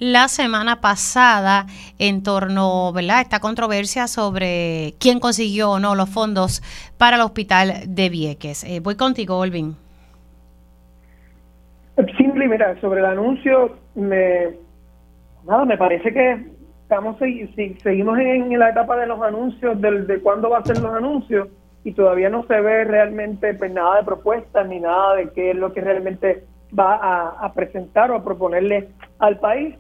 la 0.01 0.27
semana 0.27 0.81
pasada 0.81 1.69
en 2.01 2.25
torno 2.25 2.93
a 2.97 3.21
esta 3.21 3.39
controversia 3.39 4.09
sobre 4.09 4.97
quién 4.99 5.21
consiguió 5.21 5.71
o 5.71 5.79
no 5.79 5.95
los 5.95 6.09
fondos 6.09 6.63
para 6.97 7.15
el 7.15 7.23
hospital 7.23 7.85
de 7.87 8.09
Vieques. 8.09 8.65
Eh, 8.65 8.81
voy 8.81 8.97
contigo, 8.97 9.39
Olvin. 9.39 9.88
Simple, 12.39 12.57
mira, 12.57 12.81
sobre 12.81 13.01
el 13.01 13.07
anuncio, 13.07 13.79
me, 13.97 14.51
nada, 15.45 15.65
me 15.65 15.77
parece 15.77 16.13
que 16.13 16.47
estamos 16.83 17.19
si, 17.19 17.49
seguimos 17.83 18.17
en, 18.17 18.57
la 18.57 18.71
etapa 18.71 18.97
de 18.97 19.09
los 19.09 19.21
anuncios, 19.21 19.81
del, 19.81 20.07
de 20.07 20.21
cuándo 20.21 20.49
va 20.49 20.59
a 20.59 20.65
ser 20.65 20.79
los 20.79 20.95
anuncios, 20.95 21.49
y 21.83 21.95
todavía 21.95 22.31
no 22.31 22.47
se 22.47 22.61
ve 22.61 22.85
realmente 22.85 23.55
pues, 23.55 23.73
nada 23.73 23.97
de 23.97 24.05
propuestas 24.05 24.69
ni 24.69 24.79
nada 24.79 25.17
de 25.17 25.31
qué 25.31 25.51
es 25.51 25.57
lo 25.57 25.73
que 25.73 25.81
realmente 25.81 26.45
va 26.79 27.35
a, 27.41 27.53
presentar 27.55 28.13
o 28.13 28.15
a 28.15 28.23
proponerle 28.23 28.87
al 29.19 29.41
país. 29.41 29.75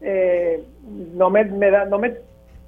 Eh, 0.00 0.62
no 1.16 1.30
me, 1.30 1.44
da, 1.44 1.84
no 1.86 1.98
me, 1.98 2.12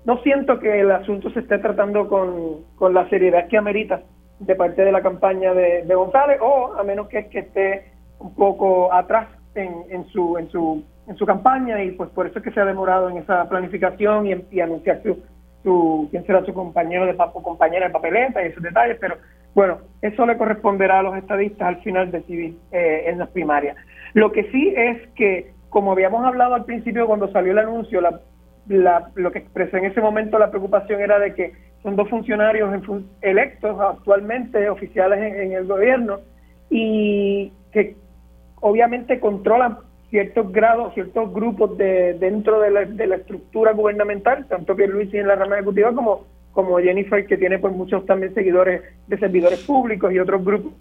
no 0.04 0.18
siento 0.22 0.58
que 0.58 0.80
el 0.80 0.90
asunto 0.90 1.30
se 1.30 1.38
esté 1.38 1.58
tratando 1.58 2.08
con, 2.08 2.64
con 2.74 2.94
la 2.94 3.08
seriedad 3.10 3.46
que 3.46 3.58
amerita 3.58 4.00
de 4.40 4.56
parte 4.56 4.84
de 4.84 4.90
la 4.90 5.02
campaña 5.02 5.54
de, 5.54 5.84
de 5.84 5.94
González, 5.94 6.38
o 6.40 6.74
a 6.76 6.82
menos 6.82 7.06
que, 7.06 7.28
que 7.28 7.38
esté 7.38 7.92
un 8.18 8.34
poco 8.34 8.92
atrás 8.92 9.28
en, 9.56 9.84
en, 9.90 10.06
su, 10.08 10.38
en, 10.38 10.48
su, 10.50 10.84
en 11.08 11.16
su 11.16 11.26
campaña 11.26 11.82
y 11.82 11.92
pues 11.92 12.10
por 12.10 12.26
eso 12.26 12.38
es 12.38 12.44
que 12.44 12.52
se 12.52 12.60
ha 12.60 12.64
demorado 12.64 13.08
en 13.08 13.18
esa 13.18 13.48
planificación 13.48 14.26
y, 14.26 14.44
y 14.50 14.60
anunciar 14.60 15.02
su, 15.62 16.08
quién 16.10 16.24
será 16.26 16.44
su 16.44 16.54
compañero 16.54 17.06
de 17.06 17.14
papo, 17.14 17.42
compañera 17.42 17.86
de 17.86 17.92
papeleta 17.92 18.42
y 18.42 18.48
esos 18.48 18.62
detalles, 18.62 18.98
pero 19.00 19.16
bueno, 19.54 19.78
eso 20.02 20.26
le 20.26 20.36
corresponderá 20.36 20.98
a 20.98 21.02
los 21.02 21.16
estadistas 21.16 21.68
al 21.68 21.82
final 21.82 22.10
decidir 22.10 22.56
eh, 22.72 23.04
en 23.06 23.18
las 23.18 23.30
primarias. 23.30 23.76
Lo 24.12 24.30
que 24.30 24.44
sí 24.52 24.74
es 24.76 25.08
que, 25.14 25.52
como 25.70 25.92
habíamos 25.92 26.24
hablado 26.24 26.54
al 26.54 26.66
principio 26.66 27.06
cuando 27.06 27.32
salió 27.32 27.52
el 27.52 27.58
anuncio, 27.58 28.00
la, 28.00 28.20
la, 28.68 29.10
lo 29.14 29.32
que 29.32 29.38
expresé 29.38 29.78
en 29.78 29.86
ese 29.86 30.00
momento 30.00 30.38
la 30.38 30.50
preocupación 30.50 31.00
era 31.00 31.18
de 31.18 31.34
que 31.34 31.52
son 31.82 31.96
dos 31.96 32.08
funcionarios 32.10 32.70
electos 33.22 33.80
actualmente, 33.80 34.68
oficiales 34.68 35.18
en 35.34 35.52
el 35.52 35.66
gobierno, 35.66 36.20
y 36.68 37.52
que 37.72 37.96
obviamente 38.66 39.20
controlan 39.20 39.78
ciertos 40.10 40.52
grados, 40.52 40.94
ciertos 40.94 41.32
grupos 41.32 41.76
de 41.78 42.14
dentro 42.14 42.60
de 42.60 42.70
la, 42.70 43.16
estructura 43.16 43.72
gubernamental, 43.72 44.46
tanto 44.46 44.74
Luis 44.74 45.12
en 45.14 45.28
la 45.28 45.34
rama 45.34 45.56
ejecutiva 45.56 45.92
como, 45.92 46.24
como 46.52 46.78
Jennifer, 46.78 47.26
que 47.26 47.36
tiene 47.36 47.58
pues 47.58 47.74
muchos 47.74 48.06
también 48.06 48.34
seguidores 48.34 48.82
de 49.06 49.18
servidores 49.18 49.64
públicos 49.64 50.12
y 50.12 50.18
otros 50.18 50.44
grupos 50.44 50.72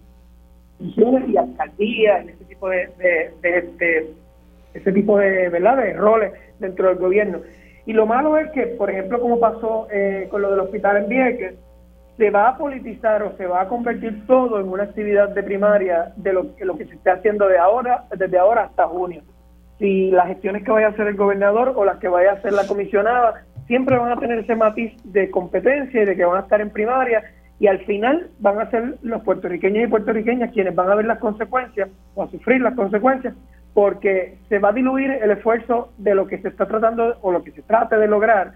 y 0.78 1.36
alcaldías, 1.36 2.28
ese 2.28 2.44
tipo 2.44 2.68
de, 2.68 2.88
de, 2.98 4.14
ese 4.74 4.92
tipo 4.92 5.18
de, 5.18 5.48
¿verdad? 5.48 5.78
de 5.78 5.92
roles 5.94 6.32
dentro 6.58 6.88
del 6.88 6.98
gobierno. 6.98 7.40
Y 7.86 7.92
lo 7.92 8.04
malo 8.04 8.36
es 8.36 8.50
que, 8.50 8.66
por 8.66 8.90
ejemplo, 8.90 9.20
como 9.20 9.38
pasó 9.38 9.86
eh, 9.90 10.26
con 10.30 10.42
lo 10.42 10.50
del 10.50 10.60
hospital 10.60 10.96
en 10.98 11.08
Vieques, 11.08 11.54
se 12.16 12.30
va 12.30 12.48
a 12.48 12.56
politizar 12.56 13.22
o 13.22 13.36
se 13.36 13.46
va 13.46 13.62
a 13.62 13.68
convertir 13.68 14.26
todo 14.26 14.58
en 14.58 14.68
una 14.68 14.84
actividad 14.84 15.28
de 15.28 15.42
primaria 15.42 16.12
de 16.16 16.32
lo, 16.32 16.46
lo 16.58 16.76
que 16.76 16.86
se 16.86 16.94
esté 16.94 17.10
haciendo 17.10 17.46
de 17.48 17.58
ahora, 17.58 18.04
desde 18.16 18.38
ahora 18.38 18.64
hasta 18.64 18.86
junio. 18.86 19.22
Si 19.78 20.10
las 20.10 20.28
gestiones 20.28 20.64
que 20.64 20.70
vaya 20.70 20.86
a 20.86 20.90
hacer 20.90 21.06
el 21.06 21.16
gobernador 21.16 21.74
o 21.76 21.84
las 21.84 21.98
que 21.98 22.08
vaya 22.08 22.30
a 22.30 22.34
hacer 22.34 22.54
la 22.54 22.66
comisionada 22.66 23.44
siempre 23.66 23.98
van 23.98 24.12
a 24.12 24.16
tener 24.16 24.38
ese 24.38 24.54
matiz 24.54 24.92
de 25.04 25.30
competencia 25.30 26.02
y 26.02 26.06
de 26.06 26.16
que 26.16 26.24
van 26.24 26.38
a 26.38 26.44
estar 26.44 26.60
en 26.60 26.70
primaria 26.70 27.22
y 27.58 27.66
al 27.66 27.84
final 27.84 28.30
van 28.38 28.60
a 28.60 28.70
ser 28.70 28.96
los 29.02 29.22
puertorriqueños 29.22 29.84
y 29.84 29.90
puertorriqueñas 29.90 30.52
quienes 30.52 30.74
van 30.74 30.90
a 30.90 30.94
ver 30.94 31.06
las 31.06 31.18
consecuencias 31.18 31.90
o 32.14 32.22
a 32.22 32.30
sufrir 32.30 32.60
las 32.60 32.74
consecuencias 32.74 33.34
porque 33.74 34.38
se 34.48 34.58
va 34.58 34.70
a 34.70 34.72
diluir 34.72 35.10
el 35.10 35.30
esfuerzo 35.30 35.92
de 35.98 36.14
lo 36.14 36.26
que 36.26 36.38
se 36.38 36.48
está 36.48 36.66
tratando 36.66 37.18
o 37.20 37.32
lo 37.32 37.42
que 37.42 37.52
se 37.52 37.62
trate 37.62 37.96
de 37.96 38.08
lograr 38.08 38.54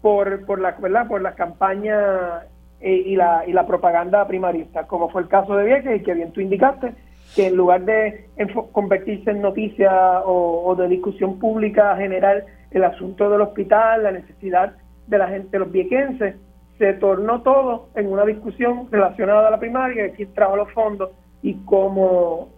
por, 0.00 0.44
por 0.46 0.60
la 0.60 0.72
¿verdad? 0.72 1.06
por 1.08 1.20
la 1.20 1.34
campaña 1.34 2.44
eh, 2.86 3.02
y, 3.06 3.16
la, 3.16 3.44
y 3.46 3.54
la 3.54 3.66
propaganda 3.66 4.26
primarista, 4.26 4.86
como 4.86 5.08
fue 5.08 5.22
el 5.22 5.28
caso 5.28 5.56
de 5.56 5.64
Vieques 5.64 6.02
y 6.02 6.04
que 6.04 6.12
bien 6.12 6.32
tú 6.32 6.42
indicaste, 6.42 6.92
que 7.34 7.46
en 7.46 7.56
lugar 7.56 7.82
de 7.86 8.26
convertirse 8.72 9.30
en 9.30 9.40
noticia 9.40 10.20
o, 10.26 10.74
de 10.76 10.86
discusión 10.88 11.38
pública 11.38 11.96
general 11.96 12.44
el 12.70 12.84
asunto 12.84 13.30
del 13.30 13.40
hospital, 13.40 14.02
la 14.02 14.12
necesidad 14.12 14.74
de 15.06 15.16
la 15.16 15.28
gente, 15.28 15.58
los 15.58 15.72
viequenses, 15.72 16.36
se 16.76 16.92
tornó 16.92 17.40
todo 17.40 17.88
en 17.94 18.12
una 18.12 18.26
discusión 18.26 18.86
relacionada 18.90 19.48
a 19.48 19.52
la 19.52 19.58
primaria, 19.58 20.12
quién 20.12 20.34
trajo 20.34 20.54
los 20.54 20.70
fondos 20.72 21.08
y 21.40 21.54
cómo, 21.64 22.50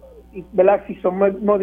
¿verdad? 0.53 0.83
si 0.89 0.97
son 0.97 1.19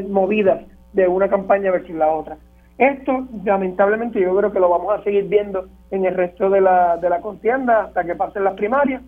movidas 0.10 0.62
de 0.94 1.06
una 1.06 1.28
campaña 1.28 1.70
versus 1.70 1.96
la 1.96 2.08
otra. 2.08 2.38
Esto, 2.78 3.28
lamentablemente, 3.44 4.20
yo 4.20 4.36
creo 4.36 4.52
que 4.52 4.60
lo 4.60 4.70
vamos 4.70 4.98
a 4.98 5.04
seguir 5.04 5.26
viendo 5.26 5.68
en 5.92 6.06
el 6.06 6.16
resto 6.16 6.50
de 6.50 6.62
la, 6.62 6.98
de 6.98 7.10
la 7.10 7.22
contienda 7.22 7.84
hasta 7.84 8.04
que 8.04 8.16
pasen 8.16 8.44
las 8.44 8.56
primarias. 8.56 9.02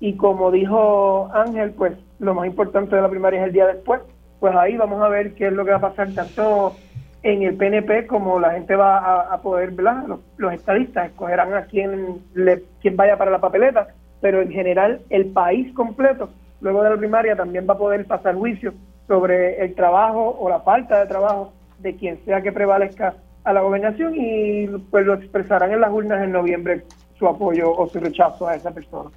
Y 0.00 0.16
como 0.16 0.50
dijo 0.50 1.30
Ángel, 1.32 1.72
pues 1.72 1.92
lo 2.18 2.34
más 2.34 2.46
importante 2.46 2.96
de 2.96 3.02
la 3.02 3.08
primaria 3.08 3.40
es 3.40 3.46
el 3.46 3.52
día 3.52 3.66
después. 3.66 4.00
Pues 4.40 4.54
ahí 4.54 4.76
vamos 4.76 5.02
a 5.02 5.08
ver 5.08 5.34
qué 5.34 5.48
es 5.48 5.52
lo 5.52 5.64
que 5.64 5.70
va 5.72 5.78
a 5.78 5.80
pasar 5.80 6.12
tanto 6.14 6.74
en 7.22 7.42
el 7.42 7.56
PNP 7.56 8.06
como 8.06 8.38
la 8.38 8.52
gente 8.52 8.76
va 8.76 9.22
a, 9.22 9.40
poder, 9.40 9.72
¿verdad? 9.72 10.04
Los, 10.36 10.52
estadistas 10.52 11.06
escogerán 11.06 11.54
a 11.54 11.64
quién, 11.64 12.20
le, 12.34 12.62
quién 12.80 12.96
vaya 12.96 13.16
para 13.16 13.30
la 13.30 13.40
papeleta, 13.40 13.88
pero 14.20 14.40
en 14.42 14.50
general 14.50 15.00
el 15.10 15.26
país 15.26 15.74
completo, 15.74 16.30
luego 16.60 16.82
de 16.82 16.90
la 16.90 16.96
primaria, 16.96 17.34
también 17.34 17.66
va 17.68 17.74
a 17.74 17.78
poder 17.78 18.06
pasar 18.06 18.36
juicio 18.36 18.74
sobre 19.08 19.60
el 19.64 19.74
trabajo 19.74 20.36
o 20.38 20.48
la 20.48 20.60
falta 20.60 21.00
de 21.00 21.06
trabajo 21.06 21.52
de 21.78 21.96
quien 21.96 22.24
sea 22.24 22.42
que 22.42 22.52
prevalezca 22.52 23.16
a 23.44 23.52
la 23.52 23.60
gobernación 23.60 24.14
y 24.16 24.66
pues 24.90 25.06
lo 25.06 25.14
expresarán 25.14 25.72
en 25.72 25.80
las 25.80 25.92
urnas 25.92 26.22
en 26.22 26.32
noviembre 26.32 26.84
su 27.18 27.26
apoyo 27.26 27.70
o 27.70 27.88
su 27.88 28.00
rechazo 28.00 28.48
a 28.48 28.56
esa 28.56 28.72
persona. 28.72 29.10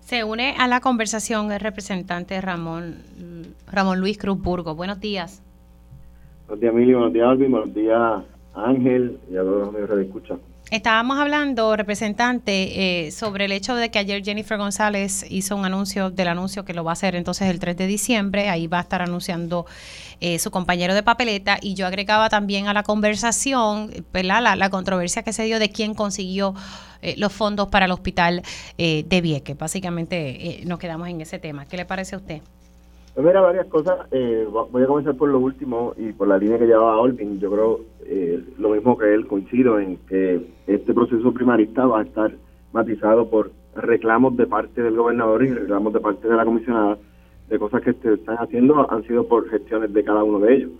Se 0.00 0.24
une 0.24 0.54
a 0.58 0.66
la 0.68 0.80
conversación 0.80 1.52
el 1.52 1.60
representante 1.60 2.40
Ramón 2.40 2.96
Ramón 3.70 4.00
Luis 4.00 4.18
Cruz 4.18 4.40
Burgo. 4.40 4.74
Buenos 4.74 5.00
días. 5.00 5.42
Buenos 6.46 6.60
días, 6.60 6.72
Emilio. 6.72 6.98
Buenos 6.98 7.12
días, 7.12 7.28
Alvin. 7.28 7.50
Buenos 7.50 7.74
días, 7.74 8.22
Ángel. 8.54 9.18
Y 9.30 9.36
a 9.36 9.42
todos 9.42 9.72
los 9.72 9.90
que 9.90 10.02
escuchan. 10.02 10.38
Estábamos 10.70 11.18
hablando, 11.18 11.76
representante, 11.76 13.06
eh, 13.06 13.10
sobre 13.10 13.46
el 13.46 13.52
hecho 13.52 13.74
de 13.74 13.90
que 13.90 13.98
ayer 13.98 14.22
Jennifer 14.22 14.58
González 14.58 15.24
hizo 15.30 15.56
un 15.56 15.64
anuncio 15.64 16.10
del 16.10 16.28
anuncio 16.28 16.66
que 16.66 16.74
lo 16.74 16.84
va 16.84 16.90
a 16.90 16.92
hacer 16.92 17.14
entonces 17.14 17.48
el 17.48 17.58
3 17.58 17.74
de 17.74 17.86
diciembre. 17.86 18.50
Ahí 18.50 18.66
va 18.66 18.76
a 18.76 18.82
estar 18.82 19.00
anunciando 19.00 19.64
eh, 20.20 20.38
su 20.38 20.50
compañero 20.50 20.92
de 20.92 21.02
papeleta. 21.02 21.58
Y 21.62 21.72
yo 21.72 21.86
agregaba 21.86 22.28
también 22.28 22.68
a 22.68 22.74
la 22.74 22.82
conversación 22.82 23.90
La, 24.12 24.56
la 24.56 24.70
controversia 24.70 25.22
que 25.22 25.32
se 25.32 25.44
dio 25.44 25.58
de 25.58 25.70
quién 25.70 25.94
consiguió 25.94 26.54
eh, 27.00 27.14
los 27.16 27.32
fondos 27.32 27.68
para 27.68 27.86
el 27.86 27.92
hospital 27.92 28.42
de 28.76 29.20
Vieques. 29.22 29.56
Básicamente 29.56 30.60
nos 30.66 30.78
quedamos 30.78 31.08
en 31.08 31.22
ese 31.22 31.38
tema. 31.38 31.64
¿Qué 31.64 31.78
le 31.78 31.86
parece 31.86 32.14
a 32.14 32.18
usted? 32.18 32.42
Pues 33.20 33.34
varias 33.34 33.66
cosas. 33.66 34.06
Eh, 34.12 34.46
voy 34.48 34.84
a 34.84 34.86
comenzar 34.86 35.16
por 35.16 35.28
lo 35.28 35.40
último 35.40 35.92
y 35.96 36.12
por 36.12 36.28
la 36.28 36.38
línea 36.38 36.56
que 36.56 36.68
llevaba 36.68 37.00
Olvin. 37.00 37.40
Yo 37.40 37.50
creo 37.50 37.80
eh, 38.06 38.40
lo 38.58 38.68
mismo 38.68 38.96
que 38.96 39.12
él, 39.12 39.26
coincido 39.26 39.80
en 39.80 39.96
que 40.08 40.40
este 40.68 40.94
proceso 40.94 41.34
primarista 41.34 41.84
va 41.84 41.98
a 41.98 42.02
estar 42.04 42.30
matizado 42.72 43.28
por 43.28 43.50
reclamos 43.74 44.36
de 44.36 44.46
parte 44.46 44.84
del 44.84 44.94
gobernador 44.94 45.42
y 45.42 45.48
reclamos 45.48 45.92
de 45.94 45.98
parte 45.98 46.28
de 46.28 46.36
la 46.36 46.44
comisionada 46.44 46.96
de 47.48 47.58
cosas 47.58 47.82
que 47.82 47.92
se 47.94 48.14
están 48.14 48.36
haciendo 48.36 48.88
han 48.88 49.02
sido 49.02 49.26
por 49.26 49.50
gestiones 49.50 49.92
de 49.92 50.04
cada 50.04 50.22
uno 50.22 50.38
de 50.38 50.54
ellos. 50.54 50.70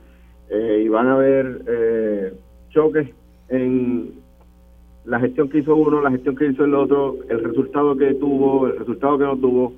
Eh, 0.48 0.82
y 0.84 0.88
van 0.88 1.08
a 1.08 1.14
haber 1.14 2.36
choques 2.70 3.08
en 3.48 4.12
la 5.06 5.18
gestión 5.18 5.48
que 5.48 5.58
hizo 5.58 5.74
uno, 5.74 6.00
la 6.02 6.12
gestión 6.12 6.36
que 6.36 6.46
hizo 6.46 6.64
el 6.64 6.74
otro, 6.76 7.16
el 7.28 7.42
resultado 7.42 7.96
que 7.96 8.14
tuvo, 8.14 8.68
el 8.68 8.78
resultado 8.78 9.18
que 9.18 9.24
no 9.24 9.36
tuvo 9.36 9.72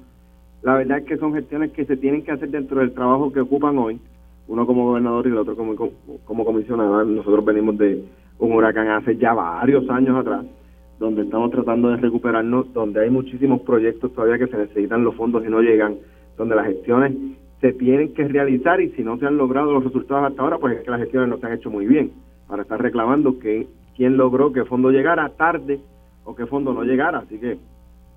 la 0.62 0.74
verdad 0.74 0.98
es 0.98 1.04
que 1.04 1.16
son 1.16 1.32
gestiones 1.32 1.72
que 1.72 1.86
se 1.86 1.96
tienen 1.96 2.22
que 2.22 2.32
hacer 2.32 2.50
dentro 2.50 2.80
del 2.80 2.92
trabajo 2.92 3.32
que 3.32 3.40
ocupan 3.40 3.78
hoy, 3.78 3.98
uno 4.48 4.66
como 4.66 4.86
gobernador 4.86 5.26
y 5.26 5.30
el 5.30 5.38
otro 5.38 5.56
como, 5.56 5.74
como 6.24 6.44
comisionado. 6.44 7.04
Nosotros 7.04 7.44
venimos 7.44 7.78
de 7.78 8.04
un 8.38 8.52
huracán 8.52 8.88
hace 8.88 9.16
ya 9.16 9.32
varios 9.32 9.88
años 9.88 10.16
atrás, 10.18 10.44
donde 10.98 11.22
estamos 11.22 11.50
tratando 11.50 11.88
de 11.90 11.96
recuperarnos, 11.96 12.72
donde 12.74 13.00
hay 13.00 13.10
muchísimos 13.10 13.62
proyectos 13.62 14.12
todavía 14.12 14.38
que 14.38 14.50
se 14.50 14.58
necesitan 14.58 15.04
los 15.04 15.14
fondos 15.14 15.44
y 15.46 15.48
no 15.48 15.60
llegan, 15.60 15.96
donde 16.36 16.56
las 16.56 16.66
gestiones 16.66 17.14
se 17.60 17.72
tienen 17.74 18.12
que 18.14 18.26
realizar 18.26 18.80
y 18.80 18.90
si 18.90 19.02
no 19.02 19.18
se 19.18 19.26
han 19.26 19.36
logrado 19.36 19.72
los 19.72 19.84
resultados 19.84 20.30
hasta 20.30 20.42
ahora, 20.42 20.58
pues 20.58 20.78
es 20.78 20.84
que 20.84 20.90
las 20.90 21.00
gestiones 21.00 21.28
no 21.28 21.38
se 21.38 21.46
han 21.46 21.52
hecho 21.52 21.70
muy 21.70 21.86
bien, 21.86 22.12
para 22.48 22.62
estar 22.62 22.80
reclamando 22.80 23.38
que 23.38 23.66
quién 23.96 24.16
logró 24.16 24.52
que 24.52 24.64
fondo 24.64 24.90
llegara 24.90 25.28
tarde 25.30 25.80
o 26.24 26.34
que 26.34 26.46
fondo 26.46 26.72
no 26.72 26.84
llegara. 26.84 27.18
Así 27.18 27.38
que 27.38 27.58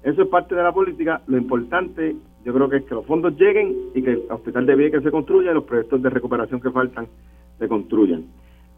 eso 0.03 0.21
es 0.21 0.27
parte 0.27 0.55
de 0.55 0.63
la 0.63 0.71
política. 0.71 1.21
Lo 1.27 1.37
importante 1.37 2.15
yo 2.45 2.53
creo 2.53 2.69
que 2.69 2.77
es 2.77 2.83
que 2.83 2.95
los 2.95 3.05
fondos 3.05 3.37
lleguen 3.37 3.75
y 3.93 4.01
que 4.01 4.11
el 4.11 4.23
hospital 4.29 4.65
de 4.65 4.91
que 4.91 5.01
se 5.01 5.11
construya 5.11 5.51
y 5.51 5.53
los 5.53 5.63
proyectos 5.63 6.01
de 6.01 6.09
recuperación 6.09 6.59
que 6.59 6.71
faltan 6.71 7.07
se 7.57 7.67
construyan. 7.67 8.25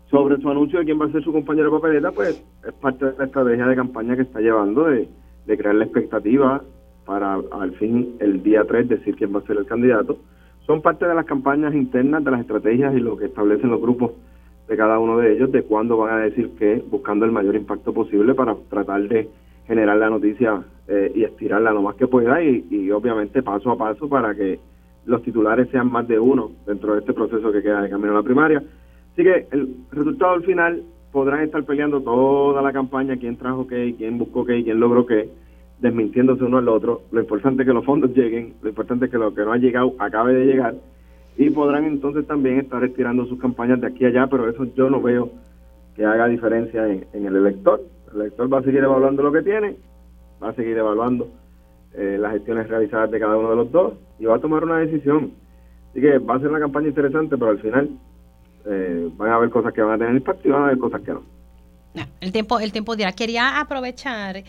Sobre 0.10 0.38
su 0.38 0.50
anuncio 0.50 0.80
de 0.80 0.86
quién 0.86 1.02
va 1.02 1.06
a 1.06 1.12
ser 1.12 1.24
su 1.24 1.34
compañero 1.34 1.72
de 1.72 1.78
papeleta, 1.80 2.12
pues 2.12 2.44
es 2.66 2.74
parte 2.74 3.06
de 3.06 3.18
la 3.18 3.26
estrategia 3.26 3.66
de 3.66 3.76
campaña 3.76 4.16
que 4.16 4.22
está 4.22 4.40
llevando 4.40 4.86
de, 4.86 5.08
crear 5.46 5.76
la 5.76 5.86
expectativa 5.86 6.62
para 7.06 7.36
al 7.52 7.72
fin 7.74 8.16
el 8.20 8.44
día 8.44 8.64
3 8.68 8.90
decir 8.90 9.16
quién 9.16 9.34
va 9.34 9.40
a 9.40 9.44
ser 9.44 9.58
el 9.58 9.66
candidato. 9.66 10.18
Son 10.66 10.82
parte 10.82 11.08
de 11.08 11.14
las 11.16 11.26
campañas 11.26 11.74
internas, 11.74 12.24
de 12.24 12.32
las 12.32 12.42
estrategias 12.42 12.96
y 12.96 13.00
lo 13.00 13.18
que 13.18 13.26
establecen 13.26 13.70
los 13.70 13.82
grupos 13.82 14.12
de 14.68 14.78
cada 14.78 14.98
uno 15.00 15.18
de 15.18 15.34
ellos, 15.34 15.52
de 15.52 15.64
cuándo 15.64 15.98
van 15.98 16.14
a 16.14 16.24
decir 16.24 16.52
qué, 16.58 16.84
buscando 16.90 17.26
el 17.26 17.32
mayor 17.32 17.56
impacto 17.56 17.94
posible 17.94 18.34
para 18.34 18.56
tratar 18.70 19.08
de 19.08 19.30
generar 19.68 19.98
la 19.98 20.10
noticia 20.10 20.64
eh, 20.88 21.12
y 21.16 21.24
estirarla 21.24 21.72
lo 21.72 21.82
más 21.82 21.96
que 21.96 22.08
pueda 22.08 22.42
y, 22.44 22.92
obviamente 22.92 23.42
paso 23.42 23.72
a 23.72 23.78
paso 23.78 24.08
para 24.08 24.36
que 24.36 24.60
los 25.06 25.22
titulares 25.24 25.70
sean 25.70 25.92
más 25.92 26.08
de 26.08 26.20
uno 26.20 26.52
dentro 26.66 26.94
de 26.94 27.00
este 27.00 27.14
proceso 27.14 27.52
que 27.52 27.62
queda 27.62 27.82
de 27.82 27.90
camino 27.90 28.12
a 28.12 28.16
la 28.16 28.24
primaria. 28.24 28.64
Así 29.14 29.24
que 29.24 29.48
el 29.52 29.76
resultado 29.92 30.34
al 30.34 30.44
final 30.44 30.84
podrán 31.12 31.42
estar 31.42 31.64
peleando 31.64 32.02
toda 32.02 32.62
la 32.62 32.74
campaña, 32.74 33.18
quién 33.18 33.38
trajo 33.38 33.68
qué, 33.68 33.96
quién 33.98 34.18
buscó 34.18 34.46
qué, 34.46 34.64
quién 34.64 34.80
logró 34.80 35.06
qué, 35.06 35.30
desmintiéndose 35.80 36.44
uno 36.44 36.58
al 36.58 36.70
otro. 36.70 37.02
Lo 37.12 37.22
importante 37.22 37.64
es 37.64 37.68
que 37.68 37.74
los 37.74 37.86
fondos 37.86 38.12
lleguen, 38.16 38.54
lo 38.62 38.70
importante 38.70 39.06
es 39.06 39.12
que 39.12 39.18
lo 39.18 39.34
que 39.34 39.42
no 39.42 39.54
ha 39.54 39.58
llegado 39.58 39.94
acabe 40.00 40.34
de 40.34 40.46
llegar 40.46 40.76
y 41.38 41.50
podrán 41.50 41.86
entonces 41.86 42.26
también 42.28 42.60
estar 42.60 42.84
estirando 42.84 43.26
sus 43.26 43.40
campañas 43.40 43.82
de 43.82 43.88
aquí 43.88 44.06
a 44.06 44.10
allá, 44.10 44.28
pero 44.28 44.50
eso 44.50 44.66
yo 44.76 44.90
no 44.90 45.02
veo 45.02 45.30
que 45.96 46.06
haga 46.06 46.28
diferencia 46.28 46.88
en 46.88 47.26
el 47.26 47.36
elector. 47.36 47.82
El 48.16 48.22
elector 48.22 48.52
va 48.52 48.60
a 48.60 48.64
seguir 48.64 48.82
evaluando 48.82 49.22
lo 49.22 49.32
que 49.32 49.42
tiene, 49.42 49.76
va 50.42 50.50
a 50.50 50.54
seguir 50.56 50.78
evaluando 50.78 51.28
eh, 51.94 52.18
las 52.18 52.32
gestiones 52.32 52.70
realizadas 52.70 53.12
de 53.12 53.20
cada 53.20 53.38
uno 53.38 53.50
de 53.50 53.56
los 53.58 53.72
dos 53.72 53.94
y 54.20 54.26
va 54.26 54.38
a 54.38 54.40
tomar 54.40 54.64
una 54.64 54.78
decisión. 54.78 55.34
Así 55.92 56.00
que 56.00 56.18
va 56.20 56.36
a 56.36 56.40
ser 56.40 56.48
una 56.50 56.60
campaña 56.60 56.88
interesante, 56.88 57.38
pero 57.38 57.52
al 57.52 57.60
final 57.60 57.90
eh, 58.66 59.10
van 59.18 59.30
a 59.32 59.36
haber 59.36 59.50
cosas 59.50 59.74
que 59.74 59.82
van 59.82 59.96
a 59.96 59.98
tener 59.98 60.16
impacto 60.16 60.48
y 60.48 60.52
van 60.52 60.62
a 60.62 60.66
haber 60.68 60.78
cosas 60.78 61.02
que 61.02 61.12
no. 61.12 61.24
El 62.22 62.32
tiempo, 62.32 62.60
el 62.60 62.72
tiempo 62.72 62.96
dirá. 62.96 63.12
Quería 63.12 63.60
aprovechar 63.60 64.44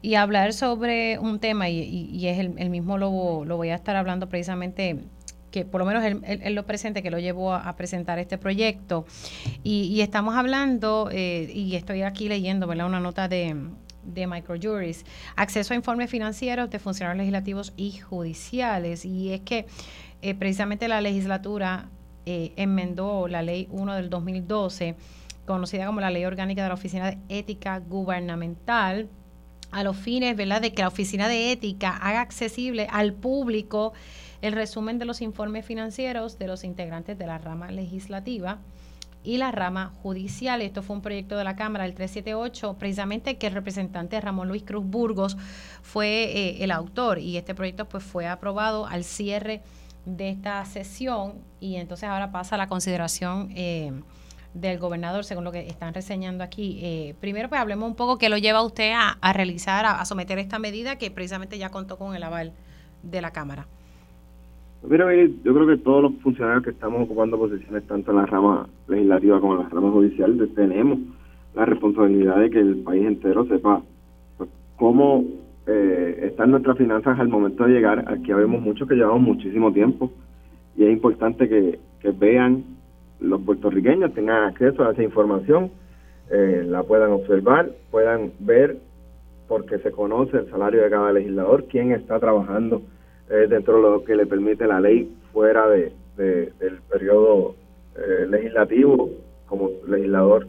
y 0.00 0.14
hablar 0.14 0.54
sobre 0.54 1.18
un 1.18 1.38
tema, 1.38 1.68
y, 1.68 2.26
es 2.26 2.38
el, 2.38 2.70
mismo 2.70 2.98
lo, 2.98 3.44
lo 3.44 3.56
voy 3.56 3.68
a 3.68 3.74
estar 3.74 3.94
hablando 3.94 4.28
precisamente 4.28 5.04
que 5.52 5.64
por 5.64 5.80
lo 5.80 5.86
menos 5.86 6.02
él, 6.04 6.54
lo 6.54 6.66
presente, 6.66 7.02
que 7.02 7.10
lo 7.10 7.20
llevó 7.20 7.54
a, 7.54 7.76
presentar 7.76 8.18
este 8.18 8.38
proyecto. 8.38 9.04
Y, 9.62 10.00
estamos 10.00 10.34
hablando, 10.34 11.08
eh, 11.12 11.48
y 11.54 11.76
estoy 11.76 12.02
aquí 12.02 12.28
leyendo 12.28 12.66
¿verdad? 12.66 12.86
una 12.86 12.98
nota 12.98 13.28
de, 13.28 13.54
de 14.02 14.26
Microjuris, 14.26 15.04
acceso 15.36 15.74
a 15.74 15.76
informes 15.76 16.10
financieros 16.10 16.70
de 16.70 16.78
funcionarios 16.78 17.18
legislativos 17.18 17.72
y 17.76 17.92
judiciales. 17.92 19.04
Y 19.04 19.32
es 19.32 19.42
que 19.42 19.66
eh, 20.22 20.34
precisamente 20.34 20.88
la 20.88 21.00
legislatura 21.00 21.88
eh, 22.26 22.52
enmendó 22.56 23.28
la 23.28 23.42
ley 23.42 23.68
1 23.70 23.94
del 23.94 24.10
2012, 24.10 24.96
conocida 25.44 25.86
como 25.86 26.00
la 26.00 26.10
Ley 26.10 26.24
Orgánica 26.24 26.62
de 26.62 26.68
la 26.68 26.74
Oficina 26.74 27.10
de 27.10 27.18
Ética 27.28 27.78
Gubernamental, 27.80 29.08
a 29.72 29.82
los 29.82 29.96
fines 29.96 30.36
¿verdad? 30.36 30.60
de 30.60 30.72
que 30.72 30.82
la 30.82 30.88
Oficina 30.88 31.28
de 31.28 31.50
Ética 31.50 31.96
haga 31.96 32.20
accesible 32.20 32.86
al 32.90 33.14
público 33.14 33.92
el 34.42 34.52
resumen 34.52 34.98
de 34.98 35.06
los 35.06 35.22
informes 35.22 35.64
financieros 35.64 36.38
de 36.38 36.48
los 36.48 36.64
integrantes 36.64 37.16
de 37.16 37.26
la 37.26 37.38
rama 37.38 37.70
legislativa 37.70 38.58
y 39.24 39.36
la 39.38 39.52
rama 39.52 39.92
judicial. 40.02 40.62
Esto 40.62 40.82
fue 40.82 40.96
un 40.96 41.02
proyecto 41.02 41.36
de 41.36 41.44
la 41.44 41.56
Cámara, 41.56 41.84
el 41.84 41.94
378, 41.94 42.76
precisamente 42.78 43.38
que 43.38 43.46
el 43.46 43.54
representante 43.54 44.20
Ramón 44.20 44.48
Luis 44.48 44.64
Cruz 44.64 44.84
Burgos 44.84 45.36
fue 45.82 46.24
eh, 46.24 46.64
el 46.64 46.70
autor 46.70 47.18
y 47.18 47.36
este 47.36 47.54
proyecto 47.54 47.88
pues 47.88 48.02
fue 48.02 48.26
aprobado 48.26 48.86
al 48.86 49.04
cierre 49.04 49.62
de 50.04 50.30
esta 50.30 50.64
sesión 50.64 51.34
y 51.60 51.76
entonces 51.76 52.08
ahora 52.08 52.32
pasa 52.32 52.56
a 52.56 52.58
la 52.58 52.66
consideración 52.66 53.52
eh, 53.54 53.92
del 54.54 54.78
gobernador, 54.78 55.24
según 55.24 55.44
lo 55.44 55.52
que 55.52 55.68
están 55.68 55.94
reseñando 55.94 56.42
aquí. 56.42 56.80
Eh, 56.82 57.14
primero 57.20 57.48
pues 57.48 57.60
hablemos 57.60 57.88
un 57.88 57.94
poco 57.94 58.18
qué 58.18 58.28
lo 58.28 58.38
lleva 58.38 58.62
usted 58.62 58.92
a, 58.92 59.32
realizar, 59.32 59.86
a 59.86 60.04
someter 60.04 60.40
esta 60.40 60.58
medida 60.58 60.96
que 60.96 61.12
precisamente 61.12 61.58
ya 61.58 61.70
contó 61.70 61.96
con 61.96 62.16
el 62.16 62.22
aval 62.24 62.52
de 63.04 63.22
la 63.22 63.30
Cámara. 63.30 63.68
Mira, 64.88 65.06
yo 65.14 65.54
creo 65.54 65.66
que 65.66 65.76
todos 65.76 66.02
los 66.02 66.14
funcionarios 66.22 66.64
que 66.64 66.70
estamos 66.70 67.02
ocupando 67.02 67.38
posiciones 67.38 67.86
tanto 67.86 68.10
en 68.10 68.16
la 68.16 68.26
rama 68.26 68.66
legislativa 68.88 69.40
como 69.40 69.54
en 69.54 69.62
la 69.62 69.68
rama 69.68 69.92
judicial 69.92 70.50
tenemos 70.56 70.98
la 71.54 71.64
responsabilidad 71.66 72.40
de 72.40 72.50
que 72.50 72.58
el 72.58 72.78
país 72.78 73.06
entero 73.06 73.44
sepa 73.46 73.80
pues, 74.36 74.50
cómo 74.76 75.24
eh, 75.68 76.26
están 76.30 76.50
nuestras 76.50 76.76
finanzas 76.76 77.18
al 77.20 77.28
momento 77.28 77.64
de 77.64 77.74
llegar. 77.74 78.04
Aquí 78.08 78.32
vemos 78.32 78.60
muchos 78.60 78.88
que 78.88 78.96
llevamos 78.96 79.20
muchísimo 79.20 79.72
tiempo 79.72 80.10
y 80.76 80.84
es 80.84 80.92
importante 80.92 81.48
que, 81.48 81.78
vean 82.18 82.64
los 83.20 83.40
puertorriqueños, 83.42 84.12
tengan 84.12 84.48
acceso 84.48 84.82
a 84.82 84.90
esa 84.90 85.04
información, 85.04 85.70
eh, 86.28 86.64
la 86.66 86.82
puedan 86.82 87.12
observar, 87.12 87.70
puedan 87.92 88.32
ver 88.40 88.78
porque 89.46 89.78
se 89.78 89.92
conoce 89.92 90.38
el 90.38 90.50
salario 90.50 90.82
de 90.82 90.90
cada 90.90 91.12
legislador, 91.12 91.66
quién 91.70 91.92
está 91.92 92.18
trabajando 92.18 92.82
dentro 93.36 93.76
de 93.76 93.82
lo 93.82 94.04
que 94.04 94.16
le 94.16 94.26
permite 94.26 94.66
la 94.66 94.80
ley 94.80 95.10
fuera 95.32 95.68
de, 95.68 95.92
del 96.16 96.80
periodo 96.90 97.54
eh, 97.96 98.26
legislativo 98.28 99.10
como 99.46 99.70
legislador 99.86 100.46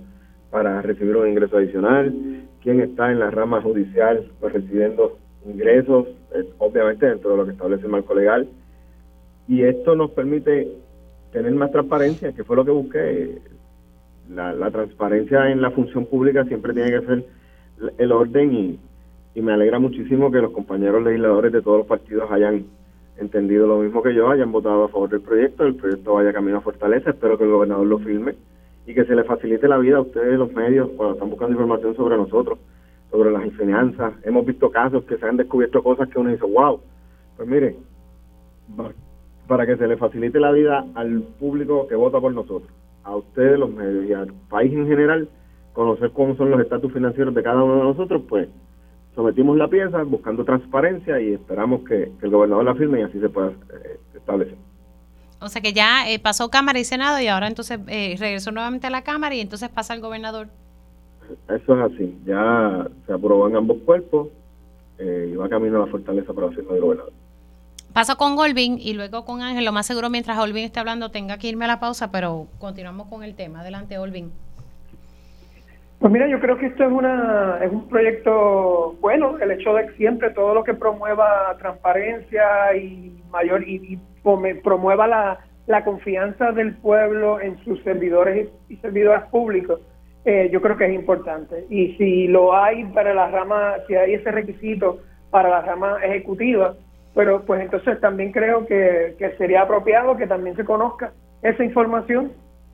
para 0.50 0.82
recibir 0.82 1.16
un 1.16 1.28
ingreso 1.28 1.58
adicional, 1.58 2.14
quien 2.62 2.82
está 2.82 3.12
en 3.12 3.20
la 3.20 3.32
rama 3.32 3.62
judicial 3.62 4.30
pues, 4.40 4.54
recibiendo 4.54 5.18
ingresos, 5.46 6.08
eh, 6.34 6.48
obviamente 6.60 7.08
dentro 7.08 7.32
de 7.32 7.38
lo 7.38 7.46
que 7.46 7.52
establece 7.52 7.86
el 7.86 7.92
marco 7.92 8.14
legal. 8.14 8.48
Y 9.48 9.64
esto 9.64 9.96
nos 9.96 10.12
permite 10.12 10.70
tener 11.32 11.52
más 11.54 11.72
transparencia, 11.72 12.32
que 12.32 12.44
fue 12.44 12.56
lo 12.56 12.66
que 12.66 12.72
busqué. 12.72 13.38
La, 14.30 14.54
la 14.54 14.72
transparencia 14.72 15.52
en 15.52 15.62
la 15.62 15.72
función 15.72 16.06
pública 16.06 16.46
siempre 16.46 16.74
tiene 16.74 16.92
que 16.92 17.06
ser 17.06 17.26
el 17.98 18.12
orden 18.12 18.54
y, 18.54 18.80
y 19.36 19.42
me 19.42 19.54
alegra 19.54 19.80
muchísimo 19.80 20.32
que 20.32 20.42
los 20.42 20.52
compañeros 20.52 21.04
legisladores 21.04 21.52
de 21.52 21.62
todos 21.62 21.80
los 21.80 21.88
partidos 21.88 22.30
hayan 22.32 22.66
entendido 23.18 23.68
lo 23.68 23.80
mismo 23.80 24.02
que 24.02 24.14
yo, 24.14 24.30
hayan 24.30 24.52
votado 24.52 24.86
a 24.86 24.90
favor 24.90 25.10
del 25.10 25.22
proyecto, 25.22 25.66
el 25.66 25.76
proyecto 25.76 26.14
vaya 26.14 26.34
camino 26.34 26.58
a 26.58 26.62
fortaleza, 26.62 27.12
espero 27.12 27.38
que 27.38 27.44
el 27.44 27.52
gobernador 27.52 27.86
lo 27.86 28.00
firme 28.00 28.36
y 28.86 28.94
que 28.94 29.06
se 29.06 29.16
le 29.16 29.24
facilite 29.24 29.68
la 29.68 29.78
vida 29.78 29.98
a 29.98 30.02
ustedes, 30.02 30.38
los 30.38 30.52
medios, 30.54 30.90
cuando 30.96 31.16
están 31.16 31.30
buscando 31.30 31.54
información 31.54 31.96
sobre 31.96 32.18
nosotros, 32.18 32.60
sobre 33.12 33.32
las 33.32 33.50
finanzas. 33.54 34.14
Hemos 34.24 34.46
visto 34.46 34.70
casos 34.70 35.04
que 35.06 35.18
se 35.18 35.26
han 35.26 35.38
descubierto 35.38 35.82
cosas 35.82 36.10
que 36.10 36.20
uno 36.20 36.32
dice, 36.32 36.46
wow, 36.46 36.80
pues 37.38 37.48
mire, 37.48 37.76
para 39.48 39.66
que 39.66 39.78
se 39.78 39.88
le 39.88 39.98
facilite 39.98 40.40
la 40.40 40.52
vida 40.52 40.86
al 40.96 41.22
público 41.40 41.88
que 41.88 41.96
vota 41.96 42.20
por 42.20 42.34
nosotros, 42.34 42.70
a 43.04 43.16
ustedes 43.16 43.58
los 43.58 43.72
medios 43.72 44.06
y 44.06 44.14
al 44.14 44.34
país 44.50 44.74
en 44.74 44.88
general, 44.88 45.30
conocer 45.74 46.12
cómo 46.12 46.36
son 46.36 46.52
los 46.52 46.60
estatus 46.60 46.92
financieros 46.92 47.34
de 47.34 47.44
cada 47.44 47.64
uno 47.64 47.78
de 47.78 47.84
nosotros, 47.84 48.22
pues 48.28 48.50
sometimos 49.16 49.58
la 49.58 49.68
pieza 49.68 50.04
buscando 50.04 50.44
transparencia 50.44 51.20
y 51.20 51.34
esperamos 51.34 51.82
que, 51.88 52.12
el 52.22 52.30
gobernador 52.30 52.66
la 52.66 52.76
firme 52.76 53.00
y 53.00 53.04
así 53.04 53.20
se 53.20 53.30
pueda 53.30 53.50
eh, 53.50 54.00
establecer. 54.16 54.58
O 55.40 55.50
sea 55.50 55.62
que 55.62 55.74
ya 55.74 56.10
eh, 56.10 56.20
pasó 56.20 56.50
Cámara 56.50 56.80
y 56.80 56.84
Senado 56.86 57.20
y 57.20 57.28
ahora 57.28 57.48
entonces 57.48 57.80
eh, 57.88 58.16
regresó 58.18 58.52
nuevamente 58.52 58.88
a 58.88 58.90
la 58.90 59.04
Cámara 59.04 59.36
y 59.36 59.42
entonces 59.42 59.70
pasa 59.70 59.94
el 59.94 60.02
gobernador. 60.02 60.48
Eso 61.50 61.78
es 61.78 61.94
así, 61.94 62.18
ya 62.26 62.88
se 63.06 63.14
aprobó 63.14 63.48
en 63.48 63.56
ambos 63.56 63.78
cuerpos 63.86 64.30
y 65.00 65.36
va 65.36 65.50
camino 65.50 65.78
a 65.78 65.86
la 65.86 65.92
fortaleza 65.92 66.34
para 66.34 66.48
la 66.48 66.54
firma 66.54 66.74
del 66.74 66.82
gobernador. 66.82 67.14
Paso 67.94 68.18
con 68.18 68.38
Olvin 68.40 68.80
y 68.80 68.94
luego 68.94 69.26
con 69.26 69.42
Ángel. 69.42 69.66
Lo 69.66 69.72
más 69.72 69.86
seguro 69.86 70.10
mientras 70.10 70.40
Olvin 70.40 70.64
esté 70.64 70.80
hablando 70.80 71.12
tenga 71.12 71.38
que 71.38 71.48
irme 71.48 71.66
a 71.66 71.68
la 71.68 71.80
pausa, 71.80 72.12
pero 72.12 72.48
continuamos 72.58 73.08
con 73.08 73.24
el 73.24 73.36
tema. 73.36 73.62
Adelante, 73.62 73.98
Olvin. 73.98 74.32
Pues 76.04 76.12
mira, 76.12 76.28
yo 76.28 76.38
creo 76.42 76.58
que 76.58 76.66
esto 76.66 76.84
es 76.84 76.92
una 76.92 77.60
es 77.62 77.72
un 77.72 77.88
proyecto 77.88 78.98
bueno, 79.00 79.38
el 79.40 79.52
hecho 79.52 79.74
de 79.74 79.88
que 79.88 79.94
siempre 79.94 80.32
todo 80.32 80.54
lo 80.54 80.62
que 80.66 80.74
promueva 80.74 81.56
transparencia 81.60 82.76
y 82.76 83.24
mayor 83.32 83.64
y, 83.66 83.98
promueva 84.22 85.08
la, 85.08 85.40
la, 85.66 85.86
confianza 85.86 86.52
del 86.52 86.76
pueblo 86.76 87.40
en 87.40 87.58
sus 87.64 87.82
servidores 87.84 88.50
y, 88.68 88.76
servidoras 88.76 89.30
públicos, 89.30 89.80
eh, 90.26 90.50
yo 90.52 90.62
creo 90.62 90.76
que 90.76 90.88
es 90.88 90.94
importante. 90.94 91.68
Y 91.70 91.94
si 91.96 92.28
lo 92.28 92.54
hay 92.54 92.84
para 92.84 93.14
la 93.14 93.30
rama, 93.30 93.76
si 93.88 93.96
hay 93.96 94.16
ese 94.16 94.30
requisito 94.30 95.00
para 95.32 95.50
la 95.50 95.62
rama 95.62 96.00
ejecutiva, 96.04 96.76
pero 97.16 97.46
pues 97.46 97.62
entonces 97.62 97.98
también 98.02 98.34
creo 98.34 98.66
que, 98.66 99.16
sería 99.38 99.62
apropiado 99.62 100.18
que 100.18 100.28
también 100.28 100.58
se 100.58 100.66
conozca 100.66 101.14
esa 101.44 101.64
información 101.64 102.34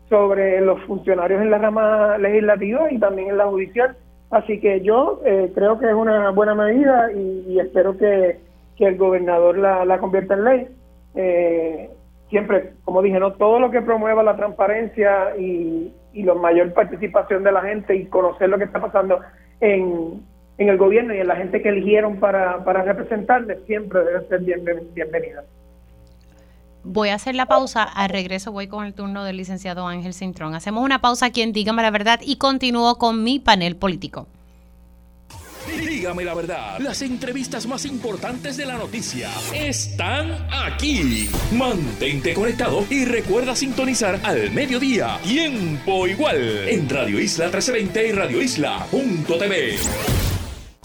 sobre 0.09 0.59
los 0.61 0.81
funcionarios 0.83 1.41
en 1.41 1.51
la 1.51 1.59
rama 1.59 2.17
legislativa 2.17 2.91
y 2.91 2.99
también 2.99 3.29
en 3.29 3.37
la 3.37 3.47
judicial. 3.47 3.95
Así 4.31 4.59
que 4.59 4.81
yo 4.81 5.21
eh, 5.25 5.51
creo 5.55 5.79
que 5.79 5.87
es 5.87 5.93
una 5.93 6.31
buena 6.31 6.55
medida 6.55 7.11
y, 7.11 7.59
espero 7.59 7.97
que, 7.97 8.37
el 8.79 8.97
gobernador 8.97 9.57
la, 9.57 9.97
convierta 9.99 10.35
en 10.35 10.43
ley. 10.45 10.67
Eh, 11.15 11.89
siempre, 12.29 12.71
como 12.85 13.01
dije, 13.01 13.19
no 13.19 13.33
todo 13.33 13.59
lo 13.59 13.71
que 13.71 13.81
promueva 13.81 14.23
la 14.23 14.37
transparencia 14.37 15.35
y, 15.37 15.91
y 16.13 16.23
la 16.23 16.33
mayor 16.33 16.73
participación 16.73 17.43
de 17.43 17.51
la 17.51 17.61
gente 17.61 17.93
y 17.95 18.05
conocer 18.05 18.49
lo 18.49 18.57
que 18.57 18.63
está 18.63 18.79
pasando 18.79 19.19
en, 19.59 20.21
en 20.57 20.69
el 20.69 20.77
gobierno 20.77 21.13
y 21.13 21.19
en 21.19 21.27
la 21.27 21.35
gente 21.35 21.61
que 21.61 21.69
eligieron 21.69 22.19
para, 22.19 22.63
para 22.63 22.83
representarles 22.83 23.63
siempre 23.65 24.03
debe 24.03 24.27
ser 24.27 24.41
bienvenida. 24.41 25.43
Voy 26.83 27.09
a 27.09 27.15
hacer 27.15 27.35
la 27.35 27.45
pausa. 27.45 27.83
Al 27.83 28.09
regreso 28.09 28.51
voy 28.51 28.67
con 28.67 28.85
el 28.85 28.93
turno 28.93 29.23
del 29.23 29.37
licenciado 29.37 29.87
Ángel 29.87 30.13
Cintrón. 30.13 30.55
Hacemos 30.55 30.83
una 30.83 31.01
pausa 31.01 31.27
aquí 31.27 31.41
en 31.41 31.53
Dígame 31.53 31.81
la 31.81 31.91
Verdad 31.91 32.19
y 32.23 32.37
continúo 32.37 32.97
con 32.97 33.23
mi 33.23 33.39
panel 33.39 33.75
político. 33.75 34.27
Dígame 35.77 36.23
la 36.23 36.33
verdad, 36.33 36.79
las 36.79 37.01
entrevistas 37.01 37.67
más 37.67 37.85
importantes 37.85 38.57
de 38.57 38.65
la 38.65 38.77
noticia 38.77 39.29
están 39.53 40.47
aquí. 40.51 41.29
Mantente 41.51 42.33
conectado 42.33 42.85
y 42.89 43.05
recuerda 43.05 43.55
sintonizar 43.55 44.19
al 44.23 44.49
mediodía, 44.51 45.19
tiempo 45.23 46.07
igual, 46.07 46.67
en 46.67 46.89
Radio 46.89 47.19
Isla 47.19 47.45
1320 47.45 48.07
y 48.07 48.11
Radio 48.11 48.41
Isla.tv. 48.41 50.38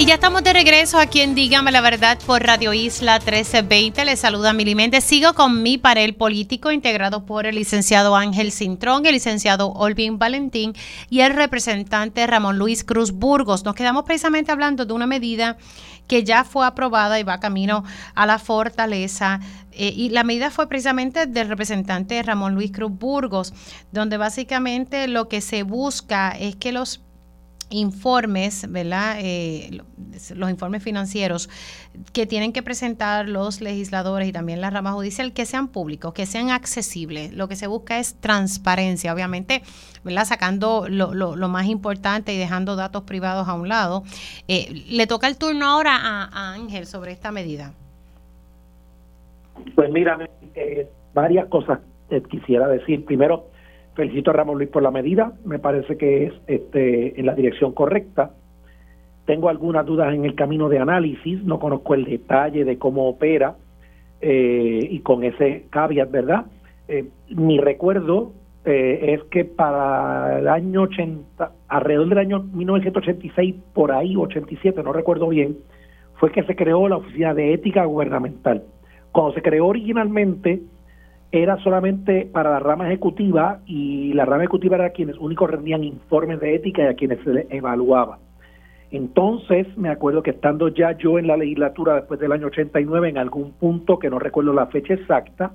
Y 0.00 0.06
ya 0.06 0.14
estamos 0.14 0.42
de 0.42 0.54
regreso 0.54 0.98
aquí 0.98 1.20
en 1.20 1.34
Dígame 1.34 1.70
la 1.72 1.82
Verdad 1.82 2.18
por 2.24 2.42
Radio 2.42 2.72
Isla 2.72 3.18
1320. 3.18 4.06
Les 4.06 4.18
saluda 4.18 4.54
Mili 4.54 4.74
Méndez. 4.74 5.04
Sigo 5.04 5.34
con 5.34 5.62
mi 5.62 5.76
panel 5.76 6.14
político 6.14 6.72
integrado 6.72 7.26
por 7.26 7.44
el 7.44 7.56
licenciado 7.56 8.16
Ángel 8.16 8.50
Cintrón, 8.50 9.04
el 9.04 9.12
licenciado 9.12 9.68
Olvin 9.72 10.18
Valentín 10.18 10.72
y 11.10 11.20
el 11.20 11.34
representante 11.34 12.26
Ramón 12.26 12.56
Luis 12.56 12.82
Cruz 12.82 13.12
Burgos. 13.12 13.66
Nos 13.66 13.74
quedamos 13.74 14.04
precisamente 14.04 14.50
hablando 14.50 14.86
de 14.86 14.94
una 14.94 15.06
medida 15.06 15.58
que 16.08 16.24
ya 16.24 16.44
fue 16.44 16.66
aprobada 16.66 17.20
y 17.20 17.22
va 17.22 17.38
camino 17.38 17.84
a 18.14 18.24
la 18.24 18.38
fortaleza. 18.38 19.40
Eh, 19.72 19.92
y 19.94 20.08
la 20.08 20.24
medida 20.24 20.50
fue 20.50 20.66
precisamente 20.66 21.26
del 21.26 21.48
representante 21.48 22.22
Ramón 22.22 22.54
Luis 22.54 22.72
Cruz 22.72 22.90
Burgos, 22.90 23.52
donde 23.92 24.16
básicamente 24.16 25.08
lo 25.08 25.28
que 25.28 25.42
se 25.42 25.62
busca 25.62 26.30
es 26.30 26.56
que 26.56 26.72
los 26.72 27.02
informes, 27.70 28.70
¿verdad? 28.70 29.16
Eh, 29.20 29.80
los 30.34 30.50
informes 30.50 30.82
financieros 30.82 31.48
que 32.12 32.26
tienen 32.26 32.52
que 32.52 32.62
presentar 32.62 33.28
los 33.28 33.60
legisladores 33.60 34.28
y 34.28 34.32
también 34.32 34.60
la 34.60 34.70
rama 34.70 34.92
judicial, 34.92 35.32
que 35.32 35.46
sean 35.46 35.68
públicos, 35.68 36.12
que 36.12 36.26
sean 36.26 36.50
accesibles. 36.50 37.32
Lo 37.32 37.48
que 37.48 37.56
se 37.56 37.66
busca 37.66 37.98
es 37.98 38.14
transparencia, 38.20 39.14
obviamente, 39.14 39.62
¿verdad? 40.04 40.24
Sacando 40.24 40.86
lo, 40.88 41.14
lo, 41.14 41.48
más 41.48 41.66
importante 41.66 42.34
y 42.34 42.38
dejando 42.38 42.76
datos 42.76 43.04
privados 43.04 43.48
a 43.48 43.54
un 43.54 43.68
lado. 43.68 44.02
Eh, 44.48 44.84
le 44.88 45.06
toca 45.06 45.26
el 45.28 45.38
turno 45.38 45.66
ahora 45.66 45.96
a, 46.00 46.54
Ángel 46.54 46.86
sobre 46.86 47.12
esta 47.12 47.30
medida. 47.32 47.72
Pues 49.74 49.90
mira, 49.90 50.18
eh, 50.54 50.88
varias 51.14 51.46
cosas 51.46 51.78
quisiera 52.30 52.66
decir. 52.68 53.04
Primero, 53.04 53.50
Felicito 53.94 54.30
a 54.30 54.34
Ramón 54.34 54.58
Luis 54.58 54.70
por 54.70 54.82
la 54.82 54.90
medida, 54.90 55.32
me 55.44 55.58
parece 55.58 55.96
que 55.96 56.26
es 56.26 56.34
este, 56.46 57.18
en 57.18 57.26
la 57.26 57.34
dirección 57.34 57.72
correcta. 57.72 58.30
Tengo 59.26 59.48
algunas 59.48 59.84
dudas 59.84 60.14
en 60.14 60.24
el 60.24 60.34
camino 60.34 60.68
de 60.68 60.78
análisis, 60.78 61.42
no 61.42 61.58
conozco 61.58 61.94
el 61.94 62.04
detalle 62.04 62.64
de 62.64 62.78
cómo 62.78 63.08
opera 63.08 63.56
eh, 64.20 64.88
y 64.90 65.00
con 65.00 65.24
ese 65.24 65.66
caveat, 65.70 66.10
¿verdad? 66.10 66.46
Eh, 66.88 67.06
mi 67.30 67.58
recuerdo 67.58 68.32
eh, 68.64 69.14
es 69.14 69.24
que 69.30 69.44
para 69.44 70.38
el 70.38 70.48
año 70.48 70.82
80, 70.82 71.52
alrededor 71.68 72.08
del 72.08 72.18
año 72.18 72.42
1986, 72.42 73.54
por 73.72 73.92
ahí, 73.92 74.16
87, 74.16 74.82
no 74.82 74.92
recuerdo 74.92 75.28
bien, 75.28 75.56
fue 76.16 76.30
que 76.30 76.42
se 76.42 76.54
creó 76.54 76.88
la 76.88 76.98
Oficina 76.98 77.32
de 77.32 77.54
Ética 77.54 77.84
Gubernamental. 77.84 78.62
Cuando 79.12 79.32
se 79.32 79.42
creó 79.42 79.66
originalmente, 79.66 80.60
era 81.32 81.56
solamente 81.58 82.28
para 82.32 82.50
la 82.50 82.58
rama 82.58 82.86
ejecutiva 82.88 83.60
y 83.66 84.12
la 84.14 84.24
rama 84.24 84.42
ejecutiva 84.42 84.76
era 84.76 84.90
quienes 84.90 85.16
únicos 85.18 85.50
rendían 85.50 85.84
informes 85.84 86.40
de 86.40 86.54
ética 86.54 86.82
y 86.82 86.86
a 86.86 86.94
quienes 86.94 87.22
se 87.22 87.32
les 87.32 87.46
evaluaba. 87.50 88.18
Entonces, 88.90 89.66
me 89.76 89.88
acuerdo 89.88 90.22
que 90.22 90.30
estando 90.30 90.68
ya 90.68 90.96
yo 90.98 91.18
en 91.18 91.28
la 91.28 91.36
legislatura 91.36 91.94
después 91.94 92.18
del 92.18 92.32
año 92.32 92.48
89, 92.48 93.08
en 93.08 93.18
algún 93.18 93.52
punto, 93.52 94.00
que 94.00 94.10
no 94.10 94.18
recuerdo 94.18 94.52
la 94.52 94.66
fecha 94.66 94.94
exacta, 94.94 95.52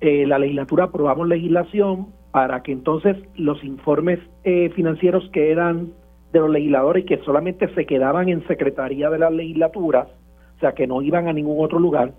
eh, 0.00 0.26
la 0.26 0.38
legislatura 0.38 0.84
aprobamos 0.84 1.28
legislación 1.28 2.08
para 2.32 2.62
que 2.62 2.72
entonces 2.72 3.16
los 3.36 3.62
informes 3.62 4.18
eh, 4.42 4.70
financieros 4.70 5.28
que 5.32 5.52
eran 5.52 5.92
de 6.32 6.40
los 6.40 6.50
legisladores 6.50 7.04
y 7.04 7.06
que 7.06 7.18
solamente 7.18 7.72
se 7.74 7.86
quedaban 7.86 8.28
en 8.28 8.46
secretaría 8.48 9.10
de 9.10 9.18
las 9.18 9.32
legislaturas, 9.32 10.08
o 10.56 10.60
sea, 10.60 10.72
que 10.72 10.86
no 10.86 11.02
iban 11.02 11.28
a 11.28 11.32
ningún 11.32 11.64
otro 11.64 11.78
lugar, 11.78 12.14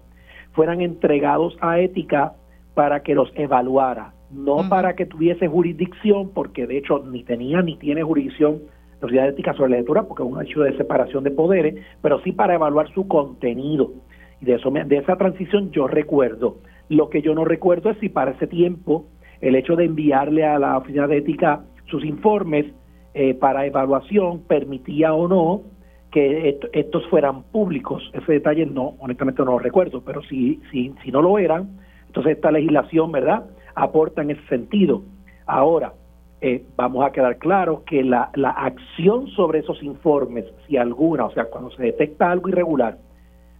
fueran 0.53 0.81
entregados 0.81 1.57
a 1.61 1.79
ética 1.79 2.33
para 2.73 3.01
que 3.01 3.15
los 3.15 3.31
evaluara, 3.35 4.13
no 4.31 4.69
para 4.69 4.95
que 4.95 5.05
tuviese 5.05 5.47
jurisdicción, 5.47 6.31
porque 6.33 6.67
de 6.67 6.77
hecho 6.77 6.99
ni 6.99 7.23
tenía 7.23 7.61
ni 7.61 7.77
tiene 7.77 8.03
jurisdicción 8.03 8.61
la 8.93 8.99
sociedad 9.07 9.29
ética 9.29 9.53
sobre 9.53 9.71
la 9.71 9.77
lectura, 9.77 10.03
porque 10.03 10.23
es 10.23 10.29
un 10.29 10.41
hecho 10.41 10.61
de 10.61 10.77
separación 10.77 11.23
de 11.23 11.31
poderes, 11.31 11.75
pero 12.01 12.21
sí 12.21 12.31
para 12.31 12.55
evaluar 12.55 12.91
su 12.93 13.07
contenido. 13.07 13.91
Y 14.39 14.45
de, 14.45 14.55
eso, 14.55 14.71
de 14.71 14.97
esa 14.97 15.17
transición 15.17 15.71
yo 15.71 15.87
recuerdo. 15.87 16.57
Lo 16.89 17.09
que 17.09 17.21
yo 17.21 17.33
no 17.33 17.45
recuerdo 17.45 17.89
es 17.89 17.97
si 17.99 18.09
para 18.09 18.31
ese 18.31 18.47
tiempo 18.47 19.05
el 19.39 19.55
hecho 19.55 19.75
de 19.75 19.85
enviarle 19.85 20.45
a 20.45 20.59
la 20.59 20.77
oficina 20.77 21.07
de 21.07 21.17
ética 21.17 21.63
sus 21.87 22.05
informes 22.05 22.67
eh, 23.13 23.33
para 23.33 23.65
evaluación 23.65 24.41
permitía 24.47 25.13
o 25.13 25.27
no 25.27 25.63
que 26.11 26.59
estos 26.73 27.07
fueran 27.07 27.43
públicos. 27.43 28.09
Ese 28.13 28.33
detalle 28.33 28.65
no, 28.65 28.95
honestamente 28.99 29.43
no 29.43 29.51
lo 29.51 29.59
recuerdo, 29.59 30.01
pero 30.03 30.21
si, 30.23 30.59
si, 30.71 30.93
si 31.03 31.11
no 31.11 31.21
lo 31.21 31.39
eran, 31.39 31.79
entonces 32.11 32.35
esta 32.35 32.51
legislación, 32.51 33.09
¿verdad?, 33.09 33.45
aporta 33.73 34.21
en 34.21 34.31
ese 34.31 34.45
sentido. 34.49 35.01
Ahora, 35.45 35.93
eh, 36.41 36.61
vamos 36.75 37.05
a 37.05 37.11
quedar 37.13 37.37
claro 37.37 37.83
que 37.85 38.03
la, 38.03 38.31
la 38.35 38.49
acción 38.49 39.27
sobre 39.29 39.59
esos 39.59 39.81
informes, 39.81 40.43
si 40.67 40.75
alguna, 40.75 41.23
o 41.23 41.31
sea, 41.31 41.45
cuando 41.45 41.71
se 41.71 41.83
detecta 41.83 42.29
algo 42.29 42.49
irregular, 42.49 42.97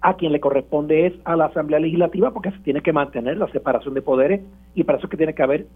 a 0.02 0.15
quien 0.15 0.34
le 0.34 0.41
corresponde 0.41 1.06
es 1.06 1.14
a 1.23 1.38
la 1.38 1.45
Asamblea 1.45 1.80
Legislativa 1.80 2.32
porque 2.32 2.52
se 2.52 2.60
tiene 2.60 2.82
que 2.82 2.91
mantener 2.91 3.38
la 3.38 3.48
separación 3.53 3.94
de 3.94 4.02
poderes 4.02 4.41
y 4.76 4.84
para 4.84 4.98
eso 4.98 5.07
es 5.07 5.11
que 5.11 5.18
tiene 5.18 5.34
que 5.34 5.44
haber 5.44 5.68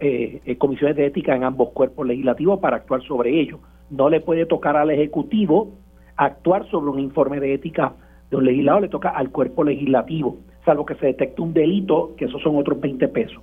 eh, 0.00 0.40
eh, 0.44 0.58
comisiones 0.58 0.96
de 0.96 1.06
ética 1.06 1.36
en 1.36 1.44
ambos 1.44 1.70
cuerpos 1.70 2.04
legislativos 2.04 2.58
para 2.58 2.78
actuar 2.78 3.00
sobre 3.02 3.38
ello. 3.38 3.60
No 3.90 4.08
le 4.08 4.20
puede 4.20 4.46
tocar 4.46 4.76
al 4.76 4.90
Ejecutivo 4.90 5.68
actuar 6.16 6.68
sobre 6.68 6.90
un 6.90 6.98
informe 6.98 7.38
de 7.38 7.54
ética 7.54 7.92
de 8.30 8.38
un 8.38 8.44
legislador, 8.44 8.82
le 8.82 8.88
toca 8.88 9.10
al 9.10 9.30
cuerpo 9.30 9.62
legislativo 9.62 10.38
salvo 10.64 10.86
que 10.86 10.94
se 10.96 11.06
detecte 11.06 11.42
un 11.42 11.52
delito, 11.52 12.14
que 12.16 12.26
esos 12.26 12.42
son 12.42 12.56
otros 12.56 12.80
20 12.80 13.08
pesos. 13.08 13.42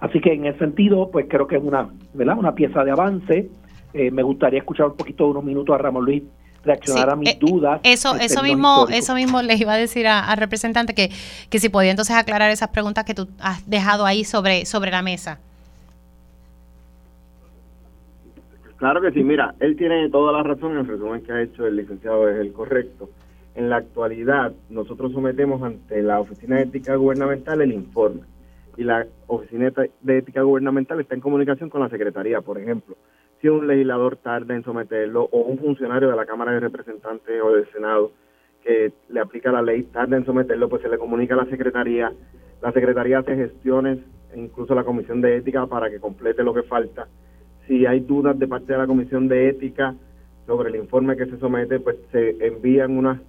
Así 0.00 0.20
que 0.20 0.32
en 0.32 0.46
ese 0.46 0.58
sentido, 0.58 1.10
pues 1.10 1.26
creo 1.28 1.46
que 1.46 1.56
es 1.56 1.62
una, 1.62 1.88
¿verdad? 2.14 2.38
una 2.38 2.54
pieza 2.54 2.84
de 2.84 2.90
avance. 2.90 3.48
Eh, 3.94 4.10
me 4.10 4.22
gustaría 4.22 4.58
escuchar 4.58 4.86
un 4.86 4.96
poquito 4.96 5.24
de 5.24 5.30
unos 5.30 5.44
minutos 5.44 5.74
a 5.74 5.78
Ramón 5.78 6.04
Luis 6.04 6.22
reaccionar 6.64 7.10
a 7.10 7.16
mis 7.16 7.30
eh, 7.30 7.38
dudas. 7.40 7.80
Eso, 7.84 8.16
eso 8.16 8.42
mismo, 8.42 8.86
eso 8.90 9.14
mismo 9.14 9.40
les 9.40 9.60
iba 9.60 9.72
a 9.72 9.76
decir 9.76 10.06
al 10.06 10.36
representante 10.36 10.94
que, 10.94 11.10
que 11.48 11.58
si 11.58 11.68
podía 11.68 11.92
entonces 11.92 12.16
aclarar 12.16 12.50
esas 12.50 12.68
preguntas 12.68 13.04
que 13.04 13.14
tú 13.14 13.28
has 13.40 13.68
dejado 13.70 14.04
ahí 14.04 14.24
sobre, 14.24 14.66
sobre 14.66 14.90
la 14.90 15.02
mesa. 15.02 15.38
Claro 18.76 19.00
que 19.00 19.10
sí, 19.12 19.24
mira, 19.24 19.54
él 19.60 19.76
tiene 19.76 20.10
toda 20.10 20.32
la 20.32 20.42
razón, 20.42 20.76
el 20.76 20.86
resumen 20.86 21.22
que 21.22 21.32
ha 21.32 21.40
hecho 21.40 21.66
el 21.66 21.76
licenciado 21.76 22.28
es 22.28 22.38
el 22.38 22.52
correcto. 22.52 23.08
En 23.56 23.70
la 23.70 23.76
actualidad, 23.76 24.52
nosotros 24.68 25.12
sometemos 25.12 25.62
ante 25.62 26.02
la 26.02 26.20
Oficina 26.20 26.56
de 26.56 26.64
Ética 26.64 26.94
Gubernamental 26.94 27.60
el 27.62 27.72
informe 27.72 28.20
y 28.76 28.84
la 28.84 29.06
Oficina 29.26 29.72
de 30.02 30.18
Ética 30.18 30.42
Gubernamental 30.42 31.00
está 31.00 31.14
en 31.14 31.22
comunicación 31.22 31.70
con 31.70 31.80
la 31.80 31.88
Secretaría, 31.88 32.42
por 32.42 32.58
ejemplo. 32.58 32.96
Si 33.40 33.48
un 33.48 33.66
legislador 33.66 34.16
tarda 34.16 34.54
en 34.54 34.62
someterlo 34.62 35.28
o 35.32 35.40
un 35.40 35.58
funcionario 35.58 36.10
de 36.10 36.16
la 36.16 36.26
Cámara 36.26 36.52
de 36.52 36.60
Representantes 36.60 37.40
o 37.42 37.52
del 37.52 37.66
Senado 37.72 38.12
que 38.62 38.92
le 39.08 39.20
aplica 39.20 39.50
la 39.50 39.62
ley 39.62 39.84
tarda 39.84 40.16
en 40.16 40.26
someterlo, 40.26 40.68
pues 40.68 40.82
se 40.82 40.88
le 40.88 40.98
comunica 40.98 41.34
a 41.34 41.38
la 41.38 41.46
Secretaría. 41.46 42.12
La 42.60 42.72
Secretaría 42.72 43.20
hace 43.20 43.36
gestiones, 43.36 43.98
incluso 44.34 44.74
la 44.74 44.84
Comisión 44.84 45.20
de 45.22 45.36
Ética, 45.36 45.66
para 45.66 45.88
que 45.88 45.98
complete 45.98 46.44
lo 46.44 46.52
que 46.52 46.62
falta 46.62 47.08
si 47.66 47.86
hay 47.86 48.00
dudas 48.00 48.38
de 48.38 48.46
parte 48.46 48.72
de 48.72 48.78
la 48.78 48.86
Comisión 48.86 49.28
de 49.28 49.48
Ética 49.48 49.94
sobre 50.46 50.70
el 50.70 50.76
informe 50.76 51.16
que 51.16 51.26
se 51.26 51.38
somete, 51.38 51.80
pues 51.80 51.96
se 52.12 52.36
envían 52.46 52.96
unas 52.96 53.20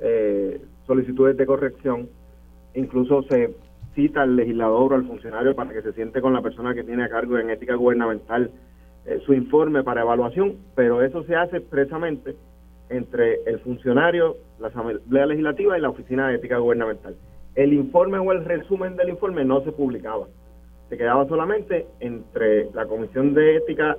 eh, 0.00 0.60
solicitudes 0.86 1.36
de 1.36 1.46
corrección. 1.46 2.08
Incluso 2.74 3.22
se 3.24 3.54
cita 3.94 4.22
al 4.22 4.36
legislador 4.36 4.92
o 4.92 4.96
al 4.96 5.06
funcionario 5.06 5.54
para 5.54 5.72
que 5.72 5.82
se 5.82 5.92
siente 5.92 6.20
con 6.20 6.32
la 6.32 6.42
persona 6.42 6.74
que 6.74 6.82
tiene 6.82 7.04
a 7.04 7.08
cargo 7.08 7.38
en 7.38 7.50
ética 7.50 7.74
gubernamental 7.76 8.50
eh, 9.06 9.20
su 9.24 9.34
informe 9.34 9.84
para 9.84 10.02
evaluación, 10.02 10.56
pero 10.74 11.02
eso 11.02 11.22
se 11.24 11.36
hace 11.36 11.58
expresamente 11.58 12.34
entre 12.88 13.42
el 13.46 13.60
funcionario, 13.60 14.36
la 14.58 14.68
Asamblea 14.68 15.26
Legislativa 15.26 15.78
y 15.78 15.80
la 15.80 15.90
Oficina 15.90 16.28
de 16.28 16.36
Ética 16.36 16.58
Gubernamental. 16.58 17.14
El 17.54 17.72
informe 17.72 18.18
o 18.18 18.32
el 18.32 18.44
resumen 18.44 18.96
del 18.96 19.10
informe 19.10 19.44
no 19.44 19.62
se 19.62 19.72
publicaba 19.72 20.26
se 20.88 20.98
quedaba 20.98 21.26
solamente 21.26 21.86
entre 22.00 22.70
la 22.72 22.86
Comisión 22.86 23.34
de 23.34 23.56
Ética, 23.56 23.96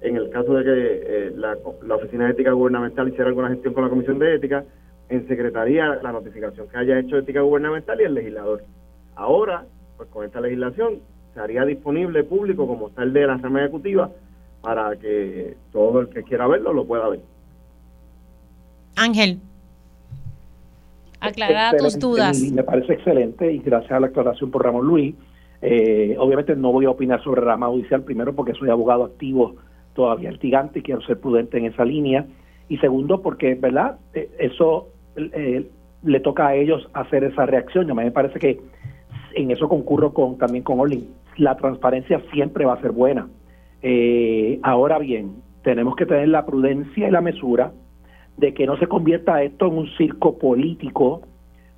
en 0.00 0.16
el 0.16 0.30
caso 0.30 0.54
de 0.54 0.64
que 0.64 0.72
eh, 0.72 1.32
la, 1.36 1.56
Oficina 1.94 2.26
de 2.26 2.32
Ética 2.32 2.52
Gubernamental 2.52 3.08
hiciera 3.08 3.28
alguna 3.28 3.50
gestión 3.50 3.74
con 3.74 3.84
la 3.84 3.90
Comisión 3.90 4.18
de 4.18 4.34
Ética, 4.34 4.64
en 5.12 5.28
Secretaría 5.28 5.98
la 6.02 6.12
notificación 6.12 6.68
que 6.68 6.78
haya 6.78 6.98
hecho 6.98 7.18
Ética 7.18 7.42
Gubernamental 7.42 8.00
y 8.00 8.04
el 8.04 8.14
legislador. 8.14 8.64
Ahora, 9.14 9.66
pues 9.96 10.08
con 10.08 10.24
esta 10.24 10.40
legislación, 10.40 11.00
se 11.34 11.40
haría 11.40 11.64
disponible 11.64 12.24
público 12.24 12.66
como 12.66 12.90
tal 12.90 13.12
de 13.12 13.26
la 13.26 13.34
Asamblea 13.34 13.66
Ejecutiva 13.66 14.10
para 14.62 14.96
que 14.96 15.56
todo 15.70 16.00
el 16.00 16.08
que 16.08 16.22
quiera 16.22 16.46
verlo 16.46 16.72
lo 16.72 16.86
pueda 16.86 17.08
ver. 17.08 17.20
Ángel, 18.96 19.38
aclarar 21.20 21.76
tus 21.76 21.98
dudas. 21.98 22.40
Me 22.52 22.62
parece 22.62 22.94
excelente 22.94 23.52
y 23.52 23.58
gracias 23.58 23.92
a 23.92 24.00
la 24.00 24.06
aclaración 24.08 24.50
por 24.50 24.64
Ramón 24.64 24.86
Luis. 24.86 25.14
Eh, 25.60 26.16
obviamente 26.18 26.56
no 26.56 26.72
voy 26.72 26.86
a 26.86 26.90
opinar 26.90 27.22
sobre 27.22 27.40
rama 27.40 27.68
judicial, 27.68 28.02
primero 28.02 28.34
porque 28.34 28.54
soy 28.54 28.70
abogado 28.70 29.04
activo 29.04 29.56
todavía 29.94 30.30
litigante 30.30 30.78
y 30.78 30.82
quiero 30.82 31.02
ser 31.02 31.20
prudente 31.20 31.58
en 31.58 31.66
esa 31.66 31.84
línea. 31.84 32.26
Y 32.68 32.78
segundo 32.78 33.20
porque, 33.20 33.54
¿verdad? 33.54 33.98
Eh, 34.14 34.30
eso 34.38 34.88
eh, 35.16 35.68
le 36.02 36.20
toca 36.20 36.48
a 36.48 36.54
ellos 36.54 36.88
hacer 36.94 37.24
esa 37.24 37.46
reacción. 37.46 37.90
A 37.90 37.94
mí 37.94 38.04
me 38.04 38.10
parece 38.10 38.38
que 38.38 38.60
en 39.34 39.50
eso 39.50 39.68
concurro 39.68 40.12
con 40.12 40.38
también 40.38 40.64
con 40.64 40.80
Orlin. 40.80 41.08
La 41.36 41.56
transparencia 41.56 42.20
siempre 42.32 42.64
va 42.64 42.74
a 42.74 42.80
ser 42.80 42.92
buena. 42.92 43.28
ahora 44.62 44.98
bien, 44.98 45.42
tenemos 45.62 45.96
que 45.96 46.06
tener 46.06 46.28
la 46.28 46.44
prudencia 46.44 47.08
y 47.08 47.10
la 47.10 47.20
mesura 47.20 47.72
de 48.36 48.54
que 48.54 48.66
no 48.66 48.76
se 48.76 48.86
convierta 48.86 49.42
esto 49.42 49.66
en 49.66 49.78
un 49.78 49.88
circo 49.96 50.38
político 50.38 51.22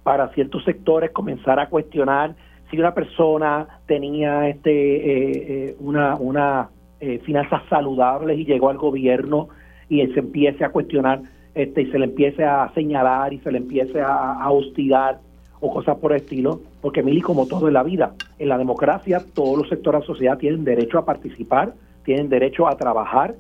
para 0.03 0.29
ciertos 0.31 0.65
sectores 0.65 1.11
comenzar 1.11 1.59
a 1.59 1.69
cuestionar 1.69 2.35
si 2.71 2.79
una 2.79 2.95
persona 2.95 3.81
tenía 3.87 4.49
este 4.49 4.71
eh, 4.71 5.33
eh, 5.49 5.77
una, 5.81 6.17
una 6.17 6.71
eh, 7.01 7.19
finanzas 7.25 7.63
saludables 7.69 8.39
y 8.39 8.45
llegó 8.45 8.71
al 8.71 8.79
gobierno 8.79 9.49
y 9.89 10.07
se 10.09 10.21
empiece 10.21 10.65
a 10.65 10.71
cuestionar 10.71 11.21
este 11.55 11.83
y 11.83 11.91
se 11.91 11.99
le 11.99 12.07
empiece 12.07 12.45
a 12.45 12.71
señalar 12.75 13.33
y 13.33 13.39
se 13.39 13.53
le 13.53 13.59
empiece 13.59 14.01
a, 14.01 14.51
hostigar 14.51 15.21
o 15.61 15.73
cosas 15.73 15.97
por 15.99 16.13
el 16.13 16.19
estilo, 16.19 16.61
porque 16.81 17.03
Mili, 17.03 17.21
como 17.21 17.47
todo 17.47 17.69
en 17.69 17.75
la 17.75 17.83
vida, 17.83 18.15
en 18.39 18.49
la 18.49 18.59
democracia 18.59 19.23
todos 19.35 19.57
los 19.57 19.69
sectores 19.69 20.01
de 20.01 20.03
la 20.03 20.07
sociedad 20.07 20.39
tienen 20.39 20.65
derecho 20.65 20.99
a 20.99 21.05
participar, 21.05 21.75
tienen 22.05 22.29
derecho 22.29 22.69
a 22.69 22.77
trabajar 22.77 23.35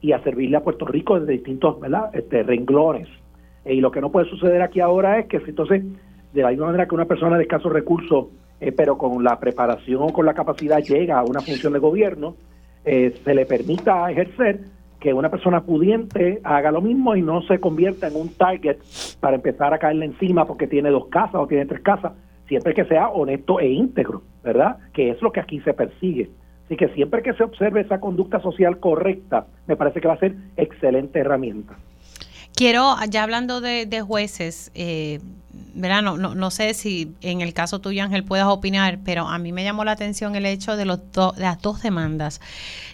y 0.00 0.12
a 0.12 0.22
servirle 0.22 0.56
a 0.56 0.62
Puerto 0.62 0.86
Rico 0.86 1.18
desde 1.18 1.32
distintos 1.32 1.78
¿verdad? 1.80 2.10
Este, 2.14 2.42
renglones. 2.42 3.08
y 3.64 3.80
lo 3.80 3.90
que 3.90 4.00
no 4.00 4.10
puede 4.10 4.30
suceder 4.30 4.62
aquí 4.62 4.80
ahora 4.80 5.18
es 5.18 5.26
que 5.26 5.36
entonces, 5.36 5.84
de 6.32 6.42
la 6.42 6.50
misma 6.50 6.66
manera 6.66 6.86
que 6.86 6.94
una 6.94 7.04
persona 7.04 7.36
de 7.36 7.42
escasos 7.42 7.72
recursos 7.72 8.26
eh, 8.60 8.72
pero 8.72 8.96
con 8.96 9.22
la 9.22 9.38
preparación 9.38 10.02
o 10.02 10.12
con 10.12 10.24
la 10.24 10.32
capacidad 10.32 10.78
llega 10.78 11.18
a 11.18 11.24
una 11.24 11.40
función 11.40 11.74
de 11.74 11.78
gobierno, 11.78 12.36
eh, 12.84 13.14
se 13.22 13.34
le 13.34 13.44
permita 13.44 14.10
ejercer 14.10 14.60
que 15.00 15.12
una 15.12 15.30
persona 15.30 15.62
pudiente 15.62 16.40
haga 16.44 16.70
lo 16.70 16.80
mismo 16.80 17.14
y 17.16 17.22
no 17.22 17.42
se 17.42 17.60
convierta 17.60 18.08
en 18.08 18.16
un 18.16 18.28
target 18.30 18.78
para 19.20 19.36
empezar 19.36 19.74
a 19.74 19.78
caerle 19.78 20.06
encima 20.06 20.46
porque 20.46 20.66
tiene 20.66 20.90
dos 20.90 21.06
casas 21.08 21.36
o 21.36 21.46
tiene 21.46 21.66
tres 21.66 21.80
casas, 21.80 22.12
siempre 22.48 22.74
que 22.74 22.84
sea 22.84 23.08
honesto 23.08 23.60
e 23.60 23.68
íntegro, 23.68 24.22
¿verdad? 24.42 24.78
Que 24.92 25.10
es 25.10 25.20
lo 25.22 25.32
que 25.32 25.40
aquí 25.40 25.60
se 25.60 25.74
persigue. 25.74 26.30
Así 26.64 26.76
que 26.76 26.88
siempre 26.88 27.22
que 27.22 27.32
se 27.34 27.44
observe 27.44 27.82
esa 27.82 28.00
conducta 28.00 28.40
social 28.40 28.80
correcta, 28.80 29.46
me 29.66 29.76
parece 29.76 30.00
que 30.00 30.08
va 30.08 30.14
a 30.14 30.18
ser 30.18 30.34
excelente 30.56 31.20
herramienta. 31.20 31.76
Quiero, 32.56 32.94
ya 33.08 33.22
hablando 33.22 33.60
de, 33.60 34.00
jueces, 34.00 34.72
eh, 34.74 35.20
¿verdad? 35.74 36.02
No, 36.02 36.16
no, 36.16 36.50
sé 36.50 36.74
si 36.74 37.12
en 37.20 37.40
el 37.40 37.52
caso 37.54 37.80
tuyo, 37.80 38.02
Ángel, 38.02 38.24
puedas 38.24 38.46
opinar, 38.46 38.98
pero 39.04 39.28
a 39.28 39.38
mí 39.38 39.52
me 39.52 39.64
llamó 39.64 39.84
la 39.84 39.92
atención 39.92 40.36
el 40.36 40.46
hecho 40.46 40.76
de, 40.76 40.84
los 40.84 41.00
las 41.36 41.60
dos 41.60 41.82
demandas 41.82 42.40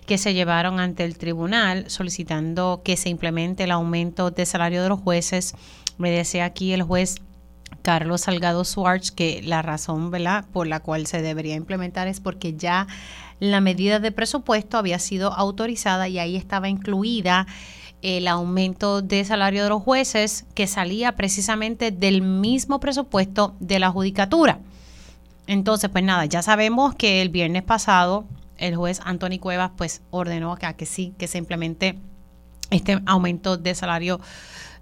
que 0.07 0.19
se 0.19 0.35
llevaron 0.35 0.81
ante 0.81 1.05
el 1.05 1.17
tribunal 1.17 1.89
solicitando 1.89 2.83
que 2.85 2.97
se 2.97 3.09
implemente 3.09 3.65
el 3.65 3.71
aumento 3.71 4.31
de 4.31 4.47
salario 4.47 4.83
de 4.83 4.89
los 4.89 5.01
jueces. 5.01 5.55
Me 5.99 6.11
decía 6.11 6.45
aquí 6.45 6.73
el 6.73 6.83
juez 6.83 7.17
Carlos 7.83 8.23
Salgado 8.23 8.65
Swartz 8.65 9.11
que 9.11 9.43
la 9.43 9.63
razón 9.63 10.11
¿verdad? 10.11 10.45
por 10.53 10.67
la 10.67 10.81
cual 10.81 11.07
se 11.07 11.23
debería 11.23 11.55
implementar 11.55 12.09
es 12.09 12.21
porque 12.21 12.55
ya 12.55 12.87
la 13.41 13.61
medida 13.61 13.99
de 13.99 14.13
presupuesto 14.13 14.79
había 14.79 14.99
sido 14.99 15.33
autorizada 15.33 16.09
y 16.09 16.19
ahí 16.19 16.37
estaba 16.37 16.69
incluida 16.69 17.47
el 18.03 18.29
aumento 18.29 19.01
de 19.01 19.25
salario 19.25 19.63
de 19.63 19.69
los 19.71 19.83
jueces 19.83 20.45
que 20.55 20.67
salía 20.67 21.17
precisamente 21.17 21.91
del 21.91 22.21
mismo 22.23 22.81
presupuesto 22.81 23.55
de 23.61 23.79
la 23.79 23.91
judicatura. 23.91 24.59
Entonces, 25.47 25.91
pues 25.91 26.05
nada, 26.05 26.27
ya 26.27 26.43
sabemos 26.43 26.95
que 26.95 27.23
el 27.23 27.29
viernes 27.31 27.63
pasado 27.63 28.27
el 28.59 28.77
juez 28.77 29.01
Anthony 29.05 29.39
Cuevas 29.41 29.73
pues 29.77 30.03
ordenó 30.11 30.57
que, 30.57 30.73
que 30.75 30.87
sí, 30.87 31.15
que 31.19 31.27
se 31.27 31.39
implemente 31.39 31.99
este 32.71 33.01
aumento 33.07 33.57
de 33.57 33.75
salario 33.75 34.21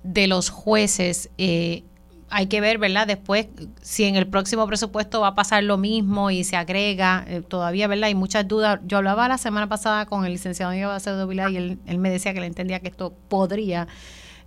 de 0.03 0.27
los 0.27 0.51
jueces. 0.51 1.31
Eh, 1.39 1.85
hay 2.31 2.47
que 2.47 2.61
ver, 2.61 2.79
¿verdad? 2.79 3.07
Después, 3.07 3.49
si 3.83 4.05
en 4.05 4.17
el 4.17 4.27
próximo 4.27 4.67
presupuesto 4.67 5.21
va 5.21 5.29
a 5.29 5.35
pasar 5.35 5.65
lo 5.65 5.77
mismo 5.77 6.31
y 6.31 6.45
se 6.45 6.57
agrega, 6.57 7.25
eh, 7.29 7.43
todavía, 7.43 7.89
¿verdad? 7.89 8.05
Hay 8.05 8.15
muchas 8.15 8.47
dudas. 8.47 8.81
Yo 8.87 8.99
hablaba 8.99 9.29
la 9.29 9.37
semana 9.37 9.69
pasada 9.69 10.07
con 10.07 10.25
el 10.25 10.33
licenciado 10.33 10.73
Miguel 10.73 10.87
Bacedo 10.87 11.31
y 11.33 11.57
él, 11.57 11.79
él 11.87 11.99
me 11.99 12.11
decía 12.11 12.33
que 12.33 12.41
le 12.41 12.47
entendía 12.47 12.81
que 12.81 12.89
esto 12.89 13.13
podría 13.29 13.89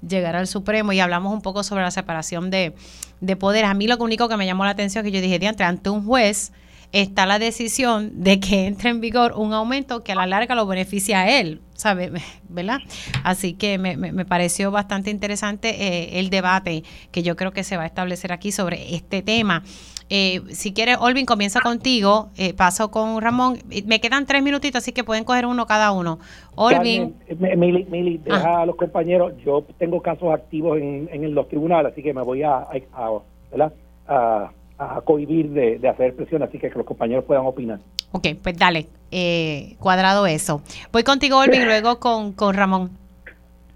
llegar 0.08 0.36
al 0.36 0.48
Supremo 0.48 0.94
y 0.94 1.00
hablamos 1.00 1.34
un 1.34 1.42
poco 1.42 1.64
sobre 1.64 1.84
la 1.84 1.92
separación 1.92 2.50
de, 2.50 2.74
de 3.22 3.36
poderes. 3.36 3.70
A 3.70 3.74
mí 3.74 3.88
lo 3.88 3.98
único 3.98 4.30
que 4.30 4.38
me 4.38 4.46
llamó 4.46 4.66
la 4.66 4.72
atención 4.72 5.06
es 5.06 5.12
que 5.12 5.18
yo 5.18 5.22
dije, 5.22 5.40
ante 5.64 5.90
un 5.90 6.06
juez 6.06 6.52
está 6.94 7.26
la 7.26 7.40
decisión 7.40 8.24
de 8.24 8.40
que 8.40 8.68
entre 8.68 8.92
en 8.92 9.02
vigor 9.02 9.34
un 9.36 9.52
aumento 9.52 10.04
que 10.04 10.14
a 10.14 10.16
la 10.16 10.28
larga 10.28 10.56
lo 10.56 10.66
beneficia 10.68 11.22
a 11.22 11.40
él, 11.40 11.60
¿sabe? 11.74 12.12
¿Verdad? 12.50 12.78
Así 13.24 13.54
que 13.54 13.78
me, 13.80 13.98
me, 13.98 14.26
pareció 14.26 14.72
bastante 14.72 15.10
interesante 15.10 15.70
eh, 15.70 16.20
el 16.20 16.30
debate 16.30 16.84
que 17.12 17.24
yo 17.24 17.36
creo 17.36 17.52
que 17.52 17.64
se 17.64 17.78
va 17.78 17.84
a 17.84 17.88
establecer 17.88 18.32
aquí 18.32 18.52
sobre 18.52 18.96
este 18.96 19.24
tema. 19.24 19.64
Eh, 20.10 20.42
si 20.50 20.74
quieres, 20.74 20.98
Olvin, 21.00 21.26
comienza 21.26 21.62
contigo, 21.62 22.30
eh, 22.38 22.54
paso 22.54 22.92
con 22.92 23.20
Ramón. 23.20 23.58
Me 23.88 24.00
quedan 24.00 24.28
tres 24.28 24.44
minutitos, 24.44 24.84
así 24.84 24.92
que 24.92 25.04
pueden 25.04 25.24
coger 25.24 25.48
uno 25.48 25.66
cada 25.66 25.92
uno. 25.92 26.20
Olvin. 26.56 27.16
Mili, 27.40 28.18
deja 28.20 28.58
ah. 28.58 28.62
a 28.62 28.66
los 28.68 28.76
compañeros. 28.76 29.34
Yo 29.44 29.66
tengo 29.80 30.02
casos 30.02 30.32
activos 30.32 30.78
en, 30.78 31.10
en 31.12 31.34
los 31.34 31.48
tribunales, 31.48 31.94
así 31.94 32.04
que 32.04 32.14
me 32.14 32.22
voy 32.22 32.44
a, 32.44 32.58
a, 32.58 33.20
¿verdad? 33.50 33.74
a 34.08 34.52
a 34.78 35.02
cohibir 35.02 35.50
de, 35.52 35.88
hacer 35.88 36.16
presión, 36.16 36.44
así 36.44 36.58
que 36.58 36.70
que 36.70 36.78
los 36.78 36.86
compañeros 36.86 37.26
puedan 37.26 37.46
opinar. 37.46 37.80
Ok, 38.12 38.28
pues 38.42 38.58
dale, 38.58 38.88
eh, 39.12 39.76
cuadrado 39.80 40.26
eso. 40.26 40.62
Voy 40.92 41.04
contigo, 41.04 41.38
Olvin, 41.38 41.66
luego 41.66 42.00
con, 42.00 42.34
con 42.34 42.56
Ramón. 42.56 43.04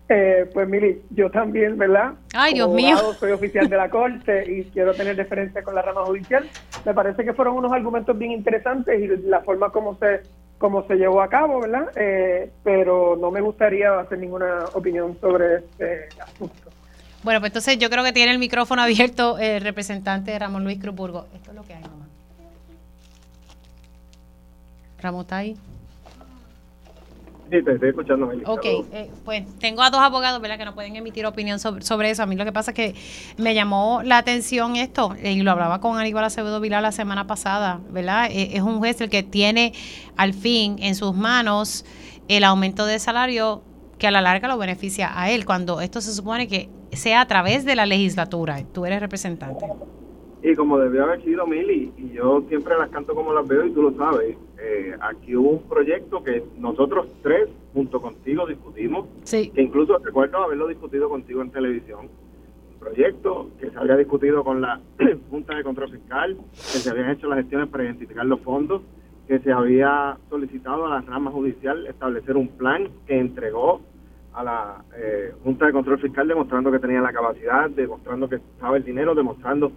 Eh, 0.10 0.50
pues 0.54 0.70
Mili, 0.70 1.02
yo 1.10 1.30
también, 1.30 1.78
¿verdad? 1.78 2.14
Ay, 2.34 2.54
Dios 2.54 2.70
mío. 2.70 2.98
Soy 3.20 3.32
oficial 3.32 3.68
de 3.68 3.76
la 3.76 3.90
Corte 3.92 4.50
y 4.50 4.64
quiero 4.66 4.94
tener 4.94 5.16
deferencia 5.16 5.62
con 5.64 5.76
la 5.76 5.82
rama 5.82 6.06
judicial. 6.06 6.48
Me 6.86 6.94
parece 6.94 7.26
que 7.26 7.34
fueron 7.34 7.58
unos 7.58 7.74
argumentos 7.74 8.18
bien 8.18 8.32
interesantes 8.32 9.02
y 9.02 9.08
la 9.28 9.42
forma 9.42 9.70
como 9.70 9.98
se 9.98 10.22
como 10.58 10.88
se 10.88 10.96
llevó 10.96 11.22
a 11.22 11.28
cabo, 11.28 11.62
¿verdad? 11.62 11.92
Eh, 11.96 12.50
pero 12.64 13.16
no 13.16 13.30
me 13.30 13.42
gustaría 13.42 14.00
hacer 14.00 14.18
ninguna 14.18 14.66
opinión 14.74 15.16
sobre 15.22 15.58
este 15.58 16.08
asunto. 16.20 16.67
Bueno, 17.24 17.40
pues 17.40 17.50
entonces 17.50 17.78
yo 17.78 17.90
creo 17.90 18.04
que 18.04 18.14
tiene 18.14 18.32
el 18.32 18.40
micrófono 18.40 18.82
abierto 18.82 19.38
el 19.38 19.62
representante 19.62 20.38
Ramón 20.38 20.64
Luis 20.64 20.80
Cruzburgo. 20.80 21.28
Esto 21.34 21.52
es 21.52 21.56
lo 21.56 21.64
que 21.64 21.74
hay, 21.74 21.82
mamá. 21.82 22.08
Ramón 25.00 25.22
está 25.22 25.38
ahí. 25.38 25.56
Sí, 27.50 27.64
te 27.64 27.74
estoy 27.74 27.90
escuchando. 27.90 28.30
Ok, 28.46 28.66
eh, 28.66 29.10
pues 29.24 29.46
tengo 29.60 29.82
a 29.82 29.90
dos 29.90 30.02
abogados, 30.02 30.42
¿verdad? 30.42 30.58
Que 30.58 30.66
no 30.66 30.74
pueden 30.74 30.96
emitir 30.98 31.26
opinión 31.26 31.60
sobre, 31.60 31.82
sobre, 31.82 32.10
eso. 32.10 32.24
A 32.24 32.26
mí 32.26 32.36
lo 32.36 32.44
que 32.44 32.52
pasa 32.52 32.72
es 32.72 32.76
que 32.76 32.96
me 33.38 33.54
llamó 33.56 34.02
la 34.04 34.18
atención 34.18 34.76
esto, 34.76 35.16
y 35.24 35.42
lo 35.42 35.52
hablaba 35.52 35.80
con 35.80 35.98
Aníbal 35.98 36.26
Acevedo 36.26 36.60
Vilar 36.60 36.82
la 36.82 36.92
semana 36.92 37.26
pasada, 37.26 37.80
¿verdad? 37.90 38.30
Eh, 38.30 38.50
es 38.54 38.62
un 38.62 38.80
juez 38.80 39.00
el 39.00 39.10
que 39.10 39.24
tiene 39.24 39.74
al 40.18 40.34
fin 40.34 40.76
en 40.80 40.96
sus 40.96 41.16
manos 41.16 41.86
el 42.28 42.44
aumento 42.44 42.86
de 42.86 43.00
salario 43.00 43.64
que 43.98 44.08
a 44.08 44.12
la 44.12 44.22
larga 44.22 44.50
lo 44.50 44.58
beneficia 44.58 45.10
a 45.20 45.30
él, 45.30 45.46
cuando 45.46 45.80
esto 45.80 46.02
se 46.02 46.14
supone 46.14 46.50
que 46.50 46.70
sea 46.92 47.22
a 47.22 47.28
través 47.28 47.66
de 47.66 47.76
la 47.76 47.86
legislatura. 47.86 48.64
Tú 48.74 48.86
eres 48.86 49.00
representante. 49.00 49.66
Y 50.44 50.56
como 50.56 50.78
debió 50.78 51.04
haber 51.04 51.24
sido 51.24 51.48
Mili, 51.48 51.92
y 51.98 52.12
yo 52.12 52.44
siempre 52.48 52.78
las 52.78 52.90
canto 52.90 53.16
como 53.16 53.34
las 53.34 53.48
veo 53.48 53.66
y 53.66 53.72
tú 53.72 53.82
lo 53.82 53.92
sabes, 53.98 54.38
eh, 54.60 54.96
aquí 55.02 55.36
hubo 55.36 55.50
un 55.50 55.64
proyecto 55.64 56.24
que 56.24 56.44
nosotros 56.58 57.08
tres, 57.24 57.50
junto 57.74 58.00
contigo, 58.00 58.46
discutimos, 58.46 59.08
sí. 59.24 59.50
que 59.50 59.62
incluso 59.62 59.98
recuerdo 59.98 60.38
haberlo 60.38 60.68
discutido 60.68 61.10
contigo 61.10 61.42
en 61.42 61.52
televisión. 61.52 62.10
Un 62.74 62.80
proyecto 62.80 63.50
que 63.60 63.72
se 63.72 63.78
había 63.78 63.98
discutido 63.98 64.44
con 64.44 64.62
la 64.62 64.80
Junta 65.32 65.56
de 65.56 65.64
Control 65.64 65.92
Fiscal, 65.92 66.38
que 66.52 66.80
se 66.80 66.90
habían 66.90 67.10
hecho 67.10 67.28
las 67.28 67.40
gestiones 67.40 67.70
para 67.70 67.84
identificar 67.84 68.26
los 68.26 68.40
fondos, 68.42 68.84
que 69.28 69.40
se 69.40 69.52
había 69.52 70.18
solicitado 70.30 70.86
a 70.86 70.90
la 70.90 71.02
rama 71.02 71.32
judicial 71.32 71.86
establecer 71.88 72.38
un 72.38 72.48
plan 72.48 72.88
que 73.06 73.20
entregó 73.20 73.82
a 74.38 74.44
la 74.44 74.84
eh, 74.96 75.34
Junta 75.44 75.66
de 75.66 75.74
Control 75.74 76.00
Fiscal 76.00 76.28
demostrando 76.28 76.72
que 76.72 76.78
tenía 76.78 77.02
la 77.02 77.12
capacidad, 77.12 77.72
demostrando 77.72 78.30
que 78.30 78.36
estaba 78.36 78.78
el 78.78 78.84
dinero, 78.84 79.16
demostrando 79.16 79.72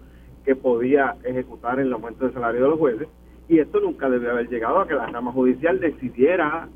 que 0.45 0.55
podía 0.55 1.17
ejecutar 1.25 1.81
el 1.81 1.91
aumento 1.91 2.25
del 2.25 2.35
salario 2.35 2.65
de 2.65 2.69
los 2.69 2.79
jueces. 2.79 3.09
Y 3.49 3.59
esto 3.59 3.81
nunca 3.81 4.11
debió 4.11 4.33
haber 4.33 4.51
llegado 4.51 4.81
a 4.81 4.87
que 4.87 4.95
la 4.95 5.07
rama 5.07 5.33
judicial 5.33 5.81
decidiera 5.81 6.69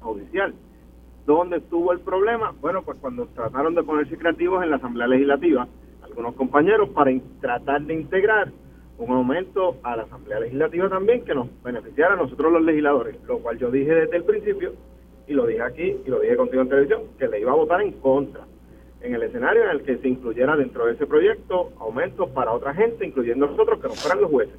judicial. 0.00 0.54
¿Dónde 1.26 1.56
estuvo 1.56 1.92
el 1.92 1.98
problema? 1.98 2.54
Bueno, 2.60 2.82
pues 2.82 2.96
cuando 3.00 3.26
trataron 3.26 3.74
de 3.74 3.82
ponerse 3.82 4.16
creativos 4.16 4.62
en 4.62 4.70
la 4.70 4.76
Asamblea 4.76 5.08
Legislativa, 5.08 5.66
algunos 6.04 6.36
compañeros 6.36 6.90
para 6.90 7.10
tratar 7.40 7.82
de 7.82 7.94
integrar 7.94 8.52
un 8.98 9.10
aumento 9.10 9.78
a 9.82 9.96
la 9.96 10.04
Asamblea 10.04 10.38
Legislativa 10.38 10.88
también 10.88 11.24
que 11.24 11.34
nos 11.34 11.48
beneficiara 11.64 12.14
a 12.14 12.16
nosotros 12.16 12.52
los 12.52 12.62
legisladores, 12.62 13.16
lo 13.26 13.38
cual 13.38 13.58
yo 13.58 13.68
dije 13.68 13.92
desde 13.92 14.16
el 14.16 14.24
principio 14.24 14.72
y 15.26 15.34
lo 15.34 15.46
dije 15.46 15.62
aquí 15.62 15.96
y 16.04 16.10
lo 16.10 16.20
dije 16.20 16.36
contigo 16.36 16.62
en 16.62 16.68
televisión, 16.68 17.02
que 17.18 17.28
le 17.28 17.40
iba 17.40 17.52
a 17.52 17.56
votar 17.56 17.80
en 17.82 17.92
contra. 17.92 18.44
En 19.00 19.14
el 19.14 19.22
escenario 19.22 19.64
en 19.64 19.70
el 19.70 19.82
que 19.82 19.98
se 19.98 20.08
incluyera 20.08 20.56
dentro 20.56 20.86
de 20.86 20.92
ese 20.92 21.06
proyecto 21.06 21.72
aumentos 21.78 22.28
para 22.30 22.52
otra 22.52 22.72
gente, 22.74 23.06
incluyendo 23.06 23.46
nosotros, 23.46 23.80
que 23.80 23.88
no 23.88 23.94
fueran 23.94 24.20
los 24.20 24.30
jueces. 24.30 24.56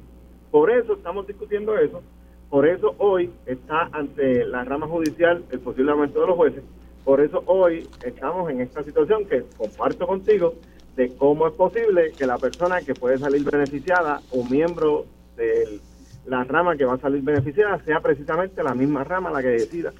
Por 0.50 0.70
eso 0.70 0.94
estamos 0.94 1.26
discutiendo 1.26 1.76
eso, 1.78 2.02
por 2.50 2.66
eso 2.66 2.94
hoy 2.98 3.30
está 3.46 3.88
ante 3.92 4.44
la 4.44 4.64
rama 4.64 4.86
judicial 4.86 5.44
el 5.50 5.60
posible 5.60 5.92
aumento 5.92 6.20
de 6.20 6.26
los 6.26 6.36
jueces, 6.36 6.62
por 7.04 7.20
eso 7.20 7.42
hoy 7.46 7.88
estamos 8.02 8.50
en 8.50 8.60
esta 8.60 8.82
situación 8.82 9.26
que 9.26 9.44
comparto 9.56 10.06
contigo 10.06 10.54
de 10.96 11.14
cómo 11.16 11.46
es 11.46 11.52
posible 11.54 12.12
que 12.16 12.26
la 12.26 12.38
persona 12.38 12.80
que 12.80 12.94
puede 12.94 13.18
salir 13.18 13.44
beneficiada 13.44 14.20
o 14.30 14.44
miembro 14.44 15.04
de 15.36 15.80
la 16.26 16.44
rama 16.44 16.76
que 16.76 16.84
va 16.84 16.94
a 16.94 16.98
salir 16.98 17.22
beneficiada 17.22 17.78
sea 17.84 18.00
precisamente 18.00 18.62
la 18.62 18.74
misma 18.74 19.04
rama 19.04 19.30
la 19.30 19.42
que 19.42 19.48
decida 19.48 19.92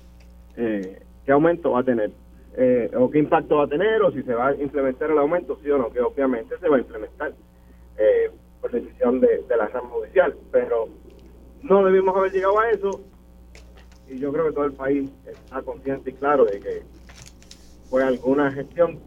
eh, 0.57 1.03
qué 1.25 1.33
aumento 1.33 1.73
va 1.73 1.81
a 1.81 1.85
tener 1.85 2.11
eh, 2.57 2.91
o 2.97 3.11
qué 3.11 3.19
impacto 3.19 3.57
va 3.57 3.65
a 3.65 3.69
tener 3.69 4.01
o 4.03 4.13
si 4.13 4.23
se 4.23 4.35
va 4.35 4.49
a 4.49 4.55
implementar 4.55 5.11
el 5.11 5.19
aumento, 5.19 5.59
sí 5.63 5.71
o 5.71 5.79
no, 5.79 5.91
que 5.91 6.01
obviamente 6.01 6.57
se 6.59 6.69
va 6.69 6.77
a 6.77 6.81
implementar 6.81 7.33
eh, 7.99 8.31
por 8.61 8.71
decisión 8.71 9.21
de, 9.21 9.45
de 9.49 9.57
la 9.57 9.67
rama 9.69 9.89
judicial, 9.91 10.35
pero 10.53 10.89
no 11.63 11.85
debimos 11.85 12.17
haber 12.17 12.33
llegado 12.33 12.59
a 12.61 12.71
eso 12.71 13.01
y 14.09 14.19
yo 14.19 14.33
creo 14.33 14.47
que 14.47 14.53
todo 14.53 14.65
el 14.67 14.75
país 14.75 15.11
está 15.27 15.63
consciente 15.63 16.11
y 16.11 16.13
claro 16.15 16.45
de 16.45 16.61
que 16.61 16.83
fue 17.91 18.05
alguna 18.05 18.53
gestión 18.53 19.01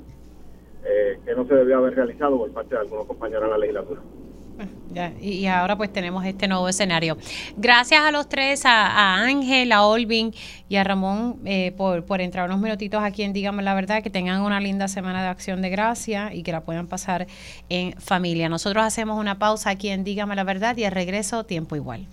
eh, 0.84 1.19
que 1.26 1.36
no 1.36 1.45
se 1.45 1.56
debió 1.56 1.78
haber 1.78 1.95
realizado 1.95 2.38
por 2.38 2.52
parte 2.52 2.76
de 2.76 2.82
algunos 2.82 3.06
compañeros 3.06 3.44
en 3.45 3.49
la 3.52 3.57
legislatura. 3.57 4.02
Ya, 4.91 5.13
y 5.21 5.45
ahora 5.45 5.75
pues 5.75 5.91
tenemos 5.93 6.25
este 6.25 6.47
nuevo 6.47 6.67
escenario. 6.67 7.17
Gracias 7.57 8.01
a 8.01 8.11
los 8.11 8.27
tres, 8.27 8.65
a, 8.65 9.15
Ángel, 9.15 9.71
a 9.71 9.85
Olvin 9.85 10.34
y 10.69 10.77
a 10.77 10.84
Ramón 10.84 11.39
eh, 11.45 11.73
por, 11.77 12.05
por 12.05 12.21
entrar 12.21 12.47
unos 12.47 12.59
minutitos 12.59 13.03
aquí 13.03 13.23
en 13.23 13.34
Dígame 13.34 13.61
la 13.61 13.75
Verdad, 13.75 14.01
que 14.01 14.09
tengan 14.09 14.41
una 14.41 14.59
linda 14.59 14.88
semana 14.88 15.21
de 15.21 15.27
acción 15.27 15.61
de 15.61 15.69
gracia 15.69 16.34
y 16.34 16.41
que 16.41 16.51
la 16.51 16.61
puedan 16.61 16.88
pasar 16.88 17.27
en 17.69 17.93
familia. 17.99 18.49
Nosotros 18.49 18.84
hacemos 18.84 19.19
una 19.19 19.38
pausa 19.38 19.69
aquí 19.69 19.89
en 19.89 20.03
Dígame 20.03 20.35
la 20.35 20.43
Verdad 20.43 20.75
y 20.77 20.85
al 20.85 20.91
regreso 20.91 21.43
tiempo 21.43 21.75
igual. 21.75 22.07